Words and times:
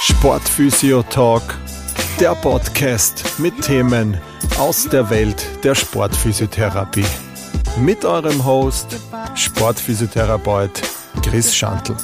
Sportphysio 0.00 1.02
Talk, 1.02 1.42
der 2.18 2.34
Podcast 2.34 3.38
mit 3.38 3.60
Themen 3.62 4.18
aus 4.58 4.88
der 4.88 5.10
Welt 5.10 5.44
der 5.62 5.74
Sportphysiotherapie. 5.74 7.04
Mit 7.78 8.04
eurem 8.04 8.44
Host, 8.44 8.96
Sportphysiotherapeut 9.34 10.82
Chris 11.22 11.54
Schantl. 11.54 11.94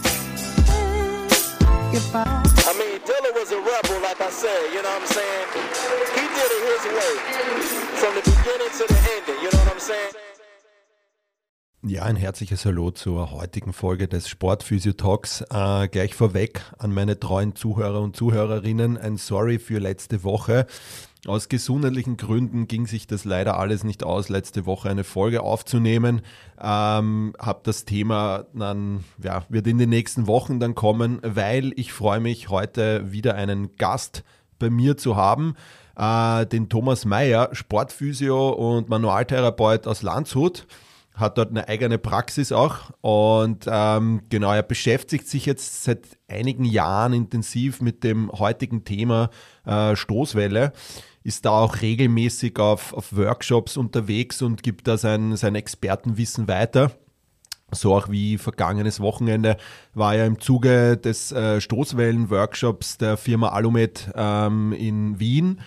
From 7.97 8.15
the 8.15 8.21
beginning 8.21 8.71
to 8.79 8.85
the 8.89 8.99
ending, 9.17 9.36
Ja, 11.89 12.03
ein 12.03 12.17
herzliches 12.17 12.65
Hallo 12.65 12.91
zur 12.91 13.31
heutigen 13.31 13.73
Folge 13.73 14.09
des 14.09 14.29
Sportphysio 14.29 14.95
Talks. 14.95 15.43
Äh, 15.43 15.87
gleich 15.87 16.17
vorweg 16.17 16.61
an 16.79 16.93
meine 16.93 17.21
treuen 17.21 17.55
Zuhörer 17.55 18.01
und 18.01 18.17
Zuhörerinnen 18.17 18.99
ein 18.99 19.19
Sorry 19.19 19.61
für 19.61 19.79
letzte 19.79 20.25
Woche. 20.25 20.67
Aus 21.29 21.49
gesundheitlichen 21.49 22.17
Gründen 22.17 22.67
ging 22.67 22.89
sich 22.89 23.07
das 23.07 23.25
leider 23.25 23.57
alles 23.57 23.85
nicht 23.85 24.03
aus, 24.03 24.29
letzte 24.29 24.67
Woche 24.67 24.91
eine 24.91 25.05
Folge 25.05 25.43
aufzunehmen. 25.43 26.23
Ähm, 26.61 27.37
hab 27.39 27.63
das 27.63 27.85
Thema 27.85 28.47
dann, 28.53 29.05
ja, 29.23 29.45
wird 29.49 29.69
in 29.69 29.79
den 29.79 29.91
nächsten 29.91 30.27
Wochen 30.27 30.59
dann 30.59 30.75
kommen, 30.75 31.21
weil 31.23 31.73
ich 31.77 31.93
freue 31.93 32.19
mich 32.19 32.49
heute 32.49 33.13
wieder 33.13 33.37
einen 33.37 33.77
Gast 33.77 34.25
bei 34.59 34.71
mir 34.71 34.97
zu 34.97 35.15
haben, 35.15 35.55
äh, 35.97 36.47
den 36.47 36.69
Thomas 36.69 37.05
Meyer, 37.05 37.51
Sportphysio 37.53 38.49
und 38.49 38.89
Manualtherapeut 38.89 39.87
aus 39.87 40.03
Landshut 40.03 40.67
hat 41.17 41.39
dort 41.39 41.51
eine 41.51 41.67
eigene 41.67 41.99
Praxis 41.99 42.53
auch. 42.53 42.91
Und 43.01 43.67
ähm, 43.69 44.23
genau, 44.29 44.53
er 44.53 44.63
beschäftigt 44.63 45.27
sich 45.27 45.47
jetzt 45.47 45.85
seit 45.85 46.07
einigen 46.29 46.65
Jahren 46.65 47.13
intensiv 47.15 47.81
mit 47.81 48.05
dem 48.05 48.31
heutigen 48.31 48.85
Thema 48.85 49.31
äh, 49.65 49.97
Stoßwelle, 49.97 50.73
ist 51.25 51.45
da 51.47 51.51
auch 51.51 51.81
regelmäßig 51.81 52.59
auf, 52.59 52.93
auf 52.93 53.17
Workshops 53.17 53.77
unterwegs 53.77 54.43
und 54.43 54.63
gibt 54.63 54.87
da 54.87 54.99
sein, 54.99 55.37
sein 55.37 55.55
Expertenwissen 55.55 56.47
weiter. 56.47 56.93
So 57.73 57.97
auch 57.97 58.09
wie 58.11 58.39
vergangenes 58.39 59.01
Wochenende 59.01 59.57
war 59.93 60.15
er 60.15 60.27
im 60.27 60.39
Zuge 60.39 60.97
des 60.97 61.33
äh, 61.33 61.61
Stoßwellen-Workshops 61.61 62.99
der 62.99 63.17
Firma 63.17 63.49
Alumet 63.49 64.09
ähm, 64.15 64.73
in 64.73 65.19
Wien 65.19 65.61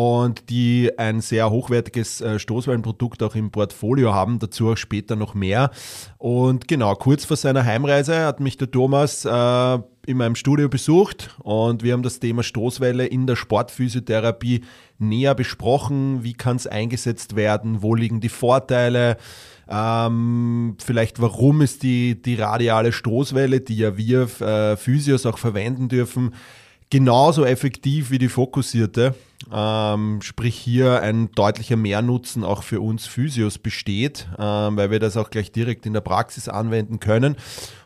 und 0.00 0.48
die 0.48 0.98
ein 0.98 1.20
sehr 1.20 1.50
hochwertiges 1.50 2.22
äh, 2.22 2.38
Stoßwellenprodukt 2.38 3.22
auch 3.22 3.34
im 3.34 3.50
Portfolio 3.50 4.14
haben, 4.14 4.38
dazu 4.38 4.70
auch 4.70 4.76
später 4.76 5.14
noch 5.14 5.34
mehr. 5.34 5.70
Und 6.16 6.68
genau, 6.68 6.94
kurz 6.94 7.26
vor 7.26 7.36
seiner 7.36 7.66
Heimreise 7.66 8.24
hat 8.24 8.40
mich 8.40 8.56
der 8.56 8.70
Thomas 8.70 9.26
äh, 9.26 9.78
in 10.06 10.16
meinem 10.16 10.36
Studio 10.36 10.70
besucht 10.70 11.36
und 11.40 11.82
wir 11.82 11.92
haben 11.92 12.02
das 12.02 12.18
Thema 12.18 12.42
Stoßwelle 12.42 13.04
in 13.04 13.26
der 13.26 13.36
Sportphysiotherapie 13.36 14.62
näher 14.98 15.34
besprochen. 15.34 16.24
Wie 16.24 16.32
kann 16.32 16.56
es 16.56 16.66
eingesetzt 16.66 17.36
werden? 17.36 17.82
Wo 17.82 17.94
liegen 17.94 18.22
die 18.22 18.30
Vorteile? 18.30 19.18
Ähm, 19.68 20.78
vielleicht 20.82 21.20
warum 21.20 21.60
ist 21.60 21.82
die, 21.82 22.20
die 22.22 22.36
radiale 22.36 22.92
Stoßwelle, 22.92 23.60
die 23.60 23.76
ja 23.76 23.98
wir 23.98 24.22
äh, 24.40 24.78
Physios 24.78 25.26
auch 25.26 25.36
verwenden 25.36 25.90
dürfen, 25.90 26.32
genauso 26.90 27.44
effektiv 27.44 28.10
wie 28.10 28.18
die 28.18 28.28
fokussierte. 28.28 29.14
Ähm, 29.52 30.20
sprich 30.22 30.56
hier 30.56 31.00
ein 31.00 31.32
deutlicher 31.32 31.76
Mehrnutzen 31.76 32.44
auch 32.44 32.62
für 32.62 32.80
uns 32.80 33.06
Physios 33.06 33.58
besteht, 33.58 34.28
ähm, 34.38 34.76
weil 34.76 34.90
wir 34.90 34.98
das 34.98 35.16
auch 35.16 35.30
gleich 35.30 35.50
direkt 35.50 35.86
in 35.86 35.94
der 35.94 36.02
Praxis 36.02 36.48
anwenden 36.48 37.00
können. 37.00 37.36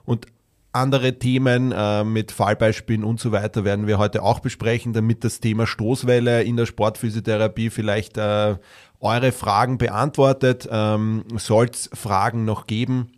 Und 0.04 0.26
andere 0.72 1.18
Themen 1.20 1.70
äh, 1.70 2.02
mit 2.02 2.32
Fallbeispielen 2.32 3.04
und 3.04 3.20
so 3.20 3.30
weiter 3.30 3.64
werden 3.64 3.86
wir 3.86 3.98
heute 3.98 4.22
auch 4.22 4.40
besprechen, 4.40 4.92
damit 4.92 5.22
das 5.22 5.38
Thema 5.38 5.68
Stoßwelle 5.68 6.42
in 6.42 6.56
der 6.56 6.66
Sportphysiotherapie 6.66 7.70
vielleicht 7.70 8.18
äh, 8.18 8.56
eure 8.98 9.30
Fragen 9.30 9.78
beantwortet. 9.78 10.68
Ähm, 10.70 11.24
Soll 11.36 11.66
es 11.66 11.88
Fragen 11.92 12.44
noch 12.44 12.66
geben? 12.66 13.12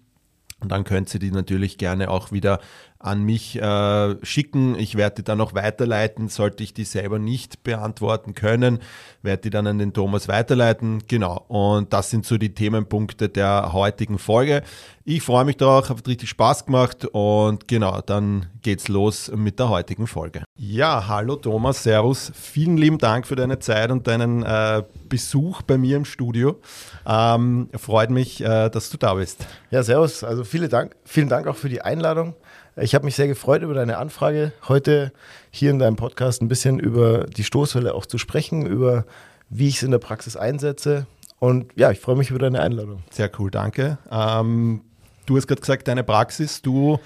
Und 0.61 0.73
dann 0.73 0.85
könnt 0.85 1.13
ihr 1.15 1.21
die 1.21 1.31
natürlich 1.31 1.79
gerne 1.79 2.11
auch 2.11 2.33
wieder 2.33 2.61
an 2.99 3.23
mich 3.23 3.61
äh, 3.61 4.25
schicken. 4.25 4.79
Ich 4.79 4.97
werde 4.97 5.17
die 5.17 5.25
dann 5.25 5.41
auch 5.41 5.55
weiterleiten. 5.55 6.29
Sollte 6.29 6.63
ich 6.63 6.75
die 6.75 6.85
selber 6.85 7.19
nicht 7.19 7.63
beantworten 7.63 8.35
können, 8.35 8.81
werde 9.23 9.43
die 9.43 9.51
dann 9.51 9.67
an 9.67 9.79
den 9.79 9.93
Thomas 9.93 10.29
weiterleiten. 10.29 11.03
Genau. 11.07 11.45
Und 11.49 11.93
das 11.93 12.11
sind 12.11 12.27
so 12.27 12.39
die 12.39 12.55
Themenpunkte 12.55 13.29
der 13.29 13.73
heutigen 13.73 14.19
Folge. 14.19 14.63
Ich 15.09 15.23
freue 15.23 15.45
mich 15.45 15.57
darauf, 15.57 15.89
hat 15.89 16.09
richtig 16.09 16.29
Spaß 16.31 16.67
gemacht 16.67 17.05
und 17.13 17.69
genau, 17.69 18.01
dann 18.01 18.47
geht's 18.63 18.89
los 18.89 19.31
mit 19.33 19.61
der 19.61 19.69
heutigen 19.69 20.09
Folge. 20.09 20.43
Ja, 20.57 21.07
hallo 21.07 21.37
Thomas, 21.37 21.85
Servus. 21.85 22.33
Vielen 22.35 22.77
lieben 22.77 22.99
Dank 22.99 23.25
für 23.25 23.37
deine 23.37 23.61
Zeit 23.61 23.93
und 23.93 24.09
deinen 24.09 24.43
äh, 24.43 24.83
Besuch 25.09 25.63
bei 25.63 25.79
mir 25.79 25.97
im 25.97 26.05
Studio. 26.05 26.59
Ähm, 27.07 27.69
freut 27.77 28.11
mich, 28.11 28.41
äh, 28.41 28.69
dass 28.69 28.91
du 28.91 28.97
da 28.97 29.15
bist. 29.15 29.47
Ja, 29.71 29.85
servus. 29.85 30.25
Also 30.25 30.43
vielen 30.43 30.69
Dank, 30.69 30.97
vielen 31.05 31.29
Dank 31.29 31.47
auch 31.47 31.55
für 31.57 31.69
die 31.69 31.83
Einladung. 31.83 32.35
Ich 32.79 32.95
habe 32.95 33.07
mich 33.07 33.17
sehr 33.17 33.27
gefreut 33.27 33.63
über 33.63 33.73
deine 33.73 33.97
Anfrage, 33.97 34.53
heute 34.69 35.11
hier 35.51 35.71
in 35.71 35.79
deinem 35.79 35.97
Podcast 35.97 36.43
ein 36.43 36.49
bisschen 36.49 36.79
über 36.79 37.25
die 37.25 37.43
Stoßwelle 37.43 37.95
auch 37.95 38.05
zu 38.05 38.19
sprechen, 38.19 38.67
über 38.67 39.07
wie 39.49 39.69
ich 39.69 39.77
es 39.77 39.83
in 39.83 39.93
der 39.93 39.99
Praxis 39.99 40.37
einsetze. 40.37 41.07
Und 41.39 41.73
ja, 41.75 41.91
ich 41.91 42.01
freue 42.01 42.17
mich 42.17 42.29
über 42.29 42.39
deine 42.39 42.61
Einladung. 42.61 43.03
Sehr 43.11 43.31
cool, 43.39 43.51
danke. 43.51 43.97
Ähm, 44.11 44.83
du 45.25 45.39
hast 45.39 45.47
gerade 45.47 45.63
gesagt, 45.63 45.89
deine 45.89 46.05
Praxis, 46.05 46.61
du 46.61 46.99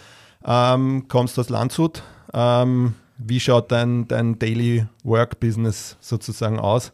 ähm, 0.44 1.06
kommst 1.06 1.38
aus 1.38 1.50
Landshut. 1.50 2.02
Ähm, 2.34 2.94
wie 3.18 3.38
schaut 3.38 3.70
dein, 3.70 4.08
dein 4.08 4.40
Daily 4.40 4.86
Work 5.04 5.38
Business 5.38 5.96
sozusagen 6.00 6.58
aus? 6.58 6.90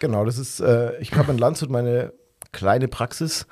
Genau, 0.00 0.26
das 0.26 0.36
ist, 0.36 0.60
äh, 0.60 0.98
ich 0.98 1.14
habe 1.14 1.32
in 1.32 1.38
Landshut 1.38 1.70
meine 1.70 2.12
kleine 2.52 2.88
Praxis, 2.88 3.46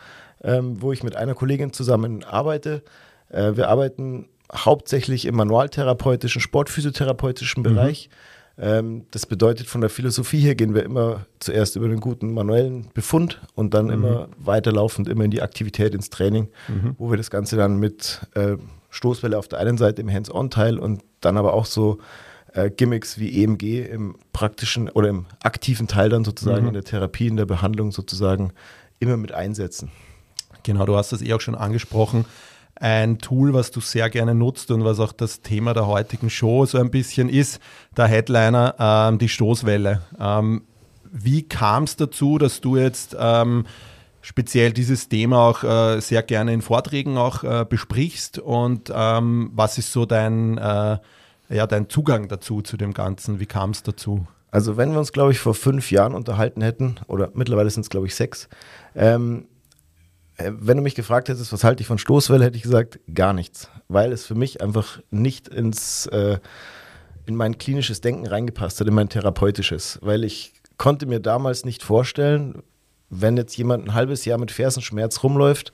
ähm, 0.45 0.83
wo 0.83 0.93
ich 0.93 1.03
mit 1.03 1.17
einer 1.17 1.35
Kollegin 1.35 1.73
zusammen 1.73 2.25
arbeite. 2.25 2.83
Äh, 3.31 3.57
wir 3.57 3.71
arbeiten 3.71 4.29
hauptsächlich 4.55 5.27
im 5.27 5.37
manualtherapeutischen, 5.37 6.41
sportphysiotherapeutischen 6.41 7.63
Bereich. 7.63 8.09
Mhm. 8.11 8.15
Ähm, 8.59 9.07
das 9.11 9.27
bedeutet, 9.27 9.67
von 9.67 9.83
der 9.83 9.91
Philosophie 9.91 10.41
her 10.41 10.55
gehen 10.55 10.75
wir 10.75 10.83
immer 10.83 11.27
zuerst 11.41 11.77
über 11.77 11.89
den 11.89 12.01
guten 12.01 12.33
manuellen 12.33 12.89
Befund 12.95 13.41
und 13.55 13.75
dann 13.75 13.87
mhm. 13.87 13.93
immer 13.93 14.29
weiterlaufend 14.39 15.09
immer 15.09 15.25
in 15.25 15.31
die 15.31 15.43
Aktivität, 15.43 15.95
ins 15.95 16.11
Training, 16.11 16.49
mhm. 16.69 16.95
wo 16.99 17.11
wir 17.11 17.19
das 17.19 17.31
Ganze 17.31 17.57
dann 17.57 17.79
mit 17.79 18.21
äh, 18.35 18.57
Stoßwelle 18.91 19.37
auf 19.37 19.49
der 19.49 19.59
einen 19.59 19.77
Seite 19.77 20.01
im 20.01 20.11
Hands-on-Teil 20.11 20.79
und 20.79 21.03
dann 21.21 21.37
aber 21.37 21.53
auch 21.53 21.67
so 21.67 21.99
äh, 22.55 22.71
Gimmicks 22.71 23.19
wie 23.19 23.43
EMG 23.43 23.85
im 23.85 24.17
praktischen 24.33 24.89
oder 24.89 25.09
im 25.09 25.27
aktiven 25.43 25.87
Teil 25.87 26.09
dann 26.09 26.25
sozusagen 26.25 26.63
mhm. 26.63 26.69
in 26.69 26.75
der 26.75 26.85
Therapie, 26.85 27.27
in 27.27 27.37
der 27.37 27.47
Behandlung 27.47 27.93
sozusagen 27.93 28.53
immer 29.01 29.19
mit 29.19 29.33
einsetzen. 29.33 29.91
Genau, 30.63 30.87
du 30.87 30.97
hast 30.97 31.13
das 31.13 31.21
eh 31.21 31.35
auch 31.35 31.41
schon 31.43 31.55
angesprochen 31.55 32.25
ein 32.77 33.19
Tool, 33.19 33.55
was 33.55 33.71
du 33.71 33.81
sehr 33.81 34.11
gerne 34.11 34.35
nutzt 34.35 34.71
und 34.71 34.85
was 34.85 35.01
auch 35.01 35.13
das 35.13 35.41
Thema 35.41 35.75
der 35.75 35.87
heutigen 35.87 36.31
Show 36.31 36.67
so 36.67 36.79
ein 36.79 36.91
bisschen 36.91 37.29
ist, 37.29 37.61
der 37.97 38.07
Headliner, 38.07 38.75
ähm, 38.79 39.19
die 39.19 39.29
Stoßwelle. 39.29 40.03
Ähm, 40.21 40.63
wie 41.11 41.43
kam 41.43 41.85
es 41.85 41.97
dazu, 41.97 42.39
dass 42.39 42.61
du 42.61 42.77
jetzt 42.77 43.17
ähm, 43.19 43.67
speziell 44.21 44.73
dieses 44.73 45.09
Thema 45.09 45.39
auch 45.39 45.65
äh, 45.65 46.01
sehr 46.01 46.23
gerne 46.23 46.53
in 46.53 46.61
Vorträgen 46.61 47.17
auch 47.17 47.45
äh, 47.45 47.65
besprichst 47.69 48.39
und 48.39 48.93
ähm, 48.95 49.51
was 49.55 49.79
ist 49.79 49.93
so 49.93 50.05
dein, 50.05 50.59
äh, 50.59 50.99
ja, 51.49 51.67
dein 51.67 51.89
Zugang 51.89 52.29
dazu, 52.29 52.61
zu 52.61 52.77
dem 52.77 52.93
Ganzen? 52.93 53.41
Wie 53.41 53.47
kam 53.47 53.71
es 53.71 53.83
dazu? 53.83 54.27
Also 54.51 54.77
wenn 54.77 54.93
wir 54.93 54.99
uns, 54.99 55.13
glaube 55.13 55.33
ich, 55.33 55.39
vor 55.39 55.55
fünf 55.55 55.91
Jahren 55.91 56.15
unterhalten 56.15 56.63
hätten, 56.63 56.97
oder 57.09 57.31
mittlerweile 57.35 57.71
sind 57.71 57.83
es, 57.83 57.91
glaube 57.91 58.07
ich, 58.07 58.15
sechs, 58.15 58.49
ähm, 58.95 59.45
äh, 59.45 59.56
wenn 60.39 60.77
du 60.77 60.83
mich 60.83 60.95
gefragt 60.95 61.29
hättest, 61.29 61.53
was 61.53 61.65
halte 61.65 61.81
ich 61.81 61.87
von 61.87 61.99
Stoßwelle, 61.99 62.45
hätte 62.45 62.57
ich 62.57 62.63
gesagt, 62.63 63.01
gar 63.13 63.33
nichts. 63.33 63.71
Weil 63.89 64.13
es 64.13 64.27
für 64.27 64.35
mich 64.35 64.61
einfach 64.61 65.01
nicht 65.11 65.49
ins, 65.49 66.07
äh, 66.07 66.39
in 67.25 67.37
mein 67.37 67.59
klinisches 67.59 68.01
Denken 68.01 68.27
reingepasst 68.27 68.81
hat, 68.81 68.87
in 68.87 68.95
mein 68.95 69.09
therapeutisches. 69.09 69.99
Weil 70.03 70.25
ich 70.25 70.53
konnte 70.77 71.07
mir 71.07 71.21
damals 71.21 71.65
nicht 71.65 71.83
vorstellen, 71.83 72.63
wenn 73.09 73.37
jetzt 73.37 73.57
jemand 73.57 73.87
ein 73.87 73.95
halbes 73.95 74.25
Jahr 74.25 74.39
mit 74.39 74.51
Fersenschmerz 74.51 75.23
rumläuft, 75.23 75.73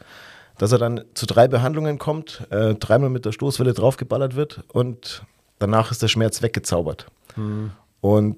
dass 0.59 0.71
er 0.71 0.79
dann 0.79 1.03
zu 1.15 1.27
drei 1.27 1.49
Behandlungen 1.49 1.99
kommt, 1.99 2.47
äh, 2.51 2.75
dreimal 2.75 3.11
mit 3.11 3.25
der 3.25 3.33
Stoßwelle 3.33 3.73
draufgeballert 3.73 4.37
wird 4.37 4.63
und 4.73 5.25
danach 5.59 5.91
ist 5.91 6.03
der 6.03 6.09
Schmerz 6.09 6.43
weggezaubert. 6.43 7.07
Mhm. 7.37 7.73
Und 8.01 8.37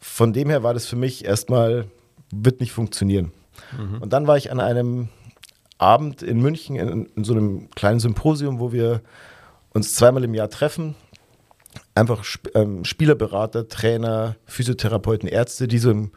von 0.00 0.32
dem 0.32 0.50
her 0.50 0.62
war 0.62 0.74
das 0.74 0.86
für 0.86 0.96
mich 0.96 1.24
erstmal, 1.24 1.86
wird 2.30 2.60
nicht 2.60 2.72
funktionieren. 2.72 3.32
Mhm. 3.78 4.02
Und 4.02 4.12
dann 4.12 4.26
war 4.26 4.36
ich 4.36 4.50
an 4.50 4.60
einem 4.60 5.08
Abend 5.78 6.22
in 6.22 6.40
München 6.40 6.76
in, 6.76 7.06
in, 7.16 7.24
so 7.24 7.32
einem 7.32 7.70
kleinen 7.70 8.00
Symposium, 8.00 8.60
wo 8.60 8.72
wir 8.72 9.00
uns 9.70 9.94
zweimal 9.94 10.24
im 10.24 10.34
Jahr 10.34 10.50
treffen. 10.50 10.94
Einfach 11.94 12.24
ähm, 12.54 12.84
Spielerberater, 12.84 13.68
Trainer, 13.68 14.36
Physiotherapeuten, 14.46 15.28
Ärzte, 15.28 15.68
die 15.68 15.78
so 15.78 15.90
im 15.90 16.12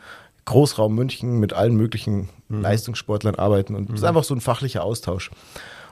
Großraum 0.46 0.94
München 0.94 1.40
mit 1.40 1.54
allen 1.54 1.76
möglichen 1.76 2.30
mhm. 2.50 2.62
Leistungssportlern 2.62 3.36
arbeiten. 3.36 3.76
Und 3.76 3.86
es 3.86 3.90
mhm. 3.90 3.96
ist 3.96 4.04
einfach 4.04 4.24
so 4.24 4.36
ein 4.36 4.42
fachlicher 4.42 4.84
Austausch. 4.84 5.32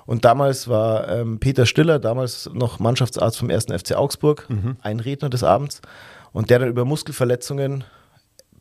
Und 0.06 0.26
damals 0.26 0.68
war 0.68 1.08
ähm, 1.08 1.40
Peter 1.40 1.66
Stiller, 1.66 1.98
damals 1.98 2.50
noch 2.54 2.80
Mannschaftsarzt 2.80 3.38
vom 3.38 3.50
1. 3.50 3.66
FC 3.66 3.96
Augsburg, 3.96 4.46
Mhm. 4.50 4.78
ein 4.82 5.00
Redner 5.00 5.30
des 5.30 5.44
Abends 5.44 5.82
und 6.34 6.50
der 6.50 6.60
dann 6.60 6.70
über 6.70 6.86
Muskelverletzungen 6.86 7.86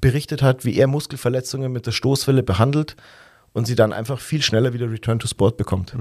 berichtet 0.00 0.43
hat, 0.43 0.64
wie 0.64 0.76
er 0.76 0.87
Muskelverletzungen 0.87 1.72
mit 1.72 1.87
der 1.87 1.93
Stoßwelle 1.93 2.43
behandelt 2.43 2.96
und 3.52 3.66
sie 3.66 3.75
dann 3.75 3.93
einfach 3.93 4.19
viel 4.19 4.43
schneller 4.43 4.72
wieder 4.72 4.90
Return 4.90 5.19
to 5.19 5.26
Sport 5.28 5.56
bekommt. 5.56 5.94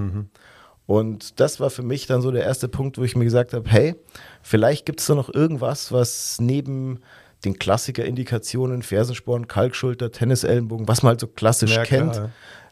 Und 0.87 1.39
das 1.39 1.59
war 1.59 1.69
für 1.69 1.83
mich 1.83 2.07
dann 2.07 2.21
so 2.21 2.31
der 2.31 2.43
erste 2.43 2.67
Punkt, 2.67 2.97
wo 2.97 3.03
ich 3.03 3.15
mir 3.15 3.23
gesagt 3.23 3.53
habe, 3.53 3.69
hey, 3.69 3.95
vielleicht 4.41 4.85
gibt 4.85 4.99
es 4.99 5.05
da 5.05 5.15
noch 5.15 5.33
irgendwas, 5.33 5.91
was 5.91 6.39
neben 6.41 6.99
den 7.45 7.57
Klassiker-Indikationen, 7.57 8.81
Fersensporn, 8.83 9.47
Kalkschulter, 9.47 10.11
Tennisellenbogen, 10.11 10.87
was 10.87 11.01
man 11.01 11.11
halt 11.11 11.19
so 11.19 11.27
klassisch 11.27 11.75
Ja, 11.75 11.83
kennt, 11.83 12.21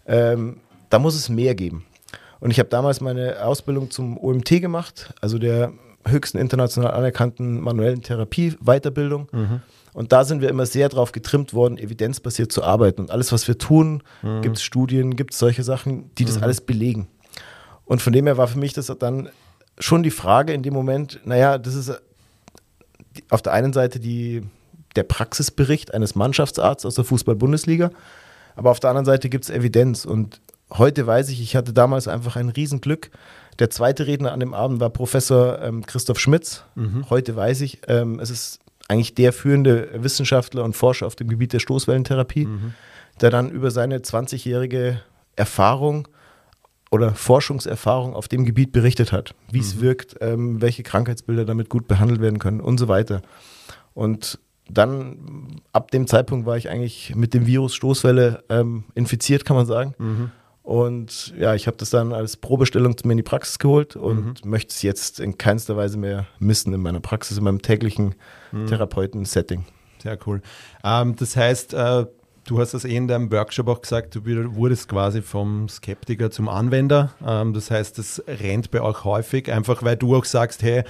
ähm, 0.05 0.57
da 0.89 0.99
muss 0.99 1.15
es 1.15 1.29
mehr 1.29 1.55
geben. 1.55 1.85
Und 2.39 2.51
ich 2.51 2.59
habe 2.59 2.69
damals 2.69 3.01
meine 3.01 3.43
Ausbildung 3.43 3.89
zum 3.91 4.17
OMT 4.17 4.61
gemacht, 4.61 5.13
also 5.21 5.37
der 5.39 5.71
höchsten 6.07 6.37
international 6.37 6.91
anerkannten 6.91 7.59
manuellen 7.59 8.01
Therapie-Weiterbildung. 8.01 9.61
Und 9.99 10.13
da 10.13 10.23
sind 10.23 10.39
wir 10.41 10.47
immer 10.47 10.65
sehr 10.65 10.87
darauf 10.87 11.11
getrimmt 11.11 11.53
worden, 11.53 11.77
evidenzbasiert 11.77 12.53
zu 12.53 12.63
arbeiten. 12.63 13.01
Und 13.01 13.11
alles, 13.11 13.33
was 13.33 13.49
wir 13.49 13.57
tun, 13.57 14.01
gibt 14.41 14.55
es 14.55 14.63
Studien, 14.63 15.17
gibt 15.17 15.33
es 15.33 15.39
solche 15.39 15.61
Sachen, 15.63 16.09
die 16.15 16.23
das 16.23 16.35
alles 16.41 16.61
belegen. 16.61 17.07
Und 17.83 18.01
von 18.01 18.13
dem 18.13 18.25
her 18.25 18.37
war 18.37 18.47
für 18.47 18.59
mich 18.59 18.71
das 18.71 18.87
dann 18.99 19.27
schon 19.77 20.01
die 20.03 20.11
Frage 20.11 20.53
in 20.53 20.63
dem 20.63 20.73
Moment, 20.73 21.19
naja, 21.25 21.57
das 21.57 21.75
ist 21.75 21.91
die- 23.17 23.23
auf 23.29 23.41
der 23.41 23.51
einen 23.51 23.73
Seite 23.73 23.99
die, 23.99 24.43
der 24.95 25.03
Praxisbericht 25.03 25.93
eines 25.93 26.15
Mannschaftsarztes 26.15 26.85
aus 26.85 26.95
der 26.95 27.03
Fußball-Bundesliga, 27.03 27.91
aber 28.55 28.71
auf 28.71 28.79
der 28.79 28.91
anderen 28.91 29.05
Seite 29.05 29.27
gibt 29.29 29.43
es 29.45 29.49
Evidenz. 29.49 30.05
Und 30.05 30.39
heute 30.71 31.07
weiß 31.07 31.27
ich, 31.29 31.41
ich 31.41 31.55
hatte 31.57 31.73
damals 31.73 32.07
einfach 32.07 32.37
ein 32.37 32.49
Riesenglück. 32.49 33.11
Der 33.59 33.69
zweite 33.69 34.07
Redner 34.07 34.31
an 34.31 34.39
dem 34.39 34.53
Abend 34.53 34.79
war 34.79 34.89
Professor 34.91 35.61
ähm, 35.61 35.85
Christoph 35.85 36.19
Schmitz. 36.19 36.63
Heute 37.09 37.35
weiß 37.35 37.61
ich, 37.61 37.79
ähm, 37.89 38.19
es 38.21 38.29
ist 38.29 38.59
eigentlich 38.89 39.15
der 39.15 39.31
führende 39.31 39.89
Wissenschaftler 39.94 40.63
und 40.65 40.75
Forscher 40.75 41.07
auf 41.07 41.15
dem 41.15 41.30
Gebiet 41.30 41.53
der 41.53 41.59
Stoßwellentherapie, 41.59 42.45
der 43.21 43.30
dann 43.30 43.50
über 43.50 43.71
seine 43.71 44.00
20-jährige 44.00 45.01
Erfahrung 45.36 46.07
oder 46.91 47.13
Forschungserfahrung 47.13 48.13
auf 48.15 48.27
dem 48.27 48.45
Gebiet 48.45 48.71
berichtet 48.71 49.12
hat, 49.12 49.36
wie 49.51 49.59
es 49.59 49.80
wirkt, 49.80 50.18
ähm, 50.21 50.62
welche 50.62 50.83
Krankheitsbilder 50.83 51.45
damit 51.45 51.69
gut 51.69 51.88
behandelt 51.88 52.19
werden 52.19 52.39
können 52.39 52.62
und 52.62 52.80
so 52.80 52.88
weiter. 52.88 53.21
Und 53.94 54.39
dann 54.69 55.62
ab 55.71 55.92
dem 55.92 56.07
Zeitpunkt 56.07 56.45
war 56.45 56.57
ich 56.57 56.69
eigentlich 56.69 57.15
mit 57.15 57.33
dem 57.33 57.45
Virus 57.45 57.75
Stoßwelle 57.75 58.44
ähm, 58.50 58.85
infiziert, 58.95 59.45
kann 59.45 59.56
man 59.56 59.65
sagen. 59.65 59.94
Und 60.69 61.33
ja, 61.36 61.56
ich 61.56 61.66
habe 61.66 61.77
das 61.77 61.89
dann 61.89 62.13
als 62.13 62.38
Probestellung 62.38 62.95
zu 62.95 63.07
mir 63.07 63.13
in 63.13 63.18
die 63.18 63.24
Praxis 63.24 63.57
geholt 63.57 63.95
und 63.95 64.45
möchte 64.45 64.71
es 64.71 64.83
jetzt 64.83 65.19
in 65.19 65.36
keinster 65.36 65.75
Weise 65.75 65.98
mehr 65.98 66.27
missen 66.38 66.71
in 66.75 66.81
meiner 66.81 67.00
Praxis, 67.00 67.39
in 67.39 67.44
meinem 67.44 67.63
täglichen 67.63 68.13
Therapeuten-Setting. 68.68 69.66
Sehr 69.98 70.19
cool. 70.27 70.44
Ähm, 70.83 71.16
das 71.16 71.36
heißt, 71.36 71.74
äh, 71.74 72.06
du 72.45 72.60
hast 72.60 72.75
das 72.75 72.86
eh 72.86 72.95
in 72.95 73.07
deinem 73.07 73.31
Workshop 73.31 73.68
auch 73.68 73.81
gesagt, 73.81 74.13
du 74.13 74.24
wurdest 74.56 74.88
quasi 74.88 75.24
vom 75.24 75.68
Skeptiker 75.69 76.30
zum 76.30 76.48
Anwender. 76.48 77.13
Ähm, 77.25 77.54
das 77.54 77.71
heißt, 77.71 77.98
das 77.98 78.24
rennt 78.27 78.69
bei 78.69 78.81
euch 78.81 79.04
häufig, 79.04 79.51
einfach 79.51 79.81
weil 79.81 79.98
du 79.98 80.16
auch 80.16 80.25
sagst, 80.25 80.62
hey, 80.62 80.83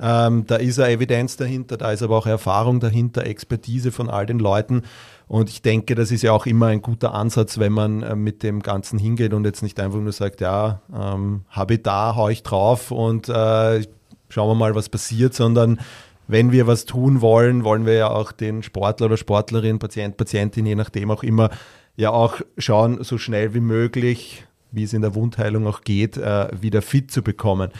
ähm, 0.00 0.46
da 0.46 0.56
ist 0.56 0.78
eine 0.78 0.94
Evidenz 0.94 1.36
dahinter, 1.36 1.76
da 1.76 1.92
ist 1.92 2.02
aber 2.02 2.16
auch 2.16 2.26
Erfahrung 2.26 2.80
dahinter, 2.80 3.24
Expertise 3.24 3.92
von 3.92 4.10
all 4.10 4.24
den 4.24 4.38
Leuten. 4.38 4.82
Und 5.28 5.50
ich 5.50 5.60
denke, 5.60 5.94
das 5.96 6.12
ist 6.12 6.22
ja 6.22 6.32
auch 6.32 6.46
immer 6.46 6.66
ein 6.66 6.82
guter 6.82 7.12
Ansatz, 7.12 7.58
wenn 7.58 7.72
man 7.72 8.02
äh, 8.02 8.14
mit 8.14 8.42
dem 8.42 8.62
Ganzen 8.62 8.98
hingeht 8.98 9.34
und 9.34 9.44
jetzt 9.44 9.62
nicht 9.62 9.80
einfach 9.80 9.98
nur 9.98 10.12
sagt, 10.12 10.40
ja, 10.40 10.82
ähm, 10.94 11.44
habe 11.48 11.74
ich 11.74 11.82
da, 11.82 12.14
hau 12.14 12.28
ich 12.28 12.44
drauf 12.44 12.92
und 12.92 13.28
äh, 13.28 13.82
schauen 14.28 14.48
wir 14.48 14.54
mal, 14.54 14.74
was 14.74 14.88
passiert, 14.88 15.34
sondern 15.34 15.80
wenn 16.28 16.52
wir 16.52 16.66
was 16.66 16.84
tun 16.84 17.20
wollen, 17.20 17.64
wollen 17.64 17.86
wir 17.86 17.94
ja 17.94 18.10
auch 18.10 18.32
den 18.32 18.62
Sportler 18.62 19.06
oder 19.06 19.16
Sportlerin, 19.16 19.78
Patient, 19.78 20.16
Patientin, 20.16 20.66
je 20.66 20.74
nachdem 20.74 21.10
auch 21.10 21.22
immer, 21.22 21.50
ja 21.96 22.10
auch 22.10 22.40
schauen, 22.58 23.02
so 23.02 23.18
schnell 23.18 23.54
wie 23.54 23.60
möglich, 23.60 24.44
wie 24.70 24.84
es 24.84 24.92
in 24.92 25.02
der 25.02 25.14
Wundheilung 25.14 25.66
auch 25.66 25.80
geht, 25.80 26.16
äh, 26.16 26.48
wieder 26.60 26.82
fit 26.82 27.10
zu 27.10 27.22
bekommen. 27.22 27.70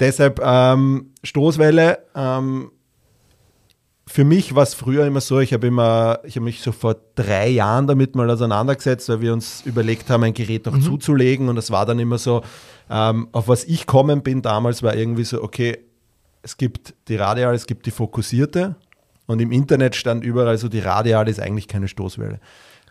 Deshalb 0.00 0.40
ähm, 0.44 1.12
Stoßwelle. 1.22 1.98
Ähm, 2.14 2.70
für 4.06 4.24
mich 4.24 4.54
war 4.54 4.62
es 4.62 4.74
früher 4.74 5.06
immer 5.06 5.20
so, 5.20 5.40
ich 5.40 5.52
habe 5.52 5.66
immer, 5.66 6.20
ich 6.24 6.36
habe 6.36 6.44
mich 6.44 6.60
so 6.60 6.72
vor 6.72 6.96
drei 7.14 7.48
Jahren 7.48 7.86
damit 7.86 8.14
mal 8.14 8.30
auseinandergesetzt, 8.30 9.08
weil 9.08 9.20
wir 9.20 9.32
uns 9.32 9.62
überlegt 9.64 10.10
haben, 10.10 10.24
ein 10.24 10.34
Gerät 10.34 10.66
noch 10.66 10.78
zuzulegen 10.78 11.48
und 11.48 11.56
es 11.56 11.70
war 11.70 11.86
dann 11.86 11.98
immer 11.98 12.18
so, 12.18 12.42
ähm, 12.90 13.28
auf 13.32 13.48
was 13.48 13.64
ich 13.64 13.86
kommen 13.86 14.22
bin 14.22 14.42
damals, 14.42 14.82
war 14.82 14.94
irgendwie 14.94 15.24
so, 15.24 15.42
okay, 15.42 15.78
es 16.42 16.58
gibt 16.58 16.94
die 17.08 17.16
Radial, 17.16 17.54
es 17.54 17.66
gibt 17.66 17.86
die 17.86 17.90
fokussierte 17.90 18.76
und 19.26 19.40
im 19.40 19.50
Internet 19.50 19.96
stand 19.96 20.22
überall 20.22 20.58
so, 20.58 20.68
die 20.68 20.80
Radial 20.80 21.26
ist 21.28 21.40
eigentlich 21.40 21.66
keine 21.66 21.88
Stoßwelle, 21.88 22.40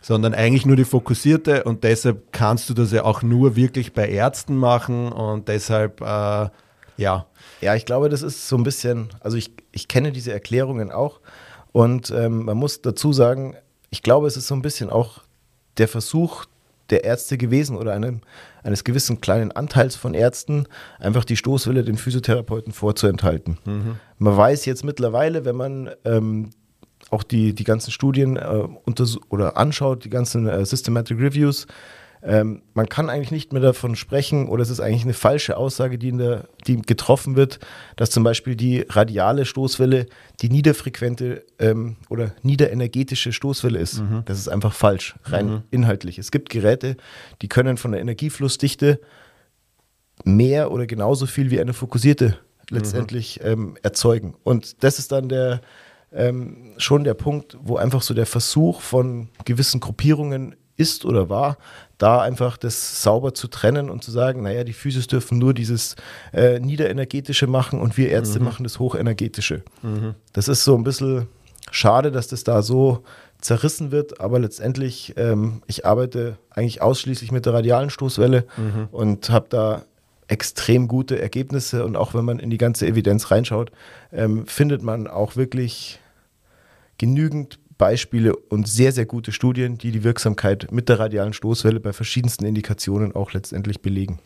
sondern 0.02 0.34
eigentlich 0.34 0.66
nur 0.66 0.76
die 0.76 0.84
fokussierte 0.84 1.62
und 1.62 1.84
deshalb 1.84 2.32
kannst 2.32 2.68
du 2.68 2.74
das 2.74 2.90
ja 2.90 3.04
auch 3.04 3.22
nur 3.22 3.54
wirklich 3.54 3.92
bei 3.92 4.08
Ärzten 4.08 4.56
machen 4.56 5.12
und 5.12 5.46
deshalb, 5.46 6.00
äh, 6.00 6.48
ja, 6.96 7.26
Ja, 7.64 7.74
ich 7.74 7.86
glaube, 7.86 8.10
das 8.10 8.20
ist 8.20 8.46
so 8.46 8.56
ein 8.58 8.62
bisschen, 8.62 9.08
also 9.20 9.38
ich, 9.38 9.52
ich 9.72 9.88
kenne 9.88 10.12
diese 10.12 10.30
Erklärungen 10.30 10.92
auch 10.92 11.20
und 11.72 12.10
ähm, 12.10 12.44
man 12.44 12.58
muss 12.58 12.82
dazu 12.82 13.14
sagen, 13.14 13.56
ich 13.88 14.02
glaube, 14.02 14.26
es 14.26 14.36
ist 14.36 14.48
so 14.48 14.54
ein 14.54 14.60
bisschen 14.60 14.90
auch 14.90 15.22
der 15.78 15.88
Versuch 15.88 16.44
der 16.90 17.04
Ärzte 17.04 17.38
gewesen 17.38 17.78
oder 17.78 17.94
einem, 17.94 18.20
eines 18.62 18.84
gewissen 18.84 19.22
kleinen 19.22 19.50
Anteils 19.50 19.96
von 19.96 20.12
Ärzten, 20.12 20.66
einfach 20.98 21.24
die 21.24 21.38
Stoßwelle 21.38 21.84
den 21.84 21.96
Physiotherapeuten 21.96 22.74
vorzuenthalten. 22.74 23.56
Man 24.18 24.36
weiß 24.36 24.66
jetzt 24.66 24.84
mittlerweile, 24.84 25.46
wenn 25.46 25.56
man 25.56 25.90
ähm, 26.04 26.50
auch 27.08 27.22
die, 27.22 27.54
die 27.54 27.64
ganzen 27.64 27.92
Studien 27.92 28.36
äh, 28.36 28.68
oder 29.30 29.56
anschaut, 29.56 30.04
die 30.04 30.10
ganzen 30.10 30.46
äh, 30.46 30.66
Systematic 30.66 31.18
Reviews, 31.18 31.66
ähm, 32.26 32.62
man 32.72 32.88
kann 32.88 33.10
eigentlich 33.10 33.30
nicht 33.30 33.52
mehr 33.52 33.60
davon 33.60 33.96
sprechen, 33.96 34.48
oder 34.48 34.62
es 34.62 34.70
ist 34.70 34.80
eigentlich 34.80 35.04
eine 35.04 35.12
falsche 35.12 35.58
Aussage, 35.58 35.98
die, 35.98 36.08
in 36.08 36.18
der, 36.18 36.48
die 36.66 36.80
getroffen 36.80 37.36
wird, 37.36 37.58
dass 37.96 38.10
zum 38.10 38.24
Beispiel 38.24 38.56
die 38.56 38.86
radiale 38.88 39.44
Stoßwelle 39.44 40.06
die 40.40 40.48
niederfrequente 40.48 41.44
ähm, 41.58 41.96
oder 42.08 42.32
niederenergetische 42.42 43.32
Stoßwelle 43.32 43.78
ist. 43.78 44.02
Das 44.24 44.38
ist 44.38 44.48
einfach 44.48 44.72
falsch, 44.72 45.16
rein 45.24 45.64
inhaltlich. 45.70 46.18
Es 46.18 46.30
gibt 46.30 46.48
Geräte, 46.48 46.96
die 47.42 47.48
können 47.48 47.76
von 47.76 47.92
der 47.92 48.00
Energieflussdichte 48.00 49.00
mehr 50.24 50.72
oder 50.72 50.86
genauso 50.86 51.26
viel 51.26 51.50
wie 51.50 51.60
eine 51.60 51.74
fokussierte 51.74 52.38
letztendlich 52.70 53.40
ähm, 53.44 53.76
erzeugen. 53.82 54.34
Und 54.42 54.82
das 54.82 54.98
ist 54.98 55.12
dann 55.12 55.28
der 55.28 55.60
ähm, 56.10 56.72
schon 56.78 57.04
der 57.04 57.14
Punkt, 57.14 57.58
wo 57.60 57.76
einfach 57.76 58.00
so 58.00 58.14
der 58.14 58.26
Versuch 58.26 58.80
von 58.80 59.28
gewissen 59.44 59.80
Gruppierungen 59.80 60.54
ist 60.76 61.04
oder 61.04 61.28
war, 61.28 61.56
da 61.98 62.20
einfach 62.20 62.56
das 62.56 63.02
sauber 63.02 63.34
zu 63.34 63.48
trennen 63.48 63.90
und 63.90 64.02
zu 64.02 64.10
sagen, 64.10 64.42
naja, 64.42 64.64
die 64.64 64.72
Physios 64.72 65.06
dürfen 65.06 65.38
nur 65.38 65.54
dieses 65.54 65.96
äh, 66.32 66.58
Niederenergetische 66.58 67.46
machen 67.46 67.80
und 67.80 67.96
wir 67.96 68.08
Ärzte 68.10 68.38
machen 68.44 68.64
das 68.64 68.78
Hochenergetische. 68.78 69.62
Das 70.32 70.48
ist 70.48 70.64
so 70.64 70.76
ein 70.76 70.84
bisschen 70.84 71.28
schade, 71.70 72.10
dass 72.10 72.28
das 72.28 72.44
da 72.44 72.62
so 72.62 73.04
zerrissen 73.40 73.90
wird, 73.92 74.20
aber 74.20 74.38
letztendlich, 74.38 75.14
ähm, 75.16 75.62
ich 75.66 75.86
arbeite 75.86 76.38
eigentlich 76.50 76.82
ausschließlich 76.82 77.30
mit 77.30 77.46
der 77.46 77.54
radialen 77.54 77.90
Stoßwelle 77.90 78.46
und 78.90 79.30
habe 79.30 79.46
da 79.50 79.84
extrem 80.26 80.88
gute 80.88 81.20
Ergebnisse 81.20 81.84
und 81.84 81.96
auch 81.96 82.14
wenn 82.14 82.24
man 82.24 82.38
in 82.38 82.50
die 82.50 82.58
ganze 82.58 82.86
Evidenz 82.86 83.30
reinschaut, 83.30 83.70
ähm, 84.12 84.46
findet 84.46 84.82
man 84.82 85.06
auch 85.06 85.36
wirklich 85.36 86.00
genügend 86.98 87.58
Beispiele 87.78 88.36
und 88.36 88.68
sehr, 88.68 88.92
sehr 88.92 89.06
gute 89.06 89.32
Studien, 89.32 89.78
die 89.78 89.90
die 89.90 90.04
Wirksamkeit 90.04 90.70
mit 90.70 90.88
der 90.88 91.00
radialen 91.00 91.32
Stoßwelle 91.32 91.80
bei 91.80 91.92
verschiedensten 91.92 92.44
Indikationen 92.44 93.14
auch 93.14 93.32
letztendlich 93.32 93.82
belegen. 93.82 94.18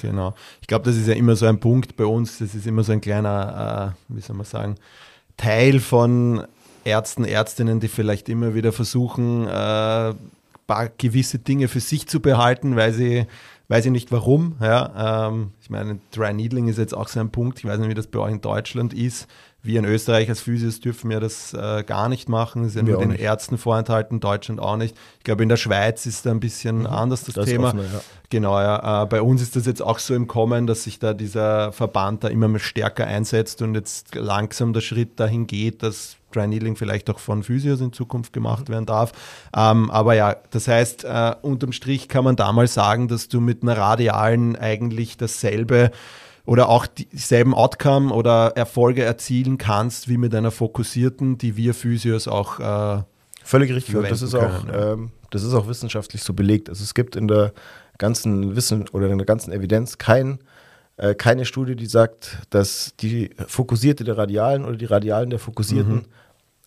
Genau. 0.00 0.34
Ich 0.60 0.66
glaube, 0.66 0.84
das 0.84 0.96
ist 0.96 1.08
ja 1.08 1.14
immer 1.14 1.36
so 1.36 1.46
ein 1.46 1.60
Punkt 1.60 1.96
bei 1.96 2.04
uns. 2.04 2.38
Das 2.38 2.54
ist 2.54 2.66
immer 2.66 2.82
so 2.82 2.92
ein 2.92 3.00
kleiner, 3.00 3.94
äh, 4.08 4.14
wie 4.14 4.20
soll 4.20 4.36
man 4.36 4.46
sagen, 4.46 4.76
Teil 5.36 5.80
von 5.80 6.44
Ärzten, 6.84 7.24
Ärztinnen, 7.24 7.80
die 7.80 7.88
vielleicht 7.88 8.28
immer 8.28 8.54
wieder 8.54 8.72
versuchen, 8.72 9.46
äh, 9.46 10.14
paar 10.68 10.90
gewisse 10.98 11.38
Dinge 11.38 11.66
für 11.66 11.80
sich 11.80 12.06
zu 12.06 12.20
behalten, 12.20 12.76
weil 12.76 12.92
sie, 12.92 13.26
weiß 13.68 13.86
ich 13.86 13.90
nicht 13.90 14.12
warum. 14.12 14.56
Ja, 14.60 15.28
ähm, 15.28 15.52
ich 15.60 15.70
meine, 15.70 15.98
Dry 16.12 16.32
Needling 16.32 16.68
ist 16.68 16.78
jetzt 16.78 16.94
auch 16.94 17.08
so 17.08 17.18
ein 17.18 17.30
Punkt. 17.30 17.58
Ich 17.58 17.64
weiß 17.64 17.78
nicht, 17.78 17.88
wie 17.88 17.94
das 17.94 18.06
bei 18.06 18.20
euch 18.20 18.32
in 18.32 18.40
Deutschland 18.40 18.94
ist. 18.94 19.26
Wir 19.60 19.80
in 19.80 19.84
Österreich 19.84 20.28
als 20.28 20.40
Physios 20.40 20.80
dürfen 20.80 21.10
ja 21.10 21.18
das 21.18 21.52
äh, 21.52 21.82
gar 21.82 22.08
nicht 22.08 22.28
machen. 22.28 22.62
Das 22.62 22.70
ist 22.70 22.76
ja 22.76 22.86
Wir 22.86 22.92
nur 22.94 23.02
den 23.02 23.10
nicht. 23.10 23.20
Ärzten 23.20 23.58
vorenthalten, 23.58 24.16
in 24.16 24.20
Deutschland 24.20 24.60
auch 24.60 24.76
nicht. 24.76 24.96
Ich 25.18 25.24
glaube, 25.24 25.42
in 25.42 25.48
der 25.48 25.56
Schweiz 25.56 26.06
ist 26.06 26.24
da 26.24 26.30
ein 26.30 26.38
bisschen 26.40 26.86
anders 26.86 27.24
das, 27.24 27.34
Mhm. 27.34 27.40
Das 27.40 27.48
Thema. 27.50 27.68
offener, 27.68 27.82
ja. 27.82 28.00
Genau, 28.30 28.60
ja. 28.60 29.02
Äh, 29.02 29.06
bei 29.06 29.20
uns 29.20 29.42
ist 29.42 29.56
das 29.56 29.66
jetzt 29.66 29.82
auch 29.82 29.98
so 29.98 30.14
im 30.14 30.28
Kommen, 30.28 30.66
dass 30.68 30.84
sich 30.84 31.00
da 31.00 31.12
dieser 31.12 31.72
Verband 31.72 32.22
da 32.24 32.28
immer 32.28 32.46
mehr 32.46 32.60
stärker 32.60 33.06
einsetzt 33.06 33.60
und 33.60 33.74
jetzt 33.74 34.14
langsam 34.14 34.72
der 34.72 34.80
Schritt 34.80 35.18
dahin 35.18 35.46
geht, 35.48 35.82
dass 35.82 36.16
Dry 36.32 36.46
Needling 36.46 36.76
vielleicht 36.76 37.10
auch 37.10 37.18
von 37.18 37.42
Physios 37.42 37.80
in 37.80 37.92
Zukunft 37.92 38.32
gemacht 38.32 38.68
werden 38.68 38.86
darf. 38.86 39.12
Ähm, 39.56 39.90
aber 39.90 40.14
ja, 40.14 40.36
das 40.50 40.68
heißt, 40.68 41.04
äh, 41.04 41.34
unterm 41.42 41.72
Strich 41.72 42.08
kann 42.08 42.22
man 42.22 42.36
da 42.36 42.52
mal 42.52 42.68
sagen, 42.68 43.08
dass 43.08 43.28
du 43.28 43.40
mit 43.40 43.62
einer 43.62 43.76
Radialen 43.76 44.54
eigentlich 44.54 45.16
dasselbe 45.16 45.90
oder 46.48 46.70
auch 46.70 46.86
dieselben 46.86 47.52
Outcome 47.52 48.10
oder 48.12 48.52
Erfolge 48.56 49.02
erzielen 49.04 49.58
kannst, 49.58 50.08
wie 50.08 50.16
mit 50.16 50.34
einer 50.34 50.50
fokussierten, 50.50 51.36
die 51.36 51.56
wir 51.58 51.74
Physios 51.74 52.26
auch 52.26 52.58
äh, 52.58 53.02
Völlig 53.44 53.70
richtig. 53.72 53.94
Das 54.08 54.22
ist, 54.22 54.34
auch, 54.34 54.64
ähm, 54.72 55.10
das 55.30 55.42
ist 55.42 55.52
auch 55.52 55.68
wissenschaftlich 55.68 56.22
so 56.22 56.32
belegt. 56.32 56.70
Also 56.70 56.82
es 56.84 56.94
gibt 56.94 57.16
in 57.16 57.28
der 57.28 57.52
ganzen 57.98 58.56
Wissen 58.56 58.88
oder 58.92 59.08
in 59.10 59.18
der 59.18 59.26
ganzen 59.26 59.52
Evidenz 59.52 59.98
kein, 59.98 60.38
äh, 60.96 61.14
keine 61.14 61.44
Studie, 61.44 61.76
die 61.76 61.86
sagt, 61.86 62.38
dass 62.48 62.94
die 63.00 63.30
fokussierte 63.46 64.04
der 64.04 64.16
Radialen 64.16 64.64
oder 64.64 64.76
die 64.76 64.86
Radialen 64.86 65.28
der 65.28 65.38
Fokussierten 65.38 65.94
Mhm. 65.96 66.04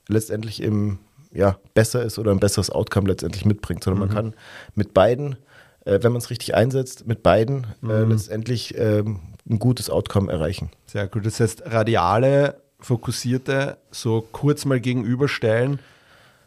letztendlich 0.10 0.62
im, 0.62 1.00
ja, 1.34 1.58
besser 1.74 2.04
ist 2.04 2.20
oder 2.20 2.32
ein 2.32 2.40
besseres 2.40 2.70
Outcome 2.70 3.08
letztendlich 3.08 3.46
mitbringt, 3.46 3.84
sondern 3.84 4.02
Mhm. 4.02 4.08
man 4.14 4.16
kann 4.16 4.34
mit 4.76 4.94
beiden, 4.94 5.38
äh, 5.86 6.00
wenn 6.04 6.12
man 6.12 6.22
es 6.22 6.30
richtig 6.30 6.54
einsetzt, 6.54 7.08
mit 7.08 7.24
beiden 7.24 7.66
äh, 7.84 8.06
Mhm. 8.06 8.12
letztendlich 8.12 8.76
ähm, 8.78 9.20
ein 9.52 9.60
gutes 9.60 9.90
Outcome 9.90 10.32
erreichen. 10.32 10.70
Sehr 10.88 11.08
gut. 11.08 11.26
Das 11.26 11.40
heißt, 11.40 11.64
radiale, 11.66 12.56
fokussierte, 12.80 13.78
so 13.92 14.28
kurz 14.32 14.66
mal 14.66 14.80
gegenüberstellen. 14.80 15.80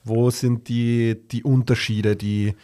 Wo 0.04 0.30
sind 0.30 0.68
die, 0.68 1.16
die 1.30 1.42
Unterschiede, 1.44 2.16
die 2.16 2.54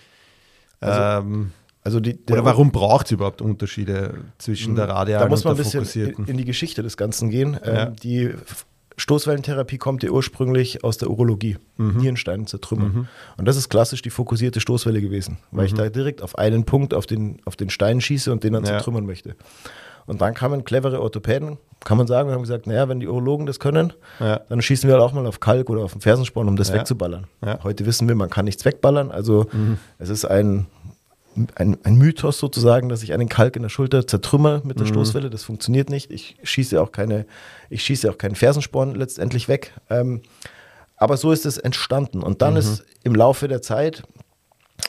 Also, 0.80 1.00
ähm, 1.28 1.52
Also 1.82 2.00
die, 2.00 2.14
der- 2.16 2.37
oder 2.37 2.44
warum 2.44 2.73
braucht 2.73 3.06
es 3.06 3.12
überhaupt 3.12 3.40
Unterschiede 3.40 4.14
zwischen 4.38 4.75
der 4.75 4.88
radialen 4.88 5.25
Da 5.25 5.28
muss 5.30 5.44
man 5.44 5.52
und 5.52 5.54
ein 5.54 5.56
der 5.59 5.64
bisschen 5.64 5.80
fokussierten? 6.04 6.26
in, 6.26 6.37
die 6.37 6.44
Geschichte 6.44 6.82
des 6.82 6.97
Ganzen 6.99 7.30
gehen. 7.30 7.59
Ähm, 7.64 7.75
Ja. 7.75 7.87
Die 7.87 8.30
Stoßwellentherapie 8.99 9.78
kommt 9.78 10.02
ja 10.02 10.11
ursprünglich 10.11 10.85
aus 10.85 10.99
der 10.99 11.09
Urologie, 11.09 11.56
Mhm. 11.78 11.97
Nierensteine 11.97 12.44
zertrümmern. 12.44 13.09
Und 13.38 13.44
das 13.49 13.56
ist 13.56 13.70
klassisch 13.70 14.02
die 14.02 14.11
fokussierte 14.11 14.61
Stoßwelle 14.61 15.00
gewesen, 15.00 15.38
weil 15.52 15.64
ich 15.66 15.73
da 15.75 15.88
direkt 15.88 16.20
auf 16.20 16.37
einen 16.37 16.64
Punkt, 16.64 16.92
auf 16.92 17.06
den, 17.06 17.40
auf 17.47 17.56
den 17.56 17.70
Stein 17.70 18.02
schieße 18.02 18.30
und 18.30 18.44
den 18.44 18.52
dann 18.52 18.62
Mhm. 18.62 18.68
Ja. 18.68 18.75
zertrümmern 18.76 19.06
möchte. 19.06 19.37
Und 20.10 20.20
dann 20.20 20.34
kamen 20.34 20.64
clevere 20.64 21.00
Orthopäden, 21.00 21.56
kann 21.84 21.96
man 21.96 22.06
sagen, 22.08 22.28
und 22.28 22.34
haben 22.34 22.42
gesagt, 22.42 22.66
naja, 22.66 22.88
wenn 22.88 22.98
die 22.98 23.06
Urologen 23.06 23.46
das 23.46 23.60
können, 23.60 23.92
Ja. 24.18 24.40
dann 24.48 24.60
schießen 24.60 24.88
wir 24.88 24.94
halt 24.94 25.04
auch 25.04 25.12
mal 25.12 25.24
auf 25.26 25.38
Kalk 25.38 25.70
oder 25.70 25.82
auf 25.84 25.92
den 25.92 26.00
Fersensporn, 26.00 26.48
um 26.48 26.56
das 26.56 26.68
Ja. 26.68 26.74
wegzuballern. 26.74 27.28
Ja. 27.44 27.54
Mhm. 27.54 27.62
Heute 27.64 27.86
wissen 27.86 28.08
wir, 28.08 28.16
man 28.16 28.28
kann 28.28 28.44
nichts 28.44 28.64
wegballern. 28.64 29.12
Also 29.12 29.46
es 29.98 30.08
ist 30.08 30.24
ein, 30.24 30.66
ein, 31.54 31.78
ein 31.84 31.94
Mythos 31.94 32.38
sozusagen, 32.40 32.88
dass 32.88 33.04
ich 33.04 33.12
einen 33.12 33.28
Kalk 33.28 33.54
in 33.54 33.62
der 33.62 33.68
Schulter 33.68 34.04
zertrümmer 34.06 34.62
mit 34.64 34.80
der 34.80 34.86
Stoßwelle. 34.86 35.30
Das 35.30 35.44
funktioniert 35.44 35.88
nicht. 35.90 36.10
Ich 36.10 36.36
schieße 36.42 36.82
auch 36.82 36.90
keine, 36.90 37.24
ich 37.70 37.84
schieße 37.84 38.10
auch 38.10 38.18
keinen 38.18 38.34
Fersensporn 38.34 38.96
letztendlich 38.96 39.46
weg. 39.48 39.72
Ähm, 39.90 40.22
aber 40.96 41.16
so 41.16 41.30
ist 41.30 41.46
es 41.46 41.56
entstanden. 41.56 42.22
Und 42.22 42.42
dann 42.42 42.56
ist 42.56 42.84
im 43.04 43.14
Laufe 43.14 43.46
der 43.46 43.62
Zeit 43.62 44.02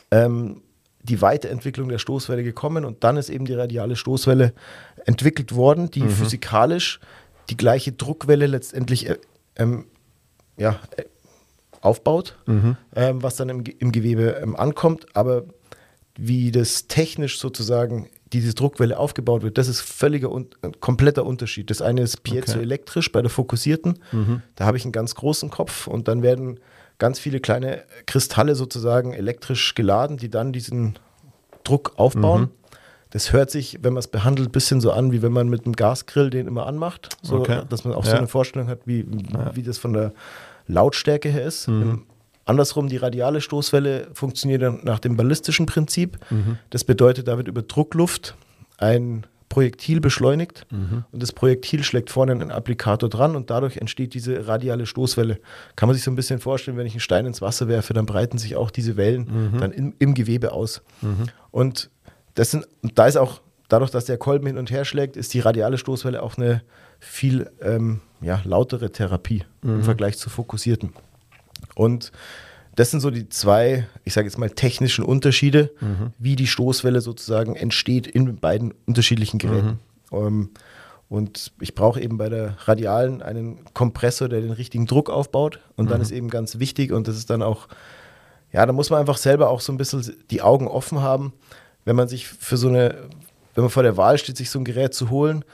ähm, 0.09 0.61
die 1.03 1.21
Weiterentwicklung 1.21 1.89
der 1.89 1.97
Stoßwelle 1.97 2.43
gekommen 2.43 2.85
und 2.85 3.03
dann 3.03 3.17
ist 3.17 3.29
eben 3.29 3.45
die 3.45 3.53
radiale 3.53 3.95
Stoßwelle 3.95 4.53
entwickelt 5.05 5.55
worden, 5.55 5.89
die 5.91 6.01
physikalisch 6.09 6.99
die 7.49 7.57
gleiche 7.57 7.91
Druckwelle 7.91 8.47
letztendlich 8.47 9.09
äh, 9.09 9.17
ähm, 9.55 9.85
ja, 10.57 10.79
äh, 10.97 11.03
aufbaut, 11.81 12.37
ähm, 12.95 13.23
was 13.23 13.35
dann 13.35 13.49
im, 13.49 13.63
im 13.79 13.91
Gewebe 13.91 14.39
ähm, 14.41 14.55
ankommt. 14.55 15.07
Aber 15.15 15.45
wie 16.15 16.51
das 16.51 16.87
technisch 16.87 17.39
sozusagen 17.39 18.09
diese 18.31 18.53
Druckwelle 18.53 18.97
aufgebaut 18.97 19.41
wird, 19.41 19.57
das 19.57 19.67
ist 19.67 19.81
völliger 19.81 20.31
un 20.31 20.47
ein 20.61 20.79
kompletter 20.79 21.25
Unterschied. 21.25 21.69
Das 21.69 21.81
eine 21.81 22.01
ist 22.01 22.23
piezoelektrisch 22.23 23.11
bei 23.11 23.21
der 23.21 23.31
fokussierten. 23.31 23.99
Da 24.55 24.65
habe 24.65 24.77
ich 24.77 24.85
einen 24.85 24.91
ganz 24.91 25.15
großen 25.15 25.49
Kopf 25.49 25.87
und 25.87 26.07
dann 26.07 26.21
werden 26.21 26.59
ganz 27.01 27.17
viele 27.19 27.39
kleine 27.39 27.81
Kristalle 28.05 28.53
sozusagen 28.53 29.11
elektrisch 29.13 29.73
geladen, 29.73 30.17
die 30.17 30.29
dann 30.29 30.53
diesen 30.53 30.99
Druck 31.63 31.93
aufbauen. 31.95 32.51
Das 33.09 33.33
hört 33.33 33.49
sich, 33.49 33.79
wenn 33.81 33.93
man 33.93 34.01
es 34.01 34.07
behandelt, 34.07 34.49
ein 34.49 34.51
bisschen 34.51 34.81
so 34.81 34.91
an, 34.91 35.11
wie 35.11 35.23
wenn 35.23 35.31
man 35.31 35.49
mit 35.49 35.65
einem 35.65 35.75
Gasgrill 35.75 36.29
den 36.29 36.45
immer 36.47 36.67
anmacht. 36.67 37.09
So, 37.23 37.39
Okay. 37.39 37.63
Dass 37.67 37.83
man 37.85 37.95
auch 37.95 38.05
so 38.05 38.11
Ja. 38.11 38.17
eine 38.19 38.27
Vorstellung 38.27 38.67
hat, 38.67 38.81
wie, 38.85 39.03
wie 39.53 39.63
das 39.63 39.79
von 39.79 39.93
der 39.93 40.13
Lautstärke 40.67 41.27
her 41.29 41.43
ist. 41.43 41.67
Im, 41.67 42.05
andersrum, 42.45 42.87
die 42.87 42.97
radiale 42.97 43.41
Stoßwelle 43.41 44.09
funktioniert 44.13 44.61
dann 44.61 44.81
nach 44.83 44.99
dem 44.99 45.17
ballistischen 45.17 45.65
Prinzip. 45.65 46.19
Das 46.69 46.83
bedeutet, 46.83 47.27
da 47.27 47.35
wird 47.37 47.47
über 47.47 47.63
Druckluft 47.63 48.35
ein 48.77 49.25
Projektil 49.51 49.99
beschleunigt 49.99 50.65
und 51.11 51.21
das 51.21 51.33
Projektil 51.33 51.83
schlägt 51.83 52.09
vorne 52.09 52.31
einen 52.31 52.51
Applikator 52.51 53.09
dran 53.09 53.35
und 53.35 53.49
dadurch 53.49 53.75
entsteht 53.77 54.13
diese 54.13 54.47
radiale 54.47 54.85
Stoßwelle. 54.85 55.39
Kann 55.75 55.87
man 55.87 55.93
sich 55.93 56.05
so 56.05 56.09
ein 56.09 56.15
bisschen 56.15 56.39
vorstellen, 56.39 56.77
wenn 56.77 56.87
ich 56.87 56.93
einen 56.93 57.01
Stein 57.01 57.25
ins 57.25 57.41
Wasser 57.41 57.67
werfe, 57.67 57.93
dann 57.93 58.05
breiten 58.05 58.37
sich 58.37 58.55
auch 58.55 58.71
diese 58.71 58.95
Wellen 58.95 59.25
dann 59.59 59.71
im, 59.73 59.93
im 59.99 60.13
Gewebe 60.13 60.53
aus. 60.53 60.81
Und 61.51 61.89
das 62.35 62.51
sind, 62.51 62.65
und 62.81 62.97
da 62.97 63.07
ist 63.07 63.17
auch, 63.17 63.41
dadurch, 63.67 63.91
dass 63.91 64.05
der 64.05 64.17
Kolben 64.17 64.47
hin 64.47 64.57
und 64.57 64.71
her 64.71 64.85
schlägt, 64.85 65.17
ist 65.17 65.33
die 65.33 65.41
radiale 65.41 65.77
Stoßwelle 65.77 66.23
auch 66.23 66.37
eine 66.37 66.61
viel 66.99 67.51
ähm, 67.61 67.99
ja, 68.21 68.39
lautere 68.45 68.89
Therapie 68.91 69.43
im 69.63 69.83
Vergleich 69.83 70.17
zur 70.17 70.31
fokussierten. 70.31 70.93
Und 71.75 72.13
das 72.81 72.89
sind 72.89 73.01
so 73.01 73.11
die 73.11 73.29
zwei, 73.29 73.85
ich 74.05 74.13
sage 74.13 74.27
jetzt 74.27 74.39
mal, 74.39 74.49
technischen 74.49 75.05
Unterschiede, 75.05 75.69
wie 76.17 76.35
die 76.35 76.47
Stoßwelle 76.47 77.01
sozusagen 77.01 77.55
entsteht 77.55 78.07
in 78.07 78.37
beiden 78.37 78.73
unterschiedlichen 78.87 79.37
Geräten. 79.37 79.79
Ähm, 80.11 80.49
und 81.09 81.51
ich 81.59 81.75
brauche 81.75 82.01
eben 82.01 82.17
bei 82.17 82.27
der 82.27 82.55
Radialen 82.65 83.21
einen 83.21 83.59
Kompressor, 83.75 84.29
der 84.29 84.41
den 84.41 84.49
richtigen 84.49 84.87
Druck 84.87 85.11
aufbaut. 85.11 85.59
Und 85.75 85.91
dann 85.91 86.01
ist 86.01 86.09
eben 86.09 86.31
ganz 86.31 86.57
wichtig, 86.57 86.91
und 86.91 87.07
das 87.07 87.17
ist 87.17 87.29
dann 87.29 87.43
auch, 87.43 87.67
ja, 88.51 88.65
da 88.65 88.73
muss 88.73 88.89
man 88.89 88.99
einfach 88.99 89.17
selber 89.17 89.51
auch 89.51 89.61
so 89.61 89.71
ein 89.71 89.77
bisschen 89.77 90.15
die 90.31 90.41
Augen 90.41 90.67
offen 90.67 91.01
haben, 91.01 91.33
wenn 91.85 91.95
man 91.95 92.07
sich 92.07 92.27
für 92.27 92.57
so 92.57 92.67
eine, 92.67 92.95
wenn 93.53 93.63
man 93.63 93.69
vor 93.69 93.83
der 93.83 93.95
Wahl 93.95 94.17
steht, 94.17 94.37
sich 94.37 94.49
so 94.49 94.57
ein 94.57 94.65
Gerät 94.65 94.95
zu 94.95 95.11
holen. 95.11 95.45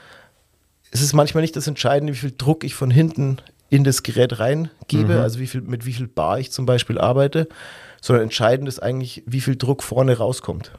Es 0.92 1.02
ist 1.02 1.12
manchmal 1.12 1.42
nicht 1.42 1.56
das 1.56 1.66
Entscheidende, 1.66 2.14
wie 2.14 2.18
viel 2.18 2.34
Druck 2.38 2.64
ich 2.64 2.74
von 2.74 2.90
hinten 2.90 3.36
in 3.70 3.84
das 3.84 4.02
Gerät 4.02 4.38
reingebe, 4.40 5.14
also 5.22 5.38
wie 5.40 5.46
viel, 5.46 5.60
mit 5.60 5.84
wie 5.84 5.92
viel 5.92 6.08
Bar 6.08 6.38
ich 6.38 6.50
zum 6.52 6.64
Beispiel 6.66 6.98
arbeite, 6.98 7.48
sondern 8.00 8.24
entscheidend 8.24 8.68
ist 8.68 8.82
eigentlich, 8.82 9.22
wie 9.26 9.40
viel 9.40 9.56
Druck 9.56 9.82
vorne 9.82 10.16
rauskommt. 10.16 10.72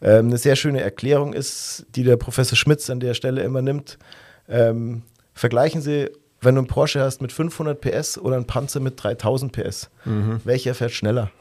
Ähm, 0.00 0.26
eine 0.26 0.38
sehr 0.38 0.54
schöne 0.54 0.80
Erklärung 0.80 1.32
ist, 1.32 1.86
die 1.96 2.04
der 2.04 2.16
Professor 2.16 2.56
Schmitz 2.56 2.88
an 2.88 3.00
der 3.00 3.14
Stelle 3.14 3.42
immer 3.42 3.62
nimmt. 3.62 3.98
Ähm, 4.48 5.02
vergleichen 5.34 5.80
Sie, 5.80 6.08
wenn 6.40 6.54
du 6.54 6.60
einen 6.60 6.68
Porsche 6.68 7.00
hast 7.00 7.20
mit 7.20 7.32
500 7.32 7.80
PS 7.80 8.16
oder 8.16 8.36
einen 8.36 8.46
Panzer 8.46 8.78
mit 8.78 9.02
3000 9.02 9.50
PS, 9.52 9.90
welcher 10.44 10.74
fährt 10.74 10.92
schneller? 10.92 11.32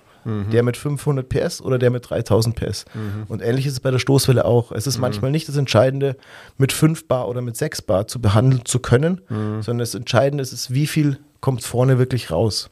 Der 0.52 0.64
mit 0.64 0.78
500 0.78 1.28
PS 1.30 1.62
oder 1.62 1.80
der 1.80 1.90
mit 1.90 2.10
3000 2.10 2.56
PS? 2.56 2.86
Und 3.28 3.42
ähnlich 3.42 3.66
ist 3.66 3.74
es 3.74 3.80
bei 3.80 3.92
der 3.92 4.00
Stoßwelle 4.00 4.46
auch. 4.46 4.72
Es 4.72 4.88
ist 4.88 4.98
manchmal 4.98 5.32
nicht 5.32 5.48
das 5.48 5.58
Entscheidende, 5.58 6.18
mit 6.58 6.72
5 6.74 7.08
Bar 7.08 7.28
oder 7.28 7.42
mit 7.42 7.56
6 7.58 7.82
Bar 7.84 8.08
zu 8.08 8.20
behandeln 8.22 8.66
zu 8.66 8.80
können, 8.80 9.22
sondern 9.62 9.80
das 9.80 9.96
Entscheidende 9.96 10.42
ist, 10.42 10.74
wie 10.74 10.88
viel 10.88 11.20
kommt 11.40 11.64
vorne 11.64 11.98
wirklich 11.98 12.32
raus. 12.32 12.70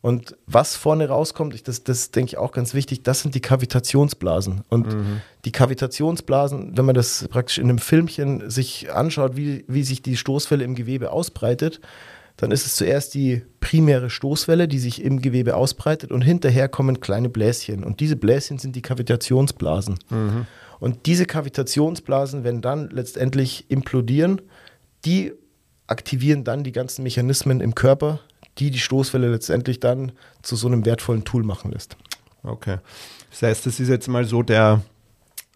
Und 0.00 0.36
was 0.46 0.76
vorne 0.76 1.08
rauskommt, 1.08 1.54
ich, 1.54 1.64
das, 1.64 1.82
das 1.82 2.12
denke 2.12 2.30
ich 2.30 2.38
auch 2.38 2.52
ganz 2.52 2.72
wichtig, 2.72 3.02
das 3.02 3.20
sind 3.20 3.34
die 3.34 3.40
Kavitationsblasen. 3.40 4.62
Und 4.68 4.96
die 5.44 5.52
Kavitationsblasen, 5.52 6.76
wenn 6.76 6.84
man 6.84 6.94
das 6.94 7.26
praktisch 7.28 7.58
in 7.58 7.64
einem 7.64 7.78
Filmchen 7.78 8.48
sich 8.48 8.92
anschaut, 8.92 9.36
wie, 9.36 9.64
wie 9.66 9.82
sich 9.82 10.00
die 10.00 10.16
Stoßwelle 10.16 10.64
im 10.64 10.74
Gewebe 10.74 11.10
ausbreitet, 11.10 11.80
dann 12.38 12.52
ist 12.52 12.66
es 12.66 12.76
zuerst 12.76 13.14
die 13.14 13.42
primäre 13.60 14.10
Stoßwelle, 14.10 14.68
die 14.68 14.78
sich 14.78 15.02
im 15.02 15.20
Gewebe 15.20 15.56
ausbreitet 15.56 16.12
und 16.12 16.22
hinterher 16.22 16.68
kommen 16.68 17.00
kleine 17.00 17.28
Bläschen. 17.28 17.82
Und 17.84 17.98
diese 17.98 18.16
Bläschen 18.16 18.58
sind 18.58 18.76
die 18.76 18.82
Kavitationsblasen. 18.82 19.98
Und 20.78 21.06
diese 21.06 21.26
Kavitationsblasen, 21.26 22.44
wenn 22.44 22.62
dann 22.62 22.90
letztendlich 22.90 23.68
implodieren, 23.70 24.40
die 25.04 25.32
aktivieren 25.88 26.44
dann 26.44 26.62
die 26.62 26.70
ganzen 26.70 27.02
Mechanismen 27.02 27.60
im 27.60 27.74
Körper, 27.74 28.20
die 28.58 28.70
die 28.70 28.78
Stoßwelle 28.78 29.28
letztendlich 29.28 29.80
dann 29.80 30.12
zu 30.42 30.54
so 30.54 30.68
einem 30.68 30.84
wertvollen 30.84 31.24
Tool 31.24 31.42
machen 31.42 31.72
lässt. 31.72 31.96
Okay. 32.44 32.78
Das 33.30 33.42
heißt, 33.42 33.66
das 33.66 33.80
ist 33.80 33.88
jetzt 33.88 34.06
mal 34.06 34.24
so 34.24 34.44
der, 34.44 34.82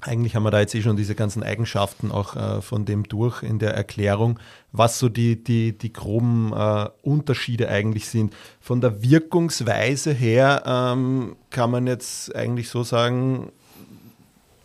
eigentlich 0.02 0.34
haben 0.34 0.42
wir 0.42 0.50
da 0.50 0.60
jetzt 0.60 0.74
eh 0.74 0.82
schon 0.82 0.96
diese 0.96 1.14
ganzen 1.14 1.42
Eigenschaften 1.42 2.10
auch 2.10 2.36
äh, 2.36 2.60
von 2.60 2.84
dem 2.84 3.04
durch 3.04 3.42
in 3.42 3.58
der 3.58 3.74
Erklärung, 3.74 4.38
was 4.72 4.98
so 4.98 5.08
die, 5.08 5.42
die, 5.42 5.76
die 5.76 5.92
groben 5.92 6.52
äh, 6.52 6.88
Unterschiede 7.02 7.68
eigentlich 7.68 8.08
sind. 8.08 8.34
Von 8.60 8.80
der 8.80 9.02
Wirkungsweise 9.02 10.12
her 10.12 10.62
ähm, 10.66 11.36
kann 11.50 11.70
man 11.70 11.86
jetzt 11.86 12.34
eigentlich 12.34 12.68
so 12.68 12.82
sagen, 12.82 13.52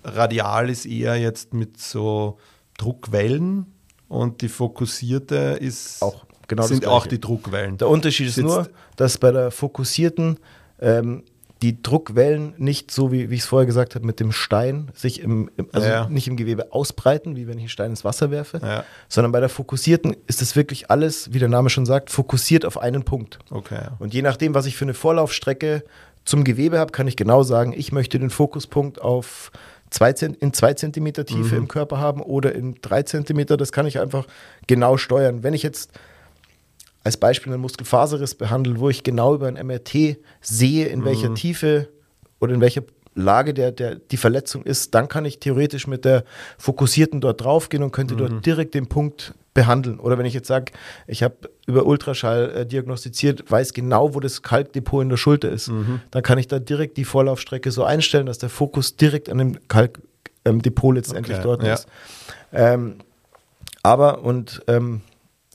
radial 0.03 0.69
ist 0.69 0.85
eher 0.85 1.15
jetzt 1.17 1.53
mit 1.53 1.79
so 1.79 2.37
Druckwellen 2.77 3.65
und 4.07 4.41
die 4.41 4.49
fokussierte 4.49 5.57
ist 5.59 6.01
Auch 6.01 6.25
genau 6.47 6.63
sind 6.63 6.85
auch 6.85 7.07
die 7.07 7.19
Druckwellen. 7.19 7.77
Der 7.77 7.89
Unterschied 7.89 8.27
ist 8.27 8.35
Sitzt- 8.35 8.47
nur, 8.47 8.69
dass 8.95 9.17
bei 9.17 9.31
der 9.31 9.51
fokussierten 9.51 10.39
ähm, 10.79 11.23
die 11.61 11.81
Druckwellen 11.81 12.53
nicht 12.57 12.91
so, 12.91 13.11
wie, 13.11 13.29
wie 13.29 13.35
ich 13.35 13.41
es 13.41 13.47
vorher 13.47 13.65
gesagt 13.65 13.95
habe, 13.95 14.05
mit 14.05 14.19
dem 14.19 14.31
Stein 14.31 14.89
sich 14.93 15.21
im, 15.21 15.49
im 15.57 15.67
also 15.71 15.87
Ja. 15.87 16.07
nicht 16.07 16.27
im 16.27 16.37
Gewebe 16.37 16.71
ausbreiten, 16.71 17.35
wie 17.35 17.47
wenn 17.47 17.57
ich 17.57 17.63
einen 17.63 17.69
Stein 17.69 17.89
ins 17.91 18.05
Wasser 18.05 18.29
werfe, 18.31 18.59
Ja. 18.63 18.83
sondern 19.09 19.31
bei 19.31 19.39
der 19.39 19.49
fokussierten 19.49 20.15
ist 20.27 20.41
es 20.41 20.55
wirklich 20.55 20.91
alles, 20.91 21.33
wie 21.33 21.39
der 21.39 21.49
Name 21.49 21.69
schon 21.69 21.85
sagt, 21.85 22.11
fokussiert 22.11 22.63
auf 22.65 22.77
einen 22.77 23.03
Punkt. 23.03 23.39
Okay. 23.49 23.81
Und 23.99 24.13
je 24.13 24.21
nachdem, 24.21 24.53
was 24.53 24.65
ich 24.67 24.75
für 24.77 24.85
eine 24.85 24.93
Vorlaufstrecke 24.93 25.83
zum 26.25 26.43
Gewebe 26.43 26.77
habe, 26.77 26.91
kann 26.91 27.07
ich 27.07 27.15
genau 27.15 27.41
sagen, 27.43 27.73
ich 27.75 27.91
möchte 27.91 28.19
den 28.19 28.29
Fokuspunkt 28.29 29.01
auf 29.01 29.51
zwei 29.89 30.11
in 30.11 30.53
zwei 30.53 30.73
Zentimeter 30.73 31.25
Tiefe 31.25 31.55
im 31.55 31.67
Körper 31.67 31.97
haben 31.97 32.21
oder 32.21 32.53
in 32.53 32.75
drei 32.81 33.03
Zentimeter. 33.03 33.55
Das 33.57 33.71
kann 33.71 33.85
ich 33.87 33.99
einfach 33.99 34.27
genau 34.67 34.97
steuern. 34.97 35.43
Wenn 35.43 35.53
ich 35.53 35.63
jetzt 35.63 35.91
als 37.07 37.17
Beispiel 37.17 37.53
einen 37.53 37.61
Muskelfaserriss 37.61 38.35
behandle, 38.35 38.79
wo 38.79 38.89
ich 38.89 39.01
genau 39.01 39.33
über 39.33 39.47
ein 39.47 39.53
MRT 39.65 40.17
sehe, 40.41 40.87
in 40.87 41.05
welcher 41.05 41.33
Tiefe 41.33 41.87
oder 42.39 42.53
in 42.53 42.59
welcher 42.59 42.83
Lage 43.15 43.53
der, 43.53 43.71
der, 43.71 43.95
die 43.95 44.17
Verletzung 44.17 44.63
ist, 44.63 44.93
dann 44.93 45.07
kann 45.07 45.23
ich 45.23 45.39
theoretisch 45.39 45.87
mit 45.87 46.03
der 46.03 46.25
Fokussierten 46.57 47.21
dort 47.21 47.41
draufgehen 47.41 47.81
und 47.81 47.91
könnte 47.91 48.17
dort 48.17 48.45
direkt 48.45 48.75
den 48.75 48.87
Punkt 48.87 49.33
behandeln. 49.53 50.01
Oder 50.01 50.17
wenn 50.17 50.25
ich 50.25 50.33
jetzt 50.33 50.49
sage, 50.49 50.73
ich 51.07 51.23
habe 51.23 51.35
über 51.65 51.85
Ultraschall 51.85 52.51
äh, 52.51 52.65
diagnostiziert, 52.65 53.49
weiß 53.49 53.73
genau, 53.73 54.13
wo 54.13 54.19
das 54.19 54.41
Kalkdepot 54.41 55.01
in 55.01 55.09
der 55.09 55.17
Schulter 55.17 55.49
ist, 55.49 55.71
dann 56.11 56.23
kann 56.23 56.37
ich 56.37 56.47
da 56.47 56.59
direkt 56.59 56.97
die 56.97 57.05
Vorlaufstrecke 57.05 57.71
so 57.71 57.85
einstellen, 57.85 58.25
dass 58.25 58.37
der 58.37 58.49
Fokus 58.49 58.97
direkt 58.97 59.29
an 59.29 59.37
dem 59.37 59.57
Kalkdepot 59.69 60.93
letztendlich 60.93 61.37
Okay, 61.37 61.43
dort 61.43 61.63
ja. 61.63 61.73
ist. 61.73 61.87
Ähm, 62.51 62.97
aber 63.81 64.23
und 64.23 64.61
ähm, 64.67 65.01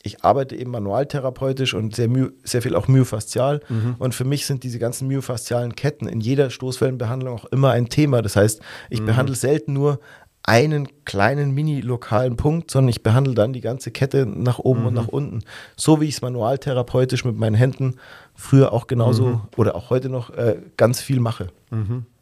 ich 0.02 0.24
arbeite 0.24 0.56
eben 0.56 0.70
manualtherapeutisch 0.72 1.74
und 1.74 1.94
sehr, 1.94 2.08
sehr 2.42 2.62
viel 2.62 2.74
auch 2.74 2.88
myofaszial. 2.88 3.60
Mhm. 3.68 3.94
Und 3.98 4.14
für 4.14 4.24
mich 4.24 4.46
sind 4.46 4.64
diese 4.64 4.78
ganzen 4.78 5.06
myofaszialen 5.08 5.76
Ketten 5.76 6.08
in 6.08 6.20
jeder 6.20 6.50
Stoßwellenbehandlung 6.50 7.34
auch 7.34 7.44
immer 7.46 7.70
ein 7.70 7.88
Thema. 7.88 8.20
Das 8.22 8.34
heißt, 8.36 8.60
ich 8.90 9.00
Mhm. 9.00 9.06
behandle 9.06 9.34
selten 9.36 9.72
nur 9.72 10.00
einen 10.44 10.88
kleinen 11.04 11.52
mini-lokalen 11.52 12.36
Punkt, 12.36 12.68
sondern 12.72 12.88
ich 12.88 13.04
behandle 13.04 13.34
dann 13.34 13.52
die 13.52 13.60
ganze 13.60 13.92
Kette 13.92 14.26
nach 14.26 14.58
oben 14.58 14.80
Mhm. 14.80 14.86
und 14.88 14.94
nach 14.94 15.06
unten. 15.08 15.44
So 15.76 16.00
wie 16.00 16.06
ich 16.08 16.14
es 16.16 16.22
manualtherapeutisch 16.22 17.24
mit 17.24 17.36
meinen 17.36 17.54
Händen 17.54 17.94
früher 18.34 18.72
auch 18.72 18.88
genauso 18.88 19.26
Mhm. 19.26 19.40
oder 19.56 19.76
auch 19.76 19.90
heute 19.90 20.08
noch 20.08 20.30
äh, 20.30 20.56
ganz 20.76 21.00
viel 21.00 21.20
mache. 21.20 21.46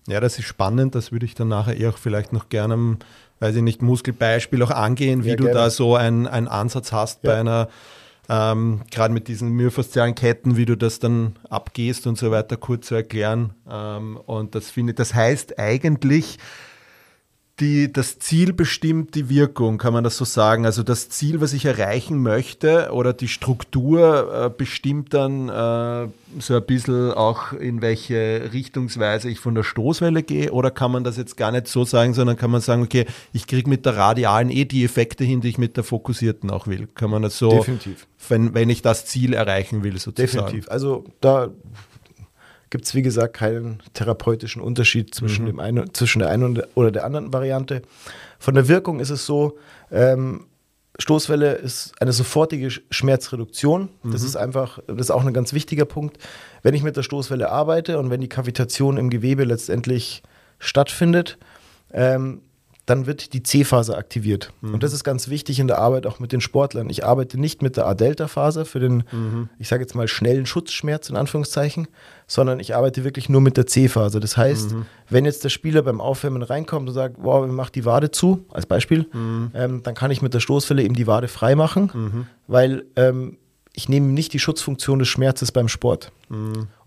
Ja, 0.06 0.20
das 0.20 0.38
ist 0.38 0.44
spannend. 0.44 0.94
Das 0.94 1.12
würde 1.12 1.24
ich 1.24 1.34
dann 1.34 1.48
nachher 1.48 1.76
eher 1.78 1.88
auch 1.90 1.98
vielleicht 1.98 2.32
noch 2.34 2.50
gerne 2.50 2.98
weiß 3.40 3.56
ich 3.56 3.62
nicht, 3.62 3.82
Muskelbeispiel 3.82 4.62
auch 4.62 4.70
angehen, 4.70 5.24
wie 5.24 5.30
Ja, 5.30 5.36
du 5.36 5.44
gerne. 5.44 5.58
da 5.58 5.70
so 5.70 5.96
einen, 5.96 6.26
einen 6.26 6.48
Ansatz 6.48 6.92
hast 6.92 7.22
bei 7.22 7.32
Ja. 7.34 7.40
einer, 7.40 7.68
ähm, 8.28 8.82
gerade 8.90 9.12
mit 9.12 9.26
diesen 9.28 9.50
myofaszialen 9.50 10.14
Ketten, 10.14 10.56
wie 10.56 10.66
du 10.66 10.76
das 10.76 10.98
dann 11.00 11.36
abgehst 11.48 12.06
und 12.06 12.16
so 12.16 12.30
weiter, 12.30 12.56
kurz 12.56 12.86
zu 12.86 12.94
erklären. 12.94 13.54
Ähm, 13.68 14.16
und 14.18 14.54
das 14.54 14.70
finde 14.70 14.94
das 14.94 15.14
heißt 15.14 15.58
eigentlich, 15.58 16.38
die, 17.60 17.92
das 17.92 18.18
Ziel 18.18 18.52
bestimmt 18.52 19.14
die 19.14 19.28
Wirkung, 19.28 19.78
kann 19.78 19.92
man 19.92 20.02
das 20.02 20.16
so 20.16 20.24
sagen? 20.24 20.64
Also 20.64 20.82
das 20.82 21.08
Ziel, 21.10 21.40
was 21.40 21.52
ich 21.52 21.66
erreichen 21.66 22.22
möchte 22.22 22.90
oder 22.92 23.12
die 23.12 23.28
Struktur 23.28 24.46
äh, 24.46 24.50
bestimmt 24.50 25.12
dann 25.12 25.48
äh, 25.48 26.08
so 26.38 26.56
ein 26.56 26.64
bisschen 26.64 27.12
auch, 27.12 27.52
in 27.52 27.82
welche 27.82 28.50
Richtungsweise 28.52 29.28
ich 29.28 29.40
von 29.40 29.54
der 29.54 29.62
Stoßwelle 29.62 30.22
gehe? 30.22 30.52
Oder 30.52 30.70
kann 30.70 30.92
man 30.92 31.04
das 31.04 31.16
jetzt 31.16 31.36
gar 31.36 31.52
nicht 31.52 31.68
so 31.68 31.84
sagen, 31.84 32.14
sondern 32.14 32.36
kann 32.36 32.50
man 32.50 32.60
sagen, 32.60 32.82
okay, 32.82 33.06
ich 33.32 33.46
kriege 33.46 33.68
mit 33.68 33.84
der 33.84 33.96
radialen 33.96 34.50
eh 34.50 34.64
die 34.64 34.84
Effekte 34.84 35.24
hin, 35.24 35.40
die 35.40 35.48
ich 35.48 35.58
mit 35.58 35.76
der 35.76 35.84
fokussierten 35.84 36.50
auch 36.50 36.66
will? 36.66 36.88
Kann 36.94 37.10
man 37.10 37.22
das 37.22 37.38
so, 37.38 37.50
Definitiv. 37.50 38.06
Wenn, 38.28 38.54
wenn 38.54 38.70
ich 38.70 38.82
das 38.82 39.06
Ziel 39.06 39.34
erreichen 39.34 39.82
will, 39.82 39.98
sozusagen? 39.98 40.46
Definitiv. 40.46 40.70
Also 40.70 41.04
da 41.20 41.50
gibt 42.70 42.84
es, 42.86 42.94
wie 42.94 43.02
gesagt, 43.02 43.34
keinen 43.34 43.82
therapeutischen 43.94 44.62
Unterschied 44.62 45.14
zwischen, 45.14 45.46
dem 45.46 45.60
einen, 45.60 45.92
zwischen 45.92 46.20
der 46.20 46.30
einen 46.30 46.62
oder 46.74 46.90
der 46.90 47.04
anderen 47.04 47.32
Variante. 47.32 47.82
Von 48.38 48.54
der 48.54 48.68
Wirkung 48.68 49.00
ist 49.00 49.10
es 49.10 49.26
so, 49.26 49.58
ähm, 49.90 50.46
Stoßwelle 50.98 51.52
ist 51.54 51.92
eine 52.00 52.12
sofortige 52.12 52.68
Sch- 52.68 52.82
Schmerzreduktion. 52.90 53.88
Das 54.04 54.22
ist 54.22 54.36
einfach, 54.36 54.80
das 54.86 54.98
ist 54.98 55.10
auch 55.10 55.24
ein 55.24 55.32
ganz 55.32 55.52
wichtiger 55.52 55.84
Punkt. 55.84 56.18
Wenn 56.62 56.74
ich 56.74 56.82
mit 56.82 56.96
der 56.96 57.02
Stoßwelle 57.02 57.50
arbeite 57.50 57.98
und 57.98 58.10
wenn 58.10 58.20
die 58.20 58.28
Kavitation 58.28 58.98
im 58.98 59.08
Gewebe 59.08 59.44
letztendlich 59.44 60.22
stattfindet, 60.58 61.38
ähm, 61.92 62.42
dann 62.90 63.06
wird 63.06 63.32
die 63.32 63.42
C-Faser 63.42 63.96
aktiviert. 63.96 64.52
Und 64.72 64.82
das 64.82 64.92
ist 64.92 65.04
ganz 65.04 65.28
wichtig 65.28 65.60
in 65.60 65.68
der 65.68 65.78
Arbeit 65.78 66.06
auch 66.06 66.18
mit 66.18 66.32
den 66.32 66.40
Sportlern. 66.40 66.90
Ich 66.90 67.04
arbeite 67.04 67.38
nicht 67.38 67.62
mit 67.62 67.76
der 67.76 67.86
A-Delta-Faser 67.86 68.64
für 68.64 68.80
den, 68.80 69.04
ich 69.58 69.68
sage 69.68 69.82
jetzt 69.82 69.94
mal, 69.94 70.08
schnellen 70.08 70.44
Schutzschmerz 70.44 71.08
in 71.08 71.16
Anführungszeichen, 71.16 71.86
sondern 72.26 72.58
ich 72.58 72.74
arbeite 72.74 73.04
wirklich 73.04 73.28
nur 73.28 73.40
mit 73.40 73.56
der 73.56 73.66
C-Faser. 73.66 74.18
Das 74.18 74.36
heißt, 74.36 74.74
wenn 75.08 75.24
jetzt 75.24 75.44
der 75.44 75.50
Spieler 75.50 75.82
beim 75.82 76.00
Aufwärmen 76.00 76.42
reinkommt 76.42 76.88
und 76.88 76.94
sagt, 76.94 77.16
wow, 77.20 77.46
wir 77.46 77.52
machen 77.52 77.70
die 77.74 77.84
Wade 77.84 78.10
zu, 78.10 78.44
als 78.50 78.66
Beispiel, 78.66 79.06
ähm, 79.54 79.82
dann 79.84 79.94
kann 79.94 80.10
ich 80.10 80.20
mit 80.20 80.34
der 80.34 80.40
Stoßwelle 80.40 80.82
eben 80.82 80.94
die 80.94 81.06
Wade 81.06 81.28
frei 81.28 81.54
machen, 81.54 82.26
weil 82.48 82.84
ähm, 82.96 83.38
ich 83.72 83.88
nehme 83.88 84.08
nicht 84.08 84.32
die 84.32 84.40
Schutzfunktion 84.40 84.98
des 84.98 85.06
Schmerzes 85.06 85.52
beim 85.52 85.68
Sport. 85.68 86.10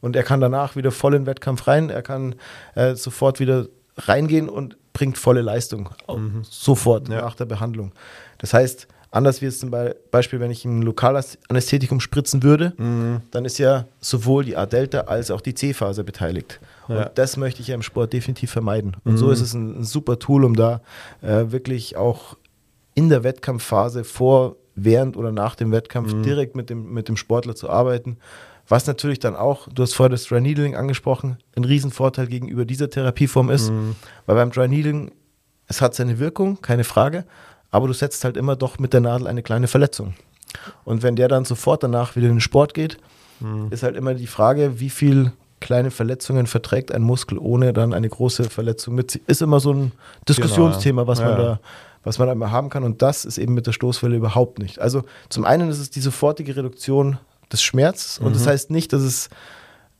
Und 0.01 0.15
er 0.17 0.23
kann 0.23 0.41
danach 0.41 0.75
wieder 0.75 0.91
voll 0.91 1.13
in 1.13 1.21
den 1.21 1.27
Wettkampf 1.27 1.65
rein, 1.67 1.89
er 1.89 2.01
kann 2.01 2.35
äh, 2.75 2.95
sofort 2.95 3.39
wieder 3.39 3.67
reingehen 3.97 4.49
und 4.49 4.75
bringt 4.93 5.17
volle 5.17 5.41
Leistung. 5.41 5.89
Au- 6.07 6.19
Sofort 6.43 7.09
Ja. 7.09 7.21
nach 7.21 7.35
der 7.35 7.45
Behandlung. 7.45 7.91
Das 8.37 8.53
heißt, 8.53 8.87
anders 9.11 9.41
wie 9.41 9.45
es 9.47 9.59
zum 9.59 9.71
Be- 9.71 9.95
Beispiel, 10.11 10.39
wenn 10.39 10.51
ich 10.51 10.65
ein 10.65 10.81
Lokalanästhetikum 10.81 11.99
spritzen 11.99 12.43
würde, 12.43 12.73
dann 13.31 13.45
ist 13.45 13.57
ja 13.57 13.85
sowohl 13.99 14.45
die 14.45 14.55
A-Delta 14.57 15.01
als 15.01 15.31
auch 15.31 15.41
die 15.41 15.53
C-Phase 15.53 16.03
beteiligt. 16.03 16.59
Ja. 16.87 17.03
Und 17.07 17.11
das 17.17 17.37
möchte 17.37 17.61
ich 17.61 17.67
ja 17.67 17.75
im 17.75 17.81
Sport 17.81 18.13
definitiv 18.13 18.51
vermeiden. 18.51 18.97
Und 19.03 19.17
so 19.17 19.29
ist 19.31 19.41
es 19.41 19.53
ein, 19.53 19.79
ein 19.79 19.83
super 19.83 20.19
Tool, 20.19 20.43
um 20.43 20.55
da 20.55 20.81
äh, 21.21 21.45
wirklich 21.51 21.95
auch 21.97 22.37
in 22.95 23.09
der 23.09 23.23
Wettkampfphase 23.23 24.03
vor, 24.03 24.55
während 24.75 25.17
oder 25.17 25.31
nach 25.31 25.53
dem 25.55 25.71
Wettkampf 25.71 26.19
direkt 26.23 26.55
mit 26.55 26.69
dem, 26.71 26.91
mit 26.93 27.07
dem 27.07 27.15
Sportler 27.17 27.55
zu 27.55 27.69
arbeiten. 27.69 28.17
Was 28.73 28.87
natürlich 28.87 29.19
dann 29.19 29.35
auch, 29.35 29.67
du 29.71 29.83
hast 29.83 29.93
vorher 29.93 30.09
das 30.09 30.25
Dry 30.25 30.41
Needling 30.41 30.75
angesprochen, 30.75 31.37
ein 31.55 31.63
Riesenvorteil 31.63 32.25
gegenüber 32.25 32.65
dieser 32.65 32.89
Therapieform 32.89 33.51
ist, 33.51 33.71
weil 34.25 34.35
beim 34.35 34.49
Dry 34.49 34.67
Needling, 34.67 35.11
es 35.67 35.79
hat 35.79 35.93
seine 35.93 36.17
Wirkung, 36.17 36.59
keine 36.59 36.83
Frage, 36.83 37.23
aber 37.69 37.85
du 37.85 37.93
setzt 37.93 38.23
halt 38.23 38.35
immer 38.35 38.55
doch 38.55 38.79
mit 38.79 38.91
der 38.91 39.01
Nadel 39.01 39.27
eine 39.27 39.43
kleine 39.43 39.67
Verletzung. 39.67 40.15
Und 40.85 41.03
wenn 41.03 41.15
der 41.15 41.27
dann 41.27 41.45
sofort 41.45 41.83
danach 41.83 42.15
wieder 42.15 42.25
in 42.25 42.33
den 42.33 42.41
Sport 42.41 42.73
geht, 42.73 42.97
ist 43.69 43.83
halt 43.83 43.95
immer 43.95 44.15
die 44.15 44.25
Frage, 44.25 44.79
wie 44.79 44.89
viel 44.89 45.33
kleine 45.59 45.91
Verletzungen 45.91 46.47
verträgt 46.47 46.91
ein 46.91 47.03
Muskel, 47.03 47.37
ohne 47.37 47.73
dann 47.73 47.93
eine 47.93 48.09
große 48.09 48.45
Verletzung 48.45 48.95
mit 48.95 49.11
sich. 49.11 49.21
Ist 49.27 49.43
immer 49.43 49.59
so 49.59 49.71
ein 49.71 49.91
Diskussionsthema, 50.27 51.05
was 51.05 51.19
Ja, 51.19 51.25
man 51.27 51.37
da 51.37 51.59
was 52.03 52.17
man 52.17 52.27
immer 52.27 52.49
haben 52.49 52.69
kann. 52.69 52.83
Und 52.83 53.03
das 53.03 53.23
ist 53.23 53.37
eben 53.37 53.53
mit 53.53 53.67
der 53.67 53.71
Stoßwelle 53.71 54.15
überhaupt 54.15 54.57
nicht. 54.57 54.79
Also 54.79 55.03
zum 55.29 55.45
einen 55.45 55.69
ist 55.69 55.79
es 55.79 55.89
die 55.91 56.01
sofortige 56.01 56.55
Reduktion 56.55 57.19
des 57.53 57.63
Schmerzes. 57.63 58.17
Und 58.19 58.29
Mhm. 58.29 58.33
das 58.33 58.47
heißt 58.47 58.71
nicht, 58.71 58.91
dass 58.93 59.01
es 59.01 59.29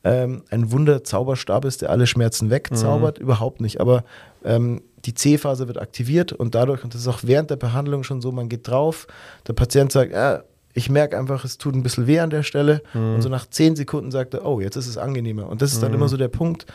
ähm, 0.04 0.42
ein 0.50 0.70
Wunder-Zauberstab 0.70 1.64
ist, 1.64 1.80
der 1.82 1.90
alle 1.90 2.06
Schmerzen 2.06 2.50
wegzaubert. 2.50 3.18
Mhm. 3.18 3.24
Überhaupt 3.24 3.60
nicht. 3.62 3.80
Aber 3.80 4.04
ähm, 4.44 4.82
die 5.06 5.14
C-Phase 5.14 5.66
wird 5.68 5.78
aktiviert 5.78 6.32
und 6.32 6.54
dadurch, 6.54 6.84
und 6.84 6.92
das 6.94 7.02
ist 7.02 7.08
auch 7.08 7.20
während 7.22 7.50
der 7.50 7.56
Behandlung 7.56 8.04
schon 8.04 8.20
so, 8.20 8.30
man 8.32 8.48
geht 8.50 8.68
drauf, 8.68 9.06
der 9.46 9.52
Patient 9.54 9.92
sagt, 9.92 10.12
ja, 10.12 10.42
ich 10.74 10.90
merke 10.90 11.16
einfach, 11.18 11.44
es 11.44 11.56
tut 11.56 11.74
ein 11.74 11.82
bisschen 11.82 12.06
weh 12.06 12.18
an 12.20 12.30
der 12.30 12.42
Stelle. 12.42 12.82
Mhm. 12.94 13.14
Und 13.14 13.22
so 13.22 13.28
nach 13.28 13.48
zehn 13.48 13.76
Sekunden 13.76 14.10
sagt 14.10 14.34
er, 14.34 14.44
oh, 14.44 14.60
jetzt 14.60 14.76
ist 14.76 14.88
es 14.88 14.98
angenehmer. 14.98 15.48
Und 15.48 15.62
das 15.62 15.72
ist 15.72 15.82
dann 15.82 15.94
immer 15.94 16.08
so 16.08 16.16
der 16.16 16.28
Punkt, 16.28 16.66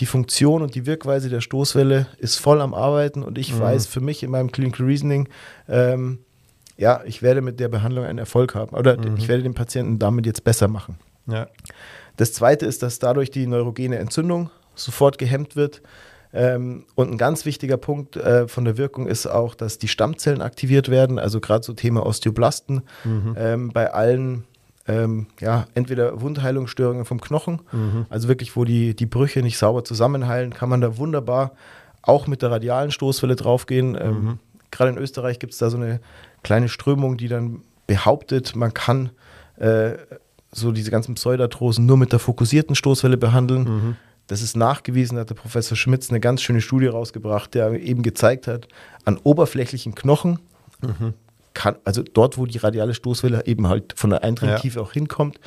die 0.00 0.06
Funktion 0.06 0.62
und 0.62 0.74
die 0.74 0.86
Wirkweise 0.86 1.28
der 1.28 1.40
Stoßwelle 1.40 2.06
ist 2.18 2.36
voll 2.36 2.60
am 2.60 2.72
Arbeiten 2.72 3.22
und 3.24 3.36
ich 3.36 3.58
weiß 3.58 3.86
für 3.86 4.00
mich 4.00 4.22
in 4.22 4.30
meinem 4.30 4.50
Clinical 4.52 4.86
Reasoning, 4.86 5.28
ähm, 5.68 6.20
ja, 6.78 7.02
ich 7.04 7.22
werde 7.22 7.42
mit 7.42 7.60
der 7.60 7.68
Behandlung 7.68 8.04
einen 8.04 8.18
Erfolg 8.18 8.54
haben 8.54 8.74
oder 8.76 8.96
ich 9.16 9.28
werde 9.28 9.42
den 9.42 9.54
Patienten 9.54 9.98
damit 9.98 10.24
jetzt 10.24 10.44
besser 10.44 10.68
machen. 10.68 10.96
Ja. 11.26 11.48
Das 12.16 12.32
zweite 12.32 12.66
ist, 12.66 12.82
dass 12.82 12.98
dadurch 12.98 13.30
die 13.30 13.46
neurogene 13.46 13.98
Entzündung 13.98 14.50
sofort 14.74 15.18
gehemmt 15.18 15.56
wird. 15.56 15.82
Ähm, 16.32 16.84
und 16.94 17.10
ein 17.10 17.18
ganz 17.18 17.44
wichtiger 17.46 17.78
Punkt 17.78 18.16
äh, 18.16 18.48
von 18.48 18.64
der 18.64 18.76
Wirkung 18.76 19.06
ist 19.06 19.26
auch, 19.26 19.54
dass 19.54 19.78
die 19.78 19.88
Stammzellen 19.88 20.40
aktiviert 20.40 20.88
werden, 20.90 21.18
also 21.18 21.40
gerade 21.40 21.64
so 21.64 21.72
Thema 21.72 22.04
Osteoblasten 22.04 22.82
ähm, 23.36 23.70
bei 23.72 23.92
allen 23.92 24.44
ähm, 24.86 25.26
ja, 25.40 25.66
entweder 25.74 26.20
Wundheilungsstörungen 26.20 27.04
vom 27.04 27.20
Knochen, 27.20 27.60
also 28.08 28.28
wirklich, 28.28 28.56
wo 28.56 28.64
die, 28.64 28.94
die 28.94 29.06
Brüche 29.06 29.42
nicht 29.42 29.58
sauber 29.58 29.84
zusammenheilen, 29.84 30.52
kann 30.52 30.68
man 30.68 30.80
da 30.80 30.96
wunderbar 30.96 31.52
auch 32.02 32.26
mit 32.26 32.42
der 32.42 32.50
radialen 32.50 32.90
Stoßwelle 32.90 33.36
draufgehen. 33.36 33.96
Ähm, 34.00 34.38
Gerade 34.70 34.90
in 34.90 34.98
Österreich 34.98 35.38
gibt 35.38 35.54
es 35.54 35.58
da 35.58 35.70
so 35.70 35.76
eine 35.76 36.00
kleine 36.42 36.68
Strömung, 36.68 37.16
die 37.16 37.28
dann 37.28 37.62
behauptet, 37.86 38.54
man 38.56 38.74
kann 38.74 39.10
äh, 39.56 39.92
so 40.52 40.72
diese 40.72 40.90
ganzen 40.90 41.14
Pseudarthrosen 41.14 41.86
nur 41.86 41.96
mit 41.96 42.12
der 42.12 42.18
fokussierten 42.18 42.74
Stoßwelle 42.74 43.16
behandeln. 43.16 43.96
Das 44.28 44.42
ist 44.42 44.56
nachgewiesen, 44.56 45.18
hat 45.18 45.30
der 45.30 45.34
Professor 45.34 45.76
Schmitz 45.76 46.10
eine 46.10 46.20
ganz 46.20 46.42
schöne 46.42 46.60
Studie 46.60 46.86
rausgebracht, 46.86 47.54
der 47.54 47.72
eben 47.72 48.02
gezeigt 48.02 48.46
hat, 48.46 48.68
an 49.04 49.18
oberflächlichen 49.22 49.94
Knochen 49.94 50.38
kann, 51.54 51.76
also 51.84 52.02
dort, 52.02 52.38
wo 52.38 52.46
die 52.46 52.58
radiale 52.58 52.94
Stoßwelle 52.94 53.46
eben 53.46 53.68
halt 53.68 53.94
von 53.96 54.10
der 54.10 54.22
Eindringtiefe 54.22 54.78
ja. 54.78 54.84
auch 54.84 54.92
hinkommt, 54.92 55.40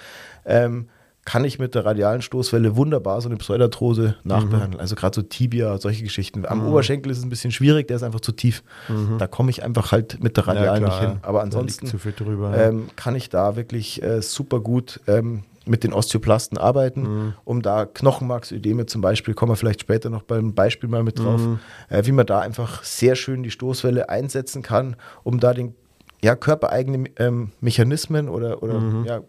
ähm, 0.46 0.90
kann 1.24 1.46
ich 1.46 1.60
mit 1.60 1.76
der 1.76 1.86
radialen 1.86 2.22
Stoßwelle 2.22 2.76
wunderbar 2.76 3.22
so 3.22 3.30
eine 3.30 3.38
Pseudarthrose 3.38 4.16
nachbehandeln. 4.24 4.74
Mhm. 4.74 4.80
Also 4.80 4.96
gerade 4.96 5.16
so 5.16 5.22
Tibia, 5.22 5.78
solche 5.78 6.04
Geschichten. 6.04 6.46
Am 6.46 6.62
mhm. 6.62 6.70
Oberschenkel 6.70 7.12
ist 7.12 7.20
es 7.20 7.24
ein 7.24 7.30
bisschen 7.30 7.52
schwierig, 7.52 7.88
der 7.88 7.98
ist 7.98 8.04
einfach 8.04 8.22
zu 8.22 8.32
tief. 8.32 8.64
Mhm. 8.90 9.18
Da 9.20 9.28
komme 9.28 9.52
ich 9.52 9.64
einfach 9.64 9.92
halt 9.92 10.22
mit 10.24 10.38
der 10.38 10.48
radialen 10.48 10.84
ja, 10.84 10.90
nicht 10.90 11.00
hin. 11.00 11.20
Aber 11.22 11.42
ansonsten 11.42 11.88
drüber, 12.18 12.58
ähm, 12.58 12.88
kann 12.96 13.16
ich 13.16 13.30
da 13.30 13.56
wirklich 13.56 14.02
äh, 14.02 14.22
super 14.22 14.60
gut 14.60 15.00
ähm, 15.06 15.44
mit 15.66 15.84
den 15.84 15.94
Osteoplasten 15.94 16.58
arbeiten, 16.58 17.02
mhm. 17.02 17.34
um 17.44 17.62
da 17.62 17.86
Knochenmarksödeme 17.86 18.88
zum 18.88 19.02
Beispiel, 19.02 19.36
kommen 19.36 19.52
wir 19.52 19.56
vielleicht 19.56 19.82
später 19.82 20.10
noch 20.10 20.24
beim 20.24 20.56
Beispiel 20.56 20.90
mal 20.90 21.04
mit 21.04 21.20
drauf, 21.20 21.40
mhm. 21.40 21.60
äh, 21.90 22.04
wie 22.06 22.12
man 22.12 22.26
da 22.26 22.40
einfach 22.40 22.84
sehr 22.84 23.16
schön 23.16 23.44
die 23.44 23.52
Stoßwelle 23.52 24.10
einsetzen 24.10 24.64
kann, 24.64 24.96
um 25.24 25.40
da 25.40 25.54
den 25.54 25.76
ja, 26.24 26.36
körpereigene 26.36 27.10
ähm, 27.18 27.52
Mechanismen 27.62 28.30
oder, 28.30 28.62
oder 28.64 28.80
mhm. 28.80 29.06
ja, 29.06 29.22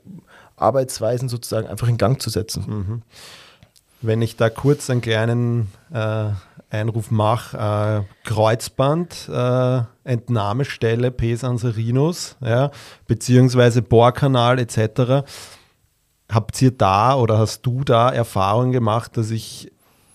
Arbeitsweisen 0.63 1.29
sozusagen 1.29 1.67
einfach 1.67 1.89
in 1.89 1.99
Gang 1.99 2.21
zu 2.21 2.31
setzen. 2.31 2.65
Mhm. 2.67 3.03
Wenn 4.01 4.23
ich 4.23 4.37
da 4.37 4.51
kurz 4.51 4.91
einen 4.91 5.01
kleinen 5.01 5.73
äh, 5.93 6.31
Einruf 6.71 7.11
mache, 7.11 8.05
äh, 8.05 8.29
Kreuzband, 8.29 9.29
äh, 9.33 9.83
Entnahmestelle 10.05 11.11
Pesanserinus, 11.11 12.37
ja, 12.41 12.71
beziehungsweise 13.07 13.83
Bohrkanal 13.83 14.59
etc. 14.59 15.25
Habt 16.29 16.61
ihr 16.63 16.73
da 16.73 17.15
oder 17.15 17.39
hast 17.39 17.63
du 17.63 17.85
da 17.85 18.11
Erfahrungen 18.11 18.73
gemacht, 18.73 19.17
dass 19.17 19.31
ich 19.31 19.71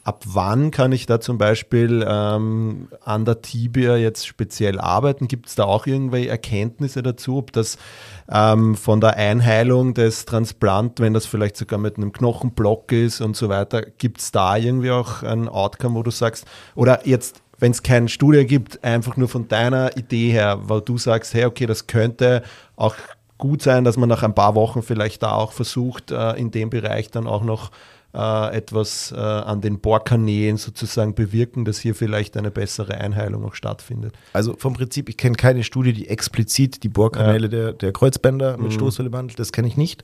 ab 0.07 0.23
wann 0.25 0.71
kann 0.71 0.93
ich 0.93 1.05
da 1.05 1.19
zum 1.19 1.37
Beispiel 1.37 2.05
ähm, 2.07 2.87
an 3.03 3.25
der 3.25 3.41
Tibia 3.41 3.97
jetzt 3.97 4.25
speziell 4.25 4.79
arbeiten? 4.79 5.27
Gibt 5.27 5.47
es 5.47 5.55
da 5.55 5.65
auch 5.65 5.85
irgendwelche 5.85 6.29
Erkenntnisse 6.29 7.03
dazu, 7.03 7.37
ob 7.37 7.51
das 7.51 7.77
ähm, 8.31 8.75
von 8.75 9.01
der 9.01 9.15
Einheilung 9.15 9.93
des 9.93 10.25
Transplant, 10.25 10.99
wenn 10.99 11.13
das 11.13 11.25
vielleicht 11.25 11.57
sogar 11.57 11.79
mit 11.79 11.97
einem 11.97 12.11
Knochenblock 12.11 12.91
ist 12.91 13.21
und 13.21 13.35
so 13.35 13.49
weiter, 13.49 13.81
gibt 13.81 14.19
es 14.19 14.31
da 14.31 14.57
irgendwie 14.57 14.91
auch 14.91 15.23
ein 15.23 15.47
Outcome, 15.47 15.95
wo 15.95 16.03
du 16.03 16.11
sagst, 16.11 16.45
oder 16.75 17.05
jetzt 17.07 17.41
wenn 17.59 17.71
es 17.71 17.81
keine 17.81 18.07
Studie 18.07 18.45
gibt, 18.45 18.83
einfach 18.83 19.17
nur 19.17 19.27
von 19.27 19.47
deiner 19.47 19.97
Idee 19.97 20.29
her, 20.29 20.59
weil 20.63 20.81
du 20.81 20.97
sagst, 20.97 21.33
hey, 21.33 21.45
okay, 21.45 21.65
das 21.65 21.87
könnte 21.87 22.43
auch 22.75 22.95
gut 23.37 23.61
sein, 23.61 23.83
dass 23.83 23.97
man 23.97 24.09
nach 24.09 24.23
ein 24.23 24.35
paar 24.35 24.55
Wochen 24.55 24.83
vielleicht 24.83 25.23
da 25.23 25.31
auch 25.31 25.51
versucht, 25.51 26.11
äh, 26.11 26.33
in 26.33 26.51
dem 26.51 26.69
Bereich 26.69 27.11
dann 27.11 27.27
auch 27.27 27.43
noch 27.43 27.71
äh, 28.13 28.55
etwas 28.55 29.11
äh, 29.11 29.19
an 29.19 29.61
den 29.61 29.79
Bohrkanälen 29.79 30.57
sozusagen 30.57 31.13
bewirken, 31.15 31.65
dass 31.65 31.79
hier 31.79 31.95
vielleicht 31.95 32.37
eine 32.37 32.51
bessere 32.51 32.95
Einheilung 32.95 33.45
auch 33.45 33.55
stattfindet. 33.55 34.13
Also 34.33 34.55
vom 34.57 34.73
Prinzip, 34.73 35.09
ich 35.09 35.17
kenne 35.17 35.35
keine 35.35 35.63
Studie, 35.63 35.93
die 35.93 36.07
explizit 36.07 36.83
die 36.83 36.89
Bohrkanäle 36.89 37.43
ja. 37.43 37.47
der, 37.47 37.73
der 37.73 37.91
Kreuzbänder 37.91 38.57
mit 38.57 38.71
mhm. 38.71 38.75
Stoßwelle 38.75 39.09
behandelt, 39.09 39.39
das 39.39 39.51
kenne 39.51 39.67
ich 39.67 39.77
nicht. 39.77 40.03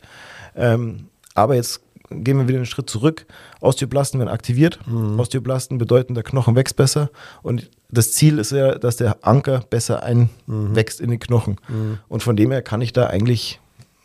Ähm, 0.56 1.08
aber 1.34 1.56
jetzt 1.56 1.82
gehen 2.10 2.38
wir 2.38 2.48
wieder 2.48 2.58
einen 2.58 2.66
Schritt 2.66 2.90
zurück. 2.90 3.26
Osteoblasten 3.62 4.20
werden 4.20 4.30
aktiviert. 4.30 4.80
Mhm. 4.86 5.20
Osteoblasten 5.20 5.78
bedeuten, 5.78 6.14
der 6.14 6.24
Knochen 6.24 6.56
wächst 6.56 6.76
besser. 6.76 7.10
Und 7.42 7.70
das 7.90 8.12
Ziel 8.12 8.40
ist 8.40 8.52
ja, 8.52 8.76
dass 8.76 8.98
der 8.98 9.18
Anker 9.22 9.62
besser 9.70 10.04
einwächst 10.04 11.00
mhm. 11.00 11.06
in 11.06 11.10
den 11.12 11.20
Knochen. 11.20 11.58
Mhm. 11.68 12.00
Und 12.08 12.24
von 12.24 12.36
dem 12.36 12.52
her 12.52 12.62
kann 12.62 12.82
ich 12.82 12.94
da 12.94 13.08
eigentlich 13.08 13.60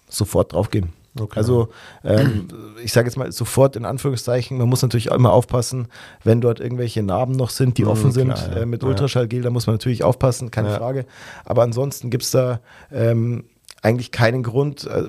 sofort 0.09 0.53
drauf 0.53 0.71
gehen. 0.71 0.93
Okay. 1.19 1.39
Also 1.39 1.69
ähm, 2.05 2.49
ich 2.83 2.93
sage 2.93 3.09
jetzt 3.09 3.17
mal 3.17 3.31
sofort 3.33 3.77
in 3.77 3.85
Anführungszeichen, 3.85 4.59
man 4.59 4.69
muss 4.69 4.83
natürlich 4.83 5.11
auch 5.11 5.17
immer 5.17 5.33
aufpassen, 5.33 5.89
wenn 6.23 6.41
dort 6.41 6.61
irgendwelche 6.61 7.03
Narben 7.03 7.35
noch 7.35 7.51
sind, 7.51 7.79
die 7.79 7.85
mhm, 7.85 7.91
offen 7.91 8.13
sind 8.13 8.35
klar, 8.35 8.51
ja. 8.51 8.63
äh, 8.63 8.67
mit 8.67 8.85
Ultraschallgel, 8.85 9.43
da 9.43 9.51
muss 9.51 9.67
man 9.67 9.75
natürlich 9.75 10.05
aufpassen, 10.05 10.51
keine 10.51 10.69
ja. 10.69 10.77
Frage. 10.77 11.07
Aber 11.45 11.63
ansonsten 11.63 12.11
gibt 12.11 12.25
es 12.25 12.31
da 12.31 12.61
ähm, 12.93 13.45
eigentlich 13.83 14.11
keinen 14.11 14.43
Grund, 14.43 14.87
äh, 14.87 15.09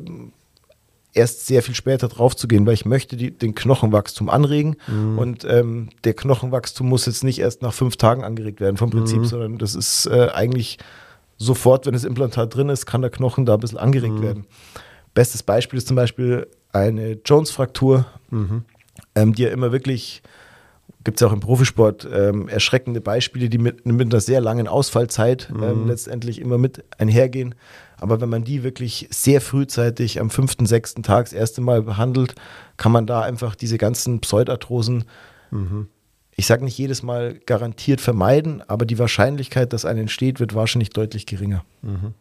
erst 1.13 1.47
sehr 1.47 1.63
viel 1.63 1.75
später 1.75 2.07
drauf 2.07 2.35
zu 2.35 2.47
gehen, 2.47 2.65
weil 2.65 2.73
ich 2.73 2.85
möchte 2.85 3.17
die, 3.17 3.31
den 3.31 3.55
Knochenwachstum 3.55 4.29
anregen 4.29 4.77
mhm. 4.87 5.17
und 5.17 5.45
ähm, 5.45 5.89
der 6.03 6.13
Knochenwachstum 6.13 6.87
muss 6.87 7.05
jetzt 7.05 7.23
nicht 7.23 7.39
erst 7.39 7.61
nach 7.61 7.73
fünf 7.73 7.97
Tagen 7.97 8.23
angeregt 8.23 8.59
werden 8.61 8.77
vom 8.77 8.89
Prinzip, 8.89 9.19
mhm. 9.19 9.25
sondern 9.25 9.57
das 9.57 9.75
ist 9.75 10.05
äh, 10.05 10.29
eigentlich 10.33 10.77
sofort, 11.37 11.85
wenn 11.85 11.93
das 11.93 12.03
Implantat 12.03 12.53
drin 12.53 12.69
ist, 12.69 12.85
kann 12.85 13.01
der 13.01 13.09
Knochen 13.09 13.45
da 13.45 13.55
ein 13.55 13.59
bisschen 13.59 13.77
angeregt 13.79 14.15
mhm. 14.15 14.21
werden. 14.21 14.45
Bestes 15.13 15.43
Beispiel 15.43 15.77
ist 15.77 15.87
zum 15.87 15.95
Beispiel 15.95 16.47
eine 16.71 17.19
Jones-Fraktur, 17.25 18.05
mhm. 18.29 18.63
ähm, 19.15 19.33
die 19.33 19.43
ja 19.43 19.49
immer 19.49 19.71
wirklich, 19.71 20.21
gibt 21.03 21.17
es 21.17 21.21
ja 21.21 21.27
auch 21.27 21.33
im 21.33 21.39
Profisport, 21.39 22.07
ähm, 22.11 22.47
erschreckende 22.47 23.01
Beispiele, 23.01 23.49
die 23.49 23.57
mit, 23.57 23.85
mit, 23.85 24.13
einer 24.13 24.21
sehr 24.21 24.41
langen 24.41 24.67
Ausfallzeit 24.67 25.49
mhm. 25.51 25.63
ähm, 25.63 25.87
letztendlich 25.87 26.39
immer 26.39 26.57
mit 26.57 26.83
einhergehen. 26.97 27.55
Aber 27.97 28.21
wenn 28.21 28.29
man 28.29 28.43
die 28.43 28.63
wirklich 28.63 29.07
sehr 29.11 29.41
frühzeitig 29.41 30.19
am 30.21 30.29
fünften, 30.29 30.65
sechsten 30.65 31.03
Tag 31.03 31.25
das 31.25 31.33
erste 31.33 31.61
Mal 31.61 31.81
behandelt, 31.81 32.35
kann 32.77 32.91
man 32.91 33.05
da 33.05 33.21
einfach 33.21 33.55
diese 33.55 33.77
ganzen 33.77 34.21
Pseudarthrosen, 34.21 35.03
mhm. 35.51 35.87
ich 36.35 36.45
sage 36.45 36.63
nicht 36.63 36.77
jedes 36.77 37.03
Mal 37.03 37.39
garantiert 37.45 37.99
vermeiden, 37.99 38.63
aber 38.67 38.85
die 38.85 38.99
Wahrscheinlichkeit, 38.99 39.73
dass 39.73 39.85
eine 39.85 40.01
entsteht, 40.01 40.39
wird 40.39 40.55
wahrscheinlich 40.55 40.91
deutlich 40.91 41.25
geringer. 41.25 41.65
Mhm. 41.81 42.13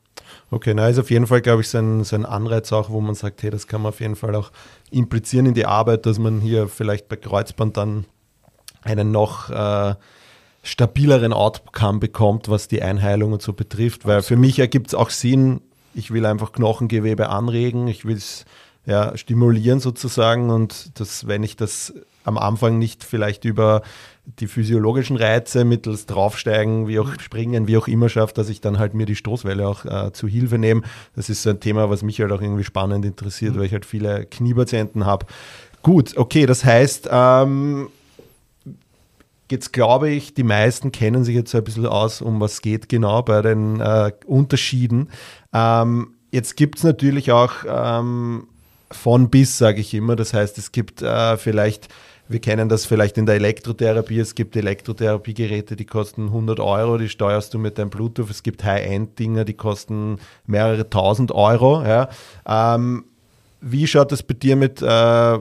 Okay, 0.50 0.74
na, 0.74 0.88
ist 0.88 0.98
auf 0.98 1.10
jeden 1.10 1.26
Fall, 1.26 1.40
glaube 1.40 1.62
ich, 1.62 1.68
so 1.68 1.78
ein, 1.78 2.04
so 2.04 2.16
ein 2.16 2.26
Anreiz 2.26 2.72
auch, 2.72 2.90
wo 2.90 3.00
man 3.00 3.14
sagt, 3.14 3.42
hey, 3.42 3.50
das 3.50 3.66
kann 3.66 3.82
man 3.82 3.90
auf 3.90 4.00
jeden 4.00 4.16
Fall 4.16 4.34
auch 4.34 4.50
implizieren 4.90 5.46
in 5.46 5.54
die 5.54 5.66
Arbeit, 5.66 6.06
dass 6.06 6.18
man 6.18 6.40
hier 6.40 6.68
vielleicht 6.68 7.08
bei 7.08 7.16
Kreuzband 7.16 7.76
dann 7.76 8.04
einen 8.82 9.10
noch 9.10 9.50
äh, 9.50 9.94
stabileren 10.62 11.32
Outcome 11.32 11.98
bekommt, 11.98 12.48
was 12.48 12.68
die 12.68 12.82
Einheilung 12.82 13.32
und 13.32 13.42
so 13.42 13.52
betrifft. 13.52 14.06
Weil 14.06 14.22
für 14.22 14.36
mich 14.36 14.58
ergibt 14.58 14.88
es 14.88 14.94
auch 14.94 15.10
Sinn, 15.10 15.60
ich 15.94 16.10
will 16.10 16.26
einfach 16.26 16.52
Knochengewebe 16.52 17.28
anregen, 17.28 17.88
ich 17.88 18.04
will 18.04 18.16
es 18.16 18.44
ja, 18.86 19.16
stimulieren 19.16 19.80
sozusagen 19.80 20.50
und 20.50 20.98
das, 20.98 21.26
wenn 21.26 21.42
ich 21.42 21.56
das 21.56 21.92
am 22.24 22.38
Anfang 22.38 22.78
nicht 22.78 23.04
vielleicht 23.04 23.44
über 23.44 23.82
die 24.38 24.46
physiologischen 24.46 25.16
Reize 25.16 25.64
mittels 25.64 26.06
draufsteigen, 26.06 26.86
wie 26.86 26.98
auch 26.98 27.18
springen, 27.18 27.66
wie 27.66 27.78
auch 27.78 27.88
immer 27.88 28.08
schafft, 28.08 28.36
dass 28.36 28.48
ich 28.48 28.60
dann 28.60 28.78
halt 28.78 28.94
mir 28.94 29.06
die 29.06 29.16
Stoßwelle 29.16 29.66
auch 29.66 29.84
äh, 29.84 30.12
zu 30.12 30.28
Hilfe 30.28 30.58
nehme. 30.58 30.82
Das 31.16 31.30
ist 31.30 31.42
so 31.42 31.50
ein 31.50 31.60
Thema, 31.60 31.88
was 31.88 32.02
mich 32.02 32.20
halt 32.20 32.32
auch 32.32 32.42
irgendwie 32.42 32.64
spannend 32.64 33.04
interessiert, 33.04 33.54
mhm. 33.54 33.58
weil 33.58 33.66
ich 33.66 33.72
halt 33.72 33.86
viele 33.86 34.26
Kniepatienten 34.26 35.06
habe. 35.06 35.26
Gut, 35.82 36.16
okay, 36.16 36.44
das 36.44 36.64
heißt, 36.64 37.08
ähm, 37.10 37.88
jetzt 39.50 39.72
glaube 39.72 40.10
ich, 40.10 40.34
die 40.34 40.42
meisten 40.42 40.92
kennen 40.92 41.24
sich 41.24 41.34
jetzt 41.34 41.50
so 41.50 41.58
ein 41.58 41.64
bisschen 41.64 41.86
aus, 41.86 42.20
um 42.20 42.40
was 42.40 42.60
geht 42.60 42.88
genau 42.88 43.22
bei 43.22 43.40
den 43.40 43.80
äh, 43.80 44.12
Unterschieden. 44.26 45.08
Ähm, 45.54 46.14
jetzt 46.30 46.56
gibt 46.56 46.78
es 46.78 46.84
natürlich 46.84 47.32
auch 47.32 47.52
ähm, 47.66 48.46
von 48.90 49.30
bis, 49.30 49.56
sage 49.56 49.80
ich 49.80 49.94
immer. 49.94 50.16
Das 50.16 50.34
heißt, 50.34 50.58
es 50.58 50.72
gibt 50.72 51.00
äh, 51.00 51.36
vielleicht 51.38 51.88
wir 52.28 52.40
kennen 52.40 52.68
das 52.68 52.84
vielleicht 52.84 53.16
in 53.16 53.26
der 53.26 53.36
Elektrotherapie. 53.36 54.18
Es 54.18 54.34
gibt 54.34 54.54
Elektrotherapiegeräte, 54.54 55.76
die 55.76 55.86
kosten 55.86 56.26
100 56.26 56.60
Euro, 56.60 56.98
die 56.98 57.08
steuerst 57.08 57.54
du 57.54 57.58
mit 57.58 57.78
deinem 57.78 57.90
Bluetooth. 57.90 58.30
Es 58.30 58.42
gibt 58.42 58.64
High-End-Dinger, 58.64 59.44
die 59.44 59.54
kosten 59.54 60.18
mehrere 60.46 60.90
tausend 60.90 61.32
Euro. 61.32 61.82
Ja. 61.82 62.08
Ähm, 62.46 63.04
wie 63.60 63.86
schaut 63.86 64.12
es 64.12 64.22
bei 64.22 64.34
dir 64.34 64.56
mit, 64.56 64.82
äh, 64.82 65.38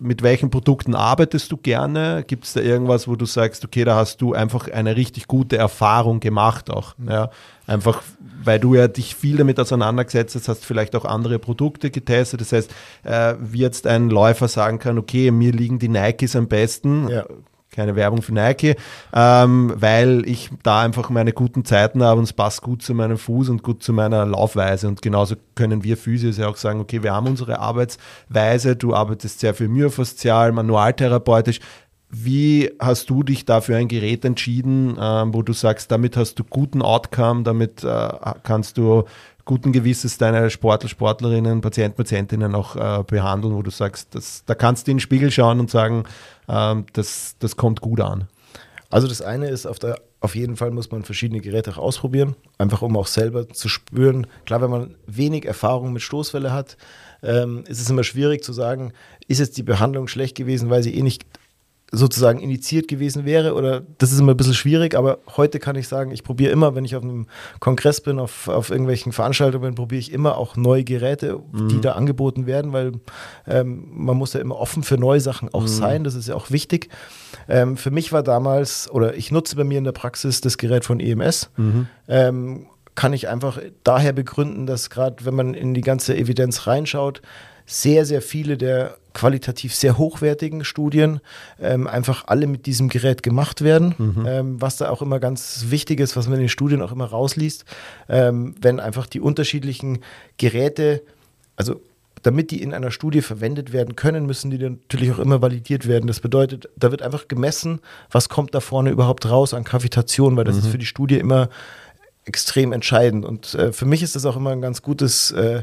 mit 0.00 0.22
welchen 0.22 0.50
Produkten 0.50 0.94
arbeitest 0.94 1.52
du 1.52 1.56
gerne? 1.56 2.24
Gibt 2.26 2.44
es 2.44 2.54
da 2.54 2.60
irgendwas, 2.60 3.06
wo 3.06 3.16
du 3.16 3.26
sagst, 3.26 3.64
okay, 3.64 3.84
da 3.84 3.96
hast 3.96 4.20
du 4.22 4.32
einfach 4.32 4.68
eine 4.68 4.96
richtig 4.96 5.26
gute 5.26 5.58
Erfahrung 5.58 6.20
gemacht 6.20 6.70
auch? 6.70 6.94
Ja? 7.06 7.30
Einfach, 7.66 8.02
weil 8.42 8.58
du 8.58 8.74
ja 8.74 8.88
dich 8.88 9.14
viel 9.14 9.36
damit 9.36 9.60
auseinandergesetzt 9.60 10.34
hast, 10.34 10.48
hast 10.48 10.64
vielleicht 10.64 10.96
auch 10.96 11.04
andere 11.04 11.38
Produkte 11.38 11.90
getestet. 11.90 12.40
Das 12.40 12.52
heißt, 12.52 12.70
äh, 13.04 13.34
wie 13.40 13.58
jetzt 13.58 13.86
ein 13.86 14.08
Läufer 14.10 14.48
sagen 14.48 14.78
kann, 14.78 14.98
okay, 14.98 15.30
mir 15.30 15.52
liegen 15.52 15.78
die 15.78 15.88
Nikes 15.88 16.34
am 16.34 16.48
besten. 16.48 17.08
Ja 17.08 17.26
keine 17.70 17.96
Werbung 17.96 18.22
für 18.22 18.34
Nike, 18.34 18.76
ähm, 19.14 19.72
weil 19.76 20.22
ich 20.26 20.50
da 20.62 20.82
einfach 20.82 21.10
meine 21.10 21.32
guten 21.32 21.64
Zeiten 21.64 22.02
habe 22.02 22.18
und 22.18 22.24
es 22.24 22.32
passt 22.32 22.62
gut 22.62 22.82
zu 22.82 22.94
meinem 22.94 23.18
Fuß 23.18 23.48
und 23.48 23.62
gut 23.62 23.82
zu 23.82 23.92
meiner 23.92 24.26
Laufweise. 24.26 24.88
Und 24.88 25.02
genauso 25.02 25.36
können 25.54 25.84
wir 25.84 25.96
Physios 25.96 26.36
ja 26.36 26.48
auch 26.48 26.56
sagen, 26.56 26.80
okay, 26.80 27.02
wir 27.02 27.14
haben 27.14 27.28
unsere 27.28 27.60
Arbeitsweise, 27.60 28.76
du 28.76 28.94
arbeitest 28.94 29.40
sehr 29.40 29.54
viel 29.54 29.68
myofaszial, 29.68 30.52
manualtherapeutisch. 30.52 31.60
Wie 32.12 32.72
hast 32.80 33.08
du 33.08 33.22
dich 33.22 33.44
da 33.44 33.60
für 33.60 33.76
ein 33.76 33.86
Gerät 33.86 34.24
entschieden, 34.24 34.98
ähm, 35.00 35.32
wo 35.32 35.42
du 35.42 35.52
sagst, 35.52 35.92
damit 35.92 36.16
hast 36.16 36.40
du 36.40 36.44
guten 36.44 36.82
Outcome, 36.82 37.44
damit 37.44 37.84
äh, 37.84 38.08
kannst 38.42 38.78
du 38.78 39.04
guten 39.50 39.72
Gewisses 39.72 40.16
deine 40.16 40.48
Sportler, 40.48 40.88
Sportlerinnen, 40.88 41.60
Patienten, 41.60 41.96
Patientinnen 41.96 42.54
auch 42.54 42.76
äh, 42.76 43.02
behandeln, 43.02 43.52
wo 43.56 43.62
du 43.62 43.72
sagst, 43.72 44.14
das, 44.14 44.44
da 44.46 44.54
kannst 44.54 44.86
du 44.86 44.92
in 44.92 44.98
den 44.98 45.00
Spiegel 45.00 45.32
schauen 45.32 45.58
und 45.58 45.68
sagen, 45.68 46.04
ähm, 46.48 46.86
das, 46.92 47.34
das 47.40 47.56
kommt 47.56 47.80
gut 47.80 48.00
an? 48.00 48.28
Also 48.90 49.08
das 49.08 49.22
eine 49.22 49.48
ist, 49.48 49.66
auf, 49.66 49.80
der, 49.80 49.98
auf 50.20 50.36
jeden 50.36 50.54
Fall 50.54 50.70
muss 50.70 50.92
man 50.92 51.02
verschiedene 51.02 51.40
Geräte 51.40 51.72
auch 51.72 51.78
ausprobieren, 51.78 52.36
einfach 52.58 52.80
um 52.82 52.96
auch 52.96 53.08
selber 53.08 53.48
zu 53.48 53.68
spüren. 53.68 54.28
Klar, 54.46 54.62
wenn 54.62 54.70
man 54.70 54.94
wenig 55.08 55.46
Erfahrung 55.46 55.92
mit 55.92 56.02
Stoßwelle 56.02 56.52
hat, 56.52 56.76
ähm, 57.24 57.64
ist 57.66 57.80
es 57.80 57.90
immer 57.90 58.04
schwierig 58.04 58.44
zu 58.44 58.52
sagen, 58.52 58.92
ist 59.26 59.40
jetzt 59.40 59.58
die 59.58 59.64
Behandlung 59.64 60.06
schlecht 60.06 60.36
gewesen, 60.36 60.70
weil 60.70 60.84
sie 60.84 60.94
eh 60.94 61.02
nicht 61.02 61.24
sozusagen 61.90 62.40
initiiert 62.40 62.88
gewesen 62.88 63.24
wäre 63.24 63.54
oder 63.54 63.82
das 63.98 64.12
ist 64.12 64.20
immer 64.20 64.32
ein 64.32 64.36
bisschen 64.36 64.54
schwierig, 64.54 64.94
aber 64.94 65.18
heute 65.36 65.58
kann 65.58 65.76
ich 65.76 65.88
sagen, 65.88 66.12
ich 66.12 66.22
probiere 66.22 66.52
immer, 66.52 66.74
wenn 66.74 66.84
ich 66.84 66.94
auf 66.94 67.02
einem 67.02 67.26
Kongress 67.58 68.00
bin, 68.00 68.18
auf, 68.18 68.48
auf 68.48 68.70
irgendwelchen 68.70 69.12
Veranstaltungen 69.12 69.62
bin, 69.62 69.74
probiere 69.74 69.98
ich 69.98 70.12
immer 70.12 70.36
auch 70.36 70.56
neue 70.56 70.84
Geräte, 70.84 71.40
mhm. 71.52 71.68
die 71.68 71.80
da 71.80 71.92
angeboten 71.92 72.46
werden, 72.46 72.72
weil 72.72 72.92
ähm, 73.46 73.88
man 73.92 74.16
muss 74.16 74.34
ja 74.34 74.40
immer 74.40 74.56
offen 74.56 74.82
für 74.82 74.98
neue 74.98 75.20
Sachen 75.20 75.52
auch 75.52 75.62
mhm. 75.62 75.68
sein, 75.68 76.04
das 76.04 76.14
ist 76.14 76.28
ja 76.28 76.34
auch 76.34 76.50
wichtig. 76.50 76.88
Ähm, 77.48 77.76
für 77.76 77.90
mich 77.90 78.12
war 78.12 78.22
damals, 78.22 78.90
oder 78.90 79.14
ich 79.16 79.32
nutze 79.32 79.56
bei 79.56 79.64
mir 79.64 79.78
in 79.78 79.84
der 79.84 79.92
Praxis 79.92 80.40
das 80.40 80.58
Gerät 80.58 80.84
von 80.84 81.00
EMS. 81.00 81.50
Mhm. 81.56 81.86
Ähm, 82.08 82.66
kann 82.94 83.12
ich 83.12 83.28
einfach 83.28 83.58
daher 83.82 84.12
begründen, 84.12 84.66
dass 84.66 84.90
gerade 84.90 85.24
wenn 85.24 85.34
man 85.34 85.54
in 85.54 85.74
die 85.74 85.80
ganze 85.80 86.16
Evidenz 86.16 86.66
reinschaut, 86.66 87.22
sehr, 87.70 88.04
sehr 88.04 88.20
viele 88.20 88.56
der 88.56 88.96
qualitativ 89.12 89.74
sehr 89.74 89.96
hochwertigen 89.96 90.64
Studien 90.64 91.20
ähm, 91.60 91.86
einfach 91.86 92.24
alle 92.26 92.46
mit 92.46 92.66
diesem 92.66 92.88
Gerät 92.88 93.22
gemacht 93.22 93.62
werden. 93.62 93.94
Mhm. 93.96 94.26
Ähm, 94.26 94.60
was 94.60 94.76
da 94.76 94.90
auch 94.90 95.02
immer 95.02 95.20
ganz 95.20 95.66
wichtig 95.68 96.00
ist, 96.00 96.16
was 96.16 96.26
man 96.26 96.34
in 96.34 96.40
den 96.40 96.48
Studien 96.48 96.82
auch 96.82 96.90
immer 96.90 97.06
rausliest, 97.06 97.64
ähm, 98.08 98.54
wenn 98.60 98.80
einfach 98.80 99.06
die 99.06 99.20
unterschiedlichen 99.20 100.00
Geräte, 100.36 101.02
also 101.56 101.80
damit 102.22 102.50
die 102.50 102.60
in 102.60 102.74
einer 102.74 102.90
Studie 102.90 103.22
verwendet 103.22 103.72
werden 103.72 103.94
können, 103.96 104.26
müssen 104.26 104.50
die 104.50 104.58
natürlich 104.58 105.12
auch 105.12 105.20
immer 105.20 105.40
validiert 105.40 105.86
werden. 105.86 106.06
Das 106.06 106.20
bedeutet, 106.20 106.68
da 106.76 106.90
wird 106.90 107.02
einfach 107.02 107.28
gemessen, 107.28 107.80
was 108.10 108.28
kommt 108.28 108.54
da 108.54 108.60
vorne 108.60 108.90
überhaupt 108.90 109.30
raus 109.30 109.54
an 109.54 109.64
Kavitation, 109.64 110.36
weil 110.36 110.44
das 110.44 110.56
mhm. 110.56 110.62
ist 110.62 110.68
für 110.68 110.78
die 110.78 110.86
Studie 110.86 111.18
immer 111.18 111.48
extrem 112.24 112.72
entscheidend. 112.72 113.24
Und 113.24 113.54
äh, 113.54 113.72
für 113.72 113.86
mich 113.86 114.02
ist 114.02 114.16
das 114.16 114.26
auch 114.26 114.36
immer 114.36 114.50
ein 114.50 114.60
ganz 114.60 114.82
gutes 114.82 115.30
äh, 115.30 115.62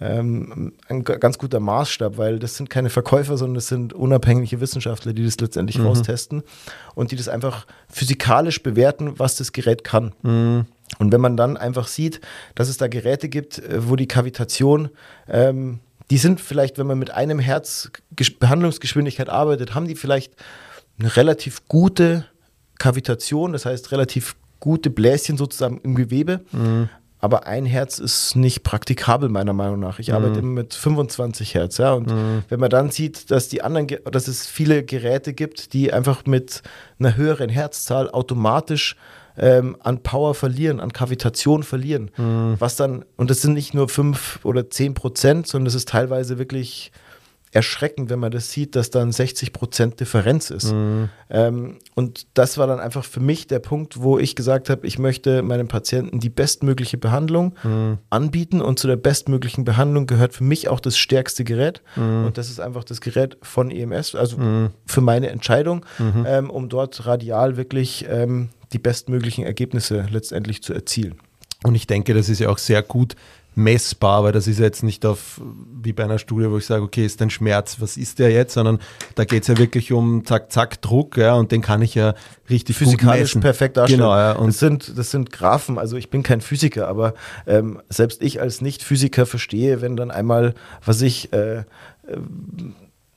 ähm, 0.00 0.74
ein 0.88 1.02
ganz 1.02 1.38
guter 1.38 1.58
Maßstab, 1.58 2.18
weil 2.18 2.38
das 2.38 2.56
sind 2.56 2.70
keine 2.70 2.90
Verkäufer, 2.90 3.36
sondern 3.36 3.56
das 3.56 3.68
sind 3.68 3.92
unabhängige 3.92 4.60
Wissenschaftler, 4.60 5.12
die 5.12 5.24
das 5.24 5.40
letztendlich 5.40 5.78
mhm. 5.78 5.86
raustesten 5.86 6.42
und 6.94 7.10
die 7.10 7.16
das 7.16 7.28
einfach 7.28 7.66
physikalisch 7.88 8.62
bewerten, 8.62 9.18
was 9.18 9.36
das 9.36 9.52
Gerät 9.52 9.82
kann. 9.82 10.14
Mhm. 10.22 10.66
Und 10.98 11.12
wenn 11.12 11.20
man 11.20 11.36
dann 11.36 11.56
einfach 11.56 11.88
sieht, 11.88 12.20
dass 12.54 12.68
es 12.68 12.76
da 12.76 12.86
Geräte 12.86 13.28
gibt, 13.28 13.58
äh, 13.58 13.88
wo 13.88 13.96
die 13.96 14.06
Kavitation, 14.06 14.90
ähm, 15.28 15.80
die 16.10 16.18
sind 16.18 16.40
vielleicht, 16.40 16.78
wenn 16.78 16.86
man 16.86 16.98
mit 16.98 17.10
einem 17.10 17.38
Herz 17.38 17.90
Behandlungsgeschwindigkeit 18.38 19.28
arbeitet, 19.28 19.74
haben 19.74 19.88
die 19.88 19.96
vielleicht 19.96 20.32
eine 20.98 21.16
relativ 21.16 21.66
gute 21.68 22.24
Kavitation, 22.78 23.52
das 23.52 23.66
heißt 23.66 23.92
relativ 23.92 24.36
gute 24.60 24.90
Bläschen 24.90 25.36
sozusagen 25.36 25.80
im 25.82 25.94
Gewebe. 25.94 26.40
Mhm 26.52 26.88
aber 27.20 27.46
ein 27.46 27.66
Herz 27.66 27.98
ist 27.98 28.36
nicht 28.36 28.62
praktikabel, 28.62 29.28
meiner 29.28 29.52
Meinung 29.52 29.80
nach. 29.80 29.98
Ich 29.98 30.08
mhm. 30.08 30.14
arbeite 30.14 30.38
immer 30.40 30.52
mit 30.62 30.74
25 30.74 31.54
Hertz, 31.54 31.78
ja. 31.78 31.92
Und 31.92 32.08
mhm. 32.10 32.44
wenn 32.48 32.60
man 32.60 32.70
dann 32.70 32.90
sieht, 32.90 33.30
dass 33.30 33.48
die 33.48 33.62
anderen, 33.62 33.88
dass 34.10 34.28
es 34.28 34.46
viele 34.46 34.84
Geräte 34.84 35.32
gibt, 35.32 35.72
die 35.72 35.92
einfach 35.92 36.26
mit 36.26 36.62
einer 36.98 37.16
höheren 37.16 37.50
Herzzahl 37.50 38.10
automatisch 38.10 38.96
ähm, 39.36 39.76
an 39.80 40.02
Power 40.02 40.34
verlieren, 40.34 40.80
an 40.80 40.92
Kavitation 40.92 41.62
verlieren, 41.62 42.10
mhm. 42.16 42.56
was 42.58 42.76
dann, 42.76 43.04
und 43.16 43.30
das 43.30 43.42
sind 43.42 43.54
nicht 43.54 43.74
nur 43.74 43.88
5 43.88 44.40
oder 44.44 44.70
10 44.70 44.94
Prozent, 44.94 45.46
sondern 45.46 45.66
das 45.66 45.74
ist 45.74 45.88
teilweise 45.88 46.38
wirklich 46.38 46.92
erschreckend, 47.52 48.10
wenn 48.10 48.18
man 48.18 48.30
das 48.30 48.50
sieht, 48.50 48.76
dass 48.76 48.90
da 48.90 49.02
ein 49.02 49.12
60 49.12 49.52
Prozent 49.52 50.00
Differenz 50.00 50.50
ist. 50.50 50.72
Mhm. 50.72 51.08
Ähm, 51.30 51.78
und 51.94 52.26
das 52.34 52.58
war 52.58 52.66
dann 52.66 52.80
einfach 52.80 53.04
für 53.04 53.20
mich 53.20 53.46
der 53.46 53.58
Punkt, 53.58 54.02
wo 54.02 54.18
ich 54.18 54.36
gesagt 54.36 54.70
habe, 54.70 54.86
ich 54.86 54.98
möchte 54.98 55.42
meinem 55.42 55.68
Patienten 55.68 56.20
die 56.20 56.30
bestmögliche 56.30 56.98
Behandlung 56.98 57.54
mhm. 57.62 57.98
anbieten 58.10 58.60
und 58.60 58.78
zu 58.78 58.86
der 58.86 58.96
bestmöglichen 58.96 59.64
Behandlung 59.64 60.06
gehört 60.06 60.34
für 60.34 60.44
mich 60.44 60.68
auch 60.68 60.80
das 60.80 60.98
stärkste 60.98 61.44
Gerät 61.44 61.82
mhm. 61.96 62.26
und 62.26 62.38
das 62.38 62.50
ist 62.50 62.60
einfach 62.60 62.84
das 62.84 63.00
Gerät 63.00 63.38
von 63.42 63.70
EMS, 63.70 64.14
also 64.14 64.38
mhm. 64.38 64.70
für 64.86 65.00
meine 65.00 65.28
Entscheidung, 65.28 65.84
mhm. 65.98 66.24
ähm, 66.26 66.50
um 66.50 66.68
dort 66.68 67.06
radial 67.06 67.56
wirklich 67.56 68.06
ähm, 68.08 68.50
die 68.72 68.78
bestmöglichen 68.78 69.44
Ergebnisse 69.44 70.06
letztendlich 70.10 70.62
zu 70.62 70.74
erzielen. 70.74 71.18
Und 71.64 71.74
ich 71.74 71.86
denke, 71.86 72.14
das 72.14 72.28
ist 72.28 72.38
ja 72.38 72.50
auch 72.50 72.58
sehr 72.58 72.82
gut 72.82 73.16
messbar, 73.58 74.24
weil 74.24 74.32
das 74.32 74.46
ist 74.46 74.58
jetzt 74.58 74.82
nicht 74.82 75.04
auf, 75.04 75.40
wie 75.82 75.92
bei 75.92 76.04
einer 76.04 76.18
Studie, 76.18 76.50
wo 76.50 76.56
ich 76.56 76.66
sage, 76.66 76.82
okay, 76.82 77.04
ist 77.04 77.20
ein 77.20 77.28
Schmerz, 77.28 77.76
was 77.80 77.96
ist 77.96 78.18
der 78.18 78.30
jetzt, 78.30 78.54
sondern 78.54 78.78
da 79.16 79.24
geht 79.24 79.42
es 79.42 79.48
ja 79.48 79.58
wirklich 79.58 79.92
um 79.92 80.24
Zack, 80.24 80.50
Zack, 80.50 80.80
Druck, 80.80 81.16
ja, 81.16 81.34
und 81.34 81.52
den 81.52 81.60
kann 81.60 81.82
ich 81.82 81.94
ja 81.94 82.14
richtig 82.48 82.76
physikalisch 82.76 83.34
perfekt 83.34 83.76
darstellen. 83.76 84.00
Genau, 84.00 84.16
ja, 84.16 84.32
und 84.32 84.48
das 84.48 84.58
sind, 84.60 84.96
das 84.96 85.10
sind 85.10 85.32
Graphen, 85.32 85.78
also 85.78 85.96
ich 85.96 86.08
bin 86.08 86.22
kein 86.22 86.40
Physiker, 86.40 86.88
aber 86.88 87.14
ähm, 87.46 87.82
selbst 87.88 88.22
ich 88.22 88.40
als 88.40 88.60
Nicht-Physiker 88.60 89.26
verstehe, 89.26 89.82
wenn 89.82 89.96
dann 89.96 90.10
einmal, 90.10 90.54
was 90.84 91.02
ich, 91.02 91.32
äh, 91.32 91.58
äh 91.58 91.64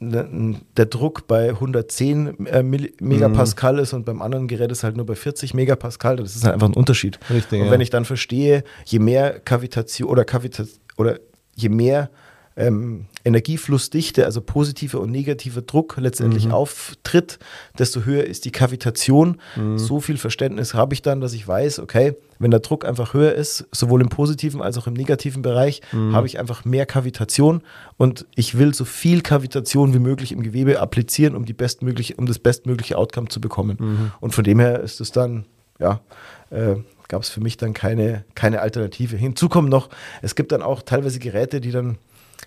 der 0.01 0.85
Druck 0.87 1.27
bei 1.27 1.49
110 1.49 2.47
äh, 2.47 2.63
Megapascal 2.63 3.73
mhm. 3.73 3.79
ist 3.79 3.93
und 3.93 4.05
beim 4.05 4.21
anderen 4.21 4.47
Gerät 4.47 4.71
ist 4.71 4.83
halt 4.83 4.97
nur 4.97 5.05
bei 5.05 5.13
40 5.15 5.53
Megapascal. 5.53 6.17
Das 6.17 6.35
ist 6.35 6.43
halt 6.43 6.55
einfach 6.55 6.69
ein 6.69 6.73
Unterschied. 6.73 7.19
Richtig, 7.29 7.61
und 7.61 7.69
wenn 7.69 7.79
ja. 7.79 7.83
ich 7.83 7.91
dann 7.91 8.05
verstehe, 8.05 8.63
je 8.85 8.97
mehr 8.97 9.39
Kavitation 9.39 10.09
oder 10.09 10.25
Kavitation 10.25 10.79
oder 10.97 11.19
je 11.55 11.69
mehr 11.69 12.09
ähm, 12.57 13.05
Energieflussdichte, 13.23 14.25
also 14.25 14.41
positiver 14.41 14.99
und 14.99 15.11
negativer 15.11 15.61
Druck 15.61 15.97
letztendlich 15.97 16.47
mhm. 16.47 16.51
auftritt, 16.53 17.37
desto 17.77 18.03
höher 18.03 18.23
ist 18.23 18.45
die 18.45 18.51
Kavitation. 18.51 19.39
Mhm. 19.55 19.77
So 19.77 19.99
viel 19.99 20.17
Verständnis 20.17 20.73
habe 20.73 20.95
ich 20.95 21.03
dann, 21.03 21.21
dass 21.21 21.33
ich 21.33 21.47
weiß, 21.47 21.79
okay, 21.79 22.15
wenn 22.41 22.51
der 22.51 22.59
Druck 22.59 22.85
einfach 22.85 23.13
höher 23.13 23.33
ist, 23.33 23.67
sowohl 23.71 24.01
im 24.01 24.09
positiven 24.09 24.61
als 24.61 24.77
auch 24.77 24.87
im 24.87 24.93
negativen 24.93 25.41
Bereich, 25.41 25.81
mhm. 25.91 26.15
habe 26.15 26.27
ich 26.27 26.39
einfach 26.39 26.65
mehr 26.65 26.85
Kavitation 26.85 27.61
und 27.97 28.25
ich 28.35 28.57
will 28.57 28.73
so 28.73 28.85
viel 28.85 29.21
Kavitation 29.21 29.93
wie 29.93 29.99
möglich 29.99 30.31
im 30.31 30.41
Gewebe 30.43 30.79
applizieren, 30.79 31.35
um, 31.35 31.45
die 31.45 31.53
bestmögliche, 31.53 32.15
um 32.15 32.25
das 32.25 32.39
bestmögliche 32.39 32.97
Outcome 32.97 33.29
zu 33.29 33.39
bekommen. 33.41 33.77
Mhm. 33.79 34.11
Und 34.19 34.33
von 34.33 34.43
dem 34.43 34.59
her 34.59 34.79
ist 34.81 35.01
es 35.01 35.11
dann, 35.11 35.45
ja, 35.79 36.01
äh, 36.49 36.75
gab 37.07 37.21
es 37.21 37.29
für 37.29 37.41
mich 37.41 37.57
dann 37.57 37.73
keine, 37.73 38.23
keine 38.35 38.61
Alternative. 38.61 39.17
Hinzu 39.17 39.49
kommt 39.49 39.69
noch, 39.69 39.89
es 40.21 40.35
gibt 40.35 40.51
dann 40.51 40.61
auch 40.61 40.81
teilweise 40.81 41.19
Geräte, 41.19 41.61
die 41.61 41.71
dann 41.71 41.97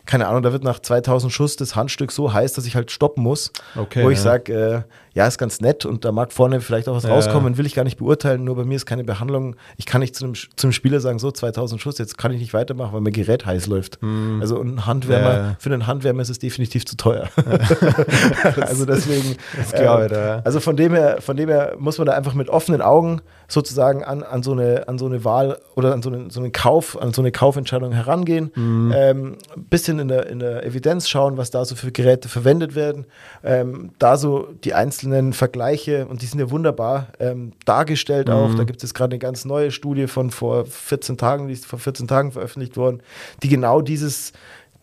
keine 0.06 0.26
Ahnung, 0.26 0.42
da 0.42 0.52
wird 0.52 0.64
nach 0.64 0.80
2000 0.80 1.32
Schuss 1.32 1.56
das 1.56 1.76
Handstück 1.76 2.12
so 2.12 2.32
heiß, 2.32 2.52
dass 2.52 2.66
ich 2.66 2.76
halt 2.76 2.90
stoppen 2.90 3.22
muss. 3.22 3.52
Okay, 3.74 4.04
wo 4.04 4.10
ich 4.10 4.20
sage, 4.20 4.52
äh, 4.52 4.82
ja, 5.14 5.28
ist 5.28 5.38
ganz 5.38 5.60
nett 5.60 5.84
und 5.84 6.04
da 6.04 6.10
mag 6.10 6.32
vorne 6.32 6.60
vielleicht 6.60 6.88
auch 6.88 6.96
was 6.96 7.04
ja, 7.04 7.10
rauskommen, 7.10 7.56
will 7.56 7.66
ich 7.66 7.74
gar 7.74 7.84
nicht 7.84 7.98
beurteilen. 7.98 8.42
Nur 8.42 8.56
bei 8.56 8.64
mir 8.64 8.74
ist 8.74 8.84
keine 8.84 9.04
Behandlung. 9.04 9.54
Ich 9.76 9.86
kann 9.86 10.00
nicht 10.00 10.16
zu 10.16 10.24
einem, 10.24 10.34
zum 10.56 10.72
Spieler 10.72 10.98
sagen, 10.98 11.20
so 11.20 11.30
2000 11.30 11.80
Schuss, 11.80 11.98
jetzt 11.98 12.18
kann 12.18 12.32
ich 12.32 12.40
nicht 12.40 12.52
weitermachen, 12.52 12.92
weil 12.92 13.00
mein 13.00 13.12
Gerät 13.12 13.46
heiß 13.46 13.68
läuft. 13.68 14.00
Hm. 14.02 14.38
Also 14.40 14.60
ein 14.60 14.86
Handwärmer, 14.86 15.34
ja. 15.34 15.56
für 15.60 15.72
einen 15.72 15.86
Handwärmer 15.86 16.22
ist 16.22 16.30
es 16.30 16.40
definitiv 16.40 16.84
zu 16.84 16.96
teuer. 16.96 17.28
also 18.60 18.86
deswegen, 18.86 19.36
das 19.56 19.72
glaube 19.72 20.06
ich, 20.06 20.12
äh, 20.12 20.40
also 20.44 20.58
von 20.58 20.76
dem 20.76 20.92
her, 20.94 21.18
von 21.20 21.36
dem 21.36 21.48
her 21.48 21.76
muss 21.78 21.96
man 21.98 22.08
da 22.08 22.14
einfach 22.14 22.34
mit 22.34 22.48
offenen 22.48 22.82
Augen 22.82 23.20
sozusagen 23.46 24.02
an, 24.02 24.24
an, 24.24 24.42
so, 24.42 24.50
eine, 24.50 24.88
an 24.88 24.98
so 24.98 25.06
eine 25.06 25.24
Wahl 25.24 25.58
oder 25.76 25.92
an 25.92 26.02
so, 26.02 26.10
eine, 26.10 26.30
so 26.30 26.40
einen 26.40 26.50
Kauf, 26.50 27.00
an 27.00 27.12
so 27.12 27.22
eine 27.22 27.30
Kaufentscheidung 27.30 27.92
herangehen. 27.92 28.50
Mhm. 28.56 28.92
Ähm, 28.96 29.36
bisschen 29.70 30.00
in 30.00 30.08
der, 30.08 30.26
in 30.26 30.40
der 30.40 30.66
Evidenz 30.66 31.08
schauen, 31.08 31.36
was 31.36 31.52
da 31.52 31.64
so 31.64 31.76
für 31.76 31.92
Geräte 31.92 32.28
verwendet 32.28 32.74
werden. 32.74 33.06
Ähm, 33.44 33.92
da 34.00 34.16
so 34.16 34.48
die 34.64 34.74
einzelnen 34.74 35.03
einzelnen 35.04 35.32
Vergleiche 35.32 36.06
und 36.06 36.22
die 36.22 36.26
sind 36.26 36.40
ja 36.40 36.50
wunderbar 36.50 37.08
ähm, 37.18 37.52
dargestellt 37.64 38.30
auch. 38.30 38.50
Mhm. 38.50 38.56
Da 38.56 38.64
gibt 38.64 38.82
es 38.82 38.94
gerade 38.94 39.12
eine 39.12 39.18
ganz 39.18 39.44
neue 39.44 39.70
Studie 39.70 40.06
von 40.06 40.30
vor 40.30 40.64
14 40.66 41.16
Tagen, 41.16 41.48
die 41.48 41.54
ist 41.54 41.66
vor 41.66 41.78
14 41.78 42.08
Tagen 42.08 42.32
veröffentlicht 42.32 42.76
worden, 42.76 43.02
die 43.42 43.48
genau 43.48 43.80
dieses 43.80 44.32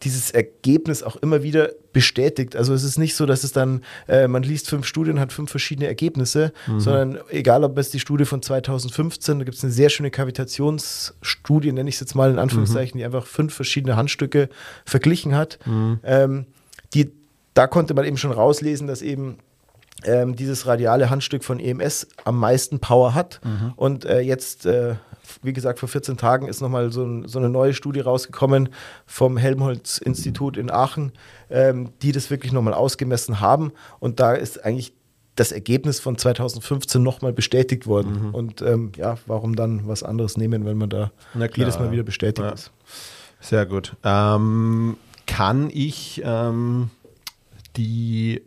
dieses 0.03 0.31
Ergebnis 0.31 1.03
auch 1.03 1.15
immer 1.17 1.43
wieder 1.43 1.69
bestätigt. 1.93 2.55
Also 2.55 2.73
es 2.73 2.83
ist 2.83 2.97
nicht 2.97 3.15
so, 3.15 3.27
dass 3.27 3.43
es 3.43 3.51
dann, 3.51 3.83
äh, 4.07 4.27
man 4.27 4.41
liest 4.41 4.67
fünf 4.67 4.87
Studien, 4.87 5.19
hat 5.19 5.31
fünf 5.31 5.51
verschiedene 5.51 5.85
Ergebnisse, 5.85 6.53
mhm. 6.65 6.79
sondern 6.79 7.19
egal 7.29 7.63
ob 7.63 7.77
es 7.77 7.91
die 7.91 7.99
Studie 7.99 8.25
von 8.25 8.41
2015, 8.41 9.37
da 9.37 9.45
gibt 9.45 9.57
es 9.57 9.63
eine 9.63 9.71
sehr 9.71 9.89
schöne 9.89 10.09
Kavitationsstudie, 10.09 11.71
nenne 11.71 11.87
ich 11.87 11.97
es 11.97 12.01
jetzt 12.01 12.15
mal 12.15 12.31
in 12.31 12.39
Anführungszeichen, 12.39 12.97
mhm. 12.97 12.99
die 12.99 13.05
einfach 13.05 13.27
fünf 13.27 13.53
verschiedene 13.53 13.95
Handstücke 13.95 14.49
verglichen 14.85 15.35
hat. 15.35 15.59
Mhm. 15.67 15.99
Ähm, 16.03 16.45
die, 16.95 17.11
da 17.53 17.67
konnte 17.67 17.93
man 17.93 18.05
eben 18.05 18.17
schon 18.17 18.31
rauslesen, 18.31 18.87
dass 18.87 19.03
eben 19.03 19.37
ähm, 20.03 20.35
dieses 20.35 20.65
radiale 20.65 21.09
Handstück 21.09 21.43
von 21.43 21.59
EMS 21.59 22.07
am 22.25 22.39
meisten 22.39 22.79
Power 22.79 23.13
hat. 23.13 23.39
Mhm. 23.43 23.73
Und 23.75 24.05
äh, 24.05 24.19
jetzt, 24.19 24.65
äh, 24.65 24.95
wie 25.43 25.53
gesagt, 25.53 25.79
vor 25.79 25.89
14 25.89 26.17
Tagen 26.17 26.47
ist 26.47 26.61
nochmal 26.61 26.91
so, 26.91 27.03
ein, 27.03 27.27
so 27.27 27.39
eine 27.39 27.49
neue 27.49 27.73
Studie 27.73 27.99
rausgekommen 27.99 28.69
vom 29.05 29.37
Helmholtz-Institut 29.37 30.57
in 30.57 30.71
Aachen, 30.71 31.11
ähm, 31.49 31.89
die 32.01 32.11
das 32.11 32.29
wirklich 32.29 32.51
nochmal 32.51 32.73
ausgemessen 32.73 33.39
haben. 33.39 33.71
Und 33.99 34.19
da 34.19 34.33
ist 34.33 34.63
eigentlich 34.63 34.93
das 35.35 35.51
Ergebnis 35.51 35.99
von 35.99 36.17
2015 36.17 37.01
nochmal 37.01 37.33
bestätigt 37.33 37.87
worden. 37.87 38.27
Mhm. 38.27 38.35
Und 38.35 38.61
ähm, 38.61 38.91
ja, 38.97 39.17
warum 39.27 39.55
dann 39.55 39.87
was 39.87 40.03
anderes 40.03 40.37
nehmen, 40.37 40.65
wenn 40.65 40.77
man 40.77 40.89
da 40.89 41.11
klar, 41.33 41.49
jedes 41.55 41.79
Mal 41.79 41.91
wieder 41.91 42.03
bestätigt 42.03 42.45
ja. 42.45 42.51
ist. 42.51 42.71
Sehr 43.39 43.65
gut. 43.65 43.95
Ähm, 44.03 44.97
kann 45.27 45.69
ich 45.71 46.21
ähm, 46.25 46.89
die 47.77 48.41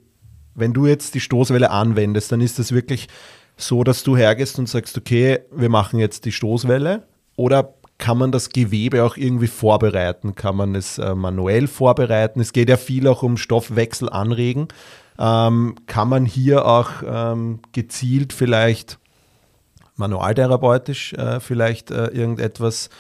wenn 0.55 0.73
du 0.73 0.87
jetzt 0.87 1.15
die 1.15 1.21
Stoßwelle 1.21 1.71
anwendest, 1.71 2.33
dann 2.33 2.41
ist 2.41 2.59
das 2.59 2.73
wirklich 2.73 3.09
so, 3.57 3.85
dass 3.85 4.03
du 4.03 4.17
hergehst 4.17 4.59
und 4.59 4.69
sagst, 4.69 4.97
okay, 4.97 5.41
wir 5.51 5.69
machen 5.69 5.99
jetzt 5.99 6.25
die 6.25 6.33
Stoßwelle 6.33 7.03
oder 7.37 7.75
kann 7.99 8.19
man 8.19 8.33
das 8.33 8.49
Gewebe 8.49 9.05
auch 9.05 9.17
irgendwie 9.17 9.47
vorbereiten? 9.47 10.35
Kann 10.35 10.57
man 10.57 10.75
es 10.75 10.99
äh, 10.99 11.15
manuell 11.15 11.69
vorbereiten? 11.69 12.41
Es 12.41 12.53
geht 12.53 12.69
ja 12.69 12.77
viel 12.77 13.07
auch 13.07 13.23
um 13.23 13.37
Stoffwechsel 13.37 14.11
anregen. 14.11 14.69
Ähm, 15.19 15.77
kann 15.87 16.09
man 16.09 16.27
hier 16.27 16.67
auch 16.67 16.91
ähm, 17.07 17.61
gezielt 17.73 18.33
vielleicht 18.33 18.99
manualtherapeutisch 19.97 21.13
äh, 21.13 21.39
vielleicht 21.39 21.93
äh, 21.93 22.07
irgendetwas 22.07 22.91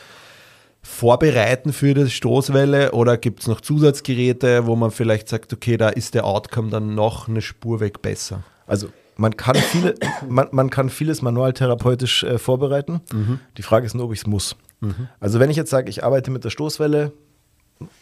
vorbereiten 0.84 1.72
für 1.72 1.94
die 1.94 2.10
Stoßwelle 2.10 2.92
oder 2.92 3.16
gibt 3.16 3.40
es 3.40 3.48
noch 3.48 3.62
Zusatzgeräte, 3.62 4.66
wo 4.66 4.76
man 4.76 4.90
vielleicht 4.90 5.28
sagt, 5.28 5.52
okay, 5.52 5.76
da 5.78 5.88
ist 5.88 6.14
der 6.14 6.26
Outcome 6.26 6.70
dann 6.70 6.94
noch 6.94 7.26
eine 7.26 7.40
Spur 7.40 7.80
weg 7.80 8.02
besser? 8.02 8.44
Also 8.66 8.88
man 9.16 9.36
kann, 9.36 9.56
viele, 9.56 9.94
man, 10.28 10.48
man 10.52 10.70
kann 10.70 10.90
vieles 10.90 11.22
manualtherapeutisch 11.22 12.24
äh, 12.24 12.38
vorbereiten. 12.38 13.00
Mhm. 13.12 13.40
Die 13.56 13.62
Frage 13.62 13.86
ist 13.86 13.94
nur, 13.94 14.04
ob 14.06 14.12
ich 14.12 14.20
es 14.20 14.26
muss. 14.26 14.56
Mhm. 14.80 15.08
Also 15.20 15.40
wenn 15.40 15.50
ich 15.50 15.56
jetzt 15.56 15.70
sage, 15.70 15.88
ich 15.88 16.04
arbeite 16.04 16.30
mit 16.30 16.44
der 16.44 16.50
Stoßwelle, 16.50 17.12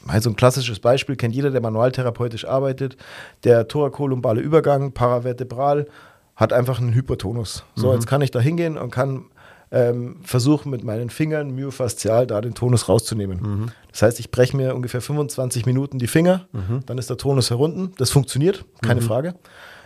also 0.08 0.30
ein 0.30 0.36
klassisches 0.36 0.80
Beispiel 0.80 1.16
kennt 1.16 1.34
jeder, 1.34 1.50
der 1.50 1.60
manualtherapeutisch 1.60 2.46
arbeitet, 2.46 2.96
der 3.44 3.68
thorakolumbale 3.68 4.40
Übergang, 4.40 4.92
paravertebral, 4.92 5.86
hat 6.34 6.52
einfach 6.52 6.80
einen 6.80 6.94
Hypertonus. 6.94 7.64
So, 7.76 7.88
mhm. 7.88 7.94
jetzt 7.94 8.06
kann 8.06 8.22
ich 8.22 8.32
da 8.32 8.40
hingehen 8.40 8.76
und 8.76 8.90
kann 8.90 9.26
ähm, 9.72 10.16
versuchen 10.22 10.70
mit 10.70 10.84
meinen 10.84 11.08
Fingern 11.08 11.54
myofaszial 11.54 12.26
da 12.26 12.42
den 12.42 12.54
Tonus 12.54 12.88
rauszunehmen. 12.88 13.40
Mhm. 13.40 13.72
Das 13.90 14.02
heißt, 14.02 14.20
ich 14.20 14.30
breche 14.30 14.56
mir 14.56 14.74
ungefähr 14.74 15.00
25 15.00 15.64
Minuten 15.64 15.98
die 15.98 16.06
Finger, 16.06 16.46
mhm. 16.52 16.80
dann 16.84 16.98
ist 16.98 17.08
der 17.08 17.16
Tonus 17.16 17.48
herunten. 17.50 17.92
Das 17.96 18.10
funktioniert, 18.10 18.66
keine 18.82 19.00
mhm. 19.00 19.06
Frage. 19.06 19.34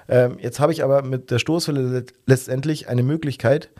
Ähm, 0.09 0.38
jetzt 0.40 0.59
habe 0.59 0.72
ich 0.72 0.83
aber 0.83 1.03
mit 1.03 1.31
der 1.31 1.38
Stoßwelle 1.38 2.05
letztendlich 2.27 2.88
eine 2.88 3.05
Möglichkeit, 3.05 3.70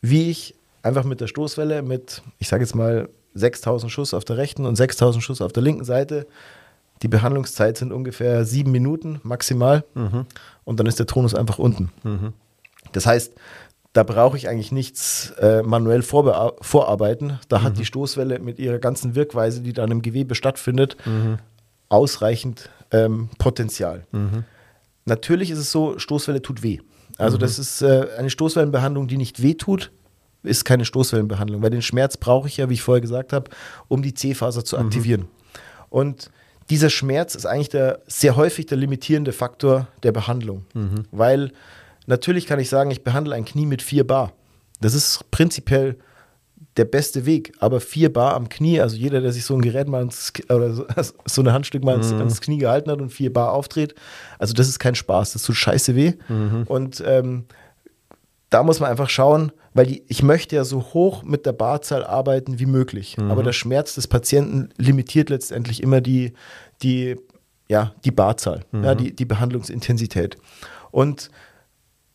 wie 0.00 0.30
ich 0.30 0.54
einfach 0.82 1.04
mit 1.04 1.20
der 1.20 1.26
Stoßwelle 1.26 1.82
mit, 1.82 2.22
ich 2.38 2.48
sage 2.48 2.64
jetzt 2.64 2.74
mal, 2.74 3.08
6000 3.34 3.90
Schuss 3.90 4.14
auf 4.14 4.24
der 4.24 4.38
rechten 4.38 4.64
und 4.64 4.76
6000 4.76 5.22
Schuss 5.22 5.42
auf 5.42 5.52
der 5.52 5.62
linken 5.62 5.84
Seite. 5.84 6.26
Die 7.02 7.08
Behandlungszeit 7.08 7.76
sind 7.76 7.92
ungefähr 7.92 8.44
sieben 8.44 8.70
Minuten 8.70 9.20
maximal 9.24 9.84
mhm. 9.94 10.24
und 10.64 10.80
dann 10.80 10.86
ist 10.86 10.98
der 10.98 11.06
Tonus 11.06 11.34
einfach 11.34 11.58
unten. 11.58 11.90
Mhm. 12.02 12.32
Das 12.92 13.06
heißt, 13.06 13.32
da 13.94 14.02
brauche 14.02 14.36
ich 14.36 14.48
eigentlich 14.48 14.72
nichts 14.72 15.32
äh, 15.38 15.62
manuell 15.62 16.02
vorarbeiten. 16.02 17.38
Da 17.48 17.60
mhm. 17.60 17.62
hat 17.62 17.78
die 17.78 17.84
Stoßwelle 17.84 18.40
mit 18.40 18.58
ihrer 18.58 18.78
ganzen 18.78 19.14
Wirkweise, 19.14 19.62
die 19.62 19.72
dann 19.72 19.90
im 19.90 20.02
Gewebe 20.02 20.34
stattfindet, 20.34 20.96
mhm. 21.06 21.38
ausreichend 21.88 22.70
ähm, 22.90 23.30
Potenzial. 23.38 24.04
Mhm. 24.10 24.44
Natürlich 25.04 25.50
ist 25.50 25.58
es 25.58 25.70
so, 25.70 25.96
Stoßwelle 25.98 26.42
tut 26.42 26.64
weh. 26.64 26.80
Also 27.18 27.36
mhm. 27.36 27.42
das 27.42 27.60
ist 27.60 27.82
äh, 27.82 28.08
eine 28.18 28.30
Stoßwellenbehandlung, 28.30 29.06
die 29.06 29.16
nicht 29.16 29.40
weh 29.40 29.54
tut, 29.54 29.92
ist 30.42 30.64
keine 30.64 30.84
Stoßwellenbehandlung, 30.84 31.62
weil 31.62 31.70
den 31.70 31.82
Schmerz 31.82 32.16
brauche 32.16 32.48
ich 32.48 32.56
ja, 32.56 32.68
wie 32.68 32.74
ich 32.74 32.82
vorher 32.82 33.00
gesagt 33.00 33.32
habe, 33.32 33.48
um 33.86 34.02
die 34.02 34.12
C-Faser 34.12 34.64
zu 34.64 34.76
mhm. 34.76 34.86
aktivieren. 34.86 35.28
Und 35.88 36.32
dieser 36.68 36.90
Schmerz 36.90 37.36
ist 37.36 37.46
eigentlich 37.46 37.68
der, 37.68 38.00
sehr 38.08 38.34
häufig 38.34 38.66
der 38.66 38.76
limitierende 38.76 39.32
Faktor 39.32 39.86
der 40.02 40.10
Behandlung, 40.10 40.64
mhm. 40.74 41.04
weil 41.12 41.52
natürlich 42.06 42.46
kann 42.46 42.58
ich 42.58 42.68
sagen, 42.68 42.90
ich 42.90 43.04
behandle 43.04 43.34
ein 43.34 43.44
Knie 43.44 43.66
mit 43.66 43.82
4 43.82 44.06
Bar. 44.06 44.32
Das 44.80 44.94
ist 44.94 45.30
prinzipiell 45.30 45.96
der 46.76 46.84
beste 46.84 47.26
Weg. 47.26 47.52
Aber 47.60 47.80
4 47.80 48.12
Bar 48.12 48.34
am 48.34 48.48
Knie, 48.48 48.80
also 48.80 48.96
jeder, 48.96 49.20
der 49.20 49.32
sich 49.32 49.44
so 49.44 49.54
ein 49.54 49.62
Gerät 49.62 49.88
mal 49.88 50.02
ins, 50.02 50.32
oder 50.48 50.72
so, 50.72 50.86
so 51.26 51.42
ein 51.42 51.52
Handstück 51.52 51.84
mal 51.84 51.96
mhm. 51.96 52.18
ans, 52.18 52.40
Knie 52.40 52.58
gehalten 52.58 52.90
hat 52.90 53.00
und 53.00 53.10
4 53.10 53.32
Bar 53.32 53.52
aufdreht, 53.52 53.94
also 54.38 54.54
das 54.54 54.68
ist 54.68 54.78
kein 54.78 54.94
Spaß. 54.94 55.32
Das 55.32 55.42
tut 55.42 55.56
scheiße 55.56 55.94
weh. 55.94 56.14
Mhm. 56.28 56.64
Und 56.66 57.02
ähm, 57.06 57.44
da 58.50 58.62
muss 58.62 58.80
man 58.80 58.90
einfach 58.90 59.08
schauen, 59.08 59.52
weil 59.72 59.86
die, 59.86 60.04
ich 60.06 60.22
möchte 60.22 60.54
ja 60.54 60.64
so 60.64 60.80
hoch 60.94 61.24
mit 61.24 61.46
der 61.46 61.52
Barzahl 61.52 62.04
arbeiten 62.04 62.60
wie 62.60 62.66
möglich. 62.66 63.16
Mhm. 63.18 63.30
Aber 63.30 63.42
der 63.42 63.52
Schmerz 63.52 63.94
des 63.94 64.06
Patienten 64.06 64.70
limitiert 64.76 65.30
letztendlich 65.30 65.82
immer 65.82 66.00
die, 66.00 66.32
die, 66.82 67.16
ja, 67.68 67.94
die 68.04 68.12
Barzahl, 68.12 68.64
ja, 68.72 68.94
die, 68.94 69.14
die 69.14 69.24
Behandlungsintensität. 69.24 70.36
Und 70.90 71.30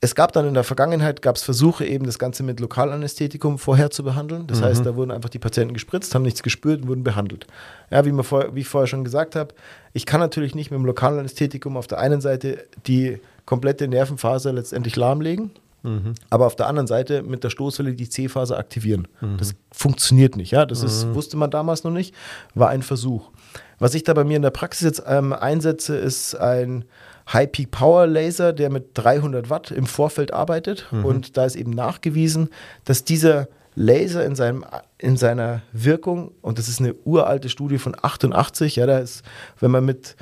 es 0.01 0.15
gab 0.15 0.31
dann 0.31 0.47
in 0.47 0.53
der 0.53 0.63
Vergangenheit 0.63 1.21
gab 1.21 1.35
es 1.35 1.43
Versuche, 1.43 1.85
eben 1.85 2.05
das 2.05 2.19
Ganze 2.19 2.41
mit 2.43 2.61
Lokalanästhetikum 2.61 3.59
vorher 3.59 3.91
zu 3.91 4.03
behandeln. 4.03 4.47
Das 4.47 4.61
mhm. 4.61 4.65
heißt, 4.65 4.85
da 4.85 4.95
wurden 4.95 5.11
einfach 5.11 5.29
die 5.29 5.39
Patienten 5.39 5.73
gespritzt, 5.73 6.15
haben 6.15 6.21
nichts 6.21 6.41
gespürt 6.41 6.83
und 6.83 6.87
wurden 6.87 7.03
behandelt. 7.03 7.47
Ja, 7.91 8.05
wie, 8.05 8.23
vor, 8.23 8.55
wie 8.55 8.61
ich 8.61 8.67
vorher 8.67 8.87
schon 8.87 9.03
gesagt 9.03 9.35
habe, 9.35 9.53
ich 9.91 10.05
kann 10.05 10.21
natürlich 10.21 10.55
nicht 10.55 10.71
mit 10.71 10.79
dem 10.79 10.85
Lokalanästhetikum 10.85 11.75
auf 11.75 11.87
der 11.87 11.99
einen 11.99 12.21
Seite 12.21 12.65
die 12.87 13.19
komplette 13.45 13.89
Nervenfaser 13.89 14.53
letztendlich 14.53 14.95
lahmlegen, 14.95 15.51
mhm. 15.83 16.13
aber 16.29 16.45
auf 16.45 16.55
der 16.55 16.67
anderen 16.67 16.87
Seite 16.87 17.21
mit 17.21 17.43
der 17.43 17.49
Stoßwelle 17.49 17.93
die 17.93 18.07
C-Faser 18.07 18.57
aktivieren. 18.57 19.09
Mhm. 19.19 19.37
Das 19.37 19.53
funktioniert 19.73 20.37
nicht. 20.37 20.51
Ja, 20.51 20.65
das 20.65 20.81
ist, 20.81 21.07
mhm. 21.07 21.15
wusste 21.15 21.35
man 21.35 21.51
damals 21.51 21.83
noch 21.83 21.91
nicht, 21.91 22.15
war 22.55 22.69
ein 22.69 22.83
Versuch. 22.83 23.31
Was 23.79 23.93
ich 23.95 24.03
da 24.03 24.13
bei 24.13 24.23
mir 24.23 24.37
in 24.37 24.43
der 24.43 24.49
Praxis 24.51 24.85
jetzt 24.85 25.03
ähm, 25.07 25.33
einsetze, 25.33 25.97
ist 25.97 26.35
ein 26.35 26.85
High 27.31 27.51
Peak 27.51 27.71
Power 27.71 28.07
Laser, 28.07 28.53
der 28.53 28.69
mit 28.69 28.89
300 28.95 29.49
Watt 29.49 29.71
im 29.71 29.85
Vorfeld 29.85 30.33
arbeitet. 30.33 30.87
Mhm. 30.91 31.05
Und 31.05 31.37
da 31.37 31.45
ist 31.45 31.55
eben 31.55 31.71
nachgewiesen, 31.71 32.49
dass 32.85 33.03
dieser 33.03 33.47
Laser 33.75 34.25
in, 34.25 34.35
seinem, 34.35 34.65
in 34.97 35.15
seiner 35.15 35.61
Wirkung, 35.71 36.31
und 36.41 36.57
das 36.57 36.67
ist 36.67 36.79
eine 36.79 36.93
uralte 37.05 37.49
Studie 37.49 37.77
von 37.77 37.95
88, 37.99 38.75
ja, 38.75 38.85
da 38.85 38.97
ist, 38.97 39.23
wenn 39.59 39.71
man 39.71 39.85
mit 39.85 40.15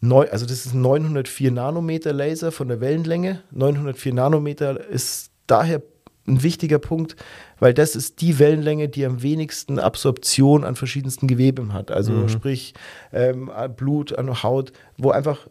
neu, 0.00 0.28
also 0.30 0.46
das 0.46 0.64
ist 0.64 0.74
ein 0.74 0.80
904 0.80 1.50
Nanometer 1.50 2.12
Laser 2.12 2.52
von 2.52 2.68
der 2.68 2.80
Wellenlänge. 2.80 3.40
904 3.50 4.14
Nanometer 4.14 4.80
ist 4.88 5.30
daher 5.46 5.82
ein 6.26 6.42
wichtiger 6.42 6.78
Punkt, 6.78 7.16
weil 7.58 7.74
das 7.74 7.96
ist 7.96 8.20
die 8.20 8.38
Wellenlänge, 8.38 8.88
die 8.88 9.04
am 9.04 9.22
wenigsten 9.22 9.78
Absorption 9.78 10.64
an 10.64 10.76
verschiedensten 10.76 11.26
Geweben 11.28 11.72
hat. 11.72 11.90
Also 11.90 12.12
mhm. 12.12 12.28
sprich 12.28 12.74
ähm, 13.12 13.50
Blut 13.76 14.16
an 14.16 14.42
Haut, 14.42 14.72
wo 14.96 15.10
einfach 15.10 15.48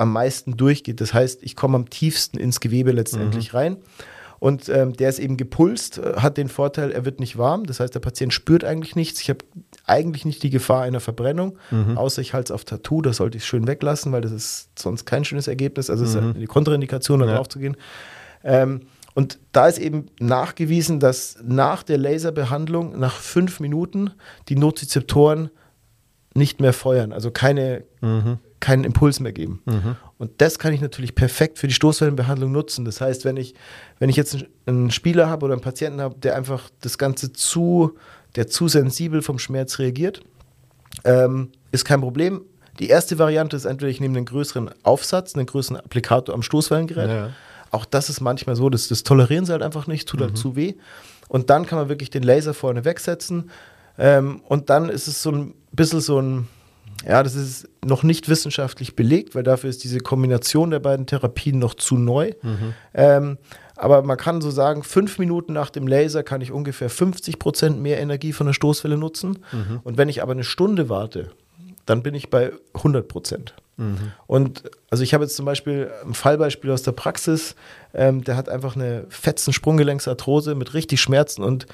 am 0.00 0.12
meisten 0.12 0.56
durchgeht. 0.56 1.00
Das 1.02 1.12
heißt, 1.12 1.42
ich 1.42 1.54
komme 1.56 1.76
am 1.76 1.90
tiefsten 1.90 2.38
ins 2.38 2.60
Gewebe 2.60 2.90
letztendlich 2.90 3.52
mhm. 3.52 3.58
rein. 3.58 3.76
Und 4.38 4.70
ähm, 4.70 4.94
der 4.94 5.10
ist 5.10 5.18
eben 5.18 5.36
gepulst, 5.36 5.98
äh, 5.98 6.14
hat 6.16 6.38
den 6.38 6.48
Vorteil, 6.48 6.90
er 6.90 7.04
wird 7.04 7.20
nicht 7.20 7.36
warm. 7.36 7.66
Das 7.66 7.80
heißt, 7.80 7.94
der 7.94 8.00
Patient 8.00 8.32
spürt 8.32 8.64
eigentlich 8.64 8.96
nichts. 8.96 9.20
Ich 9.20 9.28
habe 9.28 9.44
eigentlich 9.84 10.24
nicht 10.24 10.42
die 10.42 10.48
Gefahr 10.48 10.80
einer 10.80 11.00
Verbrennung, 11.00 11.58
mhm. 11.70 11.98
außer 11.98 12.22
ich 12.22 12.32
halte 12.32 12.50
es 12.50 12.50
auf 12.50 12.64
Tattoo. 12.64 13.02
Da 13.02 13.12
sollte 13.12 13.36
ich 13.36 13.42
es 13.42 13.46
schön 13.46 13.66
weglassen, 13.66 14.10
weil 14.12 14.22
das 14.22 14.32
ist 14.32 14.70
sonst 14.78 15.04
kein 15.04 15.26
schönes 15.26 15.46
Ergebnis. 15.46 15.90
Also, 15.90 16.04
es 16.04 16.14
mhm. 16.14 16.30
ist 16.30 16.36
eine 16.36 16.46
Kontraindikation, 16.46 17.20
da 17.20 17.26
ja. 17.26 17.36
drauf 17.36 17.50
zu 17.50 17.58
gehen. 17.58 17.76
Ähm, 18.42 18.86
und 19.12 19.38
da 19.52 19.68
ist 19.68 19.78
eben 19.78 20.06
nachgewiesen, 20.18 20.98
dass 20.98 21.36
nach 21.42 21.82
der 21.82 21.98
Laserbehandlung, 21.98 22.98
nach 22.98 23.16
fünf 23.16 23.60
Minuten, 23.60 24.12
die 24.48 24.56
Nozizeptoren 24.56 25.50
nicht 26.32 26.60
mehr 26.62 26.72
feuern. 26.72 27.12
Also 27.12 27.30
keine. 27.30 27.84
Mhm 28.00 28.38
keinen 28.60 28.84
Impuls 28.84 29.20
mehr 29.20 29.32
geben. 29.32 29.62
Mhm. 29.64 29.96
Und 30.18 30.30
das 30.38 30.58
kann 30.58 30.72
ich 30.72 30.80
natürlich 30.80 31.14
perfekt 31.14 31.58
für 31.58 31.66
die 31.66 31.74
Stoßwellenbehandlung 31.74 32.52
nutzen. 32.52 32.84
Das 32.84 33.00
heißt, 33.00 33.24
wenn 33.24 33.36
ich, 33.36 33.54
wenn 33.98 34.10
ich 34.10 34.16
jetzt 34.16 34.44
einen 34.66 34.90
Spieler 34.90 35.28
habe 35.28 35.46
oder 35.46 35.54
einen 35.54 35.62
Patienten 35.62 36.00
habe, 36.00 36.16
der 36.18 36.36
einfach 36.36 36.70
das 36.80 36.98
Ganze 36.98 37.32
zu, 37.32 37.96
der 38.36 38.46
zu 38.46 38.68
sensibel 38.68 39.22
vom 39.22 39.38
Schmerz 39.38 39.78
reagiert, 39.78 40.20
ähm, 41.04 41.50
ist 41.72 41.84
kein 41.84 42.00
Problem. 42.00 42.42
Die 42.78 42.88
erste 42.88 43.18
Variante 43.18 43.56
ist 43.56 43.64
entweder 43.64 43.90
ich 43.90 44.00
nehme 44.00 44.16
einen 44.16 44.26
größeren 44.26 44.70
Aufsatz, 44.82 45.34
einen 45.34 45.46
größeren 45.46 45.78
Applikator 45.78 46.34
am 46.34 46.42
Stoßwellengerät. 46.42 47.08
Ja. 47.08 47.30
Auch 47.70 47.84
das 47.84 48.10
ist 48.10 48.20
manchmal 48.20 48.56
so, 48.56 48.68
das, 48.68 48.88
das 48.88 49.04
tolerieren 49.04 49.46
sie 49.46 49.52
halt 49.52 49.62
einfach 49.62 49.86
nicht, 49.86 50.08
tut 50.08 50.20
halt 50.20 50.32
mhm. 50.32 50.34
halt 50.34 50.42
zu 50.42 50.56
weh. 50.56 50.74
Und 51.28 51.48
dann 51.50 51.66
kann 51.66 51.78
man 51.78 51.88
wirklich 51.88 52.10
den 52.10 52.22
Laser 52.24 52.54
vorne 52.54 52.84
wegsetzen. 52.84 53.50
Ähm, 53.98 54.42
und 54.48 54.70
dann 54.70 54.88
ist 54.88 55.06
es 55.06 55.22
so 55.22 55.30
ein 55.30 55.54
bisschen 55.72 56.00
so 56.00 56.20
ein, 56.20 56.48
ja, 57.06 57.22
das 57.22 57.34
ist 57.34 57.68
noch 57.84 58.02
nicht 58.02 58.28
wissenschaftlich 58.28 58.94
belegt, 58.94 59.34
weil 59.34 59.42
dafür 59.42 59.70
ist 59.70 59.84
diese 59.84 60.00
Kombination 60.00 60.70
der 60.70 60.80
beiden 60.80 61.06
Therapien 61.06 61.58
noch 61.58 61.74
zu 61.74 61.96
neu. 61.96 62.32
Mhm. 62.42 62.74
Ähm, 62.94 63.38
aber 63.76 64.02
man 64.02 64.18
kann 64.18 64.42
so 64.42 64.50
sagen, 64.50 64.82
fünf 64.82 65.18
Minuten 65.18 65.54
nach 65.54 65.70
dem 65.70 65.86
Laser 65.86 66.22
kann 66.22 66.42
ich 66.42 66.52
ungefähr 66.52 66.90
50 66.90 67.38
Prozent 67.38 67.80
mehr 67.80 67.98
Energie 67.98 68.34
von 68.34 68.46
der 68.46 68.52
Stoßwelle 68.52 68.98
nutzen. 68.98 69.38
Mhm. 69.52 69.80
Und 69.82 69.96
wenn 69.96 70.10
ich 70.10 70.22
aber 70.22 70.32
eine 70.32 70.44
Stunde 70.44 70.90
warte, 70.90 71.30
dann 71.86 72.02
bin 72.02 72.14
ich 72.14 72.28
bei 72.28 72.52
100 72.74 73.08
Prozent. 73.08 73.54
Mhm. 73.78 74.12
Und 74.26 74.70
also 74.90 75.02
ich 75.02 75.14
habe 75.14 75.24
jetzt 75.24 75.34
zum 75.34 75.46
Beispiel 75.46 75.90
ein 76.04 76.12
Fallbeispiel 76.12 76.70
aus 76.70 76.82
der 76.82 76.92
Praxis, 76.92 77.54
ähm, 77.94 78.22
der 78.22 78.36
hat 78.36 78.50
einfach 78.50 78.76
eine 78.76 79.06
fetzen 79.08 79.54
Sprunggelenksarthrose 79.54 80.54
mit 80.54 80.74
richtig 80.74 81.00
Schmerzen 81.00 81.42
und 81.42 81.66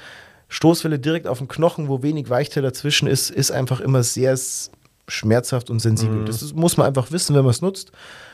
Stoßwelle 0.49 0.97
direkt 0.97 1.27
auf 1.27 1.39
dem 1.39 1.49
Knochen, 1.49 1.89
wo 1.89 2.03
wenig 2.03 2.29
Weichteil 2.29 2.63
dazwischen 2.63 3.07
ist, 3.07 3.29
ist 3.29 3.51
einfach 3.51 3.81
immer 3.81 4.01
sehr 4.03 4.37
schmerzhaft 5.07 5.69
und 5.69 5.79
sensibel. 5.79 6.17
Mhm. 6.17 6.25
Das 6.25 6.41
ist, 6.41 6.55
muss 6.55 6.77
man 6.77 6.87
einfach 6.87 7.11
wissen, 7.11 7.35
wenn 7.35 7.43
man 7.43 7.51
es 7.51 7.61
nutzt. 7.61 7.91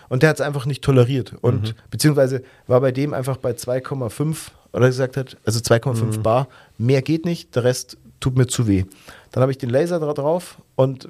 Und 0.10 0.22
der 0.22 0.30
hat 0.30 0.38
es 0.38 0.42
einfach 0.42 0.66
nicht 0.66 0.84
toleriert. 0.84 1.34
Und 1.42 1.70
mhm. 1.70 1.74
beziehungsweise 1.90 2.44
war 2.68 2.82
bei 2.82 2.92
dem 2.92 3.14
einfach 3.14 3.38
bei 3.38 3.52
2,5 3.52 4.50
oder 4.74 4.88
gesagt 4.88 5.18
hat, 5.18 5.38
also 5.46 5.60
2,5 5.60 6.18
mhm. 6.18 6.24
Bar, 6.24 6.48
mehr 6.78 7.02
geht 7.02 7.26
nicht, 7.26 7.56
der 7.56 7.64
Rest 7.64 7.98
tut 8.20 8.38
mir 8.38 8.48
zu 8.48 8.68
weh. 8.68 8.86
Dann 9.32 9.42
habe 9.42 9.52
ich 9.52 9.58
den 9.58 9.70
Laser 9.70 10.00
drauf 10.00 10.58
und 10.76 11.10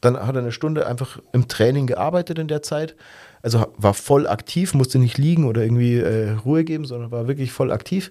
dann 0.00 0.16
hat 0.16 0.34
er 0.34 0.42
eine 0.42 0.52
Stunde 0.52 0.86
einfach 0.86 1.18
im 1.32 1.48
Training 1.48 1.86
gearbeitet 1.86 2.38
in 2.38 2.48
der 2.48 2.62
Zeit. 2.62 2.96
Also 3.42 3.66
war 3.76 3.94
voll 3.94 4.26
aktiv, 4.26 4.74
musste 4.74 4.98
nicht 4.98 5.18
liegen 5.18 5.44
oder 5.44 5.62
irgendwie 5.62 5.96
äh, 5.96 6.32
Ruhe 6.32 6.64
geben, 6.64 6.84
sondern 6.84 7.10
war 7.10 7.28
wirklich 7.28 7.52
voll 7.52 7.70
aktiv. 7.70 8.10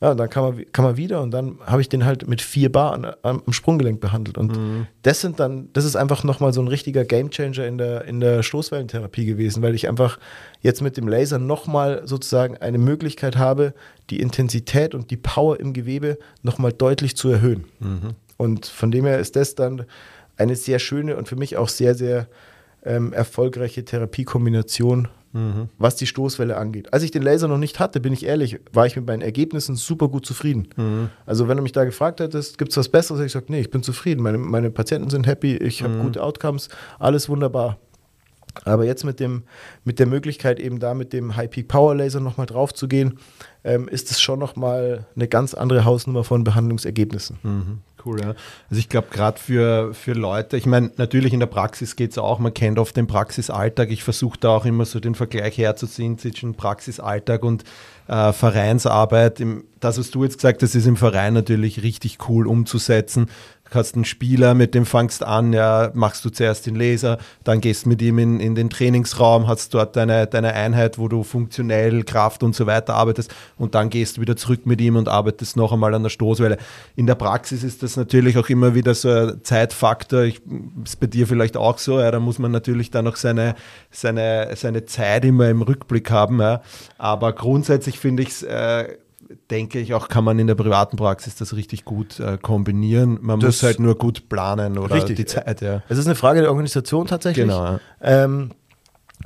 Ja, 0.00 0.14
dann 0.14 0.30
kann 0.30 0.42
man, 0.44 0.72
kann 0.72 0.84
man 0.84 0.96
wieder 0.96 1.20
und 1.22 1.32
dann 1.32 1.58
habe 1.66 1.80
ich 1.80 1.88
den 1.88 2.04
halt 2.04 2.28
mit 2.28 2.40
4 2.40 2.70
Bar 2.70 2.92
an, 2.92 3.12
am 3.22 3.52
Sprunggelenk 3.52 4.00
behandelt. 4.00 4.38
Und 4.38 4.56
mhm. 4.56 4.86
das 5.02 5.20
sind 5.20 5.40
dann, 5.40 5.70
das 5.72 5.84
ist 5.84 5.96
einfach 5.96 6.22
nochmal 6.22 6.52
so 6.52 6.60
ein 6.60 6.68
richtiger 6.68 7.04
Gamechanger 7.04 7.66
in 7.66 7.78
der, 7.78 8.04
in 8.04 8.20
der 8.20 8.42
Stoßwellentherapie 8.42 9.24
gewesen, 9.24 9.62
weil 9.62 9.74
ich 9.74 9.88
einfach 9.88 10.18
jetzt 10.60 10.82
mit 10.82 10.96
dem 10.96 11.08
Laser 11.08 11.38
nochmal 11.38 12.02
sozusagen 12.04 12.56
eine 12.58 12.78
Möglichkeit 12.78 13.36
habe, 13.36 13.74
die 14.10 14.20
Intensität 14.20 14.94
und 14.94 15.10
die 15.10 15.16
Power 15.16 15.58
im 15.58 15.72
Gewebe 15.72 16.18
nochmal 16.42 16.72
deutlich 16.72 17.16
zu 17.16 17.28
erhöhen. 17.28 17.64
Mhm. 17.80 18.14
Und 18.36 18.66
von 18.66 18.92
dem 18.92 19.04
her 19.04 19.18
ist 19.18 19.34
das 19.34 19.56
dann 19.56 19.84
eine 20.36 20.54
sehr 20.54 20.78
schöne 20.78 21.16
und 21.16 21.28
für 21.28 21.36
mich 21.36 21.56
auch 21.56 21.68
sehr, 21.68 21.96
sehr 21.96 22.28
ähm, 22.84 23.12
erfolgreiche 23.12 23.84
Therapiekombination 23.84 25.08
mhm. 25.32 25.68
was 25.78 25.96
die 25.96 26.06
Stoßwelle 26.06 26.56
angeht. 26.56 26.92
Als 26.92 27.02
ich 27.02 27.10
den 27.10 27.22
Laser 27.22 27.48
noch 27.48 27.58
nicht 27.58 27.80
hatte, 27.80 28.00
bin 28.00 28.12
ich 28.12 28.24
ehrlich, 28.24 28.60
war 28.72 28.86
ich 28.86 28.96
mit 28.96 29.06
meinen 29.06 29.22
Ergebnissen 29.22 29.76
super 29.76 30.08
gut 30.08 30.26
zufrieden. 30.26 30.68
Mhm. 30.76 31.10
Also 31.26 31.48
wenn 31.48 31.56
du 31.56 31.62
mich 31.62 31.72
da 31.72 31.84
gefragt 31.84 32.20
hättest, 32.20 32.58
gibt 32.58 32.70
es 32.70 32.76
was 32.76 32.88
Besseres, 32.88 33.20
ich 33.20 33.26
gesagt, 33.26 33.50
nee, 33.50 33.60
ich 33.60 33.70
bin 33.70 33.82
zufrieden. 33.82 34.22
Meine, 34.22 34.38
meine 34.38 34.70
Patienten 34.70 35.10
sind 35.10 35.26
happy, 35.26 35.56
ich 35.56 35.82
habe 35.82 35.94
mhm. 35.94 36.02
gute 36.02 36.22
Outcomes, 36.22 36.68
alles 36.98 37.28
wunderbar. 37.28 37.78
Aber 38.64 38.84
jetzt 38.84 39.04
mit, 39.04 39.20
dem, 39.20 39.42
mit 39.84 39.98
der 39.98 40.06
Möglichkeit, 40.06 40.58
eben 40.58 40.80
da 40.80 40.94
mit 40.94 41.12
dem 41.12 41.36
High 41.36 41.50
Peak 41.50 41.68
Power 41.68 41.94
Laser 41.94 42.20
nochmal 42.20 42.46
drauf 42.46 42.74
zu 42.74 42.88
gehen, 42.88 43.18
ähm, 43.62 43.88
ist 43.88 44.10
es 44.10 44.20
schon 44.20 44.38
nochmal 44.38 45.06
eine 45.14 45.28
ganz 45.28 45.54
andere 45.54 45.84
Hausnummer 45.84 46.24
von 46.24 46.44
Behandlungsergebnissen. 46.44 47.38
Cool, 48.08 48.20
ja. 48.22 48.34
Also 48.70 48.80
ich 48.80 48.88
glaube, 48.88 49.08
gerade 49.10 49.38
für, 49.38 49.92
für 49.92 50.14
Leute, 50.14 50.56
ich 50.56 50.64
meine, 50.64 50.90
natürlich 50.96 51.34
in 51.34 51.40
der 51.40 51.46
Praxis 51.46 51.94
geht 51.94 52.12
es 52.12 52.18
auch, 52.18 52.38
man 52.38 52.54
kennt 52.54 52.78
oft 52.78 52.96
den 52.96 53.06
Praxisalltag. 53.06 53.90
Ich 53.90 54.02
versuche 54.02 54.38
da 54.40 54.48
auch 54.48 54.64
immer 54.64 54.86
so 54.86 54.98
den 54.98 55.14
Vergleich 55.14 55.58
herzuziehen 55.58 56.16
zwischen 56.16 56.54
Praxisalltag 56.54 57.44
und 57.44 57.64
äh, 58.06 58.32
Vereinsarbeit. 58.32 59.40
Im, 59.40 59.64
das, 59.80 59.98
was 59.98 60.10
du 60.10 60.24
jetzt 60.24 60.38
gesagt 60.38 60.62
hast, 60.62 60.74
ist 60.74 60.86
im 60.86 60.96
Verein 60.96 61.34
natürlich 61.34 61.82
richtig 61.82 62.18
cool 62.28 62.46
umzusetzen 62.46 63.28
hast 63.74 63.94
einen 63.94 64.04
Spieler, 64.04 64.54
mit 64.54 64.74
dem 64.74 64.86
fangst 64.86 65.22
an, 65.22 65.52
ja, 65.52 65.90
machst 65.94 66.24
du 66.24 66.30
zuerst 66.30 66.66
den 66.66 66.74
Laser, 66.74 67.18
dann 67.44 67.60
gehst 67.60 67.86
mit 67.86 68.00
ihm 68.02 68.18
in, 68.18 68.40
in 68.40 68.54
den 68.54 68.70
Trainingsraum, 68.70 69.46
hast 69.46 69.74
dort 69.74 69.96
deine, 69.96 70.26
deine 70.26 70.54
Einheit, 70.54 70.98
wo 70.98 71.08
du 71.08 71.22
funktionell, 71.22 72.04
Kraft 72.04 72.42
und 72.42 72.54
so 72.54 72.66
weiter 72.66 72.94
arbeitest 72.94 73.34
und 73.56 73.74
dann 73.74 73.90
gehst 73.90 74.16
du 74.16 74.20
wieder 74.20 74.36
zurück 74.36 74.66
mit 74.66 74.80
ihm 74.80 74.96
und 74.96 75.08
arbeitest 75.08 75.56
noch 75.56 75.72
einmal 75.72 75.94
an 75.94 76.02
der 76.02 76.10
Stoßwelle. 76.10 76.58
In 76.96 77.06
der 77.06 77.14
Praxis 77.14 77.62
ist 77.62 77.82
das 77.82 77.96
natürlich 77.96 78.38
auch 78.38 78.48
immer 78.48 78.74
wieder 78.74 78.94
so 78.94 79.10
ein 79.10 79.40
Zeitfaktor, 79.42 80.22
ich, 80.22 80.40
ist 80.84 81.00
bei 81.00 81.06
dir 81.06 81.26
vielleicht 81.26 81.56
auch 81.56 81.78
so, 81.78 82.00
ja, 82.00 82.10
da 82.10 82.20
muss 82.20 82.38
man 82.38 82.52
natürlich 82.52 82.90
dann 82.90 83.04
noch 83.04 83.16
seine, 83.16 83.54
seine, 83.90 84.50
seine 84.56 84.84
Zeit 84.84 85.24
immer 85.24 85.48
im 85.48 85.62
Rückblick 85.62 86.10
haben, 86.10 86.40
ja. 86.40 86.62
aber 86.96 87.32
grundsätzlich 87.32 87.98
finde 87.98 88.22
ich 88.22 88.30
es 88.30 88.42
äh, 88.42 88.96
denke 89.50 89.78
ich 89.78 89.94
auch, 89.94 90.08
kann 90.08 90.24
man 90.24 90.38
in 90.38 90.46
der 90.46 90.54
privaten 90.54 90.96
Praxis 90.96 91.36
das 91.36 91.54
richtig 91.54 91.84
gut 91.84 92.18
äh, 92.20 92.38
kombinieren. 92.40 93.18
Man 93.20 93.40
das 93.40 93.56
muss 93.56 93.62
halt 93.62 93.80
nur 93.80 93.96
gut 93.96 94.28
planen 94.28 94.78
oder 94.78 94.94
richtig. 94.94 95.16
die 95.16 95.26
Zeit. 95.26 95.60
Ja. 95.60 95.82
Es 95.88 95.98
ist 95.98 96.06
eine 96.06 96.14
Frage 96.14 96.40
der 96.40 96.50
Organisation 96.50 97.06
tatsächlich. 97.06 97.46
Genau. 97.46 97.78
Ähm, 98.00 98.52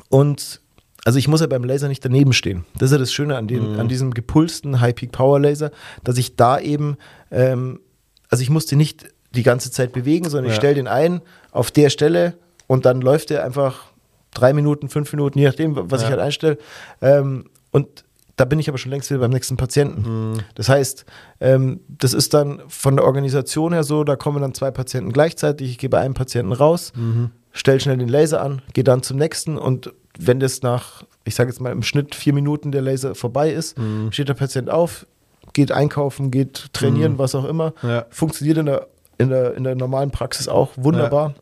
und 0.08 0.60
also 1.04 1.18
ich 1.18 1.28
muss 1.28 1.40
ja 1.40 1.46
beim 1.46 1.64
Laser 1.64 1.88
nicht 1.88 2.04
daneben 2.04 2.32
stehen. 2.32 2.64
Das 2.78 2.90
ist 2.90 2.92
ja 2.92 2.98
das 2.98 3.12
Schöne 3.12 3.36
an, 3.36 3.48
den, 3.48 3.72
mhm. 3.72 3.80
an 3.80 3.88
diesem 3.88 4.14
gepulsten 4.14 4.80
High-Peak-Power-Laser, 4.80 5.70
dass 6.04 6.16
ich 6.18 6.36
da 6.36 6.58
eben, 6.58 6.96
ähm, 7.30 7.80
also 8.28 8.42
ich 8.42 8.50
musste 8.50 8.76
nicht 8.76 9.06
die 9.34 9.42
ganze 9.42 9.70
Zeit 9.70 9.92
bewegen, 9.92 10.28
sondern 10.28 10.46
ja. 10.46 10.52
ich 10.52 10.56
stelle 10.56 10.74
den 10.74 10.88
ein 10.88 11.20
auf 11.50 11.70
der 11.70 11.90
Stelle 11.90 12.34
und 12.66 12.84
dann 12.86 13.00
läuft 13.00 13.30
der 13.30 13.44
einfach 13.44 13.84
drei 14.32 14.52
Minuten, 14.52 14.88
fünf 14.88 15.12
Minuten, 15.12 15.38
je 15.38 15.46
nachdem, 15.46 15.90
was 15.90 16.02
ja. 16.02 16.08
ich 16.08 16.10
halt 16.10 16.20
einstelle. 16.20 16.58
Ähm, 17.00 17.46
und 17.70 18.04
da 18.42 18.44
bin 18.44 18.58
ich 18.58 18.68
aber 18.68 18.76
schon 18.76 18.90
längst 18.90 19.08
wieder 19.08 19.20
beim 19.20 19.30
nächsten 19.30 19.56
Patienten. 19.56 20.32
Mhm. 20.32 20.38
Das 20.56 20.68
heißt, 20.68 21.04
ähm, 21.38 21.78
das 21.86 22.12
ist 22.12 22.34
dann 22.34 22.60
von 22.66 22.96
der 22.96 23.04
Organisation 23.04 23.72
her 23.72 23.84
so, 23.84 24.02
da 24.02 24.16
kommen 24.16 24.42
dann 24.42 24.52
zwei 24.52 24.72
Patienten 24.72 25.12
gleichzeitig, 25.12 25.70
ich 25.70 25.78
gebe 25.78 25.96
einen 25.96 26.14
Patienten 26.14 26.50
raus, 26.50 26.92
mhm. 26.96 27.30
stelle 27.52 27.78
schnell 27.78 27.98
den 27.98 28.08
Laser 28.08 28.42
an, 28.42 28.60
gehe 28.72 28.82
dann 28.82 29.04
zum 29.04 29.16
nächsten 29.16 29.56
und 29.56 29.92
wenn 30.18 30.40
das 30.40 30.60
nach, 30.62 31.04
ich 31.22 31.36
sage 31.36 31.50
jetzt 31.50 31.60
mal 31.60 31.70
im 31.70 31.84
Schnitt 31.84 32.16
vier 32.16 32.32
Minuten 32.32 32.72
der 32.72 32.82
Laser 32.82 33.14
vorbei 33.14 33.52
ist, 33.52 33.78
mhm. 33.78 34.10
steht 34.10 34.28
der 34.28 34.34
Patient 34.34 34.68
auf, 34.68 35.06
geht 35.52 35.70
einkaufen, 35.70 36.32
geht 36.32 36.72
trainieren, 36.72 37.12
mhm. 37.12 37.18
was 37.18 37.36
auch 37.36 37.44
immer. 37.44 37.74
Ja. 37.84 38.06
Funktioniert 38.10 38.58
in 38.58 38.66
der, 38.66 38.88
in, 39.18 39.28
der, 39.28 39.54
in 39.54 39.62
der 39.62 39.76
normalen 39.76 40.10
Praxis 40.10 40.48
auch 40.48 40.70
wunderbar. 40.74 41.28
Ja. 41.28 41.34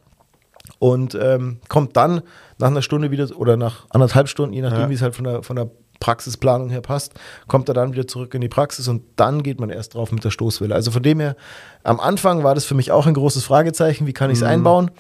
Und 0.78 1.14
ähm, 1.14 1.60
kommt 1.68 1.96
dann 1.96 2.20
nach 2.58 2.68
einer 2.68 2.82
Stunde 2.82 3.10
wieder 3.10 3.26
oder 3.36 3.56
nach 3.56 3.86
anderthalb 3.88 4.28
Stunden, 4.28 4.52
je 4.52 4.60
nachdem, 4.60 4.82
ja. 4.82 4.90
wie 4.90 4.94
es 4.94 5.02
halt 5.02 5.14
von 5.14 5.24
der, 5.24 5.42
von 5.42 5.56
der 5.56 5.70
Praxisplanung 6.00 6.70
her 6.70 6.80
passt, 6.80 7.12
kommt 7.46 7.68
er 7.68 7.74
dann 7.74 7.92
wieder 7.92 8.06
zurück 8.06 8.34
in 8.34 8.40
die 8.40 8.48
Praxis 8.48 8.88
und 8.88 9.02
dann 9.16 9.42
geht 9.42 9.60
man 9.60 9.70
erst 9.70 9.94
drauf 9.94 10.10
mit 10.10 10.24
der 10.24 10.30
Stoßwelle. 10.30 10.74
Also 10.74 10.90
von 10.90 11.02
dem 11.02 11.20
her, 11.20 11.36
am 11.84 12.00
Anfang 12.00 12.42
war 12.42 12.54
das 12.54 12.64
für 12.64 12.74
mich 12.74 12.90
auch 12.90 13.06
ein 13.06 13.14
großes 13.14 13.44
Fragezeichen, 13.44 14.06
wie 14.06 14.12
kann 14.12 14.30
ich 14.30 14.38
es 14.38 14.42
mhm. 14.42 14.50
einbauen. 14.50 14.90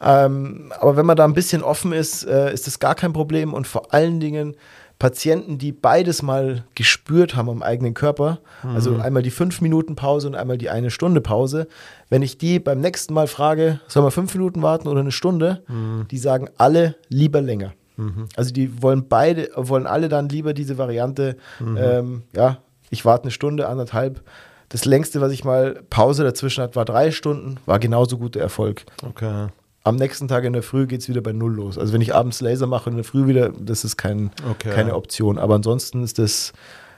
Ähm, 0.00 0.72
aber 0.80 0.96
wenn 0.96 1.06
man 1.06 1.16
da 1.16 1.24
ein 1.24 1.34
bisschen 1.34 1.62
offen 1.62 1.92
ist, 1.92 2.24
äh, 2.24 2.52
ist 2.52 2.66
das 2.66 2.78
gar 2.78 2.94
kein 2.94 3.12
Problem 3.12 3.52
und 3.52 3.66
vor 3.66 3.92
allen 3.92 4.20
Dingen 4.20 4.56
Patienten, 5.00 5.58
die 5.58 5.72
beides 5.72 6.22
mal 6.22 6.64
gespürt 6.76 7.34
haben 7.34 7.48
am 7.48 7.62
eigenen 7.62 7.94
Körper, 7.94 8.38
also 8.62 8.90
mhm. 8.90 8.96
also 8.96 9.02
einmal 9.02 9.22
die 9.22 9.30
fünf 9.30 9.60
Minuten 9.60 9.96
Pause 9.96 10.28
und 10.28 10.36
einmal 10.36 10.56
die 10.56 10.70
eine 10.70 10.90
Stunde 10.90 11.20
Pause, 11.20 11.66
wenn 12.10 12.22
ich 12.22 12.38
die 12.38 12.60
beim 12.60 12.80
nächsten 12.80 13.12
Mal 13.12 13.26
frage, 13.26 13.80
soll 13.88 14.04
man 14.04 14.12
fünf 14.12 14.32
Minuten 14.34 14.62
warten 14.62 14.86
oder 14.86 15.00
eine 15.00 15.10
Stunde, 15.10 15.62
mhm. 15.66 16.06
die 16.10 16.18
sagen 16.18 16.48
alle 16.58 16.94
lieber 17.08 17.40
länger. 17.40 17.72
Mhm. 17.96 18.26
Also 18.36 18.52
die 18.52 18.82
wollen 18.82 19.08
beide, 19.08 19.50
wollen 19.56 19.86
alle 19.86 20.08
dann 20.08 20.28
lieber 20.28 20.54
diese 20.54 20.78
Variante, 20.78 21.36
mhm. 21.60 21.78
ähm, 21.80 22.22
ja, 22.34 22.58
ich 22.90 23.04
warte 23.04 23.24
eine 23.24 23.30
Stunde, 23.30 23.68
anderthalb. 23.68 24.22
Das 24.68 24.84
längste, 24.84 25.20
was 25.20 25.32
ich 25.32 25.44
mal 25.44 25.82
Pause 25.90 26.24
dazwischen 26.24 26.62
hatte, 26.62 26.76
war 26.76 26.84
drei 26.84 27.10
Stunden, 27.10 27.58
war 27.66 27.78
genauso 27.78 28.18
guter 28.18 28.40
Erfolg. 28.40 28.84
Okay. 29.06 29.48
Am 29.84 29.96
nächsten 29.96 30.28
Tag 30.28 30.44
in 30.44 30.54
der 30.54 30.62
Früh 30.62 30.86
geht 30.86 31.02
es 31.02 31.08
wieder 31.08 31.20
bei 31.20 31.32
Null 31.32 31.54
los. 31.54 31.78
Also 31.78 31.92
wenn 31.92 32.00
ich 32.00 32.14
abends 32.14 32.40
Laser 32.40 32.66
mache 32.66 32.86
und 32.86 32.94
in 32.94 32.96
der 32.98 33.04
Früh 33.04 33.26
wieder, 33.26 33.50
das 33.50 33.84
ist 33.84 33.98
kein, 33.98 34.30
okay. 34.50 34.70
keine 34.70 34.94
Option. 34.94 35.38
Aber 35.38 35.56
ansonsten 35.56 36.02
ist 36.02 36.18
das 36.18 36.54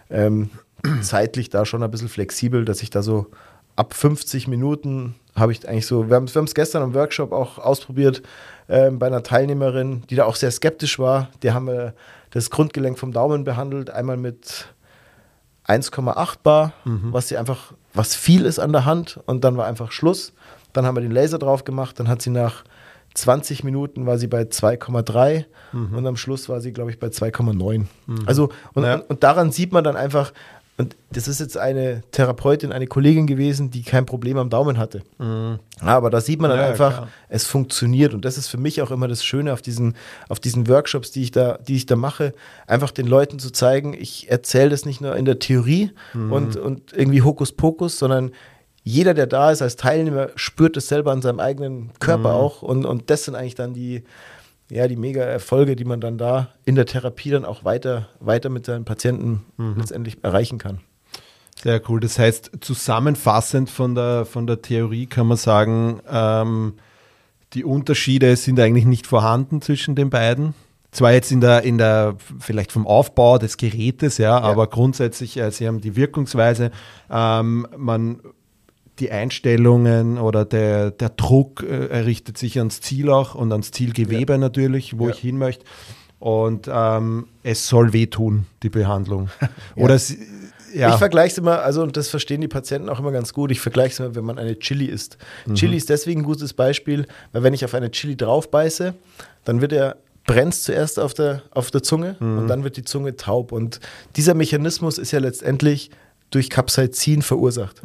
ähm, 0.08 0.50
zeitlich 1.02 1.50
da 1.50 1.66
schon 1.66 1.82
ein 1.82 1.90
bisschen 1.90 2.08
flexibel, 2.08 2.64
dass 2.64 2.82
ich 2.82 2.90
da 2.90 3.02
so 3.02 3.26
ab 3.74 3.92
50 3.92 4.46
Minuten 4.48 5.16
habe 5.36 5.52
ich 5.52 5.68
eigentlich 5.68 5.86
so, 5.86 6.08
wir 6.08 6.16
haben 6.16 6.24
es 6.24 6.54
gestern 6.54 6.82
im 6.82 6.94
Workshop 6.94 7.32
auch 7.32 7.58
ausprobiert, 7.58 8.22
ähm, 8.68 8.98
bei 8.98 9.06
einer 9.06 9.22
Teilnehmerin, 9.22 10.02
die 10.10 10.16
da 10.16 10.24
auch 10.24 10.36
sehr 10.36 10.50
skeptisch 10.50 10.98
war. 10.98 11.28
Die 11.42 11.52
haben 11.52 11.66
wir 11.66 11.94
das 12.30 12.50
Grundgelenk 12.50 12.98
vom 12.98 13.12
Daumen 13.12 13.44
behandelt, 13.44 13.90
einmal 13.90 14.16
mit 14.16 14.66
1,8 15.66 16.38
Bar, 16.42 16.72
mhm. 16.84 17.12
was 17.12 17.28
sie 17.28 17.36
einfach, 17.36 17.72
was 17.94 18.14
viel 18.14 18.44
ist 18.44 18.58
an 18.58 18.72
der 18.72 18.84
Hand 18.84 19.20
und 19.26 19.44
dann 19.44 19.56
war 19.56 19.66
einfach 19.66 19.92
Schluss. 19.92 20.32
Dann 20.72 20.84
haben 20.84 20.96
wir 20.96 21.00
den 21.00 21.12
Laser 21.12 21.38
drauf 21.38 21.64
gemacht, 21.64 21.98
dann 21.98 22.08
hat 22.08 22.22
sie 22.22 22.30
nach 22.30 22.64
20 23.14 23.64
Minuten 23.64 24.06
war 24.06 24.18
sie 24.18 24.26
bei 24.26 24.42
2,3 24.42 25.46
mhm. 25.72 25.96
und 25.96 26.06
am 26.06 26.16
Schluss 26.16 26.48
war 26.48 26.60
sie, 26.60 26.72
glaube 26.72 26.90
ich, 26.90 26.98
bei 26.98 27.08
2,9. 27.08 27.86
Mhm. 28.06 28.18
Also, 28.26 28.50
und, 28.74 28.84
ja. 28.84 28.96
und, 28.96 29.22
daran 29.22 29.50
sieht 29.50 29.72
man 29.72 29.84
dann 29.84 29.96
einfach, 29.96 30.32
und 30.78 30.94
das 31.10 31.26
ist 31.26 31.40
jetzt 31.40 31.56
eine 31.56 32.02
Therapeutin, 32.10 32.70
eine 32.70 32.86
Kollegin 32.86 33.26
gewesen, 33.26 33.70
die 33.70 33.82
kein 33.82 34.04
Problem 34.04 34.36
am 34.36 34.50
Daumen 34.50 34.76
hatte. 34.76 35.02
Mhm. 35.18 35.58
Aber 35.80 36.10
da 36.10 36.20
sieht 36.20 36.38
man 36.38 36.50
dann 36.50 36.60
ja, 36.60 36.66
einfach, 36.66 36.94
klar. 36.94 37.08
es 37.30 37.46
funktioniert. 37.46 38.12
Und 38.12 38.26
das 38.26 38.36
ist 38.36 38.48
für 38.48 38.58
mich 38.58 38.82
auch 38.82 38.90
immer 38.90 39.08
das 39.08 39.24
Schöne 39.24 39.54
auf 39.54 39.62
diesen, 39.62 39.94
auf 40.28 40.38
diesen 40.38 40.68
Workshops, 40.68 41.10
die 41.10 41.22
ich, 41.22 41.30
da, 41.30 41.58
die 41.66 41.76
ich 41.76 41.86
da 41.86 41.96
mache, 41.96 42.34
einfach 42.66 42.90
den 42.90 43.06
Leuten 43.06 43.38
zu 43.38 43.50
zeigen, 43.50 43.94
ich 43.94 44.30
erzähle 44.30 44.68
das 44.68 44.84
nicht 44.84 45.00
nur 45.00 45.16
in 45.16 45.24
der 45.24 45.38
Theorie 45.38 45.92
mhm. 46.12 46.32
und, 46.32 46.56
und 46.56 46.92
irgendwie 46.92 47.22
Hokuspokus, 47.22 47.98
sondern 47.98 48.32
jeder, 48.82 49.14
der 49.14 49.26
da 49.26 49.50
ist 49.50 49.62
als 49.62 49.76
Teilnehmer, 49.76 50.28
spürt 50.36 50.76
es 50.76 50.88
selber 50.88 51.10
an 51.10 51.22
seinem 51.22 51.40
eigenen 51.40 51.90
Körper 52.00 52.30
mhm. 52.30 52.36
auch. 52.36 52.62
Und, 52.62 52.84
und 52.84 53.08
das 53.08 53.24
sind 53.24 53.34
eigentlich 53.34 53.54
dann 53.54 53.72
die, 53.72 54.04
ja, 54.70 54.88
die 54.88 54.96
mega 54.96 55.22
Erfolge, 55.22 55.76
die 55.76 55.84
man 55.84 56.00
dann 56.00 56.18
da 56.18 56.48
in 56.64 56.74
der 56.74 56.86
Therapie 56.86 57.30
dann 57.30 57.44
auch 57.44 57.64
weiter, 57.64 58.08
weiter 58.20 58.48
mit 58.48 58.66
seinen 58.66 58.84
Patienten 58.84 59.44
mhm. 59.56 59.76
letztendlich 59.78 60.22
erreichen 60.22 60.58
kann. 60.58 60.80
Sehr 61.62 61.80
cool. 61.88 62.00
Das 62.00 62.18
heißt, 62.18 62.50
zusammenfassend 62.60 63.70
von 63.70 63.94
der, 63.94 64.26
von 64.26 64.46
der 64.46 64.60
Theorie 64.60 65.06
kann 65.06 65.26
man 65.26 65.36
sagen, 65.36 66.00
ähm, 66.08 66.74
die 67.54 67.64
Unterschiede 67.64 68.36
sind 68.36 68.60
eigentlich 68.60 68.84
nicht 68.84 69.06
vorhanden 69.06 69.62
zwischen 69.62 69.94
den 69.94 70.10
beiden. 70.10 70.54
Zwar 70.90 71.12
jetzt 71.12 71.30
in 71.30 71.40
der, 71.40 71.62
in 71.62 71.78
der, 71.78 72.16
vielleicht 72.38 72.72
vom 72.72 72.86
Aufbau 72.86 73.38
des 73.38 73.56
Gerätes, 73.56 74.18
ja, 74.18 74.38
ja. 74.38 74.40
aber 74.40 74.66
grundsätzlich, 74.66 75.36
äh, 75.38 75.50
sie 75.50 75.66
haben 75.66 75.80
die 75.80 75.96
Wirkungsweise. 75.96 76.70
Ähm, 77.10 77.66
man 77.76 78.20
die 78.98 79.10
Einstellungen 79.10 80.18
oder 80.18 80.44
der, 80.44 80.90
der 80.90 81.10
Druck 81.10 81.62
äh, 81.62 81.86
errichtet 81.86 82.38
sich 82.38 82.58
ans 82.58 82.80
Ziel 82.80 83.10
auch 83.10 83.34
und 83.34 83.52
ans 83.52 83.70
Zielgewebe 83.70 84.34
ja. 84.34 84.38
natürlich, 84.38 84.98
wo 84.98 85.08
ja. 85.08 85.14
ich 85.14 85.20
hin 85.20 85.38
möchte. 85.38 85.64
Und 86.18 86.68
ähm, 86.72 87.26
es 87.42 87.68
soll 87.68 87.92
wehtun, 87.92 88.46
die 88.62 88.70
Behandlung. 88.70 89.28
Oder 89.76 89.96
es, 89.96 90.16
ja. 90.74 90.90
Ich 90.90 90.96
vergleiche 90.96 91.32
es 91.32 91.38
immer, 91.38 91.60
also 91.60 91.82
und 91.82 91.96
das 91.96 92.08
verstehen 92.08 92.40
die 92.40 92.48
Patienten 92.48 92.88
auch 92.88 92.98
immer 92.98 93.12
ganz 93.12 93.32
gut, 93.32 93.50
ich 93.50 93.60
vergleiche 93.60 93.92
es 93.92 94.00
immer, 94.00 94.14
wenn 94.14 94.24
man 94.24 94.38
eine 94.38 94.58
Chili 94.58 94.86
isst. 94.86 95.18
Mhm. 95.46 95.54
Chili 95.54 95.76
ist 95.76 95.88
deswegen 95.90 96.20
ein 96.22 96.24
gutes 96.24 96.54
Beispiel, 96.54 97.06
weil 97.32 97.42
wenn 97.42 97.54
ich 97.54 97.64
auf 97.64 97.74
eine 97.74 97.90
Chili 97.90 98.16
drauf 98.16 98.50
beiße, 98.50 98.94
dann 99.44 99.60
wird 99.60 99.72
er 99.72 99.96
brennt 100.26 100.54
zuerst 100.54 100.98
auf 100.98 101.14
der, 101.14 101.42
auf 101.50 101.70
der 101.70 101.82
Zunge 101.82 102.16
mhm. 102.18 102.38
und 102.38 102.48
dann 102.48 102.64
wird 102.64 102.76
die 102.76 102.84
Zunge 102.84 103.16
taub. 103.16 103.52
Und 103.52 103.80
dieser 104.16 104.34
Mechanismus 104.34 104.98
ist 104.98 105.12
ja 105.12 105.20
letztendlich 105.20 105.90
durch 106.30 106.50
Capsaicin 106.50 107.22
verursacht. 107.22 107.82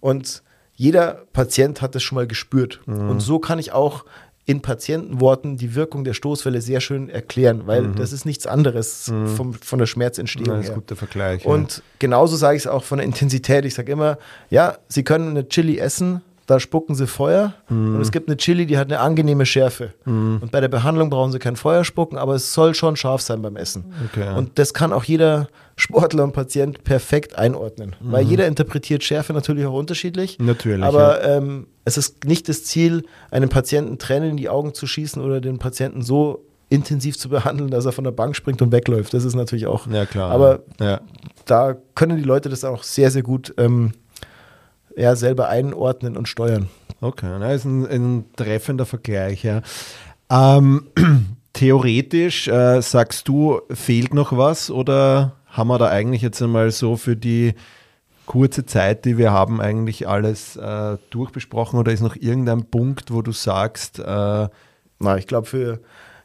Und 0.00 0.42
jeder 0.76 1.24
Patient 1.32 1.80
hat 1.82 1.94
das 1.94 2.02
schon 2.02 2.16
mal 2.16 2.26
gespürt. 2.26 2.80
Und 2.86 3.20
so 3.20 3.38
kann 3.38 3.58
ich 3.58 3.72
auch 3.72 4.04
in 4.46 4.60
Patientenworten 4.60 5.56
die 5.56 5.74
Wirkung 5.74 6.04
der 6.04 6.12
Stoßwelle 6.12 6.60
sehr 6.60 6.80
schön 6.80 7.08
erklären, 7.08 7.62
weil 7.66 7.92
das 7.92 8.12
ist 8.12 8.26
nichts 8.26 8.46
anderes 8.46 9.10
vom, 9.36 9.54
von 9.54 9.78
der 9.78 9.86
Schmerzentstehung 9.86 10.56
Das 10.56 10.64
ist 10.66 10.70
ein 10.70 10.74
guter 10.74 10.96
Vergleich. 10.96 11.46
Und 11.46 11.82
genauso 11.98 12.36
sage 12.36 12.56
ich 12.56 12.64
es 12.64 12.66
auch 12.66 12.84
von 12.84 12.98
der 12.98 13.06
Intensität. 13.06 13.64
Ich 13.64 13.74
sage 13.74 13.90
immer, 13.92 14.18
ja, 14.50 14.76
Sie 14.88 15.02
können 15.02 15.30
eine 15.30 15.48
Chili 15.48 15.78
essen, 15.78 16.20
da 16.46 16.60
spucken 16.60 16.94
Sie 16.94 17.06
Feuer. 17.06 17.54
Mhm. 17.68 17.96
Und 17.96 18.00
es 18.00 18.12
gibt 18.12 18.28
eine 18.28 18.36
Chili, 18.36 18.66
die 18.66 18.76
hat 18.76 18.88
eine 18.88 19.00
angenehme 19.00 19.46
Schärfe. 19.46 19.94
Und 20.04 20.50
bei 20.50 20.60
der 20.60 20.68
Behandlung 20.68 21.10
brauchen 21.10 21.32
Sie 21.32 21.38
kein 21.38 21.56
Feuer 21.56 21.84
spucken, 21.84 22.18
aber 22.18 22.34
es 22.34 22.52
soll 22.52 22.74
schon 22.74 22.96
scharf 22.96 23.22
sein 23.22 23.42
beim 23.42 23.56
Essen. 23.56 23.92
Okay. 24.10 24.36
Und 24.36 24.58
das 24.58 24.74
kann 24.74 24.92
auch 24.92 25.04
jeder 25.04 25.48
Sportler 25.76 26.24
und 26.24 26.32
Patient 26.32 26.84
perfekt 26.84 27.36
einordnen. 27.36 27.96
Weil 28.00 28.24
jeder 28.24 28.46
interpretiert 28.46 29.02
Schärfe 29.02 29.32
natürlich 29.32 29.66
auch 29.66 29.74
unterschiedlich. 29.74 30.38
Mhm. 30.38 30.46
Natürlich, 30.46 30.84
Aber 30.84 31.24
ähm, 31.24 31.66
es 31.84 31.96
ist 31.96 32.24
nicht 32.24 32.48
das 32.48 32.64
Ziel, 32.64 33.04
einem 33.30 33.48
Patienten 33.48 33.98
Tränen 33.98 34.30
in 34.30 34.36
die 34.36 34.48
Augen 34.48 34.74
zu 34.74 34.86
schießen 34.86 35.22
oder 35.22 35.40
den 35.40 35.58
Patienten 35.58 36.02
so 36.02 36.44
intensiv 36.68 37.18
zu 37.18 37.28
behandeln, 37.28 37.70
dass 37.70 37.84
er 37.84 37.92
von 37.92 38.04
der 38.04 38.10
Bank 38.10 38.36
springt 38.36 38.60
und 38.62 38.72
wegläuft. 38.72 39.14
Das 39.14 39.24
ist 39.24 39.34
natürlich 39.34 39.66
auch. 39.66 39.86
ja, 39.86 40.06
klar. 40.06 40.30
Aber 40.30 40.60
ja. 40.80 41.00
da 41.44 41.76
können 41.94 42.16
die 42.16 42.22
Leute 42.22 42.48
das 42.48 42.64
auch 42.64 42.82
sehr, 42.82 43.10
sehr 43.10 43.22
gut 43.22 43.54
ähm, 43.58 43.92
ja, 44.96 45.16
selber 45.16 45.48
einordnen 45.48 46.16
und 46.16 46.28
steuern. 46.28 46.68
Okay, 47.00 47.36
na, 47.38 47.52
ist 47.52 47.64
ein, 47.64 47.86
ein 47.86 48.24
treffender 48.36 48.86
Vergleich, 48.86 49.44
ja. 49.44 49.62
Ähm, 50.30 50.86
theoretisch 51.52 52.48
äh, 52.48 52.80
sagst 52.80 53.28
du, 53.28 53.60
fehlt 53.70 54.14
noch 54.14 54.36
was 54.36 54.70
oder 54.70 55.36
haben 55.46 55.68
wir 55.68 55.78
da 55.78 55.88
eigentlich 55.88 56.22
jetzt 56.22 56.42
einmal 56.42 56.70
so 56.70 56.96
für 56.96 57.16
die 57.16 57.54
kurze 58.26 58.64
Zeit, 58.64 59.04
die 59.04 59.18
wir 59.18 59.32
haben, 59.32 59.60
eigentlich 59.60 60.08
alles 60.08 60.56
äh, 60.56 60.96
durchbesprochen 61.10 61.78
oder 61.78 61.92
ist 61.92 62.00
noch 62.00 62.16
irgendein 62.16 62.64
Punkt, 62.64 63.12
wo 63.12 63.22
du 63.22 63.32
sagst, 63.32 63.98
äh, 63.98 64.48
Na, 64.98 65.16
ich 65.18 65.26
glaube, 65.26 65.46
für 65.46 65.80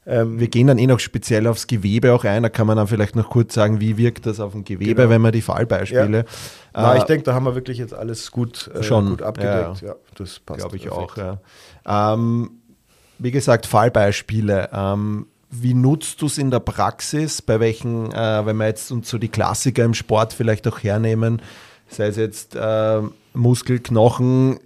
ähm, 0.09 0.39
wir 0.39 0.47
gehen 0.47 0.67
dann 0.67 0.77
eh 0.77 0.87
noch 0.87 0.99
speziell 0.99 1.47
aufs 1.47 1.67
Gewebe 1.67 2.13
auch 2.13 2.23
ein, 2.25 2.43
da 2.43 2.49
kann 2.49 2.67
man 2.67 2.75
dann 2.77 2.87
vielleicht 2.87 3.15
noch 3.15 3.29
kurz 3.29 3.53
sagen, 3.53 3.79
wie 3.79 3.97
wirkt 3.97 4.25
das 4.25 4.39
auf 4.39 4.51
dem 4.53 4.63
Gewebe, 4.65 4.95
Genau. 4.95 5.09
wenn 5.09 5.21
man 5.21 5.31
die 5.31 5.41
Fallbeispiele. 5.41 6.25
na, 6.73 6.95
äh, 6.95 6.97
ich 6.97 7.03
denke, 7.03 7.23
da 7.23 7.33
haben 7.33 7.45
wir 7.45 7.55
wirklich 7.55 7.77
jetzt 7.77 7.93
alles 7.93 8.31
gut, 8.31 8.69
äh, 8.73 8.83
Schon, 8.83 9.09
gut 9.09 9.21
abgedeckt. 9.21 9.81
ja, 9.81 9.87
Ja, 9.89 9.95
das 10.15 10.39
passt. 10.39 10.59
Glaube 10.59 10.75
ich 10.77 10.83
perfekt. 10.83 11.11
auch, 11.11 11.17
ja. 11.17 12.13
Ähm, 12.13 12.51
wie 13.19 13.31
gesagt, 13.31 13.65
Fallbeispiele. 13.65 14.69
Ähm, 14.73 15.27
wie 15.51 15.73
nutzt 15.73 16.21
du 16.21 16.27
es 16.27 16.37
in 16.37 16.51
der 16.51 16.59
Praxis? 16.59 17.41
Bei 17.41 17.59
welchen, 17.59 18.11
äh, 18.11 18.45
wenn 18.45 18.57
wir 18.57 18.67
jetzt 18.67 18.91
uns 18.91 19.09
so 19.09 19.17
die 19.17 19.29
Klassiker 19.29 19.83
im 19.83 19.93
Sport 19.93 20.31
vielleicht 20.33 20.67
auch 20.67 20.79
hernehmen, 20.83 21.41
sei 21.87 22.07
es 22.07 22.17
jetzt 22.17 22.55
äh, 22.55 23.01
Muskel, 23.33 23.79
Knochen, 23.79 24.59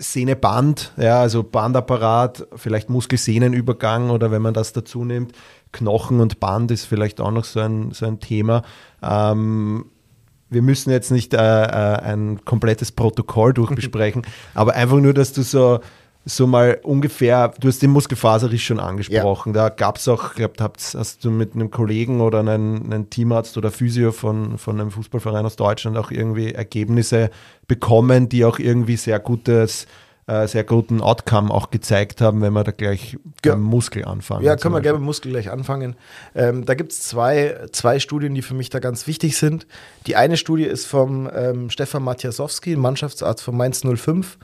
Sehne, 0.00 0.34
Band, 0.34 0.92
ja, 0.96 1.20
also 1.20 1.42
Bandapparat, 1.42 2.46
vielleicht 2.56 2.88
Muskelsehnenübergang 2.88 4.10
oder 4.10 4.30
wenn 4.30 4.40
man 4.40 4.54
das 4.54 4.72
dazu 4.72 5.04
nimmt, 5.04 5.32
Knochen 5.72 6.20
und 6.20 6.40
Band 6.40 6.70
ist 6.70 6.86
vielleicht 6.86 7.20
auch 7.20 7.30
noch 7.30 7.44
so 7.44 7.60
ein, 7.60 7.92
so 7.92 8.06
ein 8.06 8.18
Thema. 8.18 8.62
Ähm, 9.02 9.84
wir 10.48 10.62
müssen 10.62 10.90
jetzt 10.90 11.10
nicht 11.10 11.34
äh, 11.34 11.36
äh, 11.36 11.98
ein 12.00 12.44
komplettes 12.44 12.92
Protokoll 12.92 13.52
durchbesprechen, 13.52 14.22
aber 14.54 14.74
einfach 14.74 14.98
nur, 14.98 15.14
dass 15.14 15.32
du 15.32 15.42
so, 15.42 15.80
so 16.26 16.46
mal 16.46 16.78
ungefähr, 16.82 17.52
du 17.60 17.68
hast 17.68 17.80
den 17.80 17.90
Muskelfaserriss 17.90 18.60
schon 18.60 18.78
angesprochen, 18.78 19.52
da 19.52 19.70
gab 19.70 19.96
es 19.96 20.06
auch, 20.06 20.30
ich 20.36 20.36
glaube, 20.36 20.54
hast 20.62 21.24
du 21.24 21.30
mit 21.30 21.54
einem 21.54 21.70
Kollegen 21.70 22.20
oder 22.20 22.40
einem, 22.40 22.82
einem 22.84 23.08
Teamarzt 23.08 23.56
oder 23.56 23.70
Physio 23.70 24.12
von, 24.12 24.58
von 24.58 24.78
einem 24.80 24.90
Fußballverein 24.90 25.46
aus 25.46 25.56
Deutschland 25.56 25.96
auch 25.96 26.10
irgendwie 26.10 26.52
Ergebnisse 26.52 27.30
bekommen, 27.66 28.28
die 28.28 28.44
auch 28.44 28.58
irgendwie 28.58 28.96
sehr 28.96 29.18
gutes, 29.18 29.86
äh, 30.26 30.46
sehr 30.46 30.62
guten 30.64 31.00
Outcome 31.00 31.50
auch 31.50 31.70
gezeigt 31.70 32.20
haben, 32.20 32.42
wenn 32.42 32.52
wir 32.52 32.64
da 32.64 32.72
gleich 32.72 33.16
Ja. 33.42 33.52
beim 33.52 33.62
Muskel 33.62 34.04
anfangen. 34.04 34.44
Ja, 34.44 34.56
können 34.56 34.74
wir 34.74 34.82
gerne 34.82 34.98
mit 34.98 35.06
Muskel 35.06 35.32
gleich 35.32 35.50
anfangen. 35.50 35.96
Ähm, 36.34 36.66
da 36.66 36.74
gibt 36.74 36.92
es 36.92 37.00
zwei, 37.00 37.66
zwei 37.72 37.98
Studien, 37.98 38.34
die 38.34 38.42
für 38.42 38.54
mich 38.54 38.68
da 38.68 38.78
ganz 38.78 39.06
wichtig 39.06 39.38
sind. 39.38 39.66
Die 40.06 40.16
eine 40.16 40.36
Studie 40.36 40.64
ist 40.64 40.84
vom 40.84 41.30
ähm, 41.34 41.70
Stefan 41.70 42.02
Matjasowski, 42.02 42.76
Mannschaftsarzt 42.76 43.42
von 43.42 43.56
Mainz 43.56 43.82
05. 43.82 44.38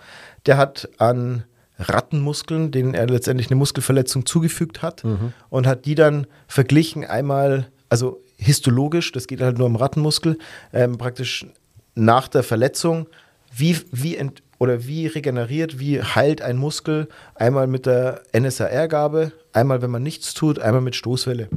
Der 0.46 0.56
hat 0.56 0.88
an 0.96 1.44
Rattenmuskeln, 1.78 2.70
denen 2.70 2.94
er 2.94 3.06
letztendlich 3.06 3.48
eine 3.48 3.56
Muskelverletzung 3.56 4.26
zugefügt 4.26 4.82
hat 4.82 5.04
und 5.50 5.66
hat 5.66 5.84
die 5.84 5.94
dann 5.94 6.26
verglichen 6.48 7.04
einmal, 7.04 7.68
also 7.88 8.22
histologisch, 8.36 9.12
das 9.12 9.26
geht 9.26 9.40
halt 9.40 9.58
nur 9.58 9.66
am 9.66 9.76
Rattenmuskel, 9.76 10.38
ähm, 10.72 10.98
praktisch 10.98 11.46
nach 11.94 12.28
der 12.28 12.42
Verletzung, 12.42 13.06
wie, 13.54 13.78
wie 13.90 14.16
ent, 14.16 14.42
oder 14.58 14.86
wie 14.86 15.06
regeneriert, 15.06 15.78
wie 15.78 16.02
heilt 16.02 16.40
ein 16.40 16.56
Muskel 16.56 17.08
einmal 17.34 17.66
mit 17.66 17.86
der 17.86 18.22
NSAR-Gabe, 18.32 19.32
einmal 19.52 19.82
wenn 19.82 19.90
man 19.90 20.02
nichts 20.02 20.34
tut, 20.34 20.58
einmal 20.58 20.80
mit 20.80 20.96
Stoßwelle. 20.96 21.48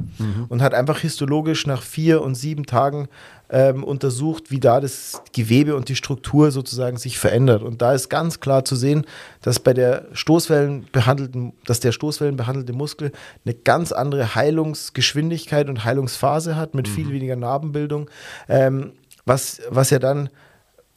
Und 0.48 0.62
hat 0.62 0.74
einfach 0.74 0.98
histologisch 1.00 1.66
nach 1.66 1.82
vier 1.82 2.22
und 2.22 2.34
sieben 2.34 2.66
Tagen 2.66 3.08
ähm, 3.50 3.84
untersucht, 3.84 4.50
wie 4.50 4.60
da 4.60 4.80
das 4.80 5.22
Gewebe 5.32 5.76
und 5.76 5.88
die 5.88 5.96
Struktur 5.96 6.50
sozusagen 6.50 6.96
sich 6.96 7.18
verändert. 7.18 7.62
Und 7.62 7.82
da 7.82 7.92
ist 7.92 8.08
ganz 8.08 8.40
klar 8.40 8.64
zu 8.64 8.76
sehen, 8.76 9.04
dass 9.42 9.58
bei 9.58 9.74
der 9.74 10.06
Stoßwellen 10.12 10.86
behandelten, 10.92 11.52
dass 11.66 11.80
der 11.80 11.92
Stoßwellen 11.92 12.36
behandelte 12.36 12.72
Muskel 12.72 13.12
eine 13.44 13.54
ganz 13.54 13.92
andere 13.92 14.34
Heilungsgeschwindigkeit 14.34 15.68
und 15.68 15.84
Heilungsphase 15.84 16.56
hat, 16.56 16.74
mit 16.74 16.88
viel 16.88 17.10
weniger 17.10 17.36
Narbenbildung. 17.36 18.08
Ähm, 18.48 18.92
was, 19.26 19.60
was 19.68 19.90
ja 19.90 19.98
dann 19.98 20.30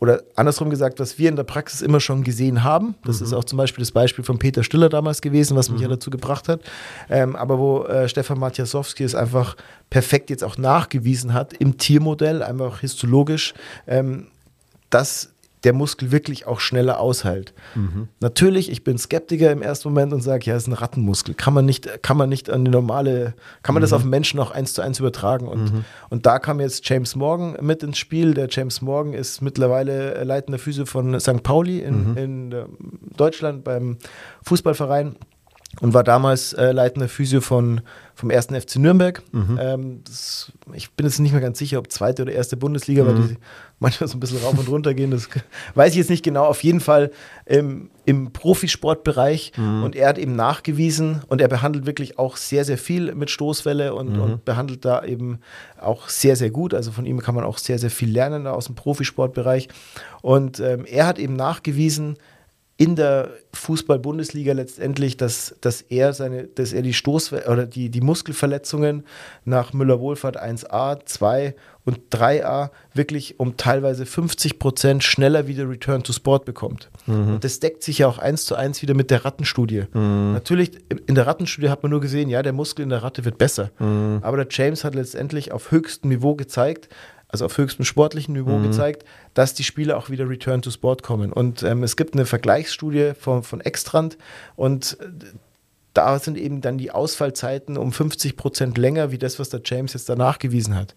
oder 0.03 0.21
andersrum 0.35 0.69
gesagt, 0.69 0.99
was 0.99 1.17
wir 1.17 1.29
in 1.29 1.37
der 1.37 1.45
Praxis 1.45 1.81
immer 1.81 2.01
schon 2.01 2.25
gesehen 2.25 2.65
haben. 2.65 2.95
Das 3.05 3.21
ist 3.21 3.31
auch 3.31 3.45
zum 3.45 3.55
Beispiel 3.55 3.83
das 3.83 3.93
Beispiel 3.93 4.25
von 4.25 4.37
Peter 4.37 4.61
Stiller 4.61 4.89
damals 4.89 5.21
gewesen, 5.21 5.55
was 5.55 5.69
mich 5.69 5.79
ja 5.79 5.87
dazu 5.87 6.09
gebracht 6.09 6.49
hat. 6.49 6.59
Ähm, 7.09 7.37
aber 7.37 7.57
wo 7.57 7.85
äh, 7.85 8.09
Stefan 8.09 8.37
Matjasowski 8.37 9.05
es 9.05 9.15
einfach 9.15 9.55
perfekt 9.89 10.29
jetzt 10.29 10.43
auch 10.43 10.57
nachgewiesen 10.57 11.33
hat, 11.33 11.53
im 11.53 11.77
Tiermodell, 11.77 12.43
einfach 12.43 12.81
histologisch, 12.81 13.53
ähm, 13.87 14.27
dass 14.89 15.32
der 15.63 15.73
Muskel 15.73 16.11
wirklich 16.11 16.45
auch 16.45 16.59
schneller 16.59 16.99
aushält. 16.99 17.53
Natürlich, 18.19 18.69
ich 18.69 18.83
bin 18.83 18.97
Skeptiker 18.97 19.51
im 19.51 19.61
ersten 19.61 19.89
Moment 19.89 20.13
und 20.13 20.21
sage, 20.21 20.45
ja, 20.45 20.55
es 20.55 20.63
ist 20.63 20.67
ein 20.67 20.73
Rattenmuskel. 20.73 21.35
Kann 21.35 21.53
man 21.53 21.65
nicht, 21.65 22.03
kann 22.03 22.17
man 22.17 22.29
nicht 22.29 22.49
an 22.49 22.65
die 22.65 22.71
normale, 22.71 23.33
kann 23.61 23.73
man 23.73 23.81
das 23.81 23.93
auf 23.93 24.01
den 24.01 24.09
Menschen 24.09 24.39
auch 24.39 24.51
eins 24.51 24.73
zu 24.73 24.81
eins 24.81 24.99
übertragen. 24.99 25.47
Und, 25.47 25.85
und 26.09 26.25
da 26.25 26.39
kam 26.39 26.59
jetzt 26.59 26.87
James 26.87 27.15
Morgan 27.15 27.57
mit 27.61 27.83
ins 27.83 27.97
Spiel. 27.97 28.33
Der 28.33 28.47
James 28.49 28.81
Morgan 28.81 29.13
ist 29.13 29.41
mittlerweile 29.41 30.23
leitender 30.23 30.59
Physio 30.59 30.85
von 30.85 31.19
St. 31.19 31.43
Pauli 31.43 31.79
in, 31.79 32.17
in 32.17 32.51
äh, 32.51 32.65
Deutschland 33.15 33.63
beim 33.63 33.97
Fußballverein 34.43 35.15
und 35.81 35.93
war 35.93 36.03
damals 36.03 36.53
äh, 36.53 36.71
leitender 36.71 37.07
Physio 37.07 37.41
von, 37.41 37.81
vom 38.15 38.29
ersten 38.29 38.59
FC 38.59 38.77
Nürnberg. 38.77 39.21
Ähm, 39.59 40.01
das, 40.05 40.51
ich 40.73 40.91
bin 40.91 41.05
jetzt 41.05 41.19
nicht 41.19 41.31
mehr 41.31 41.41
ganz 41.41 41.57
sicher, 41.57 41.79
ob 41.79 41.91
zweite 41.91 42.21
oder 42.21 42.31
erste 42.31 42.57
Bundesliga, 42.57 43.05
weil 43.05 43.15
die 43.15 43.37
manchmal 43.79 44.07
so 44.07 44.17
ein 44.17 44.19
bisschen 44.19 44.43
rauf 44.43 44.57
und 44.57 44.69
runter 44.69 44.93
gehen. 44.93 45.11
Das 45.11 45.27
weiß 45.75 45.91
ich 45.91 45.97
jetzt 45.97 46.09
nicht 46.09 46.23
genau. 46.23 46.45
Auf 46.45 46.63
jeden 46.63 46.79
Fall 46.79 47.11
im, 47.45 47.89
im 48.05 48.31
Profisportbereich. 48.31 49.53
Und 49.83 49.95
er 49.95 50.09
hat 50.09 50.17
eben 50.17 50.35
nachgewiesen 50.35 51.21
und 51.27 51.41
er 51.41 51.47
behandelt 51.47 51.85
wirklich 51.85 52.19
auch 52.19 52.37
sehr, 52.37 52.65
sehr 52.65 52.77
viel 52.77 53.13
mit 53.15 53.29
Stoßwelle 53.29 53.93
und, 53.95 54.17
und 54.17 54.45
behandelt 54.45 54.85
da 54.85 55.03
eben 55.03 55.39
auch 55.81 56.07
sehr, 56.09 56.35
sehr 56.35 56.51
gut. 56.51 56.73
Also 56.73 56.91
von 56.91 57.05
ihm 57.05 57.19
kann 57.19 57.35
man 57.35 57.43
auch 57.43 57.57
sehr, 57.57 57.79
sehr 57.79 57.89
viel 57.89 58.11
lernen 58.11 58.47
aus 58.47 58.65
dem 58.65 58.75
Profisportbereich. 58.75 59.69
Und 60.21 60.59
ähm, 60.59 60.85
er 60.85 61.07
hat 61.07 61.19
eben 61.19 61.35
nachgewiesen, 61.35 62.17
in 62.75 62.95
der 62.95 63.29
Fußball-Bundesliga 63.53 64.53
letztendlich, 64.53 65.15
dass, 65.15 65.55
dass 65.61 65.81
er 65.81 66.11
seine, 66.13 66.45
dass 66.45 66.73
er 66.73 66.81
die 66.81 66.93
Stoß 66.93 67.33
oder 67.33 67.67
die, 67.67 67.89
die 67.89 68.01
Muskelverletzungen 68.01 69.03
nach 69.45 69.73
Müller-Wohlfahrt 69.73 70.41
1a, 70.41 71.05
2 71.05 71.53
und 71.85 71.99
3a 72.11 72.71
wirklich 72.93 73.39
um 73.39 73.57
teilweise 73.57 74.07
50 74.07 74.57
Prozent 74.57 75.03
schneller 75.03 75.47
wieder 75.47 75.69
Return 75.69 76.01
to 76.01 76.13
Sport 76.13 76.45
bekommt. 76.45 76.89
Und 77.05 77.43
das 77.43 77.59
deckt 77.59 77.83
sich 77.83 77.99
ja 77.99 78.07
auch 78.07 78.17
eins 78.17 78.45
zu 78.45 78.55
eins 78.55 78.81
wieder 78.81 78.95
mit 78.95 79.11
der 79.11 79.23
Rattenstudie. 79.23 79.83
Natürlich, 79.93 80.71
in 81.05 81.13
der 81.13 81.27
Rattenstudie 81.27 81.69
hat 81.69 81.83
man 81.83 81.91
nur 81.91 82.01
gesehen, 82.01 82.29
ja, 82.29 82.41
der 82.41 82.53
Muskel 82.53 82.81
in 82.81 82.89
der 82.89 83.03
Ratte 83.03 83.23
wird 83.23 83.37
besser. 83.37 83.69
Aber 84.21 84.37
der 84.37 84.47
James 84.49 84.83
hat 84.83 84.95
letztendlich 84.95 85.51
auf 85.51 85.69
höchstem 85.69 86.09
Niveau 86.09 86.33
gezeigt, 86.35 86.89
also 87.27 87.45
auf 87.45 87.57
höchstem 87.57 87.83
sportlichen 87.83 88.33
Niveau 88.33 88.59
gezeigt, 88.59 89.05
dass 89.33 89.53
die 89.53 89.63
Spieler 89.63 89.97
auch 89.97 90.09
wieder 90.09 90.29
Return 90.29 90.61
to 90.61 90.71
Sport 90.71 91.03
kommen. 91.03 91.33
Und 91.33 91.63
ähm, 91.63 91.83
es 91.83 91.95
gibt 91.95 92.13
eine 92.13 92.25
Vergleichsstudie 92.25 93.13
von, 93.17 93.43
von 93.43 93.61
Extrand 93.61 94.17
und 94.55 94.97
äh, 94.99 95.05
da 95.93 96.17
sind 96.17 96.37
eben 96.37 96.61
dann 96.61 96.77
die 96.79 96.91
Ausfallzeiten 96.91 97.77
um 97.77 97.91
50 97.91 98.35
Prozent 98.35 98.77
länger, 98.77 99.11
wie 99.11 99.19
das, 99.19 99.37
was 99.37 99.49
der 99.49 99.61
James 99.63 99.93
jetzt 99.93 100.09
da 100.09 100.15
nachgewiesen 100.15 100.75
hat. 100.75 100.95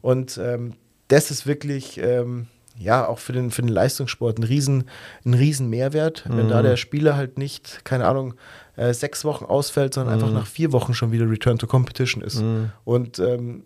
Und 0.00 0.38
ähm, 0.38 0.74
das 1.08 1.32
ist 1.32 1.44
wirklich, 1.46 1.98
ähm, 1.98 2.46
ja, 2.78 3.08
auch 3.08 3.18
für 3.18 3.32
den, 3.32 3.50
für 3.50 3.62
den 3.62 3.68
Leistungssport 3.68 4.38
ein 4.38 4.44
riesen, 4.44 4.84
ein 5.24 5.34
riesen 5.34 5.68
Mehrwert, 5.68 6.24
wenn 6.28 6.48
da 6.48 6.62
der 6.62 6.76
Spieler 6.76 7.16
halt 7.16 7.36
nicht, 7.36 7.84
keine 7.84 8.06
Ahnung, 8.06 8.34
äh, 8.76 8.94
sechs 8.94 9.24
Wochen 9.24 9.44
ausfällt, 9.44 9.94
sondern 9.94 10.14
einfach 10.14 10.30
nach 10.32 10.46
vier 10.46 10.70
Wochen 10.70 10.94
schon 10.94 11.10
wieder 11.10 11.28
Return 11.28 11.58
to 11.58 11.66
Competition 11.66 12.22
ist. 12.22 12.40
Und 12.84 13.18
ähm, 13.18 13.64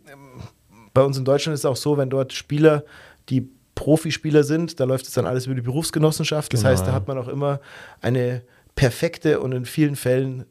bei 0.94 1.02
uns 1.02 1.18
in 1.18 1.26
Deutschland 1.26 1.52
ist 1.52 1.60
es 1.60 1.66
auch 1.66 1.76
so, 1.76 1.98
wenn 1.98 2.08
dort 2.08 2.32
Spieler, 2.32 2.84
die 3.28 3.50
Profispieler 3.74 4.44
sind, 4.44 4.78
da 4.80 4.84
läuft 4.84 5.06
es 5.06 5.12
dann 5.14 5.26
alles 5.26 5.46
über 5.46 5.54
die 5.54 5.62
Berufsgenossenschaft. 5.62 6.52
Das 6.52 6.60
Genau, 6.60 6.70
heißt, 6.72 6.84
da 6.84 6.88
ja. 6.90 6.94
hat 6.94 7.08
man 7.08 7.18
auch 7.18 7.28
immer 7.28 7.60
eine 8.00 8.42
perfekte 8.74 9.40
und 9.40 9.52
in 9.52 9.64
vielen 9.64 9.96
Fällen 9.96 10.44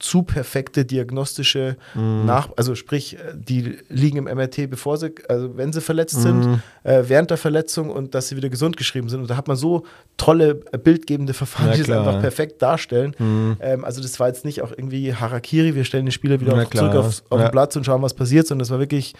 zu 0.00 0.22
perfekte 0.22 0.84
diagnostische 0.84 1.76
Mhm. 1.96 2.24
Nach, 2.24 2.50
also 2.56 2.76
sprich, 2.76 3.16
äh, 3.16 3.32
die 3.34 3.78
liegen 3.88 4.16
im 4.18 4.24
MRT, 4.26 4.68
bevor 4.70 4.96
sie, 4.96 5.12
also 5.28 5.56
wenn 5.56 5.72
sie 5.72 5.80
verletzt 5.80 6.18
Mhm. 6.18 6.22
sind, 6.22 6.62
äh, 6.84 7.02
während 7.08 7.30
der 7.30 7.36
Verletzung 7.36 7.90
und 7.90 8.14
dass 8.14 8.28
sie 8.28 8.36
wieder 8.36 8.48
gesund 8.48 8.76
geschrieben 8.76 9.08
sind. 9.08 9.22
Und 9.22 9.28
da 9.30 9.36
hat 9.36 9.48
man 9.48 9.56
so 9.56 9.84
tolle 10.16 10.60
äh, 10.70 10.78
bildgebende 10.78 11.34
Verfahren, 11.34 11.72
die 11.72 11.78
das 11.78 11.86
klar, 11.86 12.06
einfach 12.06 12.20
perfekt 12.20 12.62
darstellen. 12.62 13.12
Ähm, 13.60 13.84
also 13.84 14.00
das 14.00 14.20
war 14.20 14.28
jetzt 14.28 14.44
nicht 14.44 14.62
auch 14.62 14.70
irgendwie 14.70 15.12
Harakiri, 15.14 15.74
wir 15.74 15.82
stellen 15.84 16.06
den 16.06 16.12
Spieler 16.12 16.40
wieder 16.40 16.54
auf, 16.54 16.70
zurück 16.70 16.94
aufs, 16.94 17.24
auf 17.28 17.40
ja. 17.40 17.48
den 17.48 17.50
Platz 17.50 17.74
und 17.74 17.84
schauen, 17.84 18.00
was 18.00 18.14
passiert, 18.14 18.46
sondern 18.46 18.62
es 18.62 18.70
war 18.70 18.78
wirklich, 18.78 19.14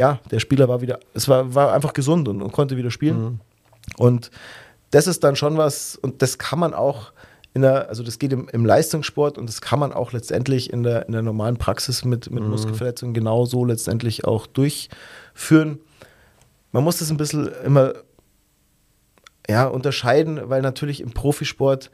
ja, 0.00 0.18
der 0.30 0.40
Spieler 0.40 0.66
war 0.66 0.80
wieder, 0.80 0.98
es 1.12 1.28
war, 1.28 1.54
war 1.54 1.74
einfach 1.74 1.92
gesund 1.92 2.26
und, 2.26 2.40
und 2.40 2.52
konnte 2.52 2.78
wieder 2.78 2.90
spielen. 2.90 3.22
Mhm. 3.22 3.40
Und 3.98 4.30
das 4.92 5.06
ist 5.06 5.22
dann 5.22 5.36
schon 5.36 5.58
was, 5.58 5.94
und 5.94 6.22
das 6.22 6.38
kann 6.38 6.58
man 6.58 6.72
auch 6.72 7.12
in 7.52 7.60
der, 7.60 7.90
also 7.90 8.02
das 8.02 8.18
geht 8.18 8.32
im, 8.32 8.48
im 8.48 8.64
Leistungssport 8.64 9.36
und 9.36 9.46
das 9.46 9.60
kann 9.60 9.78
man 9.78 9.92
auch 9.92 10.12
letztendlich 10.12 10.72
in 10.72 10.84
der, 10.84 11.06
in 11.06 11.12
der 11.12 11.20
normalen 11.20 11.58
Praxis 11.58 12.02
mit, 12.02 12.30
mit 12.30 12.42
Muskelverletzungen 12.42 13.12
genauso 13.12 13.66
letztendlich 13.66 14.24
auch 14.24 14.46
durchführen. 14.46 15.80
Man 16.72 16.82
muss 16.82 16.98
das 16.98 17.10
ein 17.10 17.18
bisschen 17.18 17.50
immer 17.62 17.92
ja, 19.50 19.66
unterscheiden, 19.66 20.40
weil 20.44 20.62
natürlich 20.62 21.02
im 21.02 21.10
Profisport 21.10 21.90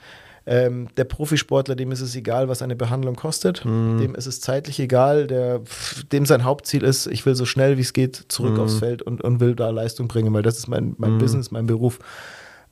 ähm, 0.49 0.89
der 0.97 1.05
Profisportler, 1.05 1.75
dem 1.75 1.91
ist 1.91 2.01
es 2.01 2.15
egal, 2.15 2.49
was 2.49 2.63
eine 2.63 2.77
Behandlung 2.77 3.17
kostet. 3.17 3.65
Dem 3.65 4.15
ist 4.15 4.27
es 4.27 4.41
zeitlich 4.41 4.79
egal. 4.79 5.27
Der, 5.27 5.61
dem 6.13 6.25
sein 6.25 6.45
Hauptziel 6.45 6.85
ist, 6.85 7.09
ich 7.09 7.27
will 7.27 7.35
so 7.35 7.45
schnell 7.45 7.77
wie 7.77 7.81
es 7.83 7.93
geht 7.93 8.27
zurück 8.29 8.59
aufs 8.61 8.79
Feld 8.79 9.03
und, 9.03 9.23
und 9.23 9.41
will 9.41 9.57
da 9.57 9.71
Leistung 9.71 10.07
bringen, 10.07 10.33
weil 10.33 10.43
das 10.43 10.57
ist 10.59 10.69
mein, 10.69 10.95
mein 10.99 11.19
Business, 11.19 11.51
mein 11.51 11.67
Beruf. 11.67 11.99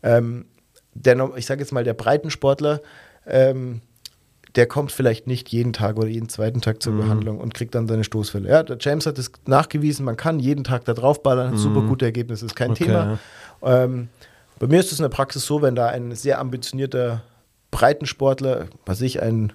Ähm, 0.05 0.45
der, 0.95 1.33
ich 1.37 1.47
sage 1.47 1.61
jetzt 1.61 1.73
mal, 1.73 1.83
der 1.83 1.95
Breitensportler, 1.95 2.81
ähm, 3.27 3.81
der 4.55 4.67
kommt 4.67 4.93
vielleicht 4.93 5.27
nicht 5.27 5.49
jeden 5.49 5.73
Tag 5.73 5.97
oder 5.97 6.07
jeden 6.07 6.29
zweiten 6.29 6.61
Tag 6.61 6.81
zur 6.81 6.93
Behandlung 6.97 7.39
und 7.39 7.55
kriegt 7.55 7.75
dann 7.75 7.89
seine 7.89 8.05
Stoßfälle. 8.05 8.49
Ja, 8.49 8.63
der 8.63 8.77
James 8.79 9.05
hat 9.05 9.19
es 9.19 9.33
nachgewiesen, 9.47 10.05
man 10.05 10.17
kann 10.17 10.39
jeden 10.39 10.63
Tag 10.63 10.85
da 10.85 10.95
draufballern, 10.95 11.51
hat 11.51 11.59
super 11.59 11.83
gute 11.83 12.05
Ergebnisse, 12.05 12.47
ist 12.47 12.55
kein 12.55 12.71
Okay. 12.71 12.85
Thema. 12.85 13.19
Ähm, 13.63 14.09
bei 14.61 14.69
mir 14.69 14.79
ist 14.79 14.93
es 14.93 15.01
in 15.01 15.03
der 15.03 15.09
Praxis 15.09 15.45
so, 15.45 15.61
wenn 15.61 15.75
da 15.75 15.89
ein 15.89 16.15
sehr 16.15 16.39
ambitionierter 16.39 17.23
Breitensportler, 17.75 18.67
was 18.87 19.01
ich, 19.01 19.21
ein, 19.21 19.53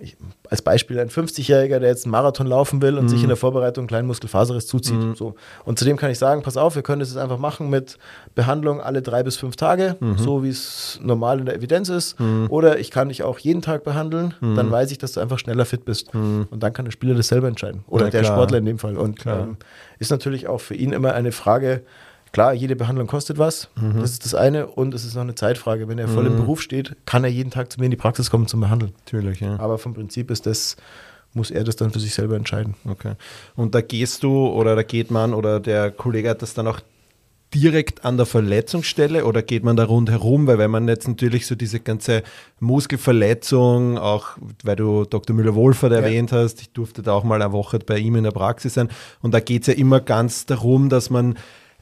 ich, 0.00 0.16
als 0.50 0.62
Beispiel 0.62 0.98
ein 1.00 1.08
50-Jähriger, 1.08 1.78
der 1.80 1.88
jetzt 1.88 2.04
einen 2.04 2.12
Marathon 2.12 2.46
laufen 2.46 2.82
will 2.82 2.96
und 2.98 3.04
Mhm. 3.04 3.08
sich 3.08 3.22
in 3.22 3.28
der 3.28 3.36
Vorbereitung 3.36 3.82
einen 3.82 3.88
kleinen 3.88 4.06
Muskelfaserriss 4.06 4.66
zuzieht. 4.66 5.16
So. 5.16 5.34
Und 5.64 5.78
zudem 5.78 5.96
kann 5.96 6.10
ich 6.10 6.18
sagen, 6.18 6.42
pass 6.42 6.56
auf, 6.56 6.74
wir 6.76 6.82
können 6.82 7.00
das 7.00 7.08
jetzt 7.10 7.18
einfach 7.18 7.38
machen 7.38 7.68
mit 7.70 7.96
Behandlung 8.34 8.80
alle 8.80 9.02
drei 9.02 9.22
bis 9.22 9.36
fünf 9.36 9.56
Tage, 9.56 9.96
Mhm. 10.00 10.18
so 10.18 10.42
wie 10.44 10.50
es 10.50 11.00
normal 11.02 11.40
in 11.40 11.46
der 11.46 11.56
Evidenz 11.56 11.88
ist. 11.88 12.16
Oder 12.48 12.78
ich 12.78 12.90
kann 12.90 13.08
dich 13.08 13.22
auch 13.22 13.38
jeden 13.38 13.62
Tag 13.62 13.82
behandeln, 13.82 14.34
Mhm. 14.40 14.54
dann 14.56 14.70
weiß 14.70 14.90
ich, 14.92 14.98
dass 14.98 15.12
du 15.12 15.20
einfach 15.20 15.38
schneller 15.38 15.64
fit 15.64 15.84
bist. 15.84 16.12
Und 16.14 16.48
dann 16.60 16.72
kann 16.72 16.84
der 16.84 16.92
Spieler 16.92 17.14
das 17.14 17.28
selber 17.28 17.48
entscheiden. 17.48 17.82
Oder 17.88 18.04
Ja, 18.06 18.10
der. 18.10 18.24
Sportler 18.24 18.58
in 18.58 18.66
dem 18.66 18.78
Fall. 18.78 18.96
Und 18.96 19.26
ähm, 19.26 19.56
ist 19.98 20.10
natürlich 20.10 20.46
auch 20.48 20.60
für 20.60 20.74
ihn 20.74 20.92
immer 20.92 21.14
eine 21.14 21.32
Frage, 21.32 21.82
klar, 22.32 22.52
jede 22.54 22.76
Behandlung 22.76 23.06
kostet 23.06 23.38
was, 23.38 23.68
Mhm. 23.80 24.00
das 24.00 24.12
ist 24.12 24.24
das 24.24 24.34
eine 24.34 24.66
und 24.66 24.94
es 24.94 25.04
ist 25.04 25.14
noch 25.14 25.22
eine 25.22 25.34
Zeitfrage. 25.34 25.88
Wenn 25.88 25.98
er 25.98 26.08
voll 26.08 26.26
im 26.26 26.36
Beruf 26.36 26.60
steht, 26.62 26.96
kann 27.06 27.24
er 27.24 27.30
jeden 27.30 27.50
Tag 27.50 27.72
zu 27.72 27.78
mir 27.80 27.86
in 27.86 27.90
die 27.90 27.96
Praxis 27.96 28.30
kommen 28.30 28.46
zum 28.46 28.60
Behandeln. 28.60 28.92
Natürlich, 29.04 29.40
ja. 29.40 29.58
Aber 29.58 29.78
vom 29.78 29.94
Prinzip 29.94 30.30
ist 30.30 30.46
das, 30.46 30.76
muss 31.34 31.50
er 31.50 31.64
das 31.64 31.76
dann 31.76 31.90
für 31.90 32.00
sich 32.00 32.14
selber 32.14 32.36
entscheiden. 32.36 32.74
Okay. 32.88 33.12
Und 33.56 33.74
da 33.74 33.80
gehst 33.80 34.22
du 34.22 34.46
oder 34.48 34.74
da 34.76 34.82
geht 34.82 35.10
man 35.10 35.34
oder 35.34 35.60
der 35.60 35.90
Kollege 35.90 36.30
hat 36.30 36.42
das 36.42 36.54
dann 36.54 36.66
auch 36.66 36.80
direkt 37.54 38.04
an 38.04 38.18
der 38.18 38.26
Verletzungsstelle 38.26 39.24
oder 39.24 39.40
geht 39.42 39.64
man 39.64 39.74
da 39.76 39.84
rundherum? 39.84 40.46
Weil 40.46 40.58
wenn 40.58 40.70
man 40.70 40.86
jetzt 40.86 41.08
natürlich 41.08 41.46
so 41.46 41.54
diese 41.54 41.80
ganze 41.80 42.22
Muskelverletzung, 42.60 43.96
auch 43.98 44.36
weil 44.64 44.76
du 44.76 45.04
Dr. 45.04 45.34
Müller-Wohlfahrt 45.34 45.92
erwähnt 45.92 46.32
hast, 46.32 46.60
ich 46.60 46.70
durfte 46.72 47.02
da 47.02 47.12
auch 47.12 47.24
mal 47.24 47.40
eine 47.40 47.52
Woche 47.52 47.78
bei 47.78 47.98
ihm 47.98 48.16
in 48.16 48.24
der 48.24 48.32
Praxis 48.32 48.74
sein 48.74 48.88
und 49.22 49.32
da 49.32 49.40
geht 49.40 49.62
es 49.62 49.68
ja 49.68 49.74
immer 49.74 50.00
ganz 50.00 50.46
darum, 50.46 50.88
dass 50.88 51.10
man 51.10 51.36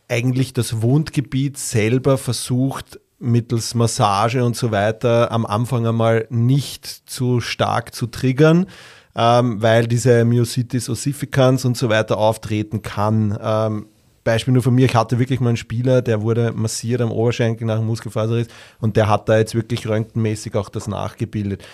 eigentlich 0.08 0.52
das 0.52 0.82
Wundgebiet 0.82 1.58
selber 1.58 2.18
versucht, 2.18 3.00
mittels 3.18 3.74
Massage 3.74 4.44
und 4.44 4.56
so 4.56 4.70
weiter 4.70 5.32
am 5.32 5.46
Anfang 5.46 5.86
einmal 5.86 6.26
nicht 6.30 6.86
zu 6.86 7.40
stark 7.40 7.94
zu 7.94 8.06
triggern, 8.06 8.66
ähm, 9.14 9.62
weil 9.62 9.86
diese 9.86 10.24
Myositis 10.24 10.88
ossificans 10.88 11.64
und 11.64 11.76
so 11.76 11.88
weiter 11.88 12.18
auftreten 12.18 12.82
kann. 12.82 13.38
Ähm, 13.40 13.86
Beispiel 14.22 14.52
nur 14.52 14.62
von 14.62 14.74
mir, 14.74 14.86
ich 14.86 14.94
hatte 14.94 15.18
wirklich 15.18 15.40
mal 15.40 15.50
einen 15.50 15.56
Spieler, 15.56 16.02
der 16.02 16.20
wurde 16.20 16.52
massiert 16.52 17.00
am 17.00 17.12
Oberschenkel 17.12 17.66
nach 17.66 17.76
einem 17.76 17.86
Muskelfaserriss 17.86 18.48
und 18.80 18.96
der 18.96 19.08
hat 19.08 19.28
da 19.28 19.38
jetzt 19.38 19.54
wirklich 19.54 19.88
röntgenmäßig 19.88 20.54
auch 20.56 20.68
das 20.68 20.88
nachgebildet. 20.88 21.64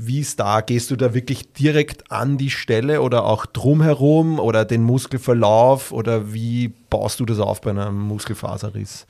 Wie 0.00 0.20
ist 0.20 0.38
da? 0.38 0.60
Gehst 0.60 0.92
du 0.92 0.96
da 0.96 1.12
wirklich 1.12 1.52
direkt 1.52 2.12
an 2.12 2.38
die 2.38 2.50
Stelle 2.50 3.02
oder 3.02 3.24
auch 3.24 3.46
drumherum 3.46 4.38
oder 4.38 4.64
den 4.64 4.84
Muskelverlauf 4.84 5.90
oder 5.90 6.32
wie 6.32 6.68
baust 6.68 7.18
du 7.18 7.24
das 7.24 7.40
auf 7.40 7.60
bei 7.60 7.70
einem 7.70 7.98
Muskelfaserriss? 7.98 9.06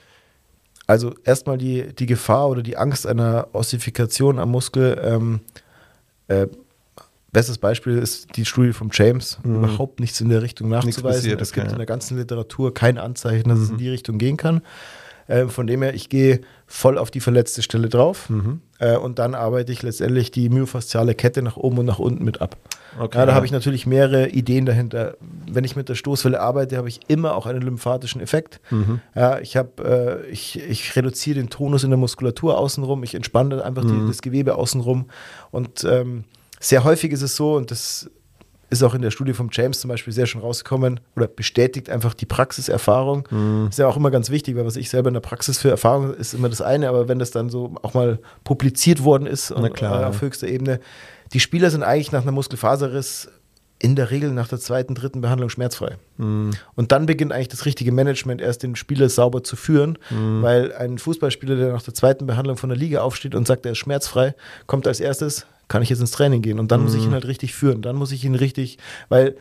Also 0.87 1.15
erstmal 1.25 1.59
die, 1.59 1.95
die 1.95 2.07
Gefahr 2.07 2.49
oder 2.49 2.63
die 2.63 2.79
Angst 2.79 3.07
einer 3.07 3.49
Ossifikation 3.53 4.39
am 4.39 4.51
Muskel. 4.51 4.99
Ähm, 5.05 5.41
äh, 6.29 6.47
bestes 7.33 7.59
Beispiel 7.59 7.99
ist 7.99 8.37
die 8.37 8.47
Studie 8.47 8.73
vom 8.73 8.89
James. 8.91 9.39
Überhaupt 9.45 10.01
nichts 10.01 10.23
in 10.23 10.31
der 10.31 10.41
Richtung 10.41 10.71
nachzuweisen. 10.71 11.03
Mhm. 11.03 11.09
passiert, 11.09 11.41
es 11.43 11.53
gibt 11.53 11.67
ja. 11.67 11.71
Mhm. 11.71 11.75
in 11.75 11.79
der 11.81 11.87
ganzen 11.87 12.17
Literatur 12.17 12.73
kein 12.73 12.97
Anzeichen, 12.97 13.51
dass 13.51 13.59
es 13.59 13.69
in 13.69 13.77
die 13.77 13.91
Richtung 13.91 14.17
gehen 14.17 14.39
kann. 14.39 14.63
Äh, 15.29 15.47
von 15.47 15.67
dem 15.67 15.83
her, 15.83 15.95
ich 15.95 16.09
gehe 16.09 16.41
voll 16.67 16.99
auf 16.99 17.11
die 17.11 17.21
verletzte 17.21 17.63
Stelle 17.63 17.89
drauf 17.89 18.29
Mhm. 18.31 18.61
äh, 18.79 18.97
und 18.97 19.19
dann 19.19 19.35
arbeite 19.35 19.71
ich 19.73 19.83
letztendlich 19.83 20.31
die 20.31 20.49
myofasziale 20.49 21.15
Kette 21.15 21.43
nach 21.43 21.57
oben 21.57 21.79
und 21.79 21.87
nach 21.87 21.99
unten 21.99 22.25
mit 22.25 22.41
ab. 22.41 22.57
Okay, 22.99 23.19
ja, 23.19 23.27
da 23.27 23.33
ja. 23.33 23.37
habe 23.37 23.47
ich 23.47 23.53
natürlich 23.53 23.87
mehrere 23.87 24.29
Ideen 24.29 24.65
dahinter. 24.65 25.17
Wenn 25.47 25.65
ich 25.65 25.77
mit 25.77 25.89
der 25.91 25.95
Stoßwelle 25.95 26.41
arbeite, 26.41 26.79
habe 26.79 26.89
ich 26.89 27.01
immer 27.09 27.37
auch 27.37 27.47
einen 27.47 27.61
lymphatischen 27.61 28.21
Effekt. 28.21 28.61
Mhm. 28.71 29.01
Ja, 29.15 29.39
ich, 29.39 29.57
habe, 29.57 30.23
äh, 30.27 30.31
ich, 30.31 30.59
ich 30.59 30.97
reduziere 30.97 31.39
den 31.39 31.51
Tonus 31.51 31.85
in 31.85 31.91
der 31.91 31.99
Muskulatur 31.99 32.57
außenrum, 32.59 33.05
ich 33.05 33.15
entspanne 33.15 33.63
einfach 33.63 33.85
die, 33.85 34.07
das 34.07 34.23
Gewebe 34.23 34.57
außenrum. 34.57 35.07
Und 35.51 35.85
ähm, 35.85 36.25
sehr 36.59 36.85
häufig 36.85 37.13
ist 37.13 37.23
es 37.23 37.37
so, 37.37 37.55
und 37.55 37.71
das 37.71 38.11
ist 38.71 38.83
auch 38.83 38.95
in 38.95 39.03
der 39.03 39.11
Studie 39.11 39.33
vom 39.33 39.49
James 39.51 39.81
zum 39.81 39.89
Beispiel 39.89 40.13
sehr 40.13 40.27
schön 40.27 40.41
rausgekommen 40.41 41.01
oder 41.17 41.27
bestätigt 41.27 41.89
einfach 41.91 42.15
die 42.15 42.27
Praxiserfahrung. 42.27 43.27
Ist 43.69 43.79
ja 43.79 43.87
auch 43.87 43.97
immer 43.97 44.11
ganz 44.11 44.31
wichtig, 44.31 44.57
weil 44.57 44.67
was 44.67 44.77
ich 44.77 44.91
selber 44.91 45.09
in 45.09 45.15
der 45.15 45.21
Praxis 45.21 45.59
für 45.59 45.71
Erfahrung 45.71 46.15
ist 46.15 46.35
immer 46.35 46.49
das 46.49 46.61
eine, 46.61 46.89
aber 46.89 47.09
wenn 47.09 47.19
das 47.19 47.31
dann 47.31 47.49
so 47.49 47.75
auch 47.83 47.95
mal 47.95 48.19
publiziert 48.45 49.05
worden 49.05 49.27
ist 49.27 49.51
und, 49.51 49.73
klar, 49.75 49.99
äh, 49.99 50.03
ja. 50.03 50.09
auf 50.09 50.21
höchster 50.21 50.49
Ebene, 50.49 50.81
die 51.33 51.41
Spieler 51.41 51.71
sind 51.71 51.83
eigentlich 51.83 52.13
nach 52.13 52.23
einer 52.23 52.33
Muskelfaserriss 52.33 53.29
in 53.81 53.95
der 53.95 54.11
Regel 54.11 54.33
nach 54.33 54.49
der 54.49 54.59
zweiten, 54.59 54.95
dritten 54.95 55.21
Behandlung 55.21 55.51
schmerzfrei. 55.51 55.99
Mhm. 56.17 56.51
Und 56.75 56.91
dann 56.91 57.07
beginnt 57.07 57.33
eigentlich 57.33 57.49
das 57.49 57.65
richtige 57.65 57.93
Management 57.93 58.41
erst 58.41 58.65
den 58.65 58.75
Spieler 58.75 59.09
sauber 59.09 59.45
zu 59.45 59.55
führen, 59.55 59.99
Mhm. 60.11 60.43
weil 60.43 60.73
ein 60.73 60.99
Fußballspieler, 60.99 61.55
der 61.57 61.73
nach 61.73 61.83
der 61.83 61.95
zweiten 61.95 62.27
Behandlung 62.27 62.57
von 62.57 62.71
der 62.71 62.79
Liga 62.79 63.03
aufsteht 63.03 63.35
und 63.37 63.47
sagt, 63.47 63.67
er 63.67 63.73
ist 63.73 63.79
schmerzfrei, 63.79 64.35
kommt 64.67 64.89
als 64.89 64.99
erstes, 65.01 65.47
kann 65.69 65.83
ich 65.83 65.91
jetzt 65.91 66.01
ins 66.01 66.11
Training 66.11 66.43
gehen 66.43 66.59
und 66.59 66.73
dann 66.73 66.83
muss 66.83 66.95
ich 66.95 67.05
Mhm. 67.05 67.11
ihn 67.11 67.15
halt 67.15 67.27
richtig 67.27 67.55
führen, 67.55 67.83
dann 67.83 67.97
muss 67.97 68.13
ich 68.13 68.25
ihn 68.25 68.35
richtig, 68.35 68.79
weil 69.09 69.37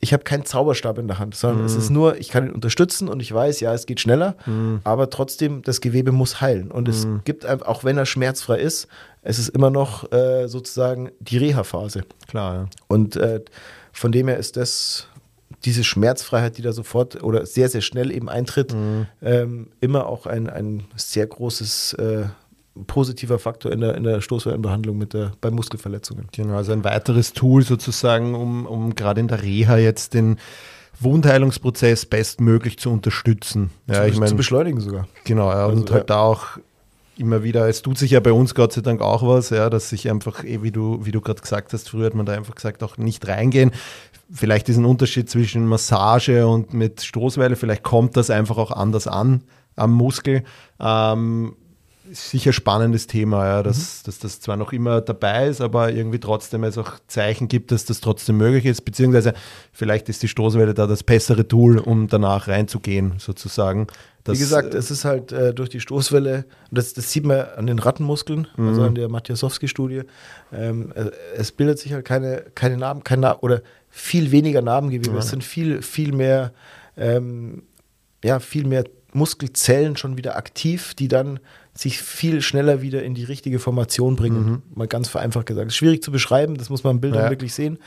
ich 0.00 0.12
habe 0.12 0.22
keinen 0.22 0.44
Zauberstab 0.44 0.96
in 0.98 1.08
der 1.08 1.18
Hand, 1.18 1.34
sondern 1.34 1.64
es 1.64 1.74
Mhm. 1.74 1.78
ist 1.80 1.90
nur, 1.90 2.18
ich 2.18 2.28
kann 2.28 2.46
ihn 2.46 2.52
unterstützen 2.52 3.08
und 3.08 3.20
ich 3.20 3.32
weiß, 3.34 3.58
ja, 3.60 3.74
es 3.74 3.84
geht 3.86 3.98
schneller, 4.00 4.36
aber 4.84 5.10
trotzdem, 5.10 5.62
das 5.62 5.80
Gewebe 5.80 6.12
muss 6.12 6.40
heilen. 6.40 6.70
Und 6.70 6.86
es 6.88 7.04
Mhm. 7.04 7.22
gibt 7.24 7.44
einfach, 7.44 7.66
auch 7.66 7.82
wenn 7.82 7.98
er 7.98 8.06
schmerzfrei 8.06 8.58
ist, 8.60 8.86
es 9.22 9.40
ist 9.40 9.48
immer 9.48 9.70
noch 9.70 10.10
äh, 10.12 10.46
sozusagen 10.46 11.10
die 11.18 11.38
Reha-Phase. 11.38 12.02
Klar, 12.28 12.54
ja. 12.54 12.66
Und 12.86 13.16
äh, 13.16 13.40
von 13.92 14.12
dem 14.12 14.28
her 14.28 14.36
ist 14.38 14.56
das, 14.56 15.08
diese 15.64 15.82
Schmerzfreiheit, 15.82 16.56
die 16.58 16.62
da 16.62 16.70
sofort 16.72 17.20
oder 17.24 17.44
sehr, 17.44 17.68
sehr 17.68 17.80
schnell 17.80 18.12
eben 18.12 18.28
eintritt, 18.28 18.76
ähm, 19.20 19.68
immer 19.80 20.06
auch 20.06 20.26
ein, 20.26 20.48
ein 20.48 20.84
sehr 20.94 21.26
großes 21.26 21.94
äh, 21.94 22.26
positiver 22.86 23.38
Faktor 23.38 23.72
in 23.72 23.80
der, 23.80 23.94
in 23.94 24.04
der 24.04 24.20
Stoßwellenbehandlung 24.20 24.96
mit 24.96 25.14
der, 25.14 25.32
bei 25.40 25.50
Muskelverletzungen. 25.50 26.28
Genau, 26.32 26.56
also 26.56 26.72
ein 26.72 26.84
weiteres 26.84 27.32
Tool 27.32 27.62
sozusagen, 27.62 28.34
um, 28.34 28.66
um 28.66 28.94
gerade 28.94 29.20
in 29.20 29.28
der 29.28 29.42
Reha 29.42 29.76
jetzt 29.76 30.14
den 30.14 30.38
Wundheilungsprozess 31.00 32.06
bestmöglich 32.06 32.78
zu 32.78 32.90
unterstützen. 32.90 33.70
Ja, 33.86 34.04
ich 34.04 34.14
zu, 34.14 34.24
zu 34.24 34.36
beschleunigen 34.36 34.80
sogar. 34.80 35.06
genau, 35.24 35.50
ja, 35.50 35.66
und 35.66 35.82
Also, 35.82 35.94
halt 35.94 36.10
da 36.10 36.20
auch 36.20 36.58
immer 37.16 37.42
wieder, 37.42 37.68
es 37.68 37.82
tut 37.82 37.98
sich 37.98 38.12
ja 38.12 38.20
bei 38.20 38.32
uns 38.32 38.54
Gott 38.54 38.72
sei 38.72 38.80
Dank 38.80 39.00
auch 39.00 39.26
was, 39.26 39.50
ja, 39.50 39.70
dass 39.70 39.90
sich 39.90 40.10
einfach, 40.10 40.44
eh, 40.44 40.62
wie 40.62 40.70
du, 40.70 41.04
wie 41.04 41.10
du 41.10 41.20
gerade 41.20 41.40
gesagt 41.40 41.72
hast, 41.72 41.90
früher 41.90 42.06
hat 42.06 42.14
man 42.14 42.26
da 42.26 42.32
einfach 42.32 42.54
gesagt, 42.54 42.82
auch 42.82 42.96
nicht 42.96 43.26
reingehen. 43.26 43.72
Vielleicht 44.30 44.68
ist 44.68 44.76
ein 44.76 44.84
Unterschied 44.84 45.28
zwischen 45.28 45.66
Massage 45.66 46.46
und 46.46 46.74
mit 46.74 47.02
Stoßwelle, 47.02 47.56
vielleicht 47.56 47.82
kommt 47.82 48.16
das 48.16 48.30
einfach 48.30 48.58
auch 48.58 48.70
anders 48.70 49.06
an 49.06 49.42
am 49.74 49.92
Muskel. 49.92 50.42
Ähm, 50.80 51.56
sicher 52.12 52.52
spannendes 52.52 53.06
Thema, 53.06 53.46
ja, 53.46 53.62
dass, 53.62 54.02
mhm. 54.02 54.06
dass 54.06 54.18
das 54.18 54.40
zwar 54.40 54.56
noch 54.56 54.72
immer 54.72 55.00
dabei 55.00 55.48
ist, 55.48 55.60
aber 55.60 55.92
irgendwie 55.92 56.18
trotzdem 56.18 56.64
es 56.64 56.78
auch 56.78 56.98
Zeichen 57.06 57.48
gibt, 57.48 57.72
dass 57.72 57.84
das 57.84 58.00
trotzdem 58.00 58.36
möglich 58.36 58.66
ist, 58.66 58.84
beziehungsweise 58.84 59.34
vielleicht 59.72 60.08
ist 60.08 60.22
die 60.22 60.28
Stoßwelle 60.28 60.74
da 60.74 60.86
das 60.86 61.02
bessere 61.02 61.46
Tool, 61.46 61.78
um 61.78 62.08
danach 62.08 62.48
reinzugehen, 62.48 63.14
sozusagen. 63.18 63.86
Wie 64.26 64.36
gesagt, 64.36 64.74
es 64.74 64.90
ist 64.90 65.06
halt 65.06 65.32
äh, 65.32 65.54
durch 65.54 65.70
die 65.70 65.80
Stoßwelle, 65.80 66.44
das, 66.70 66.92
das 66.92 67.10
sieht 67.10 67.24
man 67.24 67.46
an 67.56 67.66
den 67.66 67.78
Rattenmuskeln, 67.78 68.46
mhm. 68.56 68.68
also 68.68 68.82
an 68.82 68.94
der 68.94 69.08
Matiasowski-Studie, 69.08 70.02
ähm, 70.52 70.92
äh, 70.94 71.10
es 71.34 71.52
bildet 71.52 71.78
sich 71.78 71.94
halt 71.94 72.04
keine, 72.04 72.44
keine 72.54 72.76
Narben, 72.76 73.04
kein 73.04 73.20
Narben, 73.20 73.40
oder 73.40 73.62
viel 73.88 74.30
weniger 74.30 74.60
Narbengewebe, 74.60 75.12
mhm. 75.12 75.18
es 75.18 75.28
sind 75.28 75.44
viel, 75.44 75.80
viel 75.80 76.12
mehr, 76.12 76.52
ähm, 76.96 77.62
ja, 78.22 78.38
viel 78.38 78.66
mehr 78.66 78.84
Muskelzellen 79.12 79.96
schon 79.96 80.16
wieder 80.16 80.36
aktiv, 80.36 80.94
die 80.94 81.08
dann 81.08 81.40
sich 81.78 82.02
viel 82.02 82.42
schneller 82.42 82.82
wieder 82.82 83.04
in 83.04 83.14
die 83.14 83.22
richtige 83.22 83.60
Formation 83.60 84.16
bringen. 84.16 84.44
Mhm. 84.44 84.62
Mal 84.74 84.88
ganz 84.88 85.08
vereinfacht 85.08 85.46
gesagt. 85.46 85.72
schwierig 85.72 86.02
zu 86.02 86.10
beschreiben, 86.10 86.56
das 86.56 86.70
muss 86.70 86.82
man 86.82 86.96
im 86.96 87.00
Bildern 87.00 87.26
ja. 87.26 87.30
wirklich 87.30 87.54
sehen. 87.54 87.78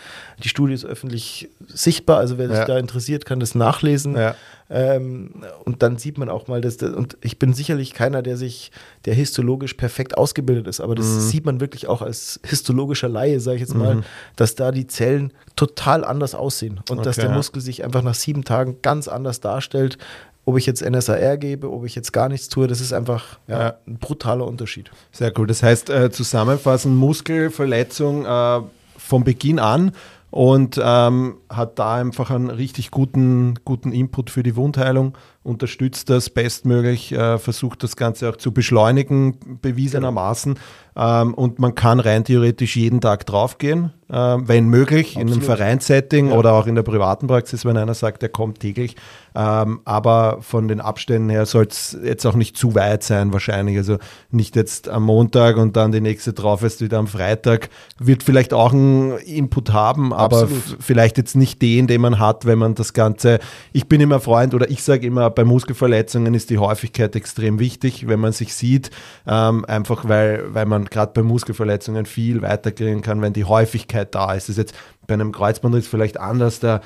Die 0.41 0.47
Studie 0.47 0.73
ist 0.73 0.85
öffentlich 0.85 1.49
sichtbar, 1.67 2.19
also 2.19 2.37
wer 2.37 2.47
sich 2.47 2.57
ja. 2.57 2.63
da 2.63 2.77
interessiert, 2.79 3.25
kann 3.25 3.41
das 3.41 3.53
nachlesen. 3.53 4.15
Ja. 4.15 4.35
Ähm, 4.69 5.43
und 5.65 5.83
dann 5.83 5.97
sieht 5.97 6.17
man 6.17 6.29
auch 6.29 6.47
mal, 6.47 6.61
dass 6.61 6.77
das, 6.77 6.91
und 6.91 7.17
ich 7.19 7.37
bin 7.37 7.53
sicherlich 7.53 7.93
keiner, 7.93 8.21
der 8.21 8.37
sich, 8.37 8.71
der 9.03 9.13
histologisch 9.13 9.73
perfekt 9.73 10.17
ausgebildet 10.17 10.67
ist, 10.67 10.79
aber 10.79 10.95
das 10.95 11.07
mhm. 11.07 11.19
sieht 11.19 11.45
man 11.45 11.59
wirklich 11.59 11.87
auch 11.87 12.01
als 12.01 12.39
histologischer 12.45 13.09
Laie, 13.09 13.41
sage 13.41 13.55
ich 13.55 13.61
jetzt 13.61 13.75
mal, 13.75 13.95
mhm. 13.95 14.03
dass 14.37 14.55
da 14.55 14.71
die 14.71 14.87
Zellen 14.87 15.33
total 15.57 16.05
anders 16.05 16.33
aussehen 16.33 16.79
und 16.89 16.99
okay. 16.99 17.03
dass 17.03 17.17
der 17.17 17.31
Muskel 17.31 17.61
sich 17.61 17.83
einfach 17.83 18.03
nach 18.03 18.15
sieben 18.15 18.45
Tagen 18.45 18.77
ganz 18.81 19.09
anders 19.09 19.41
darstellt, 19.41 19.97
ob 20.45 20.57
ich 20.57 20.65
jetzt 20.65 20.83
NSAR 20.83 21.37
gebe, 21.37 21.71
ob 21.71 21.85
ich 21.85 21.95
jetzt 21.95 22.13
gar 22.13 22.29
nichts 22.29 22.49
tue, 22.49 22.67
das 22.67 22.81
ist 22.81 22.93
einfach 22.93 23.39
ja, 23.47 23.59
ja. 23.59 23.73
ein 23.87 23.97
brutaler 23.97 24.47
Unterschied. 24.47 24.91
Sehr 25.11 25.31
cool. 25.37 25.47
Das 25.47 25.63
heißt, 25.63 25.89
äh, 25.89 26.11
zusammenfassend, 26.11 26.95
Muskelverletzung 26.95 28.25
äh, 28.25 28.61
von 28.97 29.23
Beginn 29.23 29.59
an 29.59 29.91
und 30.31 30.79
ähm, 30.81 31.37
hat 31.49 31.77
da 31.77 31.95
einfach 31.95 32.31
einen 32.31 32.49
richtig 32.49 32.89
guten, 32.89 33.55
guten 33.65 33.91
Input 33.91 34.29
für 34.29 34.43
die 34.43 34.55
Wundheilung, 34.55 35.17
unterstützt 35.43 36.09
das 36.09 36.29
bestmöglich, 36.29 37.11
äh, 37.13 37.39
versucht 37.39 37.83
das 37.83 37.95
Ganze 37.95 38.29
auch 38.29 38.35
zu 38.35 38.51
beschleunigen, 38.51 39.37
bewiesenermaßen. 39.61 40.57
Ähm, 40.95 41.33
und 41.33 41.57
man 41.57 41.73
kann 41.73 41.99
rein 41.99 42.25
theoretisch 42.25 42.75
jeden 42.75 42.99
Tag 42.99 43.25
draufgehen, 43.25 43.93
äh, 44.09 44.13
wenn 44.13 44.67
möglich, 44.67 45.15
Absolut. 45.15 45.27
in 45.27 45.33
einem 45.33 45.41
Vereinssetting 45.41 46.29
ja. 46.29 46.35
oder 46.35 46.53
auch 46.53 46.67
in 46.67 46.75
der 46.75 46.83
privaten 46.83 47.27
Praxis, 47.27 47.63
wenn 47.63 47.77
einer 47.77 47.93
sagt, 47.93 48.21
er 48.23 48.29
kommt 48.29 48.59
täglich. 48.59 48.97
Ähm, 49.33 49.79
aber 49.85 50.39
von 50.41 50.67
den 50.67 50.81
Abständen 50.81 51.29
her 51.29 51.45
soll 51.45 51.67
es 51.67 51.97
jetzt 52.03 52.25
auch 52.25 52.35
nicht 52.35 52.57
zu 52.57 52.75
weit 52.75 53.03
sein, 53.03 53.31
wahrscheinlich. 53.31 53.77
Also 53.77 53.97
nicht 54.31 54.57
jetzt 54.57 54.89
am 54.89 55.03
Montag 55.03 55.55
und 55.55 55.77
dann 55.77 55.93
die 55.93 56.01
nächste 56.01 56.33
drauf 56.33 56.61
ist 56.61 56.81
wieder 56.81 56.99
am 56.99 57.07
Freitag. 57.07 57.69
Wird 57.97 58.23
vielleicht 58.23 58.53
auch 58.53 58.73
einen 58.73 59.17
Input 59.19 59.71
haben, 59.71 60.11
aber 60.11 60.49
vielleicht 60.81 61.17
jetzt 61.17 61.37
nicht 61.37 61.61
den, 61.61 61.87
den 61.87 62.01
man 62.01 62.19
hat, 62.19 62.45
wenn 62.45 62.59
man 62.59 62.75
das 62.75 62.91
Ganze. 62.91 63.39
Ich 63.71 63.87
bin 63.87 64.01
immer 64.01 64.19
Freund 64.19 64.53
oder 64.53 64.69
ich 64.69 64.83
sage 64.83 65.07
immer, 65.07 65.29
bei 65.31 65.43
Muskelverletzungen 65.43 66.33
ist 66.33 66.49
die 66.49 66.57
Häufigkeit 66.57 67.15
extrem 67.15 67.59
wichtig, 67.59 68.07
wenn 68.07 68.19
man 68.19 68.31
sich 68.31 68.53
sieht. 68.53 68.91
Ähm, 69.27 69.65
einfach 69.65 70.07
weil, 70.07 70.53
weil 70.53 70.65
man 70.65 70.85
gerade 70.85 71.11
bei 71.13 71.23
Muskelverletzungen 71.23 72.05
viel 72.05 72.41
weiterkriegen 72.41 73.01
kann, 73.01 73.21
wenn 73.21 73.33
die 73.33 73.45
Häufigkeit 73.45 74.13
da 74.15 74.33
ist. 74.33 74.49
Das 74.49 74.49
ist 74.49 74.57
jetzt 74.57 74.75
bei 75.07 75.15
einem 75.15 75.31
Kreuzbandriss 75.31 75.87
vielleicht 75.87 76.19
anders, 76.19 76.59
da 76.59 76.81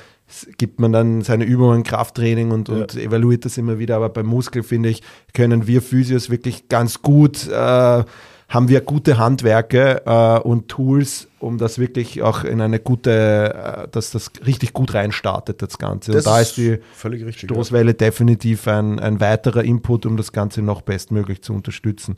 gibt 0.58 0.80
man 0.80 0.91
dann 0.91 1.22
seine 1.22 1.43
Übungen, 1.43 1.84
Krafttraining 1.84 2.52
und, 2.52 2.70
und 2.70 2.96
ja. 2.96 3.02
evaluiert 3.02 3.46
das 3.46 3.58
immer 3.58 3.78
wieder. 3.78 3.98
Aber 3.98 4.10
beim 4.10 4.26
Muskel, 4.26 4.64
finde 4.64 4.89
ich, 4.89 5.04
können 5.34 5.68
wir 5.68 5.82
Physios 5.82 6.30
wirklich 6.30 6.68
ganz 6.68 7.02
gut, 7.02 7.48
äh, 7.48 8.04
haben 8.48 8.70
wir 8.70 8.82
gute 8.82 9.18
Handwerke 9.18 10.04
äh, 10.06 10.39
und 10.39 10.70
Tools, 10.70 11.28
um 11.39 11.58
das 11.58 11.80
wirklich 11.80 12.22
auch 12.22 12.43
in 12.43 12.62
eine 12.62 12.80
gute, 12.80 13.54
äh, 13.54 13.88
dass 13.89 14.12
das 14.12 14.32
richtig 14.46 14.74
gut 14.74 14.93
reinstartet, 14.93 15.62
das 15.62 15.78
Ganze. 15.78 16.12
Das 16.12 16.26
und 16.26 16.32
da 16.32 16.39
ist 16.39 16.58
die 16.58 16.80
richtig, 17.04 17.39
Stoßwelle 17.39 17.91
ja. 17.91 17.98
definitiv 17.98 18.68
ein, 18.68 19.00
ein 19.00 19.20
weiterer 19.20 19.64
Input, 19.64 20.06
um 20.06 20.16
das 20.16 20.32
Ganze 20.32 20.62
noch 20.62 20.82
bestmöglich 20.82 21.41
zu 21.41 21.54
unterstützen. 21.54 22.16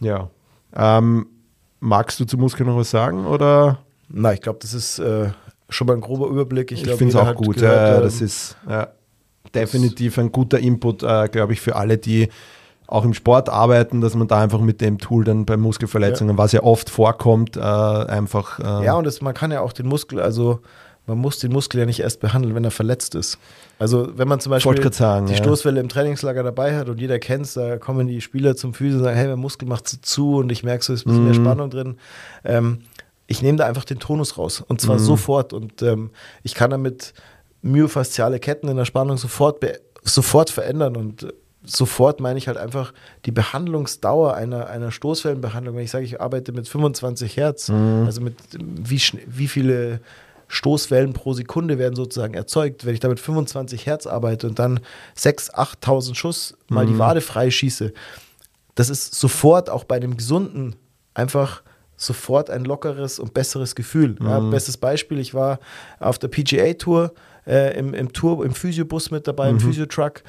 Ja. 0.00 0.30
Ähm, 0.74 1.26
magst 1.80 2.18
du 2.20 2.24
zu 2.24 2.38
Muskel 2.38 2.64
noch 2.64 2.76
was 2.76 2.90
sagen? 2.90 3.26
Oder? 3.26 3.80
Na, 4.08 4.32
ich 4.32 4.40
glaube, 4.40 4.58
das 4.62 4.72
ist 4.72 4.98
äh, 5.00 5.30
schon 5.68 5.86
mal 5.86 5.94
ein 5.94 6.00
grober 6.00 6.28
Überblick. 6.28 6.72
Ich, 6.72 6.82
ich 6.82 6.94
finde 6.94 7.08
es 7.08 7.16
auch 7.16 7.34
gut. 7.34 7.56
Gehört, 7.56 7.96
ja, 7.96 8.00
das 8.00 8.20
ähm, 8.20 8.26
ist 8.26 8.56
definitiv 9.54 10.18
ein 10.18 10.32
guter 10.32 10.58
Input, 10.58 11.02
äh, 11.02 11.28
glaube 11.28 11.52
ich, 11.52 11.60
für 11.60 11.76
alle, 11.76 11.98
die 11.98 12.28
auch 12.90 13.04
im 13.04 13.14
Sport 13.14 13.48
arbeiten, 13.48 14.00
dass 14.00 14.14
man 14.14 14.26
da 14.26 14.40
einfach 14.40 14.60
mit 14.60 14.80
dem 14.80 14.98
Tool 14.98 15.24
dann 15.24 15.46
bei 15.46 15.56
Muskelverletzungen, 15.56 16.36
ja. 16.36 16.38
was 16.38 16.52
ja 16.52 16.62
oft 16.62 16.90
vorkommt, 16.90 17.56
äh, 17.56 17.60
einfach. 17.60 18.58
Äh 18.58 18.86
ja, 18.86 18.94
und 18.94 19.04
das, 19.04 19.20
man 19.20 19.32
kann 19.32 19.52
ja 19.52 19.60
auch 19.60 19.72
den 19.72 19.86
Muskel, 19.86 20.20
also 20.20 20.60
man 21.06 21.18
muss 21.18 21.38
den 21.38 21.52
Muskel 21.52 21.80
ja 21.80 21.86
nicht 21.86 22.00
erst 22.00 22.20
behandeln, 22.20 22.54
wenn 22.54 22.64
er 22.64 22.70
verletzt 22.70 23.14
ist. 23.14 23.38
Also 23.78 24.16
wenn 24.16 24.28
man 24.28 24.40
zum 24.40 24.50
Beispiel 24.50 24.92
sagen, 24.92 25.26
die 25.26 25.32
ja. 25.32 25.38
Stoßwelle 25.38 25.80
im 25.80 25.88
Trainingslager 25.88 26.42
dabei 26.42 26.76
hat 26.76 26.88
und 26.88 27.00
jeder 27.00 27.18
kennt 27.18 27.46
es, 27.46 27.54
da 27.54 27.78
kommen 27.78 28.06
die 28.06 28.20
Spieler 28.20 28.56
zum 28.56 28.74
Physio 28.74 28.98
und 28.98 29.04
sagen, 29.04 29.16
hey, 29.16 29.28
mein 29.28 29.38
Muskel 29.38 29.66
macht 29.66 29.88
zu 29.88 30.36
und 30.36 30.52
ich 30.52 30.62
merke 30.62 30.84
so, 30.84 30.92
es 30.92 31.00
ist 31.00 31.06
ein 31.06 31.10
bisschen 31.10 31.22
mhm. 31.22 31.30
mehr 31.30 31.34
Spannung 31.34 31.70
drin. 31.70 31.96
Ähm, 32.44 32.82
ich 33.26 33.42
nehme 33.42 33.58
da 33.58 33.66
einfach 33.66 33.84
den 33.84 33.98
Tonus 33.98 34.36
raus 34.36 34.62
und 34.66 34.80
zwar 34.80 34.96
mhm. 34.96 35.00
sofort 35.00 35.52
und 35.52 35.82
ähm, 35.82 36.10
ich 36.42 36.54
kann 36.54 36.70
damit 36.70 37.14
myofasziale 37.62 38.40
Ketten 38.40 38.68
in 38.68 38.76
der 38.76 38.84
Spannung 38.84 39.16
sofort, 39.16 39.64
sofort 40.02 40.50
verändern 40.50 40.96
und 40.96 41.22
äh, 41.22 41.32
sofort 41.64 42.20
meine 42.20 42.38
ich 42.38 42.48
halt 42.48 42.56
einfach 42.56 42.92
die 43.26 43.32
Behandlungsdauer 43.32 44.34
einer, 44.34 44.68
einer 44.68 44.90
Stoßwellenbehandlung. 44.90 45.76
Wenn 45.76 45.84
ich 45.84 45.90
sage, 45.90 46.04
ich 46.04 46.20
arbeite 46.20 46.52
mit 46.52 46.68
25 46.68 47.36
Hertz, 47.36 47.68
mhm. 47.68 48.04
also 48.06 48.20
mit 48.20 48.36
wie, 48.58 49.00
wie 49.26 49.48
viele 49.48 50.00
Stoßwellen 50.48 51.12
pro 51.12 51.32
Sekunde 51.32 51.78
werden 51.78 51.94
sozusagen 51.94 52.34
erzeugt. 52.34 52.84
Wenn 52.84 52.94
ich 52.94 53.00
damit 53.00 53.20
25 53.20 53.86
Hertz 53.86 54.06
arbeite 54.06 54.48
und 54.48 54.58
dann 54.58 54.80
6.000, 55.16 55.54
8.000 55.82 56.14
Schuss 56.14 56.54
mal 56.68 56.86
mhm. 56.86 56.92
die 56.92 56.98
Wade 56.98 57.20
freischieße, 57.20 57.92
das 58.74 58.90
ist 58.90 59.14
sofort 59.14 59.70
auch 59.70 59.84
bei 59.84 59.96
einem 59.96 60.16
gesunden 60.16 60.76
einfach 61.14 61.62
sofort 61.96 62.48
ein 62.48 62.64
lockeres 62.64 63.18
und 63.18 63.34
besseres 63.34 63.74
Gefühl. 63.74 64.16
Mhm. 64.18 64.26
Ja, 64.26 64.40
bestes 64.40 64.76
Beispiel, 64.76 65.18
ich 65.18 65.34
war 65.34 65.60
auf 65.98 66.18
der 66.18 66.28
PGA-Tour 66.28 67.12
äh, 67.46 67.78
im, 67.78 67.94
im 67.94 68.12
Tour, 68.12 68.44
im 68.44 68.54
Physiobus 68.54 69.10
mit 69.10 69.26
dabei, 69.26 69.52
mhm. 69.52 69.58
im 69.58 69.60
Physiotruck 69.60 70.22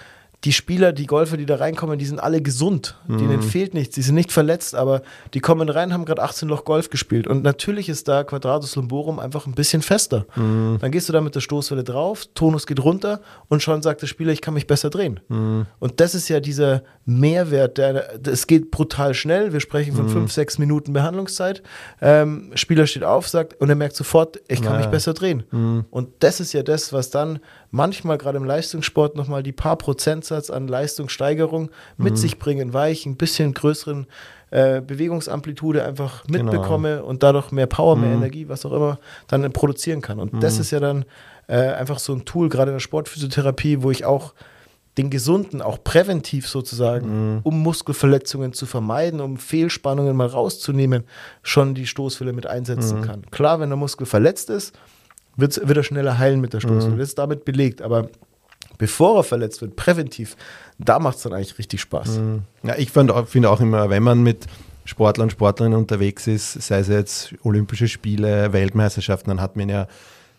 die 0.44 0.54
Spieler, 0.54 0.92
die 0.92 1.06
Golfer, 1.06 1.38
die 1.38 1.46
da 1.46 1.58
reinkommen, 1.58 2.00
die 2.00 2.06
sind 2.06 2.20
alle 2.20 2.42
gesund. 2.42 2.96
Mhm. 3.08 3.18
Denen 3.20 3.42
fehlt 3.44 3.76
nichts. 3.76 3.94
Die 3.94 4.02
sind 4.02 4.16
nicht 4.16 4.32
verletzt, 4.32 4.74
aber 4.74 5.04
die 5.36 5.40
kommen 5.40 5.70
rein, 5.70 5.94
haben 5.94 6.04
gerade 6.04 6.24
18 6.24 6.50
Loch 6.50 6.66
Golf 6.66 6.90
gespielt. 6.90 7.28
Und 7.28 7.44
natürlich 7.44 7.90
ist 7.90 8.08
da 8.08 8.24
Quadratus 8.24 8.76
Lumborum 8.76 9.20
einfach 9.20 9.46
ein 9.46 9.54
bisschen 9.54 9.84
fester. 9.84 10.26
Mhm. 10.36 10.78
Dann 10.82 10.92
gehst 10.92 11.08
du 11.10 11.14
da 11.14 11.22
mit 11.22 11.36
der 11.36 11.42
Stoßwelle 11.42 11.84
drauf, 11.84 12.26
Tonus 12.34 12.66
geht 12.66 12.84
runter 12.84 13.22
und 13.50 13.62
schon 13.62 13.84
sagt 13.84 14.02
der 14.02 14.08
Spieler, 14.08 14.32
ich 14.32 14.42
kann 14.42 14.56
mich 14.56 14.66
besser 14.66 14.90
drehen. 14.90 15.20
Mhm. 15.28 15.68
Und 15.80 16.00
das 16.00 16.16
ist 16.16 16.28
ja 16.28 16.40
dieser 16.40 16.82
Mehrwert. 17.06 17.78
es 17.78 18.48
geht 18.48 18.72
brutal 18.72 19.14
schnell. 19.14 19.54
Wir 19.54 19.60
sprechen 19.60 19.94
von 19.94 20.06
mhm. 20.06 20.10
fünf, 20.10 20.32
sechs 20.32 20.58
Minuten 20.58 20.94
Behandlungszeit. 20.94 21.62
Ähm, 22.02 22.52
Spieler 22.56 22.88
steht 22.88 23.04
auf, 23.04 23.28
sagt 23.28 23.62
und 23.62 23.70
er 23.70 23.76
merkt 23.76 23.96
sofort, 23.96 24.40
ich 24.48 24.62
kann 24.62 24.74
naja. 24.74 24.80
mich 24.80 24.88
besser 24.88 25.14
drehen. 25.14 25.44
Mhm. 25.52 25.86
Und 25.92 26.10
das 26.20 26.40
ist 26.40 26.54
ja 26.54 26.64
das, 26.64 26.94
was 26.94 27.12
dann 27.12 27.40
manchmal 27.72 28.18
gerade 28.18 28.38
im 28.38 28.44
Leistungssport 28.44 29.16
nochmal 29.16 29.44
die 29.44 29.54
paar 29.54 29.78
Prozentsatz 29.78 30.50
an 30.50 30.68
Leistungssteigerung 30.68 31.72
mit 31.98 32.14
mhm. 32.14 32.18
sich 32.18 32.38
bringen, 32.38 32.74
weil 32.74 32.92
ich 32.92 33.06
ein 33.06 33.16
bisschen 33.16 33.54
größeren 33.54 34.08
äh, 34.52 34.82
Bewegungsamplitude 34.82 35.84
einfach 35.84 36.26
genau. 36.26 36.44
mitbekomme 36.44 36.96
genau. 36.98 37.06
und 37.06 37.24
dadurch 37.24 37.52
mehr 37.52 37.68
Power, 37.68 37.96
mehr 37.96 38.10
mhm. 38.10 38.18
Energie, 38.18 38.50
was 38.50 38.66
auch 38.66 38.74
immer, 38.74 39.00
dann 39.28 39.50
produzieren 39.54 40.02
kann. 40.02 40.20
Und 40.20 40.34
mhm. 40.34 40.40
das 40.42 40.60
ist 40.60 40.72
ja 40.72 40.80
dann 40.80 41.06
äh, 41.48 41.56
einfach 41.56 42.00
so 42.00 42.14
ein 42.14 42.26
Tool, 42.26 42.50
gerade 42.50 42.72
in 42.72 42.76
der 42.76 42.82
Sportphysiotherapie, 42.82 43.82
wo 43.82 43.90
ich 43.90 44.06
auch 44.06 44.34
den 44.98 45.10
Gesunden 45.10 45.62
auch 45.62 45.82
präventiv 45.82 46.50
sozusagen, 46.50 47.36
mhm. 47.36 47.40
um 47.44 47.62
Muskelverletzungen 47.62 48.52
zu 48.52 48.66
vermeiden, 48.66 49.22
um 49.22 49.38
Fehlspannungen 49.38 50.16
mal 50.18 50.28
rauszunehmen, 50.28 51.06
schon 51.44 51.74
die 51.74 51.88
Stoßwelle 51.88 52.34
mit 52.34 52.46
einsetzen 52.46 53.00
mhm. 53.00 53.04
kann. 53.04 53.22
Klar, 53.32 53.62
wenn 53.62 53.70
der 53.70 53.78
Muskel 53.78 54.06
verletzt 54.06 54.50
ist, 54.50 54.78
wird, 55.36 55.68
wird 55.68 55.78
er 55.78 55.84
schneller 55.84 56.18
heilen 56.18 56.42
mit 56.42 56.54
der 56.54 56.60
Stoßwelle. 56.60 56.96
Mhm. 56.96 57.00
Das 57.00 57.10
ist 57.10 57.18
damit 57.18 57.46
belegt. 57.46 57.82
Aber 57.82 58.10
bevor 58.78 59.18
er 59.18 59.24
verletzt 59.24 59.62
wird, 59.62 59.76
präventiv, 59.76 60.36
da 60.78 61.00
macht 61.00 61.18
es 61.18 61.24
dann 61.24 61.34
eigentlich 61.34 61.58
richtig 61.58 61.82
Spaß. 61.82 62.18
Mhm. 62.18 62.42
Ja, 62.64 62.76
ich 62.78 62.92
finde 62.92 63.16
auch 63.50 63.62
immer, 63.62 63.90
wenn 63.90 64.04
man 64.04 64.24
mit 64.24 64.48
Sportlern, 64.86 65.30
Sportlerinnen 65.30 65.78
unterwegs 65.78 66.28
ist, 66.28 66.54
sei 66.54 66.80
es 66.80 66.88
jetzt 66.88 67.36
Olympische 67.44 67.88
Spiele, 67.88 68.52
Weltmeisterschaften, 68.52 69.30
dann 69.30 69.42
hat 69.42 69.56
man 69.56 69.70
ja 69.70 69.88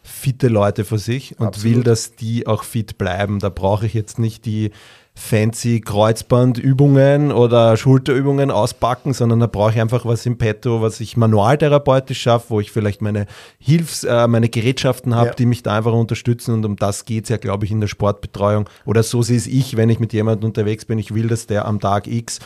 fitte 0.03 0.49
Leute 0.49 0.85
vor 0.85 0.99
sich 0.99 1.39
und 1.39 1.47
Absolut. 1.47 1.77
will, 1.77 1.83
dass 1.85 2.17
die 2.17 2.49
auch 2.49 2.65
fit 2.65 2.99
bleiben. 2.99 3.39
Da 3.39 3.51
brauche 3.51 3.87
ich 3.87 3.95
jetzt 3.95 4.19
nicht 4.19 4.45
die 4.45 4.73
fancy 5.15 5.81
Kreuzbandübungen 5.81 7.33
oder 7.33 7.77
Schulterübungen 7.77 8.51
auspacken, 8.51 9.13
sondern 9.13 9.41
da 9.41 9.47
brauche 9.47 9.73
ich 9.73 9.81
einfach 9.81 10.07
was 10.07 10.25
im 10.25 10.39
Petto, 10.39 10.81
was 10.81 11.01
ich 11.01 11.17
manualtherapeutisch 11.17 12.21
schaffe, 12.21 12.51
wo 12.51 12.61
ich 12.61 12.71
vielleicht 12.71 13.03
meine 13.03 13.27
Hilfs-, 13.59 14.05
äh, 14.05 14.27
meine 14.27 14.49
Gerätschaften 14.49 15.15
habe, 15.15 15.29
ja. 15.29 15.35
die 15.35 15.47
mich 15.47 15.63
da 15.63 15.77
einfach 15.77 15.93
unterstützen 15.93 16.55
und 16.55 16.65
um 16.65 16.77
das 16.77 17.05
geht 17.05 17.25
es 17.25 17.31
ja, 17.31 17.37
glaube 17.37 17.67
ich, 17.67 17.71
in 17.71 17.81
der 17.81 17.89
Sportbetreuung 17.89 18.69
oder 18.87 19.03
so 19.03 19.23
sehe 19.23 19.37
es 19.37 19.47
ich, 19.47 19.77
wenn 19.77 19.91
ich 19.91 20.01
mit 20.01 20.13
jemandem 20.13 20.49
unterwegs 20.49 20.87
bin, 20.87 20.99
ich 20.99 21.15
will, 21.15 21.29
dass 21.29 21.47
der 21.47 21.67
am 21.67 21.79
Tag 21.79 22.07
X 22.07 22.39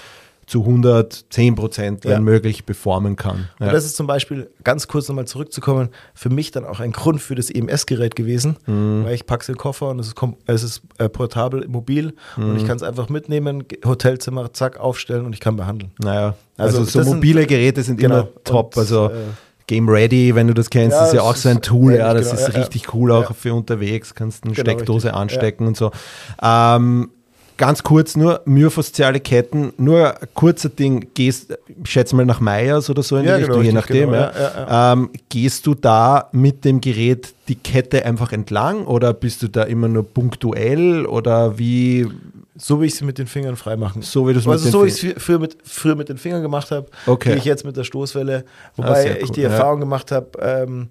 zu 0.46 0.64
110 0.64 1.56
Prozent, 1.56 2.04
wenn 2.04 2.10
Ja. 2.12 2.20
möglich, 2.20 2.64
performen 2.64 3.16
kann. 3.16 3.48
Und 3.58 3.66
Ja. 3.66 3.72
das 3.72 3.84
ist 3.84 3.96
zum 3.96 4.06
Beispiel, 4.06 4.48
ganz 4.62 4.86
kurz 4.86 5.08
nochmal 5.08 5.24
zurückzukommen, 5.26 5.88
für 6.14 6.30
mich 6.30 6.52
dann 6.52 6.64
auch 6.64 6.78
ein 6.78 6.92
Grund 6.92 7.20
für 7.20 7.34
das 7.34 7.50
EMS-Gerät 7.50 8.14
gewesen, 8.14 8.56
Mhm. 8.66 9.04
weil 9.04 9.14
ich 9.14 9.26
packe 9.26 9.42
es 9.42 9.48
in 9.48 9.54
den 9.54 9.58
Koffer 9.58 9.88
und 9.90 9.98
es 9.98 10.08
ist, 10.08 10.14
es 10.46 10.62
ist 10.62 10.82
äh, 10.98 11.08
portabel, 11.08 11.66
mobil 11.68 12.14
und 12.36 12.50
Mhm. 12.52 12.56
ich 12.58 12.64
kann 12.66 12.76
es 12.76 12.82
einfach 12.84 13.08
mitnehmen, 13.08 13.64
Hotelzimmer, 13.84 14.52
zack, 14.52 14.78
aufstellen 14.78 15.26
und 15.26 15.32
ich 15.32 15.40
kann 15.40 15.56
behandeln. 15.56 15.90
Naja, 15.98 16.36
also, 16.56 16.78
Also 16.78 16.90
so 16.92 16.98
das 17.00 17.08
sind- 17.08 17.16
mobile 17.16 17.46
Geräte 17.46 17.82
sind 17.82 17.98
Genau. 17.98 18.14
immer 18.20 18.28
top. 18.44 18.76
Und, 18.76 18.80
also 18.82 19.06
äh, 19.08 19.12
Game 19.66 19.88
Ready, 19.88 20.32
wenn 20.36 20.46
du 20.46 20.54
das 20.54 20.70
kennst, 20.70 20.96
Ja, 20.96 21.06
ist 21.06 21.14
ja 21.14 21.22
auch 21.22 21.34
so 21.34 21.48
ein 21.48 21.60
Tool, 21.60 21.94
ja, 21.96 22.14
das 22.14 22.30
genau, 22.30 22.46
ist 22.46 22.56
richtig 22.56 22.94
cool 22.94 23.10
auch 23.10 23.34
für 23.34 23.52
unterwegs, 23.52 24.14
kannst 24.14 24.44
eine 24.44 24.52
Genau, 24.54 24.62
Steckdose 24.70 25.08
richtig, 25.08 25.20
anstecken 25.20 25.66
und 25.66 25.76
so. 25.76 25.90
Ähm, 26.40 27.10
ganz 27.56 27.82
kurz 27.82 28.16
nur, 28.16 28.42
myofasziale 28.44 29.20
Ketten, 29.20 29.72
nur 29.78 30.10
ein 30.20 30.28
kurzer 30.34 30.68
Ding, 30.68 31.08
gehst, 31.14 31.56
ich 31.82 31.90
schätze 31.90 32.14
mal 32.16 32.26
nach 32.26 32.40
Meyers 32.40 32.90
oder 32.90 33.02
so 33.02 33.16
in 33.16 33.24
Ja, 33.24 33.36
die 33.38 33.44
genau, 33.44 33.58
Richtung, 33.58 33.72
je 33.74 33.78
richtig, 33.78 34.02
nachdem. 34.04 34.10
genau, 34.10 34.66
ja. 34.68 34.92
Ähm, 34.92 35.10
gehst 35.28 35.66
du 35.66 35.74
da 35.74 36.28
mit 36.32 36.64
dem 36.64 36.80
Gerät 36.80 37.34
die 37.48 37.54
Kette 37.54 38.04
einfach 38.04 38.32
entlang 38.32 38.84
oder 38.86 39.12
bist 39.14 39.42
du 39.42 39.48
da 39.48 39.62
immer 39.62 39.88
nur 39.88 40.04
punktuell 40.04 41.06
oder 41.06 41.58
wie, 41.58 42.06
So 42.58 42.80
wie 42.80 42.86
ich 42.86 42.94
sie 42.94 43.04
mit 43.04 43.18
den 43.18 43.26
Fingern 43.26 43.56
freimachen. 43.56 44.02
so 44.02 44.26
wie 44.28 44.32
du 44.32 44.38
es 44.40 44.46
Also 44.48 44.70
so 44.70 44.84
wie 44.84 44.88
ich 44.88 45.02
es 45.04 45.22
früher 45.22 45.38
mit, 45.38 45.56
früher 45.64 45.94
mit 45.94 46.08
den 46.08 46.18
Fingern 46.18 46.42
gemacht 46.42 46.70
habe, 46.70 46.86
Okay. 47.06 47.30
gehe 47.30 47.38
ich 47.38 47.44
jetzt 47.44 47.64
mit 47.64 47.76
der 47.76 47.84
Stoßwelle. 47.84 48.44
Ah, 48.46 48.70
Wobei 48.76 49.18
ich 49.20 49.28
cool, 49.30 49.34
die 49.36 49.40
ja. 49.42 49.48
Erfahrung 49.50 49.80
gemacht 49.80 50.10
habe, 50.12 50.26
ähm, 50.40 50.88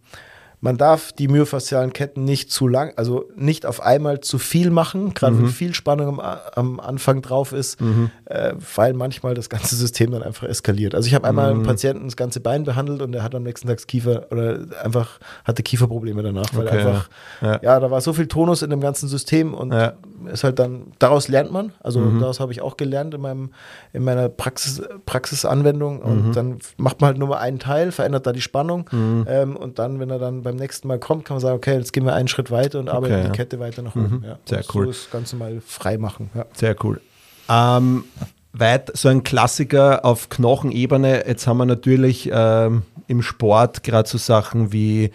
man 0.66 0.78
darf 0.78 1.12
die 1.14 1.28
myofaszialen 1.28 1.94
Ketten 1.94 2.26
nicht 2.26 2.52
zu 2.52 2.68
lang, 2.68 2.92
also 2.98 3.30
nicht 3.36 3.66
auf 3.68 3.82
einmal 3.82 4.20
zu 4.20 4.40
viel 4.40 4.72
machen, 4.72 5.14
gerade 5.14 5.36
Mhm. 5.36 5.40
wenn 5.44 5.48
viel 5.50 5.74
Spannung 5.76 6.20
am, 6.20 6.38
am 6.56 6.80
Anfang 6.80 7.22
drauf 7.22 7.54
ist, 7.54 7.80
äh, 8.26 8.54
weil 8.76 8.94
manchmal 8.94 9.36
das 9.36 9.48
ganze 9.50 9.76
System 9.76 10.10
dann 10.12 10.24
einfach 10.24 10.48
eskaliert. 10.48 10.96
Also 10.96 11.08
ich 11.08 11.14
habe 11.14 11.28
einmal 11.28 11.52
Mhm. 11.52 11.58
einen 11.60 11.66
Patienten 11.68 12.06
das 12.06 12.18
ganze 12.18 12.40
Bein 12.40 12.64
behandelt 12.64 13.02
und 13.04 13.12
der 13.12 13.22
hat 13.22 13.36
am 13.36 13.44
nächsten 13.44 13.68
Tag 13.68 13.86
Kiefer 13.88 14.26
oder 14.32 14.60
einfach 14.84 15.20
hatte 15.44 15.62
Kieferprobleme 15.62 16.24
danach, 16.24 16.48
weil 16.54 16.68
Okay, 16.68 16.78
einfach 16.80 17.10
ja. 17.42 17.60
ja. 17.62 17.80
da 17.80 17.92
war 17.92 18.02
so 18.02 18.12
viel 18.14 18.28
Tonus 18.28 18.64
in 18.64 18.72
dem 18.72 18.82
ganzen 18.82 19.08
System 19.08 19.54
und 19.54 19.72
Ja. 19.72 19.94
Ist 20.32 20.44
halt 20.44 20.60
dann, 20.60 20.88
daraus 21.00 21.28
lernt 21.28 21.52
man. 21.52 21.72
Also 21.82 22.00
Mhm. 22.00 22.20
daraus 22.20 22.40
habe 22.40 22.52
ich 22.52 22.62
auch 22.62 22.78
gelernt 22.78 23.14
in, 23.14 23.22
meinem, 23.22 23.52
in 23.94 24.04
meiner 24.04 24.30
Praxis, 24.30 24.82
Praxisanwendung. 25.06 26.00
Und 26.02 26.28
Mhm. 26.28 26.34
dann 26.34 26.60
macht 26.78 27.02
man 27.02 27.10
halt 27.10 27.18
nur 27.18 27.28
mal 27.30 27.38
einen 27.40 27.60
Teil, 27.60 27.92
verändert 27.92 28.26
da 28.28 28.32
die 28.32 28.42
Spannung. 28.42 28.90
Mhm. 28.92 29.26
Ähm, 29.28 29.56
und 29.56 29.80
dann, 29.80 30.00
wenn 30.00 30.10
er 30.10 30.20
dann 30.20 30.44
beim 30.44 30.56
nächsten 30.56 30.88
Mal 30.88 31.00
kommt, 31.00 31.26
kann 31.26 31.36
man 31.36 31.42
sagen, 31.42 31.56
okay, 31.58 31.76
jetzt 31.78 31.94
gehen 31.94 32.06
wir 32.06 32.14
einen 32.14 32.28
Schritt 32.28 32.52
weiter 32.52 32.80
und 32.80 32.90
arbeiten 32.90 33.14
Okay, 33.14 33.22
die 33.24 33.28
ja. 33.28 33.34
Kette 33.34 33.60
weiter 33.60 33.82
nach 33.82 33.96
oben. 33.96 34.18
Mhm. 34.20 34.24
Ja. 34.24 34.40
Sehr 34.46 34.60
Und 34.60 34.76
cool. 34.76 34.86
So 34.86 34.92
das 34.92 35.10
Ganze 35.12 35.36
mal 35.36 35.62
frei 35.66 35.98
machen. 35.98 36.30
Ja. 36.36 36.46
Sehr 36.54 36.76
cool. 36.84 37.02
Ähm, 37.50 38.06
weit 38.54 38.96
so 38.98 39.10
ein 39.10 39.24
Klassiker 39.24 40.06
auf 40.06 40.30
Knochenebene. 40.30 41.28
Jetzt 41.28 41.46
haben 41.48 41.58
wir 41.58 41.66
natürlich 41.66 42.30
ähm, 42.32 42.84
im 43.08 43.22
Sport 43.22 43.84
gerade 43.84 44.08
so 44.08 44.18
Sachen 44.18 44.72
wie, 44.72 45.12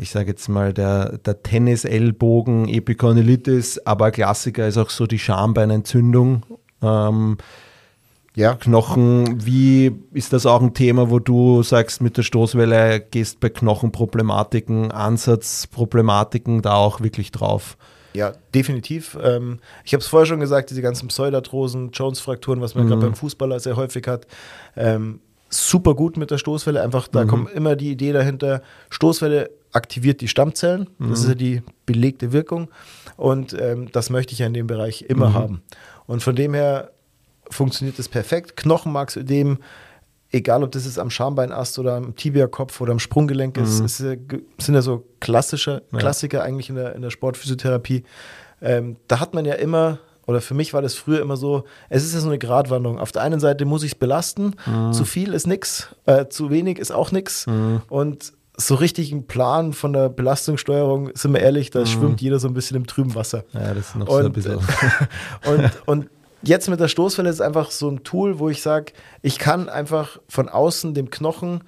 ich 0.00 0.10
sage 0.10 0.30
jetzt 0.30 0.48
mal, 0.48 0.72
der, 0.72 1.18
der 1.18 1.42
Tennis-Ellbogen, 1.42 2.68
Epicondylitis, 2.68 3.78
aber 3.86 4.10
Klassiker 4.10 4.66
ist 4.66 4.78
auch 4.78 4.88
so 4.88 5.06
die 5.06 5.18
Schambeinentzündung. 5.18 6.42
Ähm, 6.82 7.36
ja. 8.34 8.54
Knochen, 8.54 9.44
wie 9.44 9.92
ist 10.12 10.32
das 10.32 10.46
auch 10.46 10.62
ein 10.62 10.72
Thema, 10.72 11.10
wo 11.10 11.18
du 11.18 11.62
sagst, 11.62 12.00
mit 12.00 12.16
der 12.16 12.22
Stoßwelle 12.22 13.00
gehst 13.00 13.40
bei 13.40 13.50
Knochenproblematiken, 13.50 14.90
Ansatzproblematiken 14.90 16.62
da 16.62 16.74
auch 16.74 17.00
wirklich 17.00 17.30
drauf? 17.30 17.76
Ja, 18.14 18.32
definitiv. 18.54 19.18
Ähm, 19.22 19.60
ich 19.84 19.92
habe 19.92 20.00
es 20.00 20.06
vorher 20.06 20.26
schon 20.26 20.40
gesagt, 20.40 20.70
diese 20.70 20.82
ganzen 20.82 21.08
Pseudarthrosen, 21.08 21.90
Jones-Frakturen, 21.92 22.60
was 22.62 22.74
man 22.74 22.88
gerade 22.88 23.02
beim 23.02 23.14
Fußballer 23.14 23.60
sehr 23.60 23.76
häufig 23.76 24.06
hat, 24.08 24.26
ähm, 24.76 25.20
super 25.50 25.94
gut 25.94 26.16
mit 26.16 26.30
der 26.30 26.38
Stoßwelle. 26.38 26.82
Einfach, 26.82 27.08
da 27.08 27.24
kommt 27.24 27.50
immer 27.52 27.76
die 27.76 27.90
Idee 27.90 28.12
dahinter, 28.12 28.62
Stoßwelle 28.88 29.50
aktiviert 29.72 30.20
die 30.20 30.28
Stammzellen. 30.28 30.88
Das 30.98 31.20
ist 31.20 31.28
ja 31.28 31.34
die 31.34 31.62
belegte 31.86 32.32
Wirkung. 32.32 32.68
Und 33.16 33.52
ähm, 33.60 33.88
das 33.92 34.10
möchte 34.10 34.32
ich 34.32 34.38
ja 34.38 34.46
in 34.46 34.54
dem 34.54 34.66
Bereich 34.66 35.02
immer 35.08 35.34
haben. 35.34 35.62
Und 36.06 36.22
von 36.22 36.34
dem 36.34 36.54
her 36.54 36.90
funktioniert 37.50 37.98
das 37.98 38.08
perfekt. 38.08 38.56
Knochenmarksödem, 38.56 39.58
egal 40.32 40.62
ob 40.62 40.72
das 40.72 40.86
ist 40.86 40.98
am 40.98 41.10
Schambeinast 41.10 41.78
oder 41.78 41.96
am 41.96 42.14
Tibiakopf 42.14 42.80
oder 42.80 42.92
am 42.92 42.98
Sprunggelenk 42.98 43.58
ist, 43.58 43.80
ist 43.80 44.00
ja 44.00 44.14
ge- 44.14 44.42
sind 44.58 44.74
ja 44.76 44.82
so 44.82 45.04
klassische 45.20 45.82
Klassiker 45.98 46.42
eigentlich 46.42 46.68
in 46.68 46.76
der, 46.76 46.94
in 46.94 47.02
der 47.02 47.10
Sportphysiotherapie. 47.10 48.04
Ähm, 48.62 48.96
da 49.08 49.20
hat 49.20 49.34
man 49.34 49.44
ja 49.44 49.54
immer, 49.54 49.98
oder 50.30 50.40
für 50.40 50.54
mich 50.54 50.72
war 50.72 50.80
das 50.80 50.94
früher 50.94 51.20
immer 51.20 51.36
so, 51.36 51.64
es 51.88 52.04
ist 52.04 52.14
ja 52.14 52.20
so 52.20 52.28
eine 52.28 52.38
Gratwanderung. 52.38 52.98
Auf 52.98 53.12
der 53.12 53.22
einen 53.22 53.40
Seite 53.40 53.64
muss 53.64 53.82
ich 53.82 53.92
es 53.92 53.98
belasten, 53.98 54.54
zu 54.92 55.04
viel 55.04 55.34
ist 55.34 55.46
nix, 55.46 55.88
äh, 56.06 56.28
zu 56.28 56.50
wenig 56.50 56.78
ist 56.78 56.92
auch 56.92 57.10
nix. 57.12 57.46
Und 57.88 58.32
so 58.56 58.74
richtig 58.76 59.10
ein 59.10 59.26
Plan 59.26 59.72
von 59.72 59.92
der 59.92 60.08
Belastungssteuerung, 60.08 61.10
sind 61.14 61.32
wir 61.32 61.40
ehrlich, 61.40 61.70
da 61.70 61.84
schwimmt 61.84 62.20
jeder 62.20 62.38
so 62.38 62.48
ein 62.48 62.54
bisschen 62.54 62.76
im 62.76 62.86
trüben 62.86 63.14
Wasser. 63.14 63.44
Ja, 63.52 63.74
das 63.74 63.88
ist 63.88 63.96
noch 63.96 64.08
so 64.08 64.16
ein 64.16 64.26
Und, 64.26 64.32
bisschen. 64.32 64.58
und, 65.46 65.70
und 65.86 66.10
jetzt 66.42 66.68
mit 66.68 66.78
der 66.78 66.88
Stoßwelle 66.88 67.28
ist 67.28 67.40
einfach 67.40 67.70
so 67.70 67.90
ein 67.90 68.04
Tool, 68.04 68.38
wo 68.38 68.48
ich 68.48 68.62
sage, 68.62 68.92
ich 69.22 69.38
kann 69.38 69.68
einfach 69.68 70.18
von 70.28 70.48
außen 70.48 70.94
dem 70.94 71.10
Knochen 71.10 71.64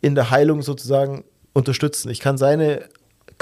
in 0.00 0.14
der 0.14 0.30
Heilung 0.30 0.62
sozusagen 0.62 1.24
unterstützen. 1.52 2.10
Ich 2.10 2.20
kann 2.20 2.38
seine 2.38 2.88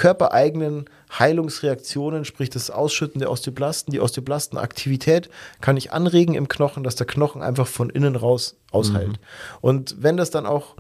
körpereigenen 0.01 0.87
Heilungsreaktionen, 1.19 2.25
sprich 2.25 2.49
das 2.49 2.71
Ausschütten 2.71 3.19
der 3.19 3.31
Osteoblasten, 3.31 3.93
die 3.93 4.01
Osteoblastenaktivität, 4.01 5.29
kann 5.61 5.77
ich 5.77 5.93
anregen 5.93 6.35
im 6.35 6.49
Knochen, 6.49 6.85
dass 6.85 6.95
der 6.95 7.07
Knochen 7.07 7.43
einfach 7.43 7.67
von 7.67 7.91
innen 7.91 8.17
raus 8.17 8.57
ausheilt. 8.73 9.21
Und 9.61 9.97
wenn 10.01 10.17
das 10.17 10.31
dann 10.31 10.47
auch 10.47 10.77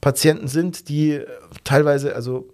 Patienten 0.00 0.48
sind, 0.48 0.88
die 0.88 1.20
teilweise, 1.62 2.16
also 2.16 2.48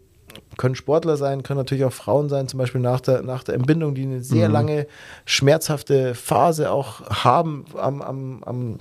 können 0.59 0.75
Sportler 0.75 1.17
sein, 1.17 1.43
können 1.43 1.57
natürlich 1.57 1.85
auch 1.85 1.93
Frauen 1.93 2.29
sein, 2.29 2.49
zum 2.49 2.59
Beispiel 2.59 2.83
nach 2.83 3.01
der, 3.01 3.23
nach 3.23 3.43
der 3.43 3.55
Entbindung, 3.55 3.95
die 3.95 4.03
eine 4.03 4.23
sehr 4.23 4.51
lange 4.51 4.87
schmerzhafte 5.25 6.15
Phase 6.15 6.71
auch 6.71 7.01
haben 7.25 7.65
am, 7.79 8.03
am, 8.03 8.45
am, 8.45 8.79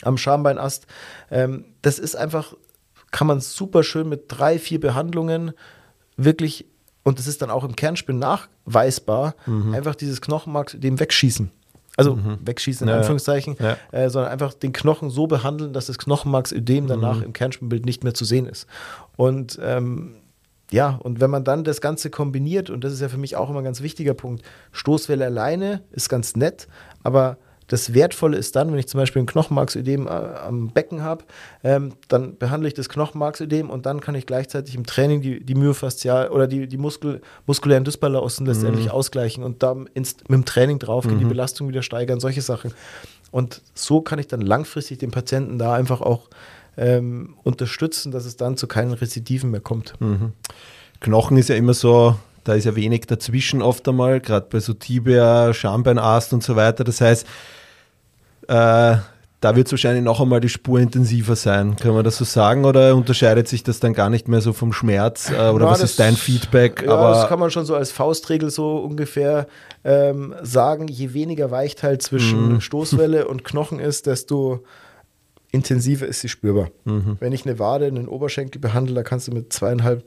am 0.00 0.16
Schambeinast. 0.16 0.86
Ähm, 1.30 1.66
das 1.82 1.98
ist 1.98 2.16
einfach, 2.16 2.54
kann 3.10 3.26
man 3.26 3.40
super 3.40 3.82
schön 3.82 4.08
mit 4.08 4.24
drei, 4.28 4.58
vier 4.58 4.80
Behandlungen 4.80 5.52
wirklich, 6.16 6.66
und 7.02 7.18
das 7.18 7.26
ist 7.26 7.42
dann 7.42 7.50
auch 7.50 7.64
im 7.64 7.76
Kernspin 7.76 8.18
nachweisbar, 8.18 9.34
einfach 9.72 9.94
dieses 9.94 10.20
Knochenmark 10.20 10.74
dem 10.80 11.00
wegschießen. 11.00 11.50
Also 11.96 12.18
wegschießen 12.44 12.86
in 12.86 12.92
Ja. 12.92 12.98
Anführungszeichen, 12.98 13.56
Ja. 13.58 13.76
äh, 13.92 14.08
sondern 14.08 14.30
einfach 14.32 14.54
den 14.54 14.72
Knochen 14.72 15.10
so 15.10 15.26
behandeln, 15.26 15.72
dass 15.72 15.86
das 15.86 15.98
Knochenmarksödem 15.98 16.86
danach 16.86 17.20
im 17.20 17.32
Kernspinbild 17.32 17.84
nicht 17.84 18.04
mehr 18.04 18.14
zu 18.14 18.24
sehen 18.24 18.46
ist. 18.46 18.66
Und 19.16 19.58
ähm, 19.62 20.14
ja, 20.70 20.98
und 21.02 21.20
wenn 21.20 21.30
man 21.30 21.42
dann 21.44 21.64
das 21.64 21.80
Ganze 21.80 22.08
kombiniert, 22.10 22.70
und 22.70 22.84
das 22.84 22.92
ist 22.92 23.00
ja 23.00 23.08
für 23.08 23.18
mich 23.18 23.36
auch 23.36 23.50
immer 23.50 23.58
ein 23.58 23.64
ganz 23.64 23.82
wichtiger 23.82 24.14
Punkt, 24.14 24.42
Stoßwelle 24.72 25.24
alleine 25.26 25.82
ist 25.90 26.08
ganz 26.08 26.36
nett, 26.36 26.68
aber 27.02 27.38
das 27.70 27.94
Wertvolle 27.94 28.36
ist 28.36 28.56
dann, 28.56 28.72
wenn 28.72 28.80
ich 28.80 28.88
zum 28.88 28.98
Beispiel 28.98 29.22
ein 29.22 29.26
Knochenmarksödem 29.26 30.08
äh, 30.08 30.10
am 30.10 30.70
Becken 30.70 31.02
habe, 31.02 31.24
ähm, 31.62 31.92
dann 32.08 32.36
behandle 32.36 32.66
ich 32.66 32.74
das 32.74 32.88
Knochenmarksödem 32.88 33.70
und 33.70 33.86
dann 33.86 34.00
kann 34.00 34.16
ich 34.16 34.26
gleichzeitig 34.26 34.74
im 34.74 34.84
Training 34.84 35.20
die, 35.20 35.44
die 35.44 35.54
Myofaszial 35.54 36.30
oder 36.30 36.48
die, 36.48 36.66
die 36.66 36.76
Muskel, 36.76 37.20
muskulären 37.46 37.84
Dysbalancen 37.84 38.44
letztendlich 38.44 38.90
ausgleichen 38.90 39.44
und 39.44 39.62
dann 39.62 39.88
ins, 39.94 40.16
mit 40.22 40.32
dem 40.32 40.44
Training 40.44 40.80
draufgehen, 40.80 41.20
die 41.20 41.24
Belastung 41.26 41.68
wieder 41.68 41.82
steigern, 41.82 42.18
solche 42.18 42.42
Sachen. 42.42 42.72
Und 43.30 43.62
so 43.74 44.00
kann 44.00 44.18
ich 44.18 44.26
dann 44.26 44.40
langfristig 44.40 44.98
den 44.98 45.12
Patienten 45.12 45.56
da 45.56 45.74
einfach 45.74 46.00
auch 46.00 46.28
ähm, 46.76 47.36
unterstützen, 47.44 48.10
dass 48.10 48.24
es 48.24 48.36
dann 48.36 48.56
zu 48.56 48.66
keinen 48.66 48.94
Rezidiven 48.94 49.52
mehr 49.52 49.60
kommt. 49.60 49.94
Knochen 50.98 51.36
ist 51.36 51.48
ja 51.48 51.54
immer 51.54 51.74
so, 51.74 52.16
da 52.42 52.54
ist 52.54 52.64
ja 52.64 52.74
wenig 52.74 53.06
dazwischen 53.06 53.62
oft 53.62 53.86
einmal, 53.86 54.20
gerade 54.20 54.48
bei 54.50 54.58
so 54.58 54.74
Tibia, 54.74 55.54
Schambeinast 55.54 56.32
und 56.32 56.42
so 56.42 56.56
weiter. 56.56 56.82
Das 56.82 57.00
heißt, 57.00 57.26
äh, 58.50 58.96
da 59.42 59.56
wird 59.56 59.68
es 59.68 59.72
wahrscheinlich 59.72 60.04
noch 60.04 60.20
einmal 60.20 60.40
die 60.40 60.50
Spur 60.50 60.80
intensiver 60.80 61.34
sein. 61.34 61.76
Kann 61.76 61.94
man 61.94 62.04
das 62.04 62.18
so 62.18 62.26
sagen? 62.26 62.66
Oder 62.66 62.94
unterscheidet 62.94 63.48
sich 63.48 63.62
das 63.62 63.80
dann 63.80 63.94
gar 63.94 64.10
nicht 64.10 64.28
mehr 64.28 64.42
so 64.42 64.52
vom 64.52 64.74
Schmerz? 64.74 65.30
Äh, 65.30 65.48
oder 65.48 65.64
Ja, 65.64 65.70
was 65.70 65.80
das- 65.80 65.92
ist 65.92 66.00
dein 66.00 66.14
Feedback? 66.14 66.82
Ja, 66.84 66.94
Aber 66.94 67.10
das 67.14 67.28
kann 67.28 67.38
man 67.38 67.50
schon 67.50 67.64
so 67.64 67.74
als 67.74 67.90
Faustregel 67.90 68.50
so 68.50 68.76
ungefähr 68.76 69.46
ähm, 69.82 70.34
sagen. 70.42 70.88
Je 70.88 71.14
weniger 71.14 71.50
Weichteil 71.50 71.96
zwischen 71.98 72.54
Mhm. 72.54 72.60
Stoßwelle 72.60 73.26
und 73.28 73.42
Knochen 73.44 73.78
ist, 73.80 74.06
desto 74.06 74.62
intensiver 75.52 76.06
ist 76.06 76.20
sie 76.20 76.28
spürbar. 76.28 76.68
Mhm. 76.84 77.16
Wenn 77.20 77.32
ich 77.32 77.46
eine 77.46 77.58
Wade, 77.58 77.86
einen 77.86 78.08
Oberschenkel 78.08 78.60
behandle, 78.60 78.94
da 78.94 79.02
kannst 79.02 79.26
du 79.28 79.32
mit 79.32 79.52
zweieinhalb 79.52 80.04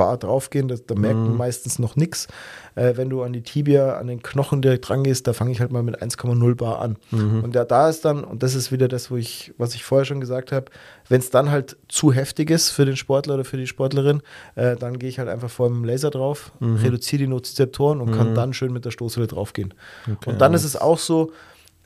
Bar 0.00 0.16
draufgehen, 0.16 0.68
das, 0.68 0.86
da 0.86 0.94
merkt 0.94 1.20
Mhm. 1.20 1.28
man 1.28 1.36
meistens 1.36 1.78
noch 1.78 1.94
nichts. 1.96 2.26
Äh, 2.74 2.96
wenn 2.96 3.10
du 3.10 3.22
an 3.22 3.32
die 3.32 3.42
Tibia, 3.42 3.98
an 3.98 4.06
den 4.06 4.22
Knochen 4.22 4.62
direkt 4.62 4.88
rangehst, 4.88 5.26
da 5.26 5.32
fange 5.32 5.50
ich 5.52 5.60
halt 5.60 5.72
mal 5.72 5.82
mit 5.82 6.00
1,0 6.02 6.54
Bar 6.54 6.80
an. 6.80 6.96
Mhm. 7.10 7.44
Und 7.44 7.54
da, 7.54 7.64
da 7.64 7.88
ist 7.88 8.04
dann, 8.04 8.24
und 8.24 8.42
das 8.42 8.54
ist 8.54 8.72
wieder 8.72 8.88
das, 8.88 9.10
wo 9.10 9.16
ich, 9.16 9.52
was 9.58 9.74
ich 9.74 9.84
vorher 9.84 10.04
schon 10.06 10.20
gesagt 10.20 10.52
habe, 10.52 10.66
wenn 11.08 11.20
es 11.20 11.30
dann 11.30 11.50
halt 11.50 11.76
zu 11.88 12.12
heftig 12.12 12.48
ist 12.50 12.70
für 12.70 12.84
den 12.86 12.96
Sportler 12.96 13.34
oder 13.34 13.44
für 13.44 13.56
die 13.58 13.66
Sportlerin, 13.66 14.22
äh, 14.54 14.76
dann 14.76 14.98
gehe 14.98 15.08
ich 15.08 15.18
halt 15.18 15.28
einfach 15.28 15.50
vor 15.50 15.68
dem 15.68 15.84
Laser 15.84 16.10
drauf, 16.10 16.52
Mhm. 16.60 16.76
reduziere 16.76 17.18
die 17.22 17.28
Nozizeptoren 17.28 18.00
und 18.00 18.12
kann 18.12 18.34
dann 18.34 18.52
schön 18.54 18.72
mit 18.72 18.84
der 18.84 18.90
Stoßwelle 18.92 19.26
draufgehen. 19.26 19.74
und 20.26 20.40
dann 20.40 20.54
ist 20.54 20.64
es 20.64 20.76
auch 20.76 20.98
so, 20.98 21.32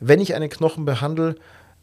wenn 0.00 0.20
ich 0.20 0.34
einen 0.34 0.48
Knochen 0.50 0.84
behandle, 0.84 1.34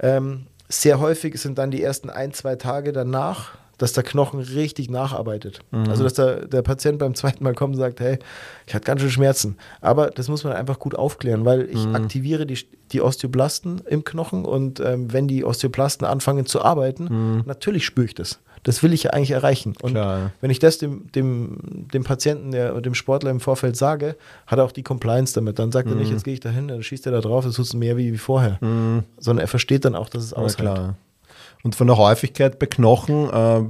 Ähm, 0.03 0.47
sehr 0.67 0.99
häufig 0.99 1.39
sind 1.39 1.57
dann 1.59 1.69
die 1.69 1.83
ersten 1.83 2.09
ein, 2.09 2.33
zwei 2.33 2.55
Tage 2.55 2.91
danach, 2.91 3.51
dass 3.81 3.93
der 3.93 4.03
Knochen 4.03 4.39
richtig 4.39 4.89
nacharbeitet. 4.89 5.59
Mhm. 5.71 5.89
Also, 5.89 6.03
dass 6.03 6.13
der, 6.13 6.47
der 6.47 6.61
Patient 6.61 6.99
beim 6.99 7.15
zweiten 7.15 7.43
Mal 7.43 7.53
kommt 7.55 7.73
und 7.75 7.79
sagt, 7.79 7.99
hey, 7.99 8.19
ich 8.67 8.73
hatte 8.75 8.85
ganz 8.85 9.01
schön 9.01 9.09
Schmerzen. 9.09 9.57
Aber 9.81 10.11
das 10.11 10.27
muss 10.27 10.43
man 10.43 10.53
einfach 10.53 10.77
gut 10.79 10.93
aufklären, 10.95 11.45
weil 11.45 11.69
ich 11.69 11.85
Mhm. 11.85 11.95
aktiviere 11.95 12.45
die, 12.45 12.59
die 12.91 13.01
Osteoblasten 13.01 13.81
im 13.87 14.03
Knochen 14.03 14.45
und 14.45 14.79
ähm, 14.79 15.11
wenn 15.13 15.27
die 15.27 15.43
Osteoplasten 15.45 16.05
anfangen 16.05 16.45
zu 16.45 16.61
arbeiten, 16.61 17.43
natürlich 17.45 17.85
spüre 17.85 18.05
ich 18.05 18.13
das. 18.15 18.39
Das 18.63 18.83
will 18.83 18.93
ich 18.93 19.01
ja 19.03 19.09
eigentlich 19.11 19.31
erreichen. 19.31 19.73
Und 19.81 19.91
Mhm. 19.93 19.95
Klar, 19.95 20.19
ja. 20.19 20.31
wenn 20.41 20.51
ich 20.51 20.59
das 20.59 20.77
dem, 20.77 21.11
dem, 21.13 21.57
dem 21.91 22.03
Patienten, 22.03 22.51
der, 22.51 22.79
dem 22.81 22.93
Sportler 22.93 23.31
im 23.31 23.39
Vorfeld 23.39 23.75
sage, 23.75 24.15
hat 24.45 24.59
er 24.59 24.65
auch 24.65 24.71
die 24.71 24.83
Compliance 24.83 25.33
damit. 25.33 25.57
Dann 25.57 25.71
sagt 25.71 25.87
er 25.89 25.95
Mhm. 25.95 26.01
nicht, 26.01 26.11
jetzt 26.11 26.23
gehe 26.25 26.35
ich 26.35 26.39
da 26.41 26.49
hin, 26.49 26.67
dann 26.67 26.83
schießt 26.83 27.07
er 27.07 27.11
da 27.11 27.21
drauf, 27.21 27.43
es 27.45 27.55
tut 27.55 27.73
mehr 27.73 27.97
wie, 27.97 28.13
wie 28.13 28.17
vorher. 28.19 28.59
Sondern 29.17 29.39
er 29.43 29.47
versteht 29.47 29.85
dann 29.85 29.95
auch, 29.95 30.09
dass 30.09 30.23
es 30.25 30.31
Ja, 30.31 30.37
aushält. 30.37 30.59
klar. 30.59 30.95
Und 31.63 31.75
von 31.75 31.87
der 31.87 31.97
Häufigkeit 31.97 32.57
bei 32.59 32.65
Knochen, 32.65 33.29
äh, 33.29 33.63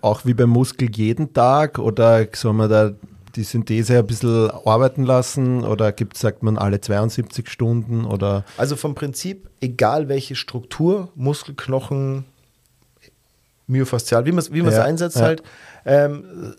auch 0.00 0.24
wie 0.24 0.34
beim 0.34 0.50
Muskel 0.50 0.90
jeden 0.94 1.32
Tag 1.34 1.78
oder 1.78 2.26
soll 2.32 2.54
man 2.54 2.70
da 2.70 2.92
die 3.36 3.42
Synthese 3.42 3.98
ein 3.98 4.06
bisschen 4.06 4.50
arbeiten 4.50 5.04
lassen 5.04 5.64
oder 5.64 5.92
gibt 5.92 6.16
sagt 6.16 6.42
man 6.42 6.56
alle 6.56 6.80
72 6.80 7.48
Stunden 7.48 8.04
oder 8.04 8.44
Also 8.56 8.76
vom 8.76 8.94
Prinzip, 8.94 9.50
egal 9.60 10.08
welche 10.08 10.36
Struktur, 10.36 11.08
Muskel, 11.14 11.54
Knochen, 11.54 12.24
myofaszial, 13.66 14.24
wie 14.26 14.30
man 14.30 14.38
es 14.38 14.52
wie 14.52 14.62
man's 14.62 14.76
Ja, 14.76 14.84
einsetzt 14.84 15.16
ja. 15.16 15.22
halt, 15.22 15.42
ähm, 15.84 16.54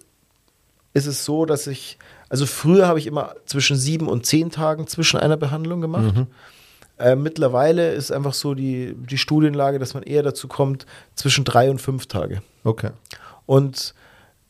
ist 0.94 1.08
es 1.08 1.26
so, 1.26 1.46
dass 1.46 1.68
ich, 1.68 1.98
also 2.30 2.46
früher 2.46 2.88
habe 2.88 3.00
ich 3.00 3.08
immer 3.08 3.36
zwischen 3.46 3.78
sieben 3.78 4.08
und 4.08 4.26
zehn 4.26 4.50
Tagen 4.50 4.88
zwischen 4.88 5.20
einer 5.20 5.38
Behandlung 5.38 5.82
gemacht. 5.82 6.16
Mhm. 6.16 6.28
Äh, 6.98 7.16
mittlerweile 7.16 7.92
ist 7.94 8.12
einfach 8.12 8.34
so 8.34 8.54
die, 8.54 8.96
die 8.98 9.18
Studienlage, 9.18 9.80
dass 9.80 9.94
man 9.94 10.04
eher 10.04 10.24
dazu 10.24 10.48
kommt, 10.48 10.86
zwischen 11.16 11.44
drei 11.44 11.70
und 11.70 11.82
fünf 11.82 12.06
Tage. 12.08 12.42
okay. 12.64 12.92
Und 13.46 13.94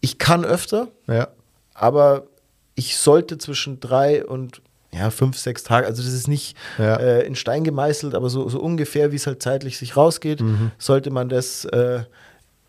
ich 0.02 0.20
kann 0.20 0.46
öfter, 0.46 0.88
Ja. 1.08 1.28
aber 1.74 2.28
ich 2.76 2.98
sollte 2.98 3.38
zwischen 3.38 3.80
drei 3.80 4.24
und 4.26 4.62
ja, 4.94 5.10
fünf, 5.10 5.38
sechs 5.38 5.64
Tage, 5.64 5.88
also 5.88 6.02
das 6.04 6.14
ist 6.14 6.28
nicht 6.30 6.56
Ja. 6.78 6.96
äh, 6.96 7.26
in 7.28 7.36
Stein 7.36 7.64
gemeißelt, 7.66 8.14
aber 8.16 8.30
so, 8.30 8.48
so 8.48 8.60
ungefähr, 8.62 9.12
wie 9.12 9.18
es 9.18 9.28
halt 9.28 9.42
zeitlich 9.44 9.78
sich 9.78 9.98
rausgeht, 9.98 10.40
Mhm. 10.42 10.72
sollte 10.78 11.10
man 11.12 11.28
das 11.28 11.66
äh, 11.66 12.04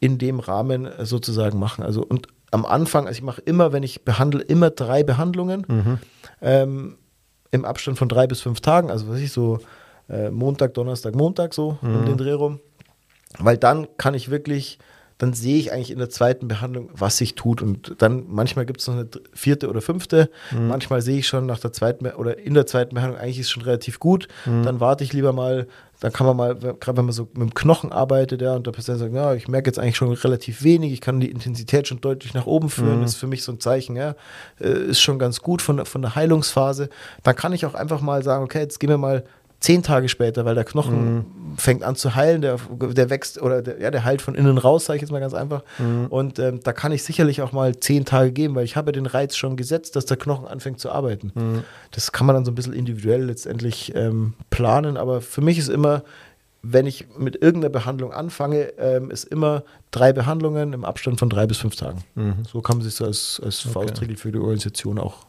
in 0.00 0.18
dem 0.18 0.40
Rahmen 0.40 0.86
äh, 0.86 1.04
sozusagen 1.06 1.58
machen. 1.58 1.84
Also 1.84 2.02
und 2.02 2.26
am 2.50 2.64
Anfang, 2.66 3.06
also 3.06 3.16
ich 3.18 3.22
mache 3.22 3.42
immer, 3.42 3.72
wenn 3.72 3.82
ich 3.84 4.02
behandle, 4.04 4.42
immer 4.42 4.70
drei 4.70 5.02
Behandlungen 5.04 5.64
Mhm. 5.68 5.98
ähm, 6.40 6.98
im 7.56 7.64
Abstand 7.64 7.98
von 7.98 8.08
drei 8.08 8.26
bis 8.26 8.40
fünf 8.40 8.60
Tagen, 8.60 8.90
also 8.90 9.06
was 9.08 9.14
weiß 9.16 9.22
ich 9.22 9.32
so 9.32 9.58
äh, 10.08 10.30
Montag, 10.30 10.74
Donnerstag, 10.74 11.14
Montag 11.16 11.52
so 11.54 11.78
um 11.82 12.02
Mhm. 12.02 12.06
den 12.06 12.16
Dreh 12.18 12.32
rum, 12.32 12.60
weil 13.38 13.56
dann 13.58 13.88
kann 13.96 14.14
ich 14.14 14.30
wirklich, 14.30 14.78
dann 15.18 15.32
sehe 15.32 15.56
ich 15.56 15.72
eigentlich 15.72 15.90
in 15.90 15.98
der 15.98 16.10
zweiten 16.10 16.46
Behandlung, 16.46 16.90
was 16.92 17.16
sich 17.16 17.34
tut. 17.34 17.62
Und 17.62 17.94
dann 17.98 18.24
manchmal 18.28 18.66
gibt 18.66 18.80
es 18.80 18.86
noch 18.86 18.94
eine 18.96 19.08
vierte 19.32 19.68
oder 19.70 19.80
fünfte, 19.80 20.28
Mhm. 20.52 20.68
manchmal 20.68 21.00
sehe 21.02 21.18
ich 21.18 21.26
schon 21.26 21.46
nach 21.46 21.58
der 21.58 21.72
zweiten 21.72 22.06
oder 22.06 22.38
in 22.38 22.52
der 22.54 22.66
zweiten 22.66 22.94
Behandlung 22.94 23.18
eigentlich 23.20 23.38
ist 23.38 23.46
es 23.46 23.50
schon 23.52 23.62
relativ 23.62 23.98
gut, 23.98 24.28
Mhm. 24.44 24.62
dann 24.64 24.80
warte 24.80 25.04
ich 25.04 25.12
lieber 25.14 25.32
mal, 25.32 25.66
dann 26.00 26.12
kann 26.12 26.26
man 26.26 26.36
mal, 26.36 26.54
gerade 26.54 26.98
wenn 26.98 27.06
man 27.06 27.12
so 27.12 27.22
mit 27.32 27.40
dem 27.40 27.54
Knochen 27.54 27.90
arbeitet, 27.90 28.42
ja, 28.42 28.54
und 28.54 28.66
der 28.66 28.72
Patient 28.72 28.98
sagt, 28.98 29.14
ja, 29.14 29.32
ich 29.32 29.48
merke 29.48 29.68
jetzt 29.70 29.78
eigentlich 29.78 29.96
schon 29.96 30.12
relativ 30.12 30.62
wenig, 30.62 30.92
ich 30.92 31.00
kann 31.00 31.20
die 31.20 31.30
Intensität 31.30 31.88
schon 31.88 32.02
deutlich 32.02 32.34
nach 32.34 32.44
oben 32.44 32.68
führen, 32.68 33.00
das 33.00 33.12
ist 33.12 33.16
für 33.16 33.26
mich 33.26 33.42
so 33.42 33.52
ein 33.52 33.60
Zeichen, 33.60 33.96
ja, 33.96 34.14
äh, 34.60 34.68
ist 34.90 35.00
schon 35.00 35.18
ganz 35.18 35.40
gut 35.40 35.62
von, 35.62 35.86
von 35.86 36.02
der 36.02 36.14
Heilungsphase, 36.14 36.90
dann 37.22 37.34
kann 37.34 37.54
ich 37.54 37.64
auch 37.64 37.72
einfach 37.74 38.02
mal 38.02 38.22
sagen, 38.22 38.44
okay, 38.44 38.58
jetzt 38.60 38.78
gehen 38.80 38.90
wir 38.90 38.98
mal 38.98 39.24
zehn 39.66 39.82
Tage 39.82 40.08
später, 40.08 40.44
weil 40.44 40.54
der 40.54 40.62
Knochen 40.64 41.26
fängt 41.56 41.82
an 41.82 41.96
zu 41.96 42.14
heilen, 42.14 42.40
der, 42.40 42.58
der 42.70 43.10
wächst 43.10 43.42
oder 43.42 43.62
der, 43.62 43.80
ja, 43.80 43.90
der 43.90 44.04
heilt 44.04 44.22
von 44.22 44.36
innen 44.36 44.58
raus, 44.58 44.84
sage 44.84 44.98
ich 44.98 45.02
jetzt 45.02 45.10
mal 45.10 45.18
ganz 45.18 45.34
einfach. 45.34 45.64
Und 46.08 46.38
ähm, 46.38 46.60
da 46.62 46.72
kann 46.72 46.92
ich 46.92 47.02
sicherlich 47.02 47.42
auch 47.42 47.50
mal 47.50 47.76
zehn 47.76 48.04
Tage 48.04 48.30
geben, 48.30 48.54
weil 48.54 48.64
ich 48.64 48.76
habe 48.76 48.90
ja 48.90 48.92
den 48.92 49.06
Reiz 49.06 49.34
schon 49.34 49.56
gesetzt, 49.56 49.96
dass 49.96 50.06
der 50.06 50.18
Knochen 50.18 50.46
anfängt 50.46 50.78
zu 50.78 50.90
arbeiten. 50.92 51.32
Das 51.90 52.12
kann 52.12 52.26
man 52.26 52.34
dann 52.36 52.44
so 52.44 52.52
ein 52.52 52.54
bisschen 52.54 52.74
individuell 52.74 53.24
letztendlich 53.24 53.92
ähm, 53.96 54.34
planen, 54.50 54.96
aber 54.96 55.20
für 55.20 55.40
mich 55.40 55.58
ist 55.58 55.68
immer, 55.68 56.04
wenn 56.62 56.86
ich 56.86 57.06
mit 57.16 57.42
irgendeiner 57.42 57.70
Behandlung 57.70 58.12
anfange, 58.12 58.72
ähm, 58.78 59.10
ist 59.10 59.24
immer 59.24 59.64
drei 59.90 60.12
Behandlungen 60.12 60.72
im 60.74 60.84
Abstand 60.84 61.18
von 61.18 61.28
drei 61.28 61.46
bis 61.46 61.58
fünf 61.58 61.74
Tagen. 61.76 62.04
So 62.52 62.60
kann 62.60 62.76
man 62.78 62.84
sich 62.84 62.94
so 62.94 63.04
als, 63.04 63.40
als 63.44 63.60
Faustregel 63.60 64.16
für 64.16 64.30
die 64.30 64.38
Organisation 64.38 64.98
auch 64.98 65.25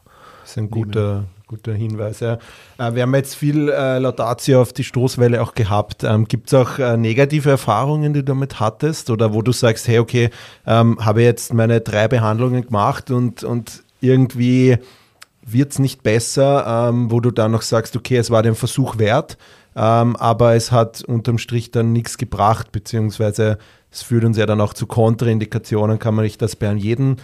Das 0.48 0.56
ist 0.56 0.62
ein 0.62 0.70
guter, 0.70 1.24
guter 1.46 1.74
Hinweis. 1.74 2.20
Ja. 2.20 2.38
Äh, 2.78 2.94
wir 2.94 3.02
haben 3.02 3.14
jetzt 3.14 3.34
viel 3.34 3.68
äh, 3.68 3.98
Laudatio 3.98 4.62
auf 4.62 4.72
die 4.72 4.82
Stoßwelle 4.82 5.42
auch 5.42 5.54
gehabt. 5.54 6.04
Ähm, 6.04 6.24
Gibt 6.26 6.46
es 6.46 6.54
auch 6.54 6.78
äh, 6.78 6.96
negative 6.96 7.50
Erfahrungen, 7.50 8.14
die 8.14 8.20
du 8.20 8.24
damit 8.24 8.58
hattest 8.58 9.10
oder 9.10 9.34
wo 9.34 9.42
du 9.42 9.52
sagst, 9.52 9.86
hey, 9.88 9.98
okay, 9.98 10.30
ähm, 10.66 10.96
habe 11.04 11.22
jetzt 11.22 11.52
meine 11.52 11.82
drei 11.82 12.08
Behandlungen 12.08 12.64
gemacht 12.64 13.10
und, 13.10 13.44
und 13.44 13.82
irgendwie 14.00 14.78
wird 15.42 15.72
es 15.72 15.78
nicht 15.78 16.02
besser, 16.02 16.88
ähm, 16.88 17.10
wo 17.10 17.20
du 17.20 17.30
dann 17.30 17.50
noch 17.50 17.60
sagst, 17.60 17.94
okay, 17.94 18.16
es 18.16 18.30
war 18.30 18.42
den 18.42 18.54
Versuch 18.54 18.96
wert, 18.96 19.36
ähm, 19.76 20.16
aber 20.16 20.54
es 20.54 20.72
hat 20.72 21.02
unterm 21.02 21.36
Strich 21.36 21.72
dann 21.72 21.92
nichts 21.92 22.16
gebracht, 22.16 22.72
beziehungsweise 22.72 23.58
es 23.90 24.00
führt 24.00 24.24
uns 24.24 24.38
ja 24.38 24.46
dann 24.46 24.62
auch 24.62 24.72
zu 24.72 24.86
Kontraindikationen. 24.86 25.98
Kann 25.98 26.14
man 26.14 26.24
nicht 26.24 26.40
das 26.40 26.56
bei 26.56 26.72
jedem 26.72 27.16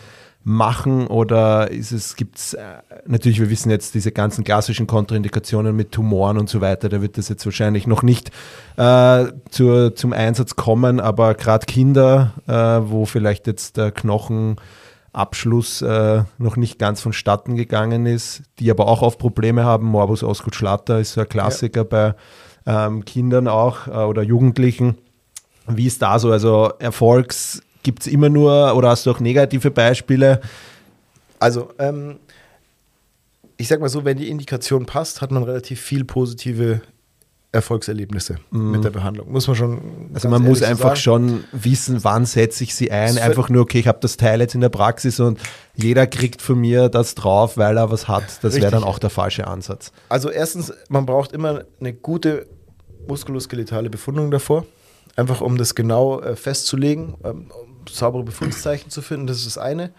machen 0.45 1.07
oder 1.07 1.70
ist 1.70 1.90
es, 1.90 2.16
gibt 2.16 2.36
es, 2.36 2.53
äh, 2.53 2.62
natürlich, 3.07 3.40
wir 3.40 3.49
wissen 3.49 3.70
jetzt 3.70 3.95
diese 3.95 4.12
ganzen 4.12 4.45
klassischen 4.45 4.86
Kontraindikationen 4.86 5.74
mit 5.74 5.92
Tumoren 5.92 6.36
und 6.36 6.51
so 6.51 6.61
weiter, 6.61 6.90
da 6.90 7.01
wird 7.01 7.16
das 7.16 7.30
jetzt 7.30 7.47
wahrscheinlich 7.47 7.86
noch 7.86 8.03
nicht 8.03 8.30
äh, 8.76 9.24
zur, 9.51 9.97
zum 9.97 10.12
Einsatz 10.12 10.55
kommen, 10.55 11.01
aber 11.01 11.34
gerade 11.34 11.64
Kinder, 11.64 12.34
äh, 12.47 12.53
wo 12.53 13.07
vielleicht 13.07 13.47
jetzt 13.47 13.78
der 13.78 13.90
Knochenabschluss 13.90 15.80
äh, 15.80 16.24
noch 16.36 16.57
nicht 16.57 16.78
ganz 16.78 17.01
vonstatten 17.01 17.57
gegangen 17.57 18.05
ist, 18.05 18.42
die 18.59 18.70
aber 18.70 18.86
auch 18.86 19.01
oft 19.01 19.18
Probleme 19.18 19.64
haben, 19.64 19.86
Morbus 19.86 20.22
Osgood-Schlatter 20.22 21.01
ist 21.01 21.14
so 21.14 21.22
ein 21.22 21.28
Klassiker 21.28 21.84
bei 21.84 22.14
ähm, 22.66 23.07
Kindern 23.07 23.49
auch 23.49 23.86
äh, 23.86 23.92
oder 23.92 24.22
Jugendlichen. 24.22 24.99
Wie 25.66 25.86
ist 25.86 26.03
da 26.03 26.18
so? 26.18 26.30
Also 26.30 26.70
Erfolgs 26.78 27.62
gibt 27.85 28.03
es 28.03 28.12
immer 28.12 28.28
nur 28.28 28.74
oder 28.74 28.89
hast 28.89 29.07
du 29.07 29.12
auch 29.12 29.20
negative 29.20 29.70
Beispiele? 29.70 30.41
Also, 31.39 31.70
ähm, 31.78 32.16
ich 33.57 33.68
sag 33.68 33.78
mal 33.78 33.89
so, 33.89 34.05
wenn 34.05 34.16
die 34.16 34.28
Indikation 34.28 34.87
passt, 34.87 35.20
hat 35.20 35.30
man 35.30 35.45
relativ 35.45 35.80
viel 35.80 36.05
positive 36.05 36.80
Erfolgserlebnisse 37.55 38.39
mit 38.51 38.82
der 38.82 38.91
Behandlung. 38.91 39.30
Muss 39.30 39.47
man 39.47 39.55
schon. 39.55 39.70
Mhm. 39.70 40.11
Also 40.12 40.28
man 40.28 40.43
muss 40.43 40.62
einfach 40.62 40.97
sagen. 40.97 41.01
schon 41.01 41.45
wissen, 41.53 42.03
wann 42.03 42.26
setze 42.26 42.64
ich 42.64 42.74
sie 42.74 42.91
ein. 42.91 43.14
Das 43.14 43.22
Einfach 43.22 43.49
nur, 43.49 43.62
okay, 43.62 43.78
ich 43.78 43.87
habe 43.87 43.99
das 44.01 44.16
Teil 44.16 44.41
jetzt 44.41 44.57
in 44.57 44.61
der 44.61 44.70
Praxis 44.70 45.20
und 45.20 45.39
jeder 45.76 46.09
kriegt 46.09 46.43
von 46.43 46.59
mir 46.59 46.89
das 46.89 47.14
drauf, 47.14 47.57
weil 47.57 47.76
er 47.76 47.93
was 47.93 48.09
hat. 48.09 48.43
Das 48.43 48.57
wäre 48.57 48.72
dann 48.72 48.82
auch 48.82 48.99
der 48.99 49.11
falsche 49.11 49.47
Ansatz. 49.47 49.93
Also, 50.09 50.30
erstens, 50.30 50.72
man 50.89 51.07
braucht 51.07 51.30
immer 51.30 51.62
eine 51.78 51.93
gute 51.93 52.47
muskuloskeletale 53.07 53.89
Befundung 53.89 54.32
davor. 54.32 54.66
Einfach 55.14 55.41
um 55.41 55.57
das 55.57 55.76
genau 55.76 56.20
äh, 56.20 56.35
festzulegen, 56.35 57.14
ähm, 57.22 57.47
saubere 57.91 58.22
Befundszeichen 58.22 58.91
zu 58.91 59.03
finden. 59.03 59.26
Das 59.26 59.39
ist 59.39 59.47
das 59.47 59.59
eine. 59.59 59.91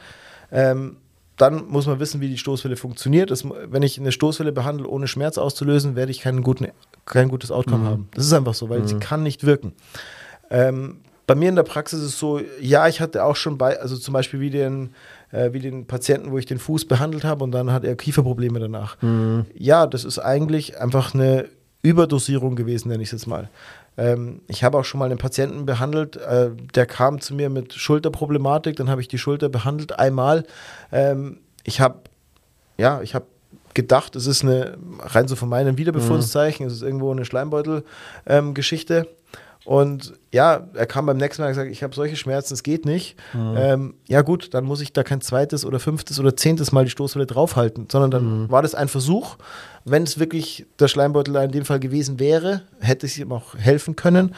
Ähm, 0.51 0.97
dann 1.37 1.67
muss 1.67 1.85
man 1.85 1.99
wissen, 1.99 2.21
wie 2.21 2.29
die 2.29 2.37
Stoßwelle 2.37 2.77
funktioniert. 2.77 3.29
Das, 3.29 3.43
wenn 3.45 3.83
ich 3.83 3.99
eine 3.99 4.11
Stoßwelle 4.11 4.51
behandle, 4.51 4.87
ohne 4.87 5.07
Schmerz 5.07 5.37
auszulösen, 5.37 5.95
werde 5.95 6.11
ich 6.11 6.21
keinen 6.21 6.43
guten, 6.43 6.67
kein 7.05 7.27
gutes 7.27 7.51
Outcome 7.51 7.85
haben. 7.89 8.09
Das 8.13 8.25
ist 8.25 8.33
einfach 8.33 8.53
so, 8.53 8.69
weil 8.69 8.87
sie 8.87 8.95
kann 8.99 9.23
nicht 9.23 9.45
wirken. 9.45 9.73
Ähm, 10.49 10.97
bei 11.27 11.35
mir 11.35 11.49
in 11.49 11.55
der 11.55 11.63
Praxis 11.63 11.99
ist 11.99 12.05
es 12.05 12.19
so, 12.19 12.39
ja, 12.61 12.87
ich 12.87 13.01
hatte 13.01 13.23
auch 13.23 13.35
schon 13.35 13.57
bei, 13.57 13.79
also 13.81 13.97
zum 13.97 14.13
Beispiel 14.13 14.39
wie 14.39 14.51
den, 14.51 14.91
äh, 15.31 15.51
wie 15.53 15.59
den 15.59 15.87
Patienten, 15.87 16.31
wo 16.31 16.37
ich 16.37 16.45
den 16.45 16.59
Fuß 16.59 16.85
behandelt 16.85 17.23
habe 17.23 17.43
und 17.43 17.51
dann 17.51 17.71
hat 17.71 17.83
er 17.83 17.95
Kieferprobleme 17.95 18.59
danach. 18.59 18.95
Ja, 19.55 19.87
das 19.87 20.05
ist 20.05 20.19
eigentlich 20.19 20.79
einfach 20.79 21.15
eine 21.15 21.49
Überdosierung 21.85 22.55
gewesen, 22.55 22.89
nenne 22.89 23.03
ich 23.03 23.09
es 23.09 23.13
jetzt 23.13 23.27
mal. 23.27 23.49
Ähm, 23.97 24.41
ich 24.47 24.63
habe 24.63 24.77
auch 24.77 24.85
schon 24.85 24.99
mal 24.99 25.05
einen 25.05 25.17
Patienten 25.17 25.65
behandelt, 25.65 26.17
äh, 26.17 26.49
der 26.73 26.85
kam 26.85 27.21
zu 27.21 27.33
mir 27.33 27.49
mit 27.49 27.73
Schulterproblematik, 27.73 28.75
dann 28.75 28.89
habe 28.89 29.01
ich 29.01 29.07
die 29.07 29.17
Schulter 29.17 29.49
behandelt 29.49 29.97
einmal. 29.97 30.45
Ähm, 30.91 31.37
ich 31.63 31.79
habe, 31.79 31.99
ja, 32.77 33.01
ich 33.01 33.15
habe 33.15 33.25
gedacht, 33.73 34.15
es 34.15 34.25
ist 34.25 34.43
eine, 34.43 34.77
rein 34.99 35.27
so 35.27 35.35
von 35.35 35.49
meinen 35.49 35.77
Wiederbefundszeichen, 35.77 36.65
es 36.65 36.73
ist 36.73 36.81
irgendwo 36.81 37.11
eine 37.11 37.25
Schleimbeutel-Geschichte. 37.25 39.07
Und 39.65 40.13
ja, 40.31 40.67
er 40.75 40.85
kam 40.85 41.07
beim 41.07 41.17
nächsten 41.17 41.41
Mal 41.41 41.47
und 41.47 41.53
gesagt, 41.53 41.71
ich 41.71 41.81
habe 41.81 41.93
solche 41.95 42.15
Schmerzen, 42.15 42.53
es 42.53 42.61
geht 42.61 42.85
nicht. 42.85 43.17
Ähm, 43.33 43.95
ja 44.07 44.21
gut, 44.21 44.53
dann 44.53 44.63
muss 44.63 44.79
ich 44.79 44.93
da 44.93 45.03
kein 45.03 45.21
zweites 45.21 45.65
oder 45.65 45.79
fünftes 45.79 46.19
oder 46.19 46.35
zehntes 46.35 46.71
Mal 46.71 46.85
die 46.85 46.91
Stoßwelle 46.91 47.25
draufhalten, 47.25 47.87
sondern 47.91 48.11
dann 48.11 48.51
war 48.51 48.61
das 48.61 48.75
ein 48.75 48.87
Versuch. 48.87 49.37
Wenn 49.83 50.03
es 50.03 50.19
wirklich 50.19 50.67
der 50.79 50.87
Schleimbeutel 50.87 51.35
in 51.37 51.51
dem 51.51 51.65
Fall 51.65 51.79
gewesen 51.79 52.19
wäre, 52.19 52.61
hätte 52.79 53.07
ich 53.07 53.19
ihm 53.19 53.31
auch 53.31 53.55
helfen 53.57 53.95
können. 53.95 54.35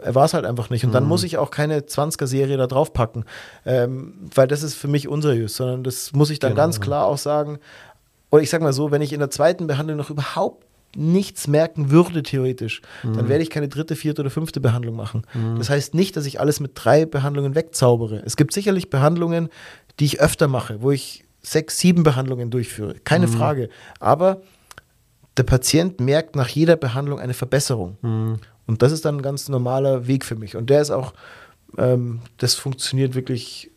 Er 0.00 0.14
war 0.14 0.26
es 0.26 0.34
halt 0.34 0.44
einfach 0.44 0.70
nicht. 0.70 0.84
Und 0.84 0.92
dann 0.92 1.04
muss 1.06 1.24
ich 1.24 1.38
auch 1.38 1.50
keine 1.50 1.80
20er-Serie 1.80 2.56
da 2.56 2.68
draufpacken, 2.68 3.24
ähm, 3.66 4.14
weil 4.32 4.46
das 4.46 4.62
ist 4.62 4.74
für 4.74 4.86
mich 4.86 5.08
unseriös, 5.08 5.56
sondern 5.56 5.82
das 5.82 6.12
muss 6.12 6.30
ich 6.30 6.38
dann 6.38 6.52
Genau, 6.52 6.62
ganz 6.62 6.80
klar 6.80 7.06
auch 7.06 7.18
sagen. 7.18 7.58
Oder 8.30 8.42
ich 8.42 8.50
sag 8.50 8.62
mal 8.62 8.72
so, 8.72 8.92
wenn 8.92 9.02
ich 9.02 9.12
in 9.12 9.18
der 9.18 9.30
zweiten 9.30 9.66
Behandlung 9.66 9.96
noch 9.96 10.10
überhaupt 10.10 10.64
nichts 10.96 11.46
merken 11.46 11.90
würde, 11.90 12.22
theoretisch, 12.22 12.80
dann 13.02 13.28
werde 13.28 13.42
ich 13.42 13.50
keine 13.50 13.68
dritte, 13.68 13.94
vierte 13.94 14.22
oder 14.22 14.30
fünfte 14.30 14.60
Behandlung 14.60 14.96
machen. 14.96 15.22
Das 15.58 15.70
heißt 15.70 15.94
nicht, 15.94 16.16
dass 16.16 16.26
ich 16.26 16.40
alles 16.40 16.60
mit 16.60 16.72
drei 16.74 17.04
Behandlungen 17.06 17.54
wegzaubere. 17.54 18.22
Es 18.24 18.36
gibt 18.36 18.52
sicherlich 18.52 18.90
Behandlungen, 18.90 19.48
die 20.00 20.06
ich 20.06 20.20
öfter 20.20 20.48
mache, 20.48 20.80
wo 20.82 20.90
ich 20.90 21.24
sechs, 21.42 21.78
sieben 21.78 22.02
Behandlungen 22.02 22.50
durchführe. 22.50 22.94
Keine 23.04 23.28
Frage. 23.28 23.68
Aber 24.00 24.42
der 25.36 25.44
Patient 25.44 26.00
merkt 26.00 26.36
nach 26.36 26.48
jeder 26.48 26.76
Behandlung 26.76 27.20
eine 27.20 27.34
Verbesserung. 27.34 27.96
Und 28.66 28.82
das 28.82 28.92
ist 28.92 29.04
dann 29.04 29.18
ein 29.18 29.22
ganz 29.22 29.48
normaler 29.48 30.06
Weg 30.06 30.24
für 30.24 30.36
mich. 30.36 30.56
Und 30.56 30.68
der 30.68 30.82
ist 30.82 30.90
auch, 30.90 31.14
ähm, 31.76 32.20
das 32.38 32.54
funktioniert 32.54 33.14
wirklich 33.14 33.70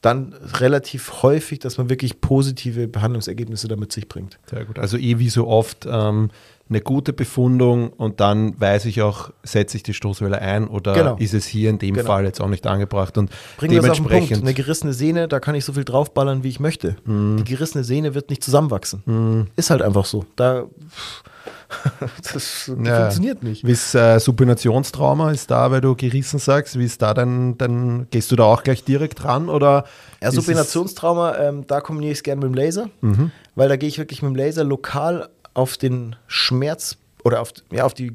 dann 0.00 0.32
relativ 0.54 1.22
häufig, 1.22 1.58
dass 1.58 1.76
man 1.78 1.90
wirklich 1.90 2.20
positive 2.20 2.86
Behandlungsergebnisse 2.86 3.66
damit 3.68 3.92
sich 3.92 4.08
bringt. 4.08 4.38
Sehr 4.46 4.64
gut. 4.64 4.78
Also 4.78 4.96
eh 4.96 5.18
wie 5.18 5.28
so 5.28 5.48
oft 5.48 5.86
ähm, 5.90 6.30
eine 6.68 6.80
gute 6.82 7.12
Befundung 7.12 7.88
und 7.94 8.20
dann 8.20 8.60
weiß 8.60 8.84
ich 8.84 9.02
auch, 9.02 9.30
setze 9.42 9.76
ich 9.76 9.82
die 9.82 9.94
Stoßwelle 9.94 10.40
ein 10.40 10.68
oder 10.68 10.92
Genau. 10.94 11.16
ist 11.16 11.34
es 11.34 11.46
hier 11.46 11.70
in 11.70 11.78
dem 11.78 11.94
Genau. 11.94 12.06
Fall 12.06 12.24
jetzt 12.24 12.40
auch 12.40 12.48
nicht 12.48 12.66
angebracht 12.66 13.18
und 13.18 13.30
auf 13.30 13.36
den 13.58 13.70
Punkt. 13.70 13.72
dementsprechend 13.84 14.42
Eine 14.42 14.54
gerissene 14.54 14.92
Sehne, 14.92 15.26
da 15.28 15.40
kann 15.40 15.54
ich 15.56 15.64
so 15.64 15.72
viel 15.72 15.84
draufballern, 15.84 16.44
wie 16.44 16.48
ich 16.48 16.60
möchte. 16.60 16.94
Die 17.06 17.44
gerissene 17.44 17.82
Sehne 17.84 18.14
wird 18.14 18.30
nicht 18.30 18.44
zusammenwachsen. 18.44 19.48
Ist 19.56 19.70
halt 19.70 19.82
einfach 19.82 20.04
so. 20.04 20.26
Da, 20.36 20.66
das 22.32 22.66
Ja. 22.82 22.96
funktioniert 23.00 23.42
nicht. 23.42 23.66
Wie 23.66 23.72
ist 23.72 23.94
äh, 23.94 24.18
Supinationstrauma 24.18 25.30
ist 25.32 25.50
da, 25.50 25.70
weil 25.70 25.80
du 25.80 25.94
gerissen 25.94 26.38
sagst, 26.38 26.78
wie 26.78 26.84
ist 26.84 27.02
da 27.02 27.14
dann, 27.14 27.58
dann 27.58 28.06
gehst 28.10 28.30
du 28.32 28.36
da 28.36 28.44
auch 28.44 28.62
gleich 28.62 28.84
direkt 28.84 29.24
ran 29.24 29.48
oder 29.48 29.84
Ja, 30.22 30.30
Supinationstrauma, 30.32 31.36
ähm, 31.38 31.66
da 31.66 31.80
kombiniere 31.80 32.12
ich 32.12 32.18
es 32.18 32.22
gerne 32.22 32.40
mit 32.46 32.54
dem 32.54 32.54
Laser, 32.54 32.88
weil 33.54 33.68
da 33.68 33.76
gehe 33.76 33.88
ich 33.88 33.98
wirklich 33.98 34.22
mit 34.22 34.30
dem 34.30 34.36
Laser 34.36 34.64
lokal 34.64 35.28
auf 35.54 35.76
den 35.76 36.16
Schmerz 36.26 36.96
oder 37.24 37.40
auf, 37.40 37.52
ja, 37.72 37.84
auf 37.84 37.94
die 37.94 38.14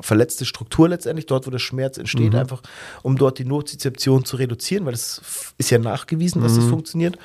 verletzte 0.00 0.44
Struktur 0.44 0.88
letztendlich, 0.88 1.26
dort 1.26 1.46
wo 1.46 1.50
der 1.50 1.58
Schmerz 1.58 1.98
entsteht, 1.98 2.34
einfach 2.34 2.62
um 3.02 3.16
dort 3.18 3.38
die 3.38 3.44
Nozizeption 3.44 4.24
zu 4.24 4.36
reduzieren, 4.36 4.84
weil 4.86 4.92
das 4.92 5.20
ist 5.58 5.70
ja 5.70 5.78
nachgewiesen, 5.78 6.40
dass 6.40 6.54
das 6.54 6.64
funktioniert. 6.64 7.18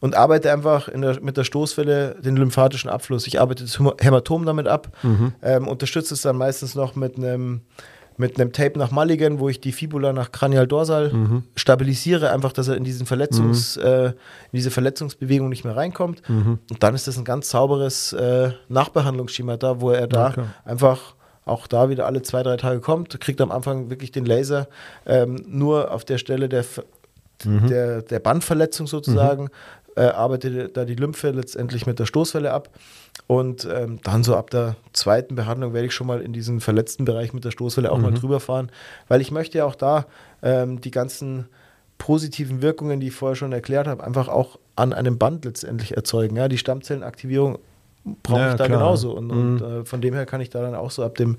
Und 0.00 0.14
arbeite 0.16 0.50
einfach 0.50 0.88
in 0.88 1.02
der, 1.02 1.20
mit 1.20 1.36
der 1.36 1.44
Stoßwelle 1.44 2.16
den 2.22 2.36
lymphatischen 2.36 2.88
Abfluss. 2.88 3.26
Ich 3.26 3.40
arbeite 3.40 3.64
das 3.64 3.78
Häma- 3.78 4.02
Hämatom 4.02 4.46
damit 4.46 4.66
ab, 4.66 4.88
ähm, 5.42 5.68
unterstütze 5.68 6.14
es 6.14 6.22
dann 6.22 6.36
meistens 6.36 6.74
noch 6.74 6.94
mit 6.96 7.16
einem 7.18 7.60
mit 8.16 8.38
einem 8.38 8.52
Tape 8.52 8.78
nach 8.78 8.90
Mulligan, 8.90 9.38
wo 9.38 9.48
ich 9.48 9.62
die 9.62 9.72
Fibula 9.72 10.12
nach 10.12 10.30
Cranial 10.30 10.66
Dorsal 10.66 11.10
stabilisiere, 11.56 12.30
einfach, 12.30 12.52
dass 12.52 12.68
er 12.68 12.76
in, 12.76 12.84
diesen 12.84 13.06
Verletzungs, 13.06 13.78
äh, 13.78 14.06
in 14.08 14.12
diese 14.52 14.70
Verletzungsbewegung 14.70 15.48
nicht 15.48 15.64
mehr 15.64 15.74
reinkommt. 15.74 16.20
Und 16.28 16.82
dann 16.82 16.94
ist 16.94 17.06
das 17.06 17.16
ein 17.16 17.24
ganz 17.24 17.48
sauberes 17.48 18.12
äh, 18.12 18.50
Nachbehandlungsschema 18.68 19.56
da, 19.56 19.80
wo 19.80 19.90
er 19.90 20.06
da 20.06 20.30
klar. 20.32 20.46
einfach 20.66 21.14
auch 21.46 21.66
da 21.66 21.88
wieder 21.88 22.04
alle 22.04 22.20
zwei, 22.20 22.42
drei 22.42 22.58
Tage 22.58 22.80
kommt, 22.80 23.18
kriegt 23.20 23.40
am 23.40 23.50
Anfang 23.50 23.88
wirklich 23.88 24.12
den 24.12 24.26
Laser 24.26 24.68
ähm, 25.06 25.42
nur 25.48 25.90
auf 25.90 26.04
der 26.04 26.18
Stelle 26.18 26.50
der, 26.50 26.64
Ver- 26.64 26.84
der, 27.42 28.02
der 28.02 28.18
Bandverletzung 28.18 28.86
sozusagen, 28.86 29.48
äh, 29.96 30.02
arbeitet 30.02 30.76
da 30.76 30.84
die 30.84 30.94
Lymphe 30.94 31.30
letztendlich 31.30 31.86
mit 31.86 31.98
der 31.98 32.06
Stoßwelle 32.06 32.52
ab. 32.52 32.70
Und 33.26 33.68
ähm, 33.70 34.00
dann 34.02 34.24
so 34.24 34.34
ab 34.36 34.50
der 34.50 34.76
zweiten 34.92 35.34
Behandlung 35.34 35.72
werde 35.72 35.86
ich 35.86 35.94
schon 35.94 36.06
mal 36.06 36.20
in 36.20 36.32
diesen 36.32 36.60
verletzten 36.60 37.04
Bereich 37.04 37.32
mit 37.32 37.44
der 37.44 37.50
Stoßwelle 37.50 37.90
auch 37.92 37.98
mal 37.98 38.12
drüber 38.12 38.40
fahren, 38.40 38.70
weil 39.08 39.20
ich 39.20 39.30
möchte 39.30 39.58
ja 39.58 39.64
auch 39.64 39.74
da 39.74 40.06
ähm, 40.42 40.80
die 40.80 40.90
ganzen 40.90 41.46
positiven 41.98 42.62
Wirkungen, 42.62 42.98
die 43.00 43.08
ich 43.08 43.14
vorher 43.14 43.36
schon 43.36 43.52
erklärt 43.52 43.86
habe, 43.86 44.02
einfach 44.02 44.28
auch 44.28 44.58
an 44.74 44.92
einem 44.92 45.18
Band 45.18 45.44
letztendlich 45.44 45.96
erzeugen. 45.96 46.36
Ja, 46.36 46.48
die 46.48 46.58
Stammzellenaktivierung 46.58 47.58
brauche 48.22 48.40
Ja, 48.40 48.50
ich 48.52 48.56
da 48.56 48.66
klar. 48.66 48.78
genauso. 48.78 49.12
Und, 49.12 49.30
und 49.30 49.60
äh, 49.60 49.84
von 49.84 50.00
dem 50.00 50.14
her 50.14 50.24
kann 50.26 50.40
ich 50.40 50.50
da 50.50 50.62
dann 50.62 50.74
auch 50.74 50.90
so 50.90 51.04
ab 51.04 51.16
dem 51.16 51.36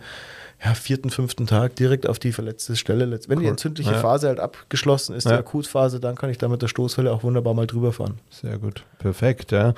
ja, 0.64 0.74
vierten, 0.76 1.10
fünften 1.10 1.48
Tag 1.48 1.76
direkt 1.76 2.08
auf 2.08 2.20
die 2.20 2.32
verletzte 2.32 2.76
Stelle. 2.76 3.10
Wenn 3.28 3.40
die 3.40 3.46
Cool. 3.46 3.52
entzündliche 3.52 3.92
Ja. 3.94 3.98
Phase 4.00 4.28
halt 4.28 4.40
abgeschlossen 4.40 5.16
ist, 5.16 5.26
Ja. 5.26 5.32
die 5.32 5.38
Akutphase, 5.40 6.00
dann 6.00 6.16
kann 6.16 6.30
ich 6.30 6.38
da 6.38 6.48
mit 6.48 6.62
der 6.62 6.68
Stoßwelle 6.68 7.12
auch 7.12 7.24
wunderbar 7.24 7.54
mal 7.54 7.66
drüber 7.68 7.92
fahren. 7.94 8.20
Sehr 8.30 8.58
gut, 8.60 8.84
perfekt, 9.00 9.52
ja. 9.52 9.74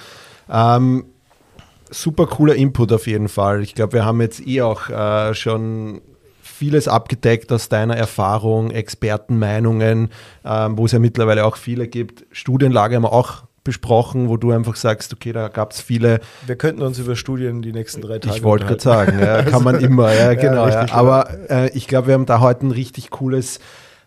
Ähm, 0.50 1.06
super 1.90 2.28
cooler 2.28 2.56
Input 2.56 2.92
auf 2.92 3.08
jeden 3.08 3.30
Fall. 3.30 3.62
Ich 3.62 3.76
glaube, 3.76 3.94
wir 3.94 4.06
haben 4.06 4.20
jetzt 4.22 4.46
eh 4.46 4.62
auch 4.62 4.90
äh, 4.90 5.34
schon 5.34 6.02
vieles 6.42 6.88
abgedeckt 6.88 7.52
aus 7.52 7.70
deiner 7.70 7.96
Erfahrung, 7.96 8.72
Expertenmeinungen, 8.72 10.10
ähm, 10.46 10.78
wo 10.78 10.86
es 10.86 10.92
ja 10.92 11.00
mittlerweile 11.00 11.46
auch 11.46 11.56
viele 11.58 11.88
gibt. 11.88 12.26
Studienlage 12.32 12.96
haben 12.96 13.04
wir 13.04 13.14
auch 13.14 13.44
besprochen, 13.64 14.30
wo 14.30 14.38
du 14.38 14.52
einfach 14.52 14.76
sagst, 14.76 15.14
okay, 15.14 15.32
da 15.32 15.48
gab 15.48 15.72
es 15.72 15.82
viele 15.82 16.20
Wir 16.46 16.56
könnten 16.56 16.82
uns 16.82 17.00
über 17.00 17.16
Studien 17.16 17.62
die 17.62 17.72
nächsten 17.72 18.02
drei 18.02 18.20
Tage 18.20 18.36
ich 18.36 18.44
wollte 18.44 18.66
gerade 18.66 18.82
sagen, 18.82 19.20
ja, 19.20 19.42
kann 19.44 19.64
man 19.64 19.80
immer, 19.80 20.14
ja, 20.14 20.34
genau. 20.34 20.68
Ja, 20.68 20.82
richtig, 20.82 20.94
Aber 20.94 21.30
äh, 21.50 21.70
ich 21.70 21.88
glaube, 21.88 22.08
wir 22.08 22.14
haben 22.14 22.26
da 22.26 22.40
heute 22.40 22.68
ein 22.68 22.72
richtig 22.72 23.10
cooles 23.10 23.60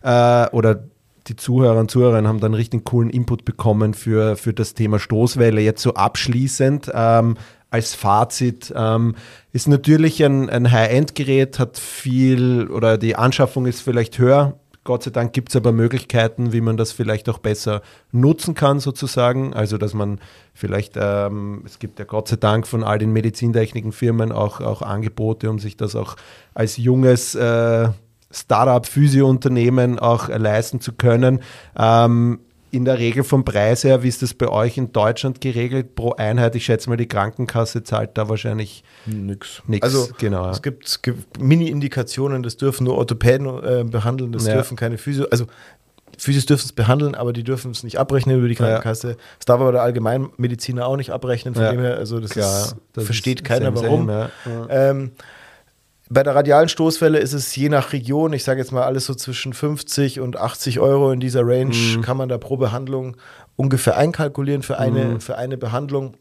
äh, 0.03 0.47
oder 0.51 0.85
die 1.29 1.37
Zuhörer 1.37 1.81
und 1.81 1.91
Zuhörerinnen 1.91 2.29
haben 2.29 2.41
da 2.41 2.47
einen 2.47 2.55
richtig 2.55 2.85
coolen 2.85 3.11
Input 3.11 3.45
bekommen 3.45 3.95
für, 3.95 4.37
für 4.37 4.53
das 4.53 4.75
Thema 4.75 4.99
Stoßwelle. 4.99 5.61
Jetzt 5.61 5.83
so 5.83 5.95
abschließend 5.95 6.91
ähm, 6.95 7.37
als 7.71 7.95
Fazit 7.95 8.73
ähm, 8.77 9.17
ist 9.53 9.69
natürlich 9.69 10.25
ein, 10.25 10.49
ein 10.49 10.71
High-End-Gerät, 10.71 11.59
hat 11.59 11.79
viel 11.79 12.69
oder 12.69 12.97
die 12.97 13.17
Anschaffung 13.17 13.67
ist 13.67 13.81
vielleicht 13.81 14.19
höher. 14.19 14.59
Gott 14.87 15.03
sei 15.03 15.11
Dank 15.11 15.35
gibt 15.35 15.51
es 15.51 15.57
aber 15.57 15.73
Möglichkeiten, 15.73 16.55
wie 16.55 16.63
man 16.63 16.79
das 16.79 16.93
vielleicht 16.93 17.29
auch 17.29 17.39
besser 17.39 17.83
nutzen 18.13 18.55
kann, 18.55 18.81
sozusagen. 18.81 19.53
Also, 19.53 19.77
dass 19.77 19.93
man 19.93 20.21
vielleicht, 20.55 20.95
ähm, 20.97 21.63
es 21.67 21.79
gibt 21.79 21.99
ja 21.99 22.07
Gott 22.07 22.29
sei 22.29 22.37
Dank 22.37 22.67
von 22.67 22.85
all 22.85 22.99
den 22.99 23.13
Medizintechnikenfirmen 23.13 24.33
auch, 24.33 24.61
auch 24.63 24.81
Angebote, 24.81 25.51
um 25.51 25.59
sich 25.59 25.77
das 25.77 25.95
auch 25.95 26.17
als 26.55 26.79
junges 26.79 27.35
äh, 27.35 27.89
Startup-Physio-Unternehmen 28.31 29.99
auch 29.99 30.29
leisten 30.29 30.81
zu 30.81 30.93
können. 30.93 31.43
Ähm, 31.77 32.41
in 32.71 32.85
der 32.85 32.99
Regel 32.99 33.25
vom 33.25 33.45
Preis 33.45 33.85
her, 33.85 34.03
wie 34.03 34.09
ist 34.09 34.23
das 34.23 34.35
bei 34.35 34.49
euch 34.49 34.77
in 34.77 34.93
Deutschland 34.93 35.41
geregelt 35.41 35.95
pro 35.95 36.13
Einheit? 36.13 36.55
Ich 36.57 36.65
schätze 36.65 36.89
mal, 36.91 36.97
die 36.97 37.07
Krankenkasse 37.09 37.85
zahlt 37.85 38.19
da 38.19 38.29
wahrscheinlich. 38.29 38.83
Nix, 39.07 39.63
Also 39.81 40.09
genau. 40.19 40.51
es 40.51 40.63
gibt, 40.63 40.87
es 40.87 41.01
gibt 41.03 41.41
Mini-Indikationen, 41.41 42.43
das 42.43 42.57
dürfen 42.57 42.85
nur 42.85 42.97
Orthopäden 42.99 43.47
äh, 43.47 43.85
behandeln, 43.85 44.33
das 44.33 44.47
Ja. 44.47 44.55
dürfen 44.55 44.77
keine 44.77 44.99
Physio, 44.99 45.27
also 45.31 45.47
Physios 46.19 46.47
dürfen 46.47 46.65
es 46.65 46.73
behandeln, 46.73 47.15
aber 47.15 47.33
die 47.35 47.45
dürfen 47.45 47.71
es 47.73 47.83
nicht 47.83 47.99
abrechnen 47.99 48.39
über 48.39 48.49
die 48.49 48.55
Krankenkasse. 48.55 49.17
Das 49.39 49.45
darf 49.47 49.61
aber 49.61 49.73
der 49.73 49.83
Allgemeinmediziner 49.83 50.87
auch 50.87 50.97
nicht 50.97 51.11
abrechnen, 51.11 51.55
von 51.55 51.63
Ja. 51.65 51.71
dem 51.73 51.81
her, 51.81 51.99
also 51.99 52.21
das, 52.21 52.31
Klar, 52.31 52.63
ist, 52.67 52.77
das 52.95 53.05
versteht 53.05 53.45
keiner 53.45 53.75
warum. 53.75 54.07
same, 54.07 54.31
ja. 54.47 54.67
Ähm, 54.91 55.11
bei 56.09 56.23
der 56.23 56.35
radialen 56.35 56.69
Stoßwelle 56.69 57.19
ist 57.19 57.33
es 57.33 57.55
je 57.57 57.69
nach 57.69 57.93
Region, 57.93 58.33
ich 58.33 58.45
sage 58.45 58.61
jetzt 58.61 58.73
mal 58.73 58.83
alles 58.85 59.07
so 59.07 59.15
zwischen 59.15 59.53
50 59.53 60.21
und 60.21 60.37
80 60.37 60.79
Euro 60.81 61.11
in 61.13 61.21
dieser 61.21 61.43
Range, 61.47 61.75
Mhm. 61.75 62.03
kann 62.03 62.17
man 62.17 62.29
da 62.29 62.39
pro 62.39 62.57
Behandlung 62.57 63.17
ungefähr 63.57 63.97
einkalkulieren 63.97 64.63
für 64.63 64.79
eine, 64.79 65.05
Mhm. 65.05 65.21
für 65.21 65.37
eine 65.37 65.57
Behandlung. 65.57 66.15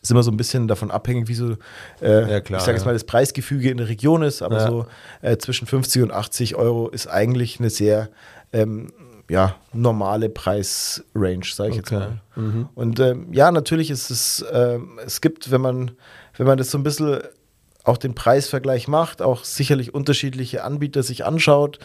Ist 0.00 0.10
immer 0.10 0.22
so 0.22 0.30
ein 0.30 0.36
bisschen 0.36 0.68
davon 0.68 0.90
abhängig, 0.92 1.26
wie 1.28 1.34
so, 1.34 1.56
äh, 2.00 2.30
Ja, 2.30 2.40
klar, 2.40 2.58
ich 2.60 2.64
sage 2.64 2.76
jetzt 2.76 2.82
ja. 2.84 2.86
mal, 2.86 2.92
das 2.92 3.04
Preisgefüge 3.04 3.70
in 3.70 3.78
der 3.78 3.88
Region 3.88 4.22
ist, 4.22 4.42
aber 4.42 4.58
Ja. 4.58 4.66
so 4.68 4.86
äh, 5.22 5.36
zwischen 5.38 5.66
50 5.66 6.02
und 6.02 6.12
80 6.12 6.54
Euro 6.56 6.88
ist 6.88 7.06
eigentlich 7.08 7.58
eine 7.58 7.70
sehr 7.70 8.08
ähm, 8.52 8.92
ja, 9.30 9.54
normale 9.72 10.28
Preisrange, 10.28 11.44
sage 11.54 11.70
ich 11.70 11.76
jetzt 11.76 11.90
Okay. 11.92 12.08
mal. 12.36 12.68
Und 12.74 13.00
ähm, 13.00 13.28
ja, 13.32 13.50
natürlich 13.50 13.90
ist 13.90 14.10
es, 14.10 14.44
ähm, 14.52 14.98
es 15.04 15.20
gibt, 15.20 15.50
wenn 15.50 15.60
man, 15.62 15.92
wenn 16.36 16.46
man 16.46 16.58
das 16.58 16.70
so 16.70 16.76
ein 16.78 16.82
bisschen 16.82 17.20
auch 17.84 17.96
den 17.96 18.14
Preisvergleich 18.14 18.88
macht, 18.88 19.22
auch 19.22 19.44
sicherlich 19.44 19.94
unterschiedliche 19.94 20.64
Anbieter 20.64 21.02
sich 21.02 21.24
anschaut. 21.24 21.78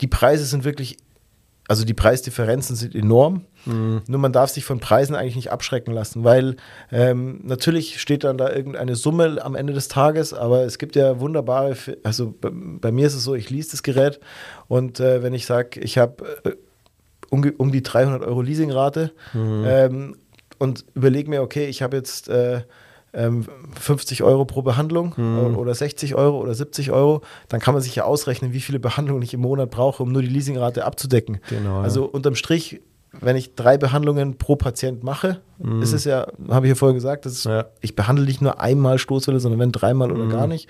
Die 0.00 0.06
Preise 0.06 0.44
sind 0.44 0.64
wirklich, 0.64 0.96
also 1.68 1.84
die 1.84 1.94
Preisdifferenzen 1.94 2.74
sind 2.74 2.94
enorm. 2.94 3.44
Nur 4.08 4.18
man 4.18 4.32
darf 4.32 4.50
sich 4.50 4.64
von 4.64 4.80
Preisen 4.80 5.14
eigentlich 5.14 5.36
nicht 5.36 5.52
abschrecken 5.52 5.92
lassen, 5.92 6.24
weil 6.24 6.56
ähm, 6.90 7.40
natürlich 7.44 8.00
steht 8.00 8.24
dann 8.24 8.38
da 8.38 8.50
irgendeine 8.50 8.96
Summe 8.96 9.38
am 9.42 9.54
Ende 9.54 9.72
des 9.72 9.88
Tages, 9.88 10.32
aber 10.34 10.64
es 10.64 10.78
gibt 10.78 10.96
ja 10.96 11.20
wunderbare, 11.20 11.76
also 12.02 12.34
bei, 12.40 12.50
bei 12.52 12.90
mir 12.90 13.06
ist 13.06 13.14
es 13.14 13.24
so, 13.24 13.34
ich 13.34 13.50
lease 13.50 13.70
das 13.72 13.82
Gerät 13.82 14.20
und 14.68 15.00
äh, 15.00 15.22
wenn 15.22 15.34
ich 15.34 15.46
sage, 15.46 15.80
ich 15.80 15.98
habe 15.98 16.24
äh, 16.44 16.52
um, 17.30 17.44
um 17.58 17.72
die 17.72 17.82
300 17.82 18.22
Euro 18.22 18.42
Leasingrate 18.42 19.12
ähm, 19.66 20.16
und 20.58 20.84
überlege 20.94 21.30
mir, 21.30 21.42
okay, 21.42 21.66
ich 21.66 21.82
habe 21.82 21.96
jetzt 21.96 22.28
äh, 22.28 22.62
ähm, 23.14 23.44
50 23.78 24.22
Euro 24.22 24.44
pro 24.44 24.62
Behandlung 24.62 25.14
äh, 25.18 25.54
oder 25.56 25.74
60 25.74 26.14
Euro 26.14 26.40
oder 26.40 26.54
70 26.54 26.90
Euro, 26.92 27.20
dann 27.48 27.60
kann 27.60 27.74
man 27.74 27.82
sich 27.82 27.94
ja 27.94 28.04
ausrechnen, 28.04 28.52
wie 28.52 28.60
viele 28.60 28.78
Behandlungen 28.80 29.22
ich 29.22 29.34
im 29.34 29.40
Monat 29.40 29.70
brauche, 29.70 30.02
um 30.02 30.12
nur 30.12 30.22
die 30.22 30.28
Leasingrate 30.28 30.84
abzudecken. 30.84 31.38
Genau, 31.50 31.78
ja. 31.78 31.82
Also 31.82 32.04
unterm 32.04 32.34
Strich, 32.34 32.80
wenn 33.20 33.36
ich 33.36 33.54
drei 33.54 33.76
Behandlungen 33.76 34.38
pro 34.38 34.56
Patient 34.56 35.02
mache, 35.04 35.40
ist 35.82 35.92
es 35.92 36.04
ja, 36.04 36.26
habe 36.48 36.66
ich 36.66 36.70
ja 36.70 36.74
vorher 36.74 36.94
gesagt, 36.94 37.26
ist, 37.26 37.44
Ja. 37.44 37.66
ich 37.82 37.94
behandle 37.94 38.24
nicht 38.24 38.40
nur 38.40 38.58
einmal 38.60 38.98
Stoßwelle, 38.98 39.38
sondern 39.38 39.60
wenn 39.60 39.70
dreimal 39.72 40.10
oder 40.10 40.26
gar 40.28 40.46
nicht. 40.46 40.68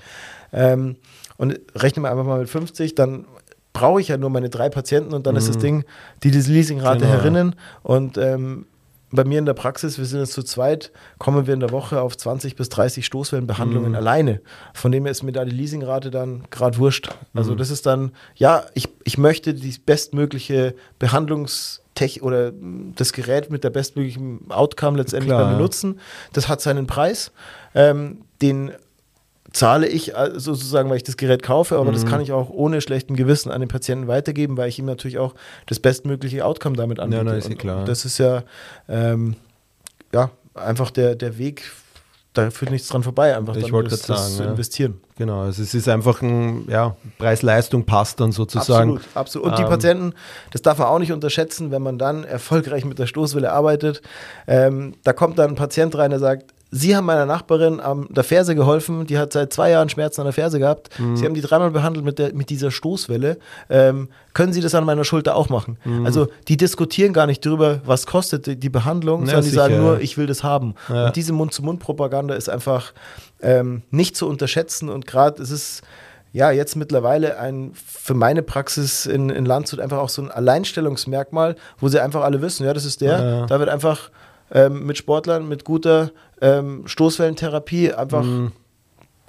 Ähm, 0.52 0.96
und 1.38 1.58
rechne 1.76 2.02
mir 2.02 2.10
einfach 2.10 2.24
mal 2.24 2.40
mit 2.40 2.48
50, 2.50 2.94
dann 2.96 3.26
brauche 3.72 4.00
ich 4.00 4.08
ja 4.08 4.16
nur 4.18 4.28
meine 4.28 4.50
drei 4.50 4.68
Patienten 4.68 5.14
und 5.14 5.26
dann 5.26 5.36
ist 5.36 5.48
das 5.48 5.56
Ding, 5.58 5.84
die 6.24 6.30
diese 6.32 6.52
Leasingrate 6.52 6.98
Genau. 7.06 7.10
herinnen 7.12 7.54
und 7.84 8.18
ähm, 8.18 8.66
bei 9.12 9.24
mir 9.24 9.38
in 9.38 9.46
der 9.46 9.54
Praxis, 9.54 9.98
wir 9.98 10.06
sind 10.06 10.20
jetzt 10.20 10.32
zu 10.32 10.42
zweit, 10.42 10.90
kommen 11.18 11.46
wir 11.46 11.54
in 11.54 11.60
der 11.60 11.70
Woche 11.70 12.00
auf 12.00 12.16
20 12.16 12.56
bis 12.56 12.70
30 12.70 13.04
Stoßwellenbehandlungen 13.04 13.90
mhm. 13.90 13.96
alleine. 13.96 14.40
Von 14.72 14.90
dem 14.90 15.04
her 15.04 15.12
ist 15.12 15.22
mir 15.22 15.32
da 15.32 15.44
die 15.44 15.54
Leasingrate 15.54 16.10
dann 16.10 16.44
gerade 16.50 16.78
wurscht. 16.78 17.10
Also 17.34 17.52
mhm. 17.52 17.58
das 17.58 17.70
ist 17.70 17.86
dann, 17.86 18.12
ja, 18.34 18.64
ich, 18.74 18.88
ich 19.04 19.18
möchte 19.18 19.54
die 19.54 19.78
bestmögliche 19.78 20.74
Behandlungs- 20.98 21.80
oder 22.20 22.52
das 22.96 23.12
Gerät 23.12 23.50
mit 23.50 23.62
der 23.62 23.70
bestmöglichen 23.70 24.50
Outcome 24.50 24.96
letztendlich 24.96 25.30
Klar, 25.30 25.54
benutzen. 25.54 26.00
Das 26.32 26.48
hat 26.48 26.60
seinen 26.60 26.88
Preis. 26.88 27.30
Ähm, 27.74 28.22
den 28.40 28.72
zahle 29.52 29.86
ich 29.86 30.12
sozusagen, 30.34 30.88
weil 30.88 30.96
ich 30.96 31.02
das 31.02 31.16
Gerät 31.16 31.42
kaufe, 31.42 31.76
aber 31.76 31.90
mhm. 31.90 31.94
das 31.94 32.06
kann 32.06 32.20
ich 32.20 32.32
auch 32.32 32.50
ohne 32.50 32.80
schlechten 32.80 33.16
Gewissen 33.16 33.50
an 33.50 33.60
den 33.60 33.68
Patienten 33.68 34.08
weitergeben, 34.08 34.56
weil 34.56 34.68
ich 34.68 34.78
ihm 34.78 34.86
natürlich 34.86 35.18
auch 35.18 35.34
das 35.66 35.80
bestmögliche 35.80 36.44
Outcome 36.44 36.76
damit 36.76 37.00
anbiete. 37.00 37.24
Ja, 37.24 37.30
na, 37.30 37.36
ist 37.36 37.48
ja 37.48 37.54
klar. 37.54 37.80
Und 37.80 37.88
das 37.88 38.04
ist 38.04 38.18
ja, 38.18 38.44
ähm, 38.88 39.36
ja 40.12 40.30
einfach 40.54 40.90
der, 40.90 41.14
der 41.14 41.38
Weg, 41.38 41.70
da 42.32 42.50
führt 42.50 42.70
nichts 42.70 42.88
dran 42.88 43.02
vorbei, 43.02 43.36
einfach 43.36 43.56
ich 43.56 43.70
dann 43.70 43.84
das, 43.84 44.02
das 44.02 44.36
sagen, 44.36 44.44
ja. 44.44 44.50
investieren. 44.52 45.00
Genau, 45.16 45.42
also 45.42 45.62
es 45.62 45.74
ist 45.74 45.88
einfach 45.88 46.22
ein, 46.22 46.66
ja, 46.68 46.96
Preis-Leistung 47.18 47.84
passt 47.84 48.20
dann 48.20 48.32
sozusagen. 48.32 48.96
Absolut, 48.96 49.16
absolut. 49.16 49.46
Und 49.48 49.52
ähm, 49.52 49.58
die 49.58 49.70
Patienten, 49.70 50.14
das 50.50 50.62
darf 50.62 50.78
man 50.78 50.88
auch 50.88 50.98
nicht 50.98 51.12
unterschätzen, 51.12 51.70
wenn 51.70 51.82
man 51.82 51.98
dann 51.98 52.24
erfolgreich 52.24 52.86
mit 52.86 52.98
der 52.98 53.06
Stoßwelle 53.06 53.52
arbeitet. 53.52 54.00
Ähm, 54.46 54.94
da 55.04 55.12
kommt 55.12 55.38
dann 55.38 55.50
ein 55.50 55.56
Patient 55.56 55.94
rein, 55.96 56.10
der 56.10 56.20
sagt, 56.20 56.54
Sie 56.74 56.96
haben 56.96 57.04
meiner 57.04 57.26
Nachbarin 57.26 57.80
an 57.80 58.06
der 58.08 58.24
Ferse 58.24 58.54
geholfen, 58.54 59.06
die 59.06 59.18
hat 59.18 59.34
seit 59.34 59.52
zwei 59.52 59.70
Jahren 59.70 59.90
Schmerzen 59.90 60.22
an 60.22 60.24
der 60.24 60.32
Ferse 60.32 60.58
gehabt. 60.58 60.98
Mhm. 60.98 61.16
Sie 61.18 61.26
haben 61.26 61.34
die 61.34 61.42
dreimal 61.42 61.70
behandelt 61.70 62.02
mit, 62.02 62.18
der, 62.18 62.32
mit 62.32 62.48
dieser 62.48 62.70
Stoßwelle. 62.70 63.36
Ähm, 63.68 64.08
können 64.32 64.54
Sie 64.54 64.62
das 64.62 64.74
an 64.74 64.86
meiner 64.86 65.04
Schulter 65.04 65.36
auch 65.36 65.50
machen? 65.50 65.76
Mhm. 65.84 66.06
Also 66.06 66.28
die 66.48 66.56
diskutieren 66.56 67.12
gar 67.12 67.26
nicht 67.26 67.44
darüber, 67.44 67.82
was 67.84 68.06
kostet 68.06 68.46
die, 68.46 68.56
die 68.56 68.70
Behandlung, 68.70 69.20
ja, 69.20 69.26
sondern 69.26 69.44
die 69.44 69.50
sicher. 69.50 69.62
sagen 69.62 69.78
nur, 69.78 70.00
ich 70.00 70.16
will 70.16 70.26
das 70.26 70.42
haben. 70.42 70.74
Ja. 70.88 71.06
Und 71.06 71.16
diese 71.16 71.34
Mund-zu-Mund-Propaganda 71.34 72.34
ist 72.34 72.48
einfach 72.48 72.94
ähm, 73.42 73.82
nicht 73.90 74.16
zu 74.16 74.26
unterschätzen 74.26 74.88
und 74.88 75.06
gerade 75.06 75.42
es 75.42 75.50
ist 75.50 75.82
ja, 76.34 76.50
jetzt 76.50 76.76
mittlerweile 76.76 77.38
ein, 77.38 77.72
für 77.74 78.14
meine 78.14 78.42
Praxis 78.42 79.04
in, 79.04 79.28
in 79.28 79.44
Landshut 79.44 79.80
einfach 79.80 79.98
auch 79.98 80.08
so 80.08 80.22
ein 80.22 80.30
Alleinstellungsmerkmal, 80.30 81.56
wo 81.78 81.88
sie 81.88 82.00
einfach 82.00 82.22
alle 82.22 82.40
wissen, 82.40 82.64
ja, 82.64 82.72
das 82.72 82.86
ist 82.86 83.02
der, 83.02 83.22
ja. 83.22 83.46
da 83.46 83.58
wird 83.58 83.68
einfach 83.68 84.10
ähm, 84.52 84.86
mit 84.86 84.98
Sportlern, 84.98 85.48
mit 85.48 85.64
guter 85.64 86.10
ähm, 86.40 86.82
Stoßwellentherapie 86.86 87.92
einfach 87.92 88.22
mhm. 88.22 88.52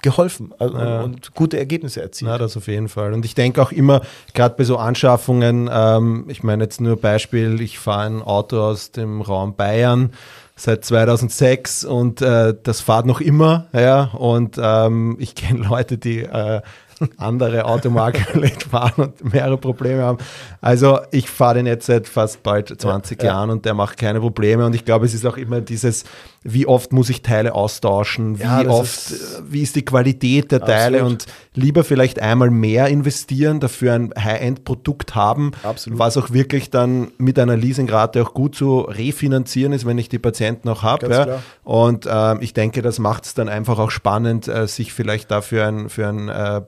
geholfen 0.02 0.52
also, 0.58 0.78
ja. 0.78 1.02
und 1.02 1.34
gute 1.34 1.58
Ergebnisse 1.58 2.02
erzielt. 2.02 2.30
Ja, 2.30 2.38
das 2.38 2.56
auf 2.56 2.66
jeden 2.66 2.88
Fall. 2.88 3.12
Und 3.12 3.24
ich 3.24 3.34
denke 3.34 3.62
auch 3.62 3.72
immer, 3.72 4.02
gerade 4.34 4.54
bei 4.56 4.64
so 4.64 4.76
Anschaffungen, 4.76 5.70
ähm, 5.72 6.26
ich 6.28 6.42
meine 6.42 6.64
jetzt 6.64 6.80
nur 6.80 6.96
Beispiel, 6.96 7.60
ich 7.60 7.78
fahre 7.78 8.06
ein 8.06 8.22
Auto 8.22 8.60
aus 8.60 8.92
dem 8.92 9.22
Raum 9.22 9.56
Bayern 9.56 10.12
seit 10.56 10.84
2006 10.84 11.84
und 11.84 12.22
äh, 12.22 12.54
das 12.62 12.80
fahrt 12.80 13.06
noch 13.06 13.20
immer, 13.20 13.66
ja, 13.72 14.04
und 14.12 14.56
ähm, 14.60 15.16
ich 15.18 15.34
kenne 15.34 15.66
Leute, 15.66 15.98
die 15.98 16.20
äh, 16.20 16.60
andere 17.16 17.64
Automarken 17.64 18.44
fahren 18.70 18.94
und 18.96 19.32
mehrere 19.32 19.58
Probleme 19.58 20.02
haben. 20.02 20.18
Also 20.60 21.00
ich 21.10 21.28
fahre 21.28 21.54
den 21.54 21.66
jetzt 21.66 21.86
seit 21.86 22.08
fast 22.08 22.42
bald 22.42 22.80
20 22.80 23.22
ja, 23.22 23.28
Jahren 23.28 23.48
ja. 23.48 23.52
und 23.54 23.64
der 23.64 23.74
macht 23.74 23.98
keine 23.98 24.20
Probleme. 24.20 24.64
Und 24.66 24.74
ich 24.74 24.84
glaube, 24.84 25.06
es 25.06 25.14
ist 25.14 25.26
auch 25.26 25.36
immer 25.36 25.60
dieses, 25.60 26.04
wie 26.46 26.66
oft 26.66 26.92
muss 26.92 27.08
ich 27.08 27.22
Teile 27.22 27.54
austauschen, 27.54 28.38
wie 28.38 28.42
ja, 28.42 28.66
oft, 28.68 29.10
ist, 29.10 29.42
wie 29.48 29.62
ist 29.62 29.76
die 29.76 29.84
Qualität 29.84 30.52
der 30.52 30.60
Teile 30.60 30.98
absolut. 30.98 31.24
und 31.24 31.26
lieber 31.54 31.84
vielleicht 31.84 32.20
einmal 32.20 32.50
mehr 32.50 32.88
investieren, 32.88 33.60
dafür 33.60 33.94
ein 33.94 34.12
High-End-Produkt 34.16 35.14
haben, 35.14 35.52
absolut. 35.62 35.98
was 35.98 36.18
auch 36.18 36.30
wirklich 36.30 36.68
dann 36.68 37.12
mit 37.16 37.38
einer 37.38 37.56
Leasingrate 37.56 38.22
auch 38.22 38.34
gut 38.34 38.54
zu 38.54 38.80
refinanzieren 38.80 39.72
ist, 39.72 39.86
wenn 39.86 39.96
ich 39.96 40.10
die 40.10 40.18
Patienten 40.18 40.68
auch 40.68 40.82
habe. 40.82 41.08
Ja. 41.08 41.42
Und 41.62 42.04
äh, 42.04 42.38
ich 42.40 42.52
denke, 42.52 42.82
das 42.82 42.98
macht 42.98 43.24
es 43.24 43.32
dann 43.32 43.48
einfach 43.48 43.78
auch 43.78 43.90
spannend, 43.90 44.46
äh, 44.46 44.66
sich 44.66 44.92
vielleicht 44.92 45.30
dafür 45.30 45.66
ein, 45.66 45.88
für 45.88 46.08
ein 46.08 46.28
äh, 46.28 46.60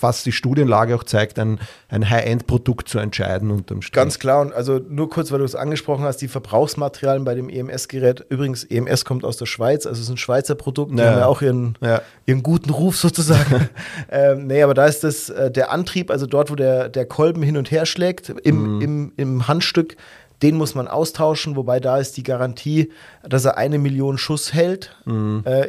was 0.00 0.22
die 0.22 0.32
Studienlage 0.32 0.94
auch 0.94 1.04
zeigt, 1.04 1.38
ein, 1.38 1.58
ein 1.88 2.08
High-End-Produkt 2.08 2.88
zu 2.88 2.98
entscheiden 2.98 3.50
unterm 3.50 3.82
Strich. 3.82 3.94
Ganz 3.94 4.18
klar. 4.18 4.40
Und 4.40 4.52
also 4.52 4.78
nur 4.88 5.10
kurz, 5.10 5.32
weil 5.32 5.38
du 5.38 5.44
es 5.44 5.54
angesprochen 5.54 6.04
hast, 6.04 6.18
die 6.18 6.28
Verbrauchsmaterialien 6.28 7.24
bei 7.24 7.34
dem 7.34 7.48
EMS-Gerät. 7.48 8.24
Übrigens, 8.28 8.64
EMS 8.64 9.04
kommt 9.04 9.24
aus 9.24 9.36
der 9.36 9.46
Schweiz, 9.46 9.86
also 9.86 9.98
es 9.98 10.06
ist 10.06 10.10
ein 10.10 10.16
Schweizer 10.16 10.54
Produkt. 10.54 10.92
Die 10.92 10.98
ja. 10.98 11.10
haben 11.10 11.18
ja 11.18 11.26
auch 11.26 11.42
ihren, 11.42 11.76
ja. 11.80 12.02
ihren 12.26 12.42
guten 12.42 12.70
Ruf 12.70 12.96
sozusagen. 12.96 13.68
ähm, 14.10 14.46
nee, 14.46 14.62
aber 14.62 14.74
da 14.74 14.86
ist 14.86 15.04
das 15.04 15.28
äh, 15.30 15.50
der 15.50 15.70
Antrieb, 15.70 16.10
also 16.10 16.26
dort, 16.26 16.50
wo 16.50 16.54
der, 16.54 16.88
der 16.88 17.06
Kolben 17.06 17.42
hin 17.42 17.56
und 17.56 17.70
her 17.70 17.86
schlägt, 17.86 18.28
im, 18.28 18.76
mhm. 18.76 18.80
im, 18.80 19.12
im 19.16 19.48
Handstück, 19.48 19.96
den 20.42 20.56
muss 20.56 20.74
man 20.74 20.88
austauschen, 20.88 21.56
wobei 21.56 21.80
da 21.80 21.98
ist 21.98 22.16
die 22.16 22.22
Garantie, 22.22 22.92
dass 23.22 23.44
er 23.44 23.56
eine 23.56 23.78
Million 23.78 24.18
Schuss 24.18 24.52
hält. 24.52 24.94
Mhm. 25.04 25.42
Äh, 25.44 25.66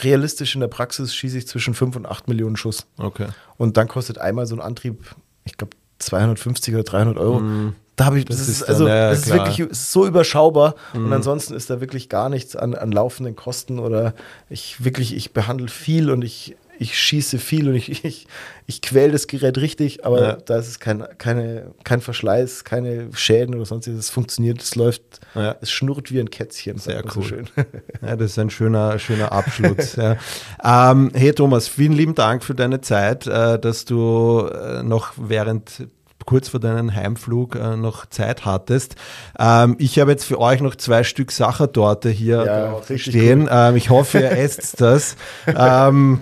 realistisch 0.00 0.54
in 0.54 0.60
der 0.60 0.68
Praxis 0.68 1.14
schieße 1.14 1.38
ich 1.38 1.46
zwischen 1.46 1.74
5 1.74 1.96
und 1.96 2.06
8 2.06 2.28
Millionen 2.28 2.56
Schuss. 2.56 2.86
Okay. 2.98 3.26
Und 3.56 3.76
dann 3.76 3.88
kostet 3.88 4.18
einmal 4.18 4.46
so 4.46 4.54
ein 4.54 4.60
Antrieb, 4.60 5.14
ich 5.44 5.56
glaube, 5.56 5.76
250 5.98 6.74
oder 6.74 6.84
300 6.84 7.18
Euro. 7.18 7.40
Mm. 7.40 7.74
Da 7.96 8.06
habe 8.06 8.18
ich, 8.18 8.26
das, 8.26 8.38
das, 8.38 8.48
ist, 8.48 8.62
also, 8.62 8.84
dann, 8.84 8.94
ja, 8.94 9.10
das 9.10 9.20
ist 9.20 9.32
wirklich 9.32 9.58
ist 9.60 9.90
so 9.90 10.06
überschaubar 10.06 10.74
mm. 10.92 11.06
und 11.06 11.12
ansonsten 11.14 11.54
ist 11.54 11.70
da 11.70 11.80
wirklich 11.80 12.10
gar 12.10 12.28
nichts 12.28 12.54
an, 12.54 12.74
an 12.74 12.92
laufenden 12.92 13.36
Kosten 13.36 13.78
oder 13.78 14.14
ich 14.50 14.84
wirklich, 14.84 15.16
ich 15.16 15.32
behandle 15.32 15.68
viel 15.68 16.10
und 16.10 16.22
ich 16.22 16.56
ich 16.78 16.98
schieße 16.98 17.38
viel 17.38 17.68
und 17.68 17.74
ich, 17.74 18.04
ich, 18.04 18.26
ich 18.66 18.82
quäle 18.82 19.12
das 19.12 19.26
Gerät 19.26 19.58
richtig, 19.58 20.04
aber 20.04 20.22
ja. 20.22 20.32
da 20.36 20.58
ist 20.58 20.68
es 20.68 20.78
kein, 20.78 21.04
keine, 21.18 21.74
kein 21.84 22.00
Verschleiß, 22.00 22.64
keine 22.64 23.08
Schäden 23.12 23.54
oder 23.54 23.64
sonstiges. 23.64 23.98
Es 24.00 24.10
funktioniert, 24.10 24.62
es 24.62 24.74
läuft, 24.74 25.20
ja. 25.34 25.56
es 25.60 25.70
schnurrt 25.70 26.12
wie 26.12 26.20
ein 26.20 26.30
Kätzchen. 26.30 26.78
Sehr 26.78 27.04
cool. 27.04 27.10
So 27.12 27.22
schön. 27.22 27.48
Ja, 28.02 28.14
das 28.14 28.32
ist 28.32 28.38
ein 28.38 28.50
schöner, 28.50 28.98
schöner 28.98 29.32
Abschluss. 29.32 29.96
ja. 29.96 30.16
ähm, 30.62 31.10
hey 31.14 31.32
Thomas, 31.32 31.66
vielen 31.66 31.92
lieben 31.92 32.14
Dank 32.14 32.44
für 32.44 32.54
deine 32.54 32.80
Zeit, 32.80 33.26
äh, 33.26 33.58
dass 33.58 33.84
du 33.84 34.46
äh, 34.46 34.82
noch 34.82 35.12
während 35.16 35.88
kurz 36.26 36.48
vor 36.48 36.60
deinem 36.60 36.94
Heimflug 36.94 37.54
äh, 37.54 37.76
noch 37.76 38.06
Zeit 38.06 38.44
hattest. 38.44 38.96
Ähm, 39.38 39.76
ich 39.78 39.98
habe 39.98 40.10
jetzt 40.10 40.24
für 40.24 40.38
euch 40.40 40.60
noch 40.60 40.74
zwei 40.74 41.04
Stück 41.04 41.32
Sachertorte 41.32 42.10
hier 42.10 42.44
ja, 42.44 42.98
stehen. 42.98 43.42
Cool. 43.42 43.48
Ähm, 43.50 43.76
ich 43.76 43.90
hoffe, 43.90 44.20
ihr 44.20 44.32
esst 44.32 44.80
das. 44.80 45.16
ähm, 45.46 46.20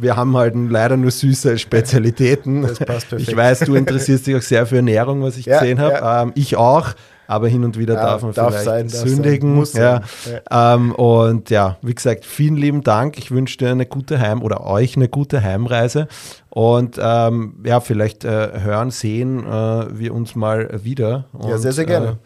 wir 0.00 0.16
haben 0.16 0.36
halt 0.36 0.54
leider 0.54 0.96
nur 0.96 1.10
süße 1.10 1.58
Spezialitäten. 1.58 2.62
Das 2.62 2.78
passt 2.78 3.08
perfekt. 3.08 3.28
Ich 3.28 3.36
weiß, 3.36 3.60
du 3.60 3.74
interessierst 3.74 4.26
dich 4.26 4.36
auch 4.36 4.42
sehr 4.42 4.66
für 4.66 4.76
Ernährung, 4.76 5.22
was 5.22 5.36
ich 5.36 5.46
ja, 5.46 5.58
gesehen 5.58 5.80
habe. 5.80 5.94
Ja. 5.94 6.22
Ähm, 6.22 6.32
ich 6.34 6.56
auch. 6.56 6.94
Aber 7.30 7.46
hin 7.46 7.62
und 7.62 7.78
wieder 7.78 7.92
ja, 7.92 8.02
darf 8.02 8.22
man 8.22 8.32
darf 8.32 8.58
vielleicht 8.58 8.88
sein, 8.90 9.06
sündigen. 9.06 9.54
Muss 9.54 9.74
ja. 9.74 10.00
Ähm, 10.50 10.94
und 10.94 11.50
ja, 11.50 11.76
wie 11.82 11.94
gesagt, 11.94 12.24
vielen 12.24 12.56
lieben 12.56 12.82
Dank. 12.82 13.18
Ich 13.18 13.30
wünsche 13.30 13.58
dir 13.58 13.70
eine 13.70 13.84
gute 13.84 14.18
Heim- 14.18 14.42
oder 14.42 14.66
euch 14.66 14.96
eine 14.96 15.10
gute 15.10 15.42
Heimreise. 15.42 16.08
Und 16.48 16.98
ähm, 16.98 17.56
ja, 17.64 17.80
vielleicht 17.80 18.24
äh, 18.24 18.60
hören, 18.62 18.90
sehen 18.90 19.40
äh, 19.44 19.98
wir 19.98 20.14
uns 20.14 20.36
mal 20.36 20.82
wieder. 20.82 21.24
Und, 21.34 21.50
ja, 21.50 21.58
sehr, 21.58 21.72
sehr 21.72 21.84
gerne. 21.84 22.06
Äh, 22.06 22.16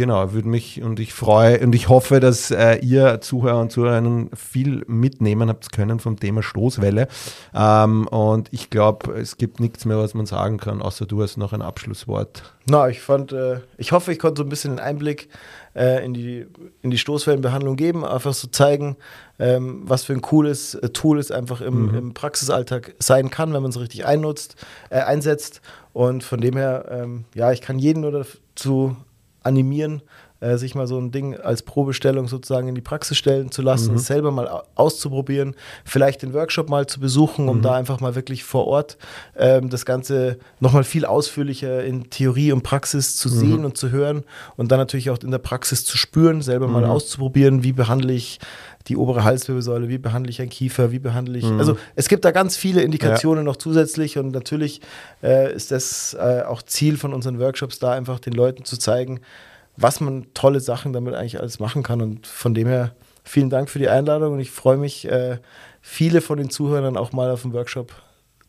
Genau, 0.00 0.32
würde 0.32 0.48
mich 0.48 0.80
und 0.82 0.98
ich 0.98 1.12
freue 1.12 1.60
und 1.60 1.74
ich 1.74 1.90
hoffe, 1.90 2.20
dass 2.20 2.50
äh, 2.50 2.76
ihr 2.76 3.20
Zuhörer 3.20 3.60
und 3.60 3.70
Zuhörerinnen 3.70 4.30
viel 4.34 4.82
mitnehmen 4.86 5.50
habt 5.50 5.72
können 5.72 6.00
vom 6.00 6.18
Thema 6.18 6.42
Stoßwelle. 6.42 7.06
Ähm, 7.54 8.08
und 8.08 8.48
ich 8.50 8.70
glaube, 8.70 9.12
es 9.20 9.36
gibt 9.36 9.60
nichts 9.60 9.84
mehr, 9.84 9.98
was 9.98 10.14
man 10.14 10.24
sagen 10.24 10.56
kann, 10.56 10.80
außer 10.80 11.04
du 11.04 11.22
hast 11.22 11.36
noch 11.36 11.52
ein 11.52 11.60
Abschlusswort. 11.60 12.54
Na, 12.64 12.88
ich 12.88 13.02
fand, 13.02 13.32
äh, 13.32 13.60
ich 13.76 13.92
hoffe, 13.92 14.10
ich 14.10 14.18
konnte 14.18 14.38
so 14.38 14.46
ein 14.46 14.48
bisschen 14.48 14.70
einen 14.70 14.78
Einblick 14.78 15.28
äh, 15.74 16.02
in, 16.02 16.14
die, 16.14 16.46
in 16.80 16.90
die 16.90 16.96
Stoßwellenbehandlung 16.96 17.76
geben, 17.76 18.02
einfach 18.02 18.32
so 18.32 18.48
zeigen, 18.48 18.96
ähm, 19.38 19.82
was 19.84 20.04
für 20.04 20.14
ein 20.14 20.22
cooles 20.22 20.76
äh, 20.76 20.88
Tool 20.88 21.18
es 21.18 21.30
einfach 21.30 21.60
im, 21.60 21.88
mhm. 21.88 21.94
im 21.94 22.14
Praxisalltag 22.14 22.94
sein 23.00 23.30
kann, 23.30 23.52
wenn 23.52 23.60
man 23.60 23.70
es 23.70 23.78
richtig 23.78 24.06
einnutzt, 24.06 24.56
äh, 24.88 25.00
einsetzt. 25.00 25.60
Und 25.92 26.24
von 26.24 26.40
dem 26.40 26.56
her, 26.56 26.86
ähm, 26.88 27.26
ja, 27.34 27.52
ich 27.52 27.60
kann 27.60 27.78
jeden 27.78 28.00
nur 28.00 28.12
dazu 28.12 28.96
animieren, 29.42 30.02
äh, 30.40 30.56
sich 30.56 30.74
mal 30.74 30.86
so 30.86 30.98
ein 30.98 31.10
Ding 31.10 31.36
als 31.36 31.62
Probestellung 31.62 32.26
sozusagen 32.26 32.68
in 32.68 32.74
die 32.74 32.80
Praxis 32.80 33.18
stellen 33.18 33.50
zu 33.50 33.60
lassen, 33.60 33.90
mhm. 33.90 33.96
es 33.96 34.06
selber 34.06 34.30
mal 34.30 34.62
auszuprobieren, 34.74 35.54
vielleicht 35.84 36.22
den 36.22 36.32
Workshop 36.32 36.70
mal 36.70 36.86
zu 36.86 36.98
besuchen, 36.98 37.48
um 37.48 37.58
mhm. 37.58 37.62
da 37.62 37.74
einfach 37.74 38.00
mal 38.00 38.14
wirklich 38.14 38.42
vor 38.44 38.66
Ort 38.66 38.96
ähm, 39.36 39.68
das 39.68 39.84
Ganze 39.84 40.38
nochmal 40.58 40.84
viel 40.84 41.04
ausführlicher 41.04 41.84
in 41.84 42.08
Theorie 42.08 42.52
und 42.52 42.62
Praxis 42.62 43.16
zu 43.16 43.28
mhm. 43.28 43.32
sehen 43.32 43.64
und 43.66 43.76
zu 43.76 43.90
hören 43.90 44.24
und 44.56 44.72
dann 44.72 44.78
natürlich 44.78 45.10
auch 45.10 45.18
in 45.18 45.30
der 45.30 45.38
Praxis 45.38 45.84
zu 45.84 45.98
spüren, 45.98 46.40
selber 46.40 46.68
mal 46.68 46.84
mhm. 46.84 46.90
auszuprobieren, 46.90 47.62
wie 47.62 47.72
behandle 47.72 48.14
ich 48.14 48.38
die 48.90 48.96
obere 48.96 49.22
Halswirbelsäule, 49.22 49.88
wie 49.88 49.98
behandle 49.98 50.30
ich 50.30 50.40
einen 50.40 50.50
Kiefer, 50.50 50.90
wie 50.90 50.98
behandle 50.98 51.38
ich. 51.38 51.44
Mhm. 51.44 51.60
Also 51.60 51.78
es 51.94 52.08
gibt 52.08 52.24
da 52.24 52.32
ganz 52.32 52.56
viele 52.56 52.82
Indikationen 52.82 53.44
ja. 53.44 53.44
noch 53.44 53.56
zusätzlich 53.56 54.18
und 54.18 54.32
natürlich 54.32 54.80
äh, 55.22 55.54
ist 55.54 55.70
das 55.70 56.14
äh, 56.14 56.42
auch 56.42 56.62
Ziel 56.62 56.96
von 56.96 57.14
unseren 57.14 57.38
Workshops, 57.38 57.78
da 57.78 57.92
einfach 57.92 58.18
den 58.18 58.32
Leuten 58.32 58.64
zu 58.64 58.76
zeigen, 58.76 59.20
was 59.76 60.00
man 60.00 60.26
tolle 60.34 60.58
Sachen 60.58 60.92
damit 60.92 61.14
eigentlich 61.14 61.38
alles 61.38 61.60
machen 61.60 61.84
kann. 61.84 62.02
Und 62.02 62.26
von 62.26 62.52
dem 62.52 62.66
her 62.66 62.96
vielen 63.22 63.48
Dank 63.48 63.70
für 63.70 63.78
die 63.78 63.88
Einladung 63.88 64.34
und 64.34 64.40
ich 64.40 64.50
freue 64.50 64.76
mich, 64.76 65.08
äh, 65.08 65.38
viele 65.80 66.20
von 66.20 66.36
den 66.36 66.50
Zuhörern 66.50 66.96
auch 66.96 67.12
mal 67.12 67.30
auf 67.30 67.42
dem 67.42 67.52
Workshop 67.52 67.94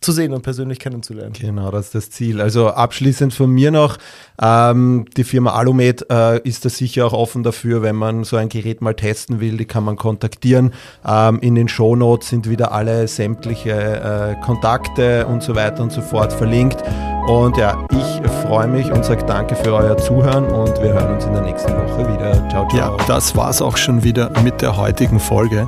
zu 0.01 0.11
sehen 0.11 0.33
und 0.33 0.41
persönlich 0.41 0.79
kennenzulernen. 0.79 1.33
Genau, 1.39 1.69
das 1.69 1.85
ist 1.85 1.95
das 1.95 2.09
Ziel. 2.09 2.41
Also 2.41 2.69
abschließend 2.69 3.35
von 3.35 3.51
mir 3.51 3.69
noch, 3.69 3.97
ähm, 4.41 5.05
die 5.15 5.23
Firma 5.23 5.51
Alumed 5.51 6.07
äh, 6.09 6.39
ist 6.41 6.65
da 6.65 6.69
sicher 6.69 7.05
auch 7.05 7.13
offen 7.13 7.43
dafür, 7.43 7.83
wenn 7.83 7.95
man 7.95 8.23
so 8.23 8.35
ein 8.35 8.49
Gerät 8.49 8.81
mal 8.81 8.95
testen 8.95 9.39
will, 9.39 9.57
die 9.57 9.65
kann 9.65 9.83
man 9.83 9.97
kontaktieren. 9.97 10.73
Ähm, 11.07 11.39
in 11.41 11.53
den 11.53 11.67
Shownotes 11.67 12.29
sind 12.29 12.49
wieder 12.49 12.71
alle 12.71 13.07
sämtliche 13.07 13.71
äh, 13.71 14.43
Kontakte 14.43 15.27
und 15.27 15.43
so 15.43 15.55
weiter 15.55 15.83
und 15.83 15.91
so 15.91 16.01
fort 16.01 16.33
verlinkt. 16.33 16.83
Und 17.27 17.57
ja, 17.57 17.85
ich 17.91 18.31
freue 18.41 18.67
mich 18.67 18.91
und 18.91 19.05
sage 19.05 19.23
danke 19.25 19.55
für 19.55 19.75
euer 19.75 19.95
Zuhören 19.97 20.45
und 20.45 20.81
wir 20.81 20.93
hören 20.93 21.13
uns 21.13 21.25
in 21.25 21.33
der 21.33 21.43
nächsten 21.43 21.71
Woche 21.71 22.11
wieder. 22.11 22.49
Ciao, 22.49 22.67
ciao. 22.67 22.75
Ja, 22.75 22.97
das 23.05 23.35
war's 23.35 23.61
auch 23.61 23.77
schon 23.77 24.03
wieder 24.03 24.31
mit 24.41 24.63
der 24.63 24.75
heutigen 24.75 25.19
Folge. 25.19 25.67